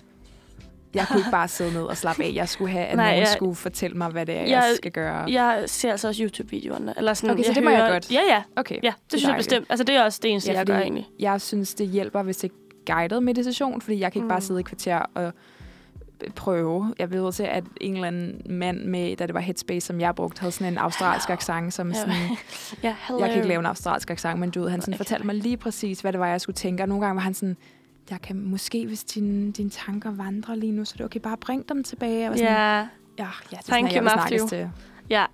Jeg 0.94 1.08
kunne 1.08 1.20
ikke 1.20 1.32
bare 1.32 1.48
sidde 1.48 1.74
ned 1.74 1.82
og 1.82 1.98
slappe 1.98 2.24
af. 2.24 2.32
Jeg 2.34 2.50
skulle 2.50 2.72
have, 2.72 2.86
at 2.86 2.96
Nej, 2.96 3.06
nogen 3.06 3.20
jeg- 3.20 3.28
skulle 3.28 3.56
fortælle 3.56 3.98
mig, 3.98 4.10
hvad 4.10 4.26
det 4.26 4.36
er, 4.36 4.40
jeg, 4.40 4.50
Jeg- 4.50 4.56
jeg 4.68 4.76
skal 4.76 4.92
gøre. 4.92 5.16
Jeg 5.32 5.64
ser 5.66 5.92
altså 5.92 6.08
også 6.08 6.24
YouTube-videoerne. 6.24 6.94
Eller 6.98 7.14
sådan, 7.14 7.30
Okay, 7.34 7.44
så 7.44 7.54
det 7.54 7.64
må 7.64 7.70
jeg 7.70 7.90
godt. 7.92 8.12
Ja, 8.12 8.22
ja. 8.30 8.44
Okay. 8.56 8.76
Ja, 8.84 8.88
det, 9.04 9.12
det 9.12 9.20
synes 9.20 9.30
jeg 9.30 9.38
bestemt. 9.38 9.66
Altså, 9.70 9.84
det 9.84 9.96
er 9.96 10.04
også 10.04 10.20
det 10.24 10.32
eneste, 10.32 10.52
Ja, 10.52 10.58
jeg 10.58 10.66
gør 10.66 10.80
egentlig. 10.80 11.08
Jeg 11.20 11.42
synes, 11.42 11.74
det 11.74 11.88
hjælper, 11.88 12.24
hvis 12.24 12.38
det 12.38 12.52
er 12.52 12.94
guided 12.94 13.20
meditation, 13.20 13.82
fordi 13.82 14.00
jeg 14.00 14.12
kan 14.12 14.20
ikke 14.20 14.24
Mm. 14.24 14.30
bare 14.30 14.42
sidde 14.42 14.60
i 14.60 14.64
kvarter 14.64 14.98
og 15.14 15.34
prøve. 16.36 16.94
Jeg 17.00 17.12
ved 17.12 17.32
til, 17.34 17.44
at 17.44 17.64
en 17.82 17.94
eller 17.94 18.08
anden 18.08 18.42
mand 18.50 18.84
med, 18.86 19.16
da 19.16 19.26
det 19.28 19.34
var 19.34 19.40
Headspace, 19.40 19.88
som 19.88 20.00
jeg 20.02 20.16
brugte, 20.16 20.40
havde 20.40 20.52
sådan 20.52 20.74
en 20.74 20.78
australsk 20.78 21.30
accent, 21.30 21.74
som 21.74 21.94
sådan, 21.94 22.16
Ja, 22.84 22.96
hello. 23.08 23.20
jeg 23.20 23.30
kan 23.30 23.38
ikke 23.38 23.48
lave 23.48 23.60
en 23.60 23.66
australsk 23.66 24.10
accent, 24.12 24.40
men 24.40 24.50
du 24.50 24.62
ved, 24.62 24.70
han 24.70 24.82
sådan 24.82 24.94
Okay. 24.94 24.98
fortalte 24.98 25.26
mig 25.26 25.36
lige 25.36 25.58
præcis, 25.58 26.02
hvad 26.02 26.12
det 26.14 26.20
var, 26.20 26.28
jeg 26.28 26.42
skulle 26.42 26.56
tænke. 26.56 26.84
Og 26.84 26.90
nogle 26.90 27.06
gange 27.06 27.16
var 27.16 27.22
han 27.22 27.34
sådan, 27.34 27.58
jeg 28.10 28.22
kan 28.22 28.40
måske, 28.44 28.86
hvis 28.88 29.04
dine, 29.04 29.52
dine 29.52 29.70
tanker 29.70 30.12
vandrer 30.12 30.56
lige 30.56 30.72
nu, 30.72 30.86
så 30.86 30.94
er 30.96 30.98
det 30.98 31.06
okay, 31.06 31.20
bare 31.20 31.38
bring 31.38 31.70
dem 31.70 31.84
tilbage. 31.84 32.20
Jeg 32.22 32.30
var 32.32 32.38
sådan, 32.38 32.52
Ja, 32.52 32.78
ja, 32.78 32.88
ja, 33.18 33.28
det 33.50 33.58
er 33.58 33.62
Thank 33.68 33.92
sådan, 33.92 34.06
jeg 34.06 34.40
vil 34.40 34.48
til. 34.50 34.70
ja. 35.10 35.26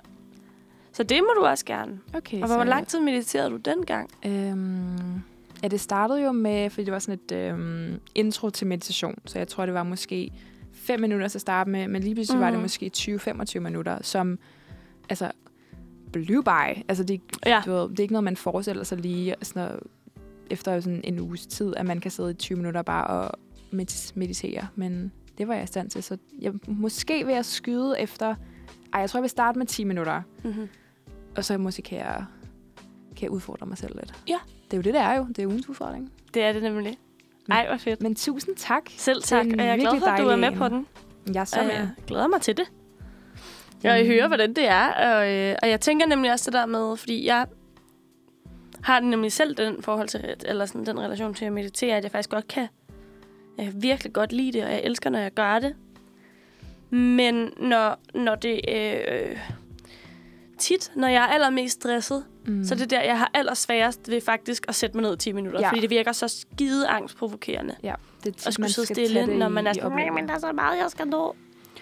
Så 0.93 1.03
det 1.03 1.21
må 1.21 1.41
du 1.41 1.45
også 1.45 1.65
gerne. 1.65 1.99
Okay, 2.13 2.41
Og 2.41 2.47
hvor 2.55 2.63
lang 2.63 2.87
tid 2.87 2.99
mediterede 2.99 3.49
du 3.49 3.57
dengang? 3.57 4.09
Øhm, 4.25 5.21
ja, 5.63 5.67
det 5.67 5.79
startede 5.81 6.21
jo 6.23 6.31
med, 6.31 6.69
fordi 6.69 6.83
det 6.85 6.93
var 6.93 6.99
sådan 6.99 7.19
et 7.23 7.31
øhm, 7.31 7.99
intro 8.15 8.49
til 8.49 8.67
meditation, 8.67 9.15
så 9.25 9.37
jeg 9.39 9.47
tror, 9.47 9.65
det 9.65 9.73
var 9.73 9.83
måske 9.83 10.31
fem 10.85 10.99
minutter 10.99 11.27
til 11.27 11.37
at 11.37 11.41
starte 11.41 11.69
med, 11.69 11.87
men 11.87 12.01
lige 12.03 12.15
pludselig 12.15 12.37
mm. 12.37 12.41
var 12.41 12.49
det 12.49 12.59
Mhm. 12.59 12.63
måske 12.63 12.91
20-25 12.97 13.59
minutter, 13.59 13.97
som 14.01 14.39
altså 15.09 15.31
blev 16.13 16.43
by. 16.43 16.83
Altså, 16.87 17.03
det, 17.03 17.21
Ja. 17.45 17.61
du 17.65 17.71
ved, 17.71 17.89
det 17.89 17.99
er 17.99 18.03
ikke 18.03 18.13
noget, 18.13 18.23
man 18.23 18.37
forestiller 18.37 18.83
sig 18.83 18.97
lige 18.97 19.35
sådan 19.41 19.63
noget, 19.63 19.79
efter 20.49 20.79
sådan 20.79 21.01
en 21.03 21.19
uges 21.19 21.47
tid, 21.47 21.73
at 21.75 21.85
man 21.85 21.99
kan 21.99 22.11
sidde 22.11 22.31
i 22.31 22.33
20 22.33 22.55
minutter 22.57 22.81
bare 22.81 23.07
og 23.07 23.31
medit- 23.71 24.11
meditere, 24.15 24.67
men 24.75 25.11
det 25.37 25.47
var 25.47 25.53
jeg 25.53 25.63
i 25.63 25.67
stand 25.67 25.89
til, 25.89 26.03
så 26.03 26.17
jeg, 26.41 26.53
måske 26.67 27.25
vil 27.25 27.33
jeg 27.35 27.45
skyde 27.45 27.95
efter, 27.99 28.35
ej, 28.93 28.99
jeg 29.01 29.09
tror, 29.09 29.17
jeg 29.17 29.21
vil 29.21 29.29
starte 29.29 29.57
med 29.59 29.65
10 29.67 29.83
minutter, 29.83 30.21
Mm-hmm. 30.43 30.67
og 31.37 31.45
så 31.45 31.57
måske 31.57 31.81
kan 31.81 31.97
jeg, 31.97 32.25
kan 33.15 33.23
jeg 33.23 33.31
udfordre 33.31 33.65
mig 33.67 33.77
selv 33.77 33.95
lidt. 33.95 34.13
Ja. 34.27 34.37
Det 34.65 34.73
er 34.73 34.77
jo 34.77 34.81
det, 34.81 34.93
det 34.93 35.01
er 35.01 35.13
jo. 35.13 35.25
Det 35.27 35.39
er 35.39 35.47
ugens 35.47 35.69
udfordring. 35.69 36.11
Det 36.33 36.43
er 36.43 36.53
det 36.53 36.63
nemlig. 36.63 36.97
Ej, 37.51 37.67
hvor 37.67 37.77
fedt. 37.77 38.01
Men 38.01 38.15
tusind 38.15 38.55
tak. 38.55 38.83
Selv 38.97 39.21
Det 39.21 39.31
er 39.31 39.43
tak, 39.43 39.45
og 39.45 39.65
jeg 39.65 39.67
er 39.67 39.75
glad 39.75 39.99
for, 39.99 40.07
at 40.07 40.19
du 40.19 40.27
er 40.27 40.35
med 40.35 40.51
på 40.51 40.65
en. 40.65 40.71
den. 40.71 40.87
Jeg 41.33 41.41
er 41.41 41.45
så 41.45 41.61
med. 41.61 41.71
jeg 41.71 41.89
glæder 42.07 42.27
mig 42.27 42.41
til 42.41 42.57
det. 42.57 42.65
Jeg 43.83 44.05
hører, 44.05 44.27
hvordan 44.27 44.53
det 44.53 44.67
er, 44.67 44.87
og, 44.87 45.33
øh, 45.33 45.55
og 45.61 45.69
jeg 45.69 45.81
tænker 45.81 46.05
nemlig 46.05 46.31
også 46.31 46.51
det 46.51 46.53
der 46.53 46.65
med, 46.65 46.97
fordi 46.97 47.25
jeg 47.25 47.45
har 48.83 48.99
nemlig 48.99 49.31
selv 49.31 49.55
den 49.55 49.83
forhold 49.83 50.07
til, 50.07 50.35
eller 50.45 50.65
sådan 50.65 50.85
den 50.85 50.99
relation 50.99 51.33
til 51.33 51.45
at 51.45 51.53
meditere, 51.53 51.97
at 51.97 52.03
jeg 52.03 52.11
faktisk 52.11 52.29
godt 52.29 52.47
kan, 52.47 52.67
jeg 53.57 53.65
kan 53.65 53.83
virkelig 53.83 54.13
godt 54.13 54.33
lide 54.33 54.51
det, 54.51 54.63
og 54.63 54.71
jeg 54.71 54.81
elsker, 54.83 55.09
når 55.09 55.19
jeg 55.19 55.31
gør 55.31 55.59
det. 55.59 55.75
Men 56.89 57.53
når, 57.57 57.99
når 58.13 58.35
det 58.35 58.61
øh, 58.69 59.37
tit, 60.57 60.91
når 60.95 61.07
jeg 61.07 61.21
er 61.23 61.27
allermest 61.27 61.73
stresset, 61.81 62.23
Mm. 62.47 62.63
så 62.63 62.73
er 62.73 62.77
det 62.77 62.89
der, 62.89 63.01
jeg 63.01 63.17
har 63.19 63.31
allersværest 63.33 64.09
ved 64.11 64.21
faktisk 64.21 64.65
at 64.67 64.75
sætte 64.75 64.97
mig 64.97 65.01
ned 65.03 65.13
i 65.13 65.17
10 65.17 65.31
minutter, 65.31 65.59
Ja. 65.59 65.69
fordi 65.69 65.81
det 65.81 65.89
virker 65.89 66.11
så 66.11 66.27
skide 66.27 66.87
angstprovokerende 66.87 67.75
ja, 67.83 67.93
det 68.23 68.29
er 68.29 68.33
tit, 68.33 68.47
og 68.47 68.53
skulle 68.53 68.63
man 68.63 68.69
sidde 68.69 68.85
skal 68.85 68.95
stille, 68.95 69.21
det 69.27 69.37
når 69.39 69.49
man 69.49 69.67
er 69.67 69.73
sådan. 69.73 70.13
"Men, 70.13 70.27
der 70.27 70.33
er 70.33 70.39
så 70.39 70.51
meget, 70.51 70.77
jeg 70.81 70.91
skal 70.91 71.07
nå. 71.07 71.35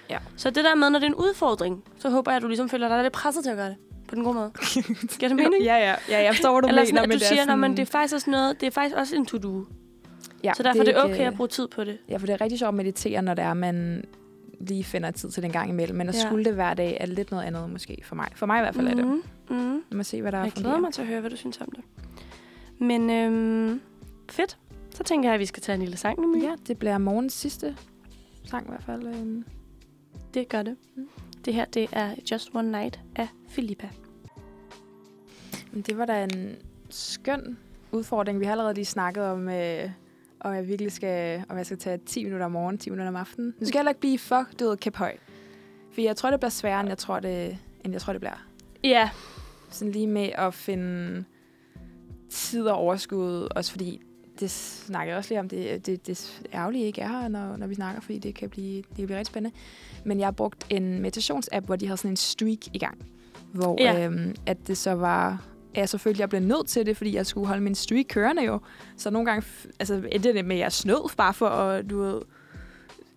Ja. 0.10 0.18
Så 0.38 0.50
det 0.50 0.64
der 0.64 0.76
med, 0.76 0.90
når 0.90 1.00
det 1.00 1.06
er 1.06 1.10
en 1.10 1.16
udfordring, 1.16 1.84
så 2.00 2.10
håber 2.10 2.32
jeg, 2.32 2.36
at 2.36 2.42
du 2.44 2.48
ligesom 2.48 2.70
føler 2.70 2.88
dig 2.88 3.02
lidt 3.04 3.14
presset 3.14 3.44
til 3.44 3.52
at 3.52 3.58
gøre 3.58 3.68
det. 3.70 3.76
På 4.08 4.16
den 4.16 4.24
gode 4.24 4.36
måde. 4.36 4.52
Giver 5.20 5.28
det 5.28 5.36
mening? 5.36 5.64
Ja, 5.64 5.76
ja, 5.76 5.96
ja, 6.10 6.24
jeg 6.24 6.34
forstår, 6.34 6.52
hvad 6.52 6.62
du 6.62 6.68
Eller 6.68 6.82
mener. 6.82 6.86
sådan, 6.86 7.04
at 7.04 7.10
men 7.10 7.18
du 7.18 7.20
det 7.20 7.24
er 7.26 7.28
siger, 7.28 7.44
sådan, 7.44 7.60
men 7.60 7.72
det 7.78 7.80
er 7.88 7.92
faktisk 7.92 8.14
også 8.16 8.30
noget, 8.32 8.62
det 8.62 8.68
er 8.68 8.72
faktisk 8.72 8.96
også 8.96 9.16
en 9.16 9.26
to-do. 9.26 9.66
ja, 10.44 10.54
Så 10.54 10.64
derfor 10.64 10.80
er 10.80 10.84
det 10.86 11.04
okay 11.04 11.28
at 11.28 11.36
bruge 11.36 11.48
tid 11.48 11.68
på 11.68 11.84
det. 11.84 11.98
Ja, 12.10 12.18
for 12.18 12.26
det 12.26 12.34
er 12.34 12.42
rigtig 12.42 12.60
sjovt 12.60 12.68
at 12.68 12.74
meditere, 12.74 13.22
når 13.22 13.34
det 13.34 13.44
er, 13.46 13.54
man 13.54 14.06
lige 14.68 14.84
finder 14.84 15.12
tid 15.12 15.30
til 15.30 15.44
den 15.44 15.52
gang 15.52 15.70
imellem. 15.70 15.98
Men 15.98 16.10
at 16.10 16.16
Ja. 16.16 16.20
skulle 16.20 16.46
det 16.46 16.54
hver 16.54 16.74
dag, 16.74 16.98
er 17.00 17.06
lidt 17.06 17.32
noget 17.32 17.44
andet 17.44 17.70
måske 17.70 17.98
for 18.04 18.16
mig. 18.16 18.30
For 18.36 18.46
mig 18.46 18.58
i 18.60 18.62
hvert 18.62 18.76
fald 18.76 18.88
er 18.88 18.94
det. 18.96 19.06
Mm, 19.08 19.22
mm. 19.50 19.84
Lad 19.90 19.96
mig 19.96 20.06
se, 20.06 20.22
hvad 20.22 20.32
der 20.32 20.38
er 20.38 20.44
Jeg 20.44 20.52
glæder 20.52 20.80
mig 20.80 20.94
til 20.94 21.02
at 21.02 21.08
høre, 21.08 21.20
hvad 21.20 21.30
du 21.30 21.36
synes 21.36 21.62
om 21.62 21.68
det. 21.76 21.84
Men 22.80 23.10
øhm, 23.10 23.82
fedt. 24.32 24.58
Så 24.96 25.04
tænker 25.04 25.30
jeg, 25.30 25.34
at 25.34 25.40
vi 25.40 25.46
skal 25.46 25.64
tage 25.64 25.74
en 25.76 25.82
lille 25.82 25.98
sang 25.98 26.20
nu. 26.22 26.38
Ja, 26.42 26.56
det 26.68 26.78
bliver 26.78 26.98
morgens 26.98 27.34
sidste 27.34 27.78
sang 28.46 28.66
i 28.66 28.70
hvert 28.70 28.84
fald. 28.84 29.08
øhm. 29.08 29.46
Det 30.34 30.50
gør 30.50 30.64
det. 30.64 30.76
Mm. 30.96 31.08
Det 31.46 31.54
her, 31.54 31.66
det 31.66 31.88
er 31.92 32.16
Just 32.32 32.50
One 32.54 32.72
Night 32.72 33.00
af 33.16 33.28
Filippa. 33.50 33.90
Det 35.88 35.98
var 35.98 36.06
da 36.06 36.24
en 36.24 36.56
skøn 36.90 37.58
udfordring. 37.92 38.40
Vi 38.40 38.46
har 38.46 38.52
allerede 38.52 38.74
lige 38.74 38.86
snakket 38.86 39.24
om, 39.24 39.50
øh, 39.50 39.90
om 40.44 40.54
jeg 40.54 40.68
virkelig 40.68 40.92
skal, 40.92 41.44
om 41.50 41.58
jeg 41.58 41.66
skal 41.66 41.78
tage 41.78 41.98
10 42.06 42.24
minutter 42.24 42.46
om 42.46 42.52
morgenen, 42.52 42.78
10 42.78 42.90
minutter 42.90 43.08
om 43.10 43.16
aftenen. 43.16 43.54
Nu 43.60 43.66
skal 43.68 43.78
jeg 43.78 43.80
heller 43.80 43.92
ikke 43.92 44.00
blive 44.02 44.20
for, 44.20 44.46
du 44.60 44.68
ved, 44.70 44.78
kæp 44.78 44.96
høj. 44.96 45.18
For 45.94 46.02
jeg 46.02 46.16
tror, 46.16 46.32
det 46.32 46.40
bliver 46.40 46.50
sværere, 46.50 46.80
end 46.80 46.90
jeg 46.90 46.98
tror, 46.98 47.20
det, 47.20 47.58
end 47.86 47.94
jeg 47.94 48.02
tror, 48.02 48.14
det 48.14 48.20
bliver. 48.22 48.46
Ja, 48.84 49.10
Sådan 49.70 49.92
lige 49.92 50.08
med 50.08 50.30
at 50.36 50.54
finde 50.54 51.24
tid 52.30 52.66
og 52.68 52.78
overskud, 52.78 53.48
også 53.56 53.72
fordi 53.72 54.02
det 54.40 54.52
snakker 54.52 55.12
jeg 55.14 55.18
også 55.18 55.30
lige 55.30 55.40
om, 55.40 55.50
det, 55.50 55.86
det, 55.86 56.08
det 56.08 56.42
ærgerlige 56.54 56.86
ikke 56.86 57.02
er 57.02 57.08
her, 57.08 57.28
når, 57.28 57.58
når 57.58 57.68
vi 57.68 57.76
snakker, 57.76 58.02
fordi 58.02 58.18
det 58.18 58.36
kan 58.36 58.50
blive, 58.50 58.76
det 58.78 58.96
kan 58.96 59.06
blive 59.06 59.18
rigtig 59.18 59.28
spændende. 59.32 59.58
Men 60.06 60.20
jeg 60.20 60.26
har 60.28 60.32
brugt 60.32 60.66
en 60.70 61.00
meditationsapp, 61.00 61.66
hvor 61.66 61.76
de 61.76 61.86
havde 61.88 61.98
sådan 61.98 62.12
en 62.12 62.18
streak 62.18 62.68
i 62.74 62.78
gang, 62.78 63.06
hvor 63.52 63.82
Ja. 63.82 64.06
øhm, 64.06 64.36
at 64.46 64.68
det 64.68 64.78
så 64.78 64.92
var 64.92 65.46
jeg 65.76 65.90
selvfølgelig 65.90 66.20
jeg 66.20 66.30
blev 66.30 66.42
nødt 66.42 66.68
til 66.68 66.86
det, 66.86 66.98
fordi 66.98 67.16
jeg 67.16 67.26
skulle 67.26 67.48
holde 67.48 67.62
min 67.62 67.76
streak 67.76 68.06
kørende 68.10 68.44
jo. 68.44 68.60
Så 68.98 69.10
nogle 69.10 69.26
gange, 69.32 69.46
altså 69.80 70.04
endte 70.12 70.34
det 70.34 70.46
med, 70.46 70.56
at 70.56 70.60
jeg 70.62 70.72
snød 70.72 71.16
bare 71.18 71.34
for 71.34 71.48
at, 71.48 71.90
du 71.90 72.00
ved, 72.02 72.22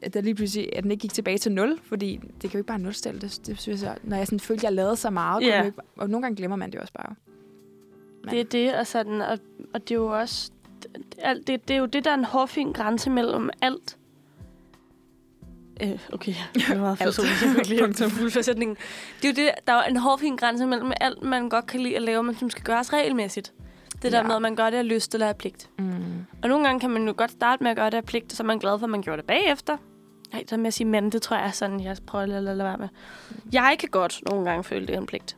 at, 0.02 0.14
der 0.14 0.20
lige 0.20 0.34
pludselig, 0.34 0.76
at 0.76 0.82
den 0.82 0.90
ikke 0.90 1.00
gik 1.02 1.12
tilbage 1.12 1.38
til 1.38 1.52
0, 1.52 1.78
fordi 1.82 2.16
det 2.16 2.40
kan 2.40 2.50
jo 2.52 2.58
ikke 2.58 2.66
bare 2.68 2.78
nulstille. 2.78 3.20
Det, 3.20 3.40
det 3.46 3.60
synes 3.60 3.82
jeg, 3.82 3.96
når 4.02 4.16
jeg 4.16 4.26
sådan 4.26 4.40
følte, 4.40 4.60
at 4.60 4.64
jeg 4.64 4.72
lavede 4.72 4.96
så 4.96 5.10
meget, 5.10 5.42
jo 5.42 5.64
ikke, 5.64 5.78
og 5.96 6.10
nogle 6.10 6.22
gange 6.22 6.36
glemmer 6.36 6.56
man 6.56 6.72
det 6.72 6.80
også 6.80 6.92
bare. 6.92 7.14
Men- 8.24 8.30
Det 8.34 8.40
er 8.40 8.44
det, 8.44 8.74
og, 8.74 8.86
sådan, 8.86 9.20
og, 9.22 9.38
og 9.74 9.80
det 9.88 9.90
er 9.90 9.94
jo 9.98 10.06
også... 10.18 10.50
Det, 10.82 11.04
alt- 11.18 11.46
det, 11.46 11.68
det 11.68 11.74
er 11.76 11.78
jo 11.80 11.86
det, 11.86 12.04
der 12.04 12.10
er 12.10 12.14
en 12.14 12.24
hårfin 12.24 12.72
grænse 12.72 13.10
mellem 13.10 13.50
alt. 13.62 13.96
Øh, 15.82 15.98
okay, 16.12 16.34
det 16.54 16.68
var 16.68 16.76
meget 16.76 16.98
personligt. 16.98 17.42
Jeg 17.42 17.50
kunne 17.50 17.58
ikke 17.74 17.88
lide 17.98 18.10
fuldforsætningen. 18.10 18.76
Det 19.22 19.24
er 19.24 19.42
jo 19.42 19.46
det, 19.46 19.54
der 19.66 19.72
er 19.72 19.82
en 19.82 19.96
hård 19.96 20.36
grænse 20.36 20.66
mellem 20.66 20.92
alt, 21.00 21.22
man 21.22 21.48
godt 21.48 21.66
kan 21.66 21.80
lide 21.80 21.96
at 21.96 22.02
lave, 22.02 22.22
men 22.22 22.36
som 22.38 22.50
skal 22.50 22.64
gøres 22.64 22.92
regelmæssigt. 22.92 23.52
Det 24.02 24.12
der 24.12 24.18
Ja. 24.18 24.24
med, 24.26 24.34
at 24.36 24.42
man 24.42 24.56
gør 24.56 24.70
det 24.70 24.76
af 24.76 24.88
lyst 24.88 25.14
eller 25.14 25.28
af 25.28 25.36
pligt. 25.36 25.70
Mm. 25.78 26.26
Og 26.42 26.48
nogle 26.48 26.64
gange 26.64 26.80
kan 26.80 26.90
man 26.90 27.06
jo 27.06 27.14
godt 27.16 27.30
starte 27.30 27.62
med 27.62 27.70
at 27.70 27.76
gøre 27.76 27.90
det 27.90 27.96
af 27.96 28.04
pligt, 28.04 28.32
og 28.32 28.36
så 28.36 28.42
er 28.42 28.46
man 28.46 28.58
glad 28.58 28.78
for, 28.78 28.86
at 28.86 28.90
man 28.90 29.02
gjorde 29.02 29.16
det 29.16 29.26
bagefter. 29.26 29.76
Nej, 30.32 30.44
det 30.50 30.58
med 30.58 30.66
at 30.66 30.74
sige 30.74 30.86
men, 30.86 31.12
det 31.12 31.22
tror 31.22 31.36
jeg 31.36 31.46
er 31.46 31.50
sådan, 31.50 31.80
jeg 31.80 31.96
prøver 32.06 32.36
at 32.36 32.42
lade, 32.42 32.58
være 32.58 32.76
med. 32.76 32.88
Jeg 33.52 33.76
kan 33.78 33.88
godt 33.88 34.20
nogle 34.30 34.44
gange 34.50 34.64
føle, 34.64 34.86
det 34.86 34.94
er 34.94 34.98
en 35.00 35.06
pligt. 35.06 35.36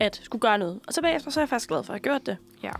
At 0.00 0.20
skulle 0.24 0.40
gøre 0.40 0.58
noget. 0.58 0.80
Og 0.86 0.92
så 0.92 1.02
bagefter, 1.02 1.30
så 1.30 1.40
er 1.40 1.42
jeg 1.42 1.48
faktisk 1.48 1.68
glad 1.68 1.82
for, 1.84 1.92
at 1.92 1.94
jeg 1.94 2.02
gjort 2.02 2.26
det. 2.26 2.36
Ja. 2.62 2.70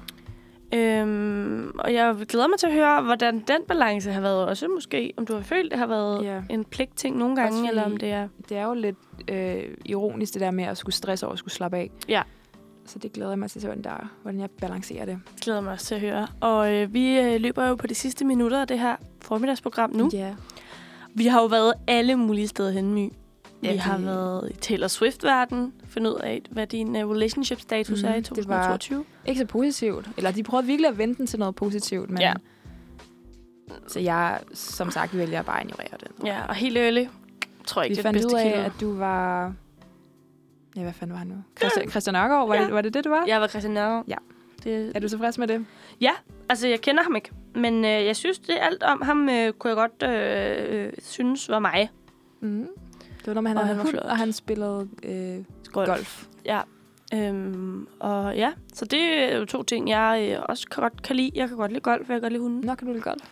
Øhm, 0.74 1.70
og 1.78 1.94
jeg 1.94 2.16
glæder 2.28 2.48
mig 2.48 2.58
til 2.58 2.66
at 2.66 2.72
høre, 2.72 3.02
hvordan 3.02 3.34
den 3.48 3.60
balance 3.68 4.12
har 4.12 4.20
været 4.20 4.46
også 4.48 4.68
måske. 4.68 5.12
Om 5.16 5.26
du 5.26 5.34
har 5.34 5.40
følt, 5.40 5.70
det 5.70 5.78
har 5.78 5.86
været 5.86 6.24
Ja. 6.24 6.40
en 6.50 6.64
pligtting 6.64 7.16
nogle 7.16 7.36
gange, 7.36 7.58
Også 7.58 7.68
eller 7.68 7.84
om 7.84 7.96
det 7.96 8.10
er... 8.10 8.28
Det 8.48 8.56
er 8.56 8.64
jo 8.66 8.74
lidt 8.74 8.96
øh, 9.28 9.62
ironisk, 9.84 10.32
det 10.34 10.40
der 10.40 10.50
med 10.50 10.64
at 10.64 10.76
skulle 10.78 10.94
stresse 10.94 11.26
over 11.26 11.32
at 11.32 11.38
skulle 11.38 11.54
slappe 11.54 11.76
af. 11.76 11.90
Ja. 12.08 12.22
Så 12.86 12.98
det 12.98 13.12
glæder 13.12 13.30
jeg 13.30 13.38
mig 13.38 13.50
til, 13.50 13.60
hvordan, 13.60 13.84
der, 13.84 14.12
hvordan 14.22 14.40
jeg 14.40 14.50
balancerer 14.50 15.04
det. 15.04 15.18
glæder 15.40 15.60
mig 15.60 15.72
også 15.72 15.86
til 15.86 15.94
at 15.94 16.00
høre. 16.00 16.26
Og 16.40 16.72
øh, 16.74 16.94
vi 16.94 17.18
øh, 17.18 17.40
løber 17.40 17.68
jo 17.68 17.74
på 17.74 17.86
de 17.86 17.94
sidste 17.94 18.24
minutter 18.24 18.60
af 18.60 18.66
det 18.66 18.78
her 18.78 18.96
formiddagsprogram 19.22 19.90
nu. 19.92 20.10
Ja. 20.12 20.34
Vi 21.14 21.26
har 21.26 21.40
jo 21.40 21.46
været 21.46 21.72
alle 21.86 22.16
mulige 22.16 22.48
steder 22.48 22.70
hen, 22.70 22.94
My. 22.94 23.08
Vi 23.70 23.74
Ja, 23.74 23.80
har 23.80 23.96
det- 23.96 24.06
været 24.06 24.50
i 24.50 24.56
Taylor 24.56 24.86
Swift-verden, 24.88 25.72
finde 25.88 26.10
ud 26.10 26.20
af, 26.20 26.42
hvad 26.50 26.66
din 26.66 26.88
uh, 27.04 27.10
relationship-status 27.10 28.02
Mhm, 28.02 28.10
er 28.12 28.14
i 28.14 28.20
det 28.20 28.28
var- 28.48 28.62
2022. 28.62 29.04
Ikke 29.26 29.38
så 29.40 29.46
positivt. 29.46 30.08
Eller 30.16 30.30
de 30.30 30.42
prøvede 30.42 30.66
virkelig 30.66 30.88
at 30.88 30.98
vente 30.98 31.18
den 31.18 31.26
til 31.26 31.38
noget 31.38 31.54
positivt, 31.54 32.10
men... 32.10 32.20
Ja. 32.20 32.32
Så 33.86 34.00
jeg, 34.00 34.40
som 34.54 34.90
sagt, 34.90 35.16
vælger 35.18 35.42
bare 35.42 35.60
at 35.60 35.66
ignorere 35.66 35.98
den. 36.00 36.26
Ja, 36.26 36.46
og 36.48 36.54
helt 36.54 36.76
ærligt, 36.76 37.10
tror 37.66 37.82
jeg 37.82 37.90
ikke, 37.90 38.02
Vi 38.02 38.02
det 38.02 38.08
er 38.18 38.20
fandt 38.20 38.34
ud 38.34 38.38
af, 38.38 38.44
kilde. 38.52 38.64
at 38.64 38.72
du 38.80 38.96
var... 38.98 39.52
Ja, 40.76 40.82
hvad 40.82 40.92
fanden 40.92 41.12
var 41.12 41.18
han 41.18 41.26
nu? 41.26 41.34
Christian, 41.60 41.90
Christian 41.90 42.14
Nørgaard, 42.14 42.48
var, 42.48 42.54
Ja. 42.54 42.64
det, 42.64 42.74
var 42.74 42.80
det 42.80 42.94
det, 42.94 43.04
du 43.04 43.08
var? 43.10 43.24
Jeg 43.26 43.40
var 43.40 43.46
Christian 43.46 43.74
Nørgaard. 43.74 44.04
Ja. 44.08 44.14
Det, 44.64 44.92
Er 44.94 45.00
du 45.00 45.08
tilfreds 45.08 45.38
med 45.38 45.48
det? 45.48 45.66
altså, 46.48 46.68
jeg 46.68 46.80
kender 46.80 47.02
ham 47.02 47.16
ikke, 47.16 47.30
men 47.54 47.84
øh, 47.84 47.90
jeg 47.90 48.16
synes, 48.16 48.38
det 48.38 48.56
alt 48.60 48.82
om 48.82 49.02
ham 49.02 49.28
øh, 49.28 49.52
kunne 49.52 49.68
jeg 49.68 49.76
godt 49.76 50.10
øh, 50.12 50.84
øh, 50.86 50.92
synes 51.02 51.48
var 51.48 51.58
mig. 51.58 51.90
Mm. 52.40 52.66
Det 53.24 53.26
var 53.26 53.34
noget 53.34 53.42
med, 53.42 53.50
han 53.50 53.58
Og 53.58 53.66
havde 53.66 53.78
hund, 53.82 53.96
og 53.96 54.16
han 54.16 54.32
spillede 54.32 54.88
øh, 55.02 55.36
golf. 55.72 55.88
golf. 55.88 56.24
Ja. 56.44 56.60
Øhm, 57.14 57.86
og 58.00 58.36
ja, 58.36 58.52
så 58.74 58.84
det 58.84 59.00
er 59.02 59.36
jo 59.38 59.44
to 59.44 59.62
ting, 59.62 59.88
jeg 59.88 60.28
øh, 60.38 60.44
også 60.48 60.66
kan 60.68 60.82
godt 60.82 61.02
kan 61.02 61.16
lide. 61.16 61.30
Jeg 61.34 61.48
kan 61.48 61.56
godt 61.56 61.70
lide 61.72 61.80
golf, 61.80 62.00
og 62.00 62.12
jeg 62.12 62.14
kan 62.14 62.20
godt 62.20 62.32
lide 62.32 62.42
hunden. 62.42 62.60
Nå, 62.64 62.74
kan 62.74 62.86
du 62.86 62.92
lide 62.92 63.02
golf? 63.04 63.22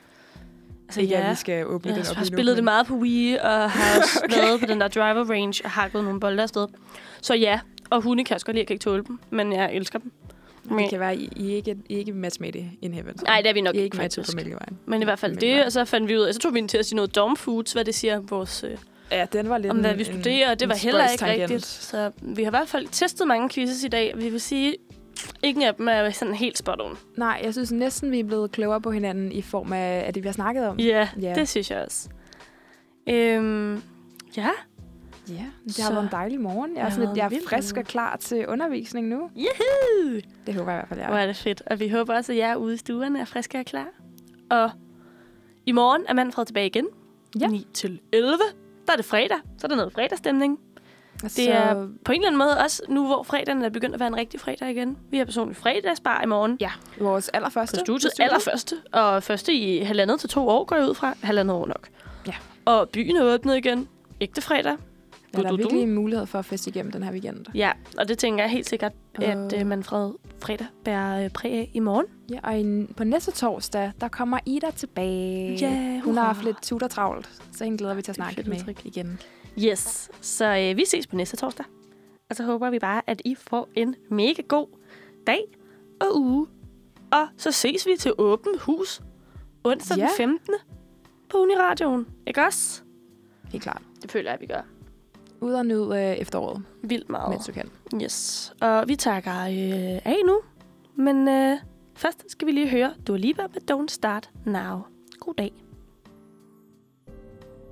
Altså, 0.89 1.01
Ikke, 1.01 1.15
ja. 1.15 1.21
at 1.25 1.31
vi 1.31 1.35
skal 1.35 1.67
åbne 1.67 1.89
Jeg 1.89 1.97
den 1.97 2.01
op 2.11 2.17
har 2.17 2.23
lige 2.25 2.31
nu, 2.33 2.37
spillet 2.37 2.57
det 2.57 2.65
men- 2.65 2.65
meget 2.65 2.87
på 2.87 2.95
Wii, 2.95 3.35
og 3.35 3.71
har 3.71 3.99
også 4.01 4.21
okay. 4.25 4.37
været 4.37 4.61
på 4.61 4.67
den 4.67 4.81
der 4.81 4.89
driver 4.89 5.31
range 5.31 5.65
og 5.65 5.71
hakket 5.71 6.05
nogle 6.05 6.21
bolde 6.21 6.43
afsted. 6.43 6.67
Så 7.21 7.35
ja, 7.35 7.61
og 7.91 8.03
hunde 8.03 8.25
kan 8.25 8.31
jeg 8.31 8.37
også 8.37 8.47
godt 8.47 8.55
lide, 8.55 8.61
jeg 8.61 8.67
kan 8.67 8.75
ikke 8.75 8.83
tåle 8.85 9.05
dem, 9.09 9.19
men 9.31 9.53
jeg 9.53 9.75
elsker 9.75 9.99
dem. 9.99 10.13
Det 10.79 10.91
kan 10.91 11.01
være, 11.01 11.17
I, 11.17 11.29
I, 11.37 11.51
ikke, 11.55 11.77
I 11.89 11.95
ikke 11.95 12.13
match 12.13 12.41
med 12.41 12.53
det 12.53 12.71
in 12.83 12.95
heaven. 12.95 13.15
Nej, 13.25 13.41
det 13.41 13.49
er 13.51 13.55
vi 13.55 13.61
nok 13.61 13.75
I 13.75 13.79
er 13.79 13.83
ikke, 13.83 13.97
faktisk. 13.97 14.31
på 14.33 14.37
Mælkevejen. 14.37 14.79
Men 14.87 15.03
i 15.03 15.05
hvert 15.05 15.19
fald 15.19 15.37
det, 15.37 15.65
og 15.65 15.73
så 15.73 15.85
fandt 15.85 16.09
vi 16.09 16.17
ud 16.17 16.23
af, 16.23 16.35
så 16.35 16.41
tog 16.41 16.55
vi 16.55 16.59
en 16.59 16.69
til 16.69 16.79
at 16.79 16.87
sige 16.87 16.97
noget 16.97 17.15
dom 17.17 17.37
foods, 17.37 17.73
hvad 17.73 17.85
det 17.85 17.95
siger 17.95 18.21
vores, 18.21 18.65
øh, 18.65 18.77
Ja, 19.13 19.27
den 19.33 19.49
var 19.49 19.59
lidt 19.59 19.71
om 19.71 19.79
hvad 19.81 19.91
en- 19.93 19.99
vi 19.99 20.03
en- 20.03 20.13
studerer, 20.13 20.51
og 20.51 20.61
det 20.61 20.65
en 20.67 20.69
var 20.69 20.77
heller 20.77 21.09
ikke 21.09 21.27
rigtigt. 21.27 21.65
Så 21.65 22.11
vi 22.23 22.43
har 22.43 22.51
i 22.51 22.57
hvert 22.57 22.69
fald 22.69 22.87
testet 22.93 23.27
mange 23.29 23.49
quizzes 23.51 23.85
i 23.85 23.89
dag. 23.89 24.13
Vi 24.17 24.29
vil 24.29 24.41
sige, 24.41 24.75
ingen 25.43 25.63
af 25.65 25.75
dem 25.75 25.89
er 25.89 26.11
sådan 26.11 26.35
helt 26.35 26.59
spot 26.59 26.81
on. 26.81 26.99
Nej, 27.17 27.41
jeg 27.45 27.53
synes 27.53 27.73
næsten, 27.73 28.11
vi 28.11 28.21
er 28.21 28.25
blevet 28.25 28.53
klogere 28.53 28.81
på 28.81 28.91
hinanden 28.91 29.33
i 29.33 29.43
form 29.43 29.73
af, 29.73 30.05
af 30.07 30.15
det, 30.15 30.23
vi 30.23 30.29
har 30.29 30.33
snakket 30.33 30.67
om. 30.67 30.79
Ja, 30.79 31.09
Ja. 31.23 31.35
det 31.35 31.49
synes 31.49 31.71
jeg 31.71 31.85
også. 31.85 32.09
Øhm, 33.09 33.83
ja, 34.37 34.49
Ja, 35.29 35.45
det 35.65 35.75
Så- 35.75 35.83
har 35.83 35.91
været 35.93 36.03
en 36.05 36.09
dejlig 36.13 36.41
morgen. 36.41 36.77
Jeg 36.77 36.87
er, 36.87 36.91
sådan 36.91 37.07
lidt, 37.09 37.17
jeg 37.19 37.27
er 37.33 37.39
frisk 37.49 37.77
og 37.77 37.85
klar 37.85 38.17
til 38.17 38.47
undervisning 38.49 39.09
nu. 39.09 39.31
Juhu! 39.37 40.21
Det 40.47 40.55
håber 40.55 40.73
jeg 40.73 40.79
i 40.79 40.81
hvert 40.81 40.89
fald, 40.89 41.01
jeg 41.01 41.09
Hvor 41.09 41.17
er. 41.17 41.23
er 41.23 41.27
det 41.27 41.37
fedt. 41.37 41.63
Og 41.67 41.81
vi 41.81 41.89
håber 41.89 42.15
også, 42.15 42.33
at 42.33 42.39
jer 42.39 42.57
ude 42.57 42.75
i 42.75 42.77
stuerne 42.77 43.21
er 43.21 43.25
friske 43.25 43.59
og 43.59 43.65
klar. 43.65 43.87
Og 44.51 44.71
i 45.67 45.73
morgen 45.73 46.03
er 46.09 46.15
Manfred 46.15 46.45
tilbage 46.47 46.67
igen. 46.67 46.87
Ja. 47.41 47.47
9 47.47 47.67
til 47.75 48.01
11. 48.13 48.39
Der 48.87 48.93
er 48.93 48.97
det 48.97 49.05
fredag. 49.05 49.37
Så 49.59 49.67
er 49.67 49.69
der 49.69 49.77
noget 49.77 49.93
fredagsstemning. 49.93 50.59
Så, 51.21 51.29
Det 51.37 51.51
er 51.55 51.75
på 52.05 52.13
en 52.13 52.19
eller 52.21 52.27
anden 52.27 52.39
måde 52.39 52.59
også 52.59 52.83
nu, 52.89 53.07
hvor 53.07 53.23
fredagen 53.23 53.63
er 53.63 53.69
begyndt 53.69 53.95
at 53.95 54.01
være 54.01 54.07
en 54.07 54.17
rigtig 54.17 54.41
fredag 54.41 54.71
igen. 54.71 54.99
Vi 55.11 55.19
har 55.19 55.25
personligt 55.25 55.59
fredagsbar 55.59 56.23
i 56.23 56.27
morgen. 56.27 56.57
ja, 56.61 56.71
vores 57.01 57.29
allerførste. 57.29 57.75
På 57.77 57.81
studiet. 57.85 58.11
på 58.11 58.15
studiet. 58.15 58.31
Allerførste. 58.33 58.77
Og 58.93 59.23
første 59.23 59.53
i 59.55 59.83
halvandet 59.83 60.21
til 60.21 60.29
to 60.29 60.49
år 60.49 60.65
går 60.65 60.77
jeg 60.77 60.89
ud 60.89 60.95
fra. 60.95 61.15
Halvandet 61.23 61.57
år 61.57 61.67
nok. 61.67 61.89
Ja. 62.27 62.35
Og 62.65 62.89
byen 62.89 63.17
er 63.17 63.25
åbnet 63.25 63.57
igen. 63.57 63.89
Ægte 64.21 64.41
fredag. 64.43 64.77
Ja, 65.37 65.43
der 65.43 65.53
er 65.53 65.57
virkelig 65.57 65.83
en 65.83 65.95
mulighed 65.95 66.27
for 66.27 66.39
at 66.39 66.45
feste 66.45 66.71
igennem 66.71 66.93
den 66.93 67.03
her 67.03 67.13
weekend. 67.13 67.47
Ja, 67.55 67.73
og 67.99 68.09
det 68.09 68.19
tænker 68.19 68.45
jeg 68.45 68.51
helt 68.51 68.69
sikkert, 68.69 68.93
at 69.15 69.37
Og- 69.55 69.61
øh, 69.61 69.67
Manfred 69.67 70.13
fredag 70.39 70.67
bærer 70.85 71.25
øh, 71.25 71.31
præg 71.31 71.53
af 71.53 71.71
i 71.75 71.81
morgen. 71.81 72.07
Ja, 72.31 72.39
og 72.43 72.61
i, 72.61 72.87
på 72.97 73.05
næste 73.05 73.31
torsdag, 73.31 73.93
der 74.01 74.09
kommer 74.09 74.39
Ida 74.47 74.71
tilbage. 74.71 75.55
Ja, 75.55 76.01
Hun 76.05 76.17
har 76.17 76.25
haft 76.25 76.45
lidt 76.45 76.63
tutortravlt, 76.63 77.43
så 77.53 77.65
hende 77.65 77.79
glæder 77.79 77.95
vi 77.95 78.03
til 78.03 78.11
at 78.13 78.17
snakke 78.17 78.43
med 78.47 78.59
udtryk. 78.59 78.87
igen. 78.87 79.21
Yes, 79.59 80.11
så 80.21 80.57
øh, 80.59 80.77
vi 80.77 80.85
ses 80.85 81.07
på 81.07 81.17
næste 81.17 81.37
torsdag. 81.37 81.65
Og 82.31 82.37
så 82.37 82.45
håber 82.45 82.71
vi 82.71 82.79
bare, 82.79 83.03
at 83.07 83.23
I 83.25 83.35
får 83.35 83.69
en 83.75 83.95
mega 84.11 84.43
god 84.49 84.67
dag 85.27 85.41
og 86.01 86.21
uge. 86.21 86.47
Og 87.13 87.27
så 87.37 87.51
ses 87.51 87.87
vi 87.87 87.93
til 87.99 88.13
åbent 88.19 88.61
hus 88.61 89.01
onsdag 89.65 89.97
Ja. 89.99 90.03
den 90.03 90.11
15. 90.17 90.55
på 91.31 91.39
Uniradioen. 91.39 92.07
Ikke 92.27 92.41
også? 92.47 92.83
Helt 93.53 93.63
klart. 93.65 93.83
Det 94.03 94.11
føler 94.11 94.31
jeg, 94.31 94.35
at 94.35 94.41
vi 94.41 94.47
gør. 94.47 94.63
Ud 95.43 95.53
og 95.53 95.67
nyde 95.67 95.89
øh, 95.97 96.17
efteråret, 96.17 96.63
Vildt 96.83 97.11
meget. 97.11 97.31
mens 97.31 97.47
du 97.47 97.53
kan. 97.53 97.71
Yes. 98.03 98.53
Og 98.61 98.89
vi 98.89 98.97
takker 98.97 99.41
øh, 99.41 100.01
af 100.05 100.17
nu. 100.27 100.41
Men 100.97 101.29
øh, 101.29 101.57
først 101.97 102.25
skal 102.31 102.47
vi 102.47 102.53
lige 102.53 102.69
høre 102.69 102.95
Dua 103.07 103.17
Lipa 103.17 103.43
med 103.55 103.71
Don't 103.71 103.89
Start 103.89 104.31
Now. 104.47 104.81
God 105.21 105.35
dag. 105.39 105.53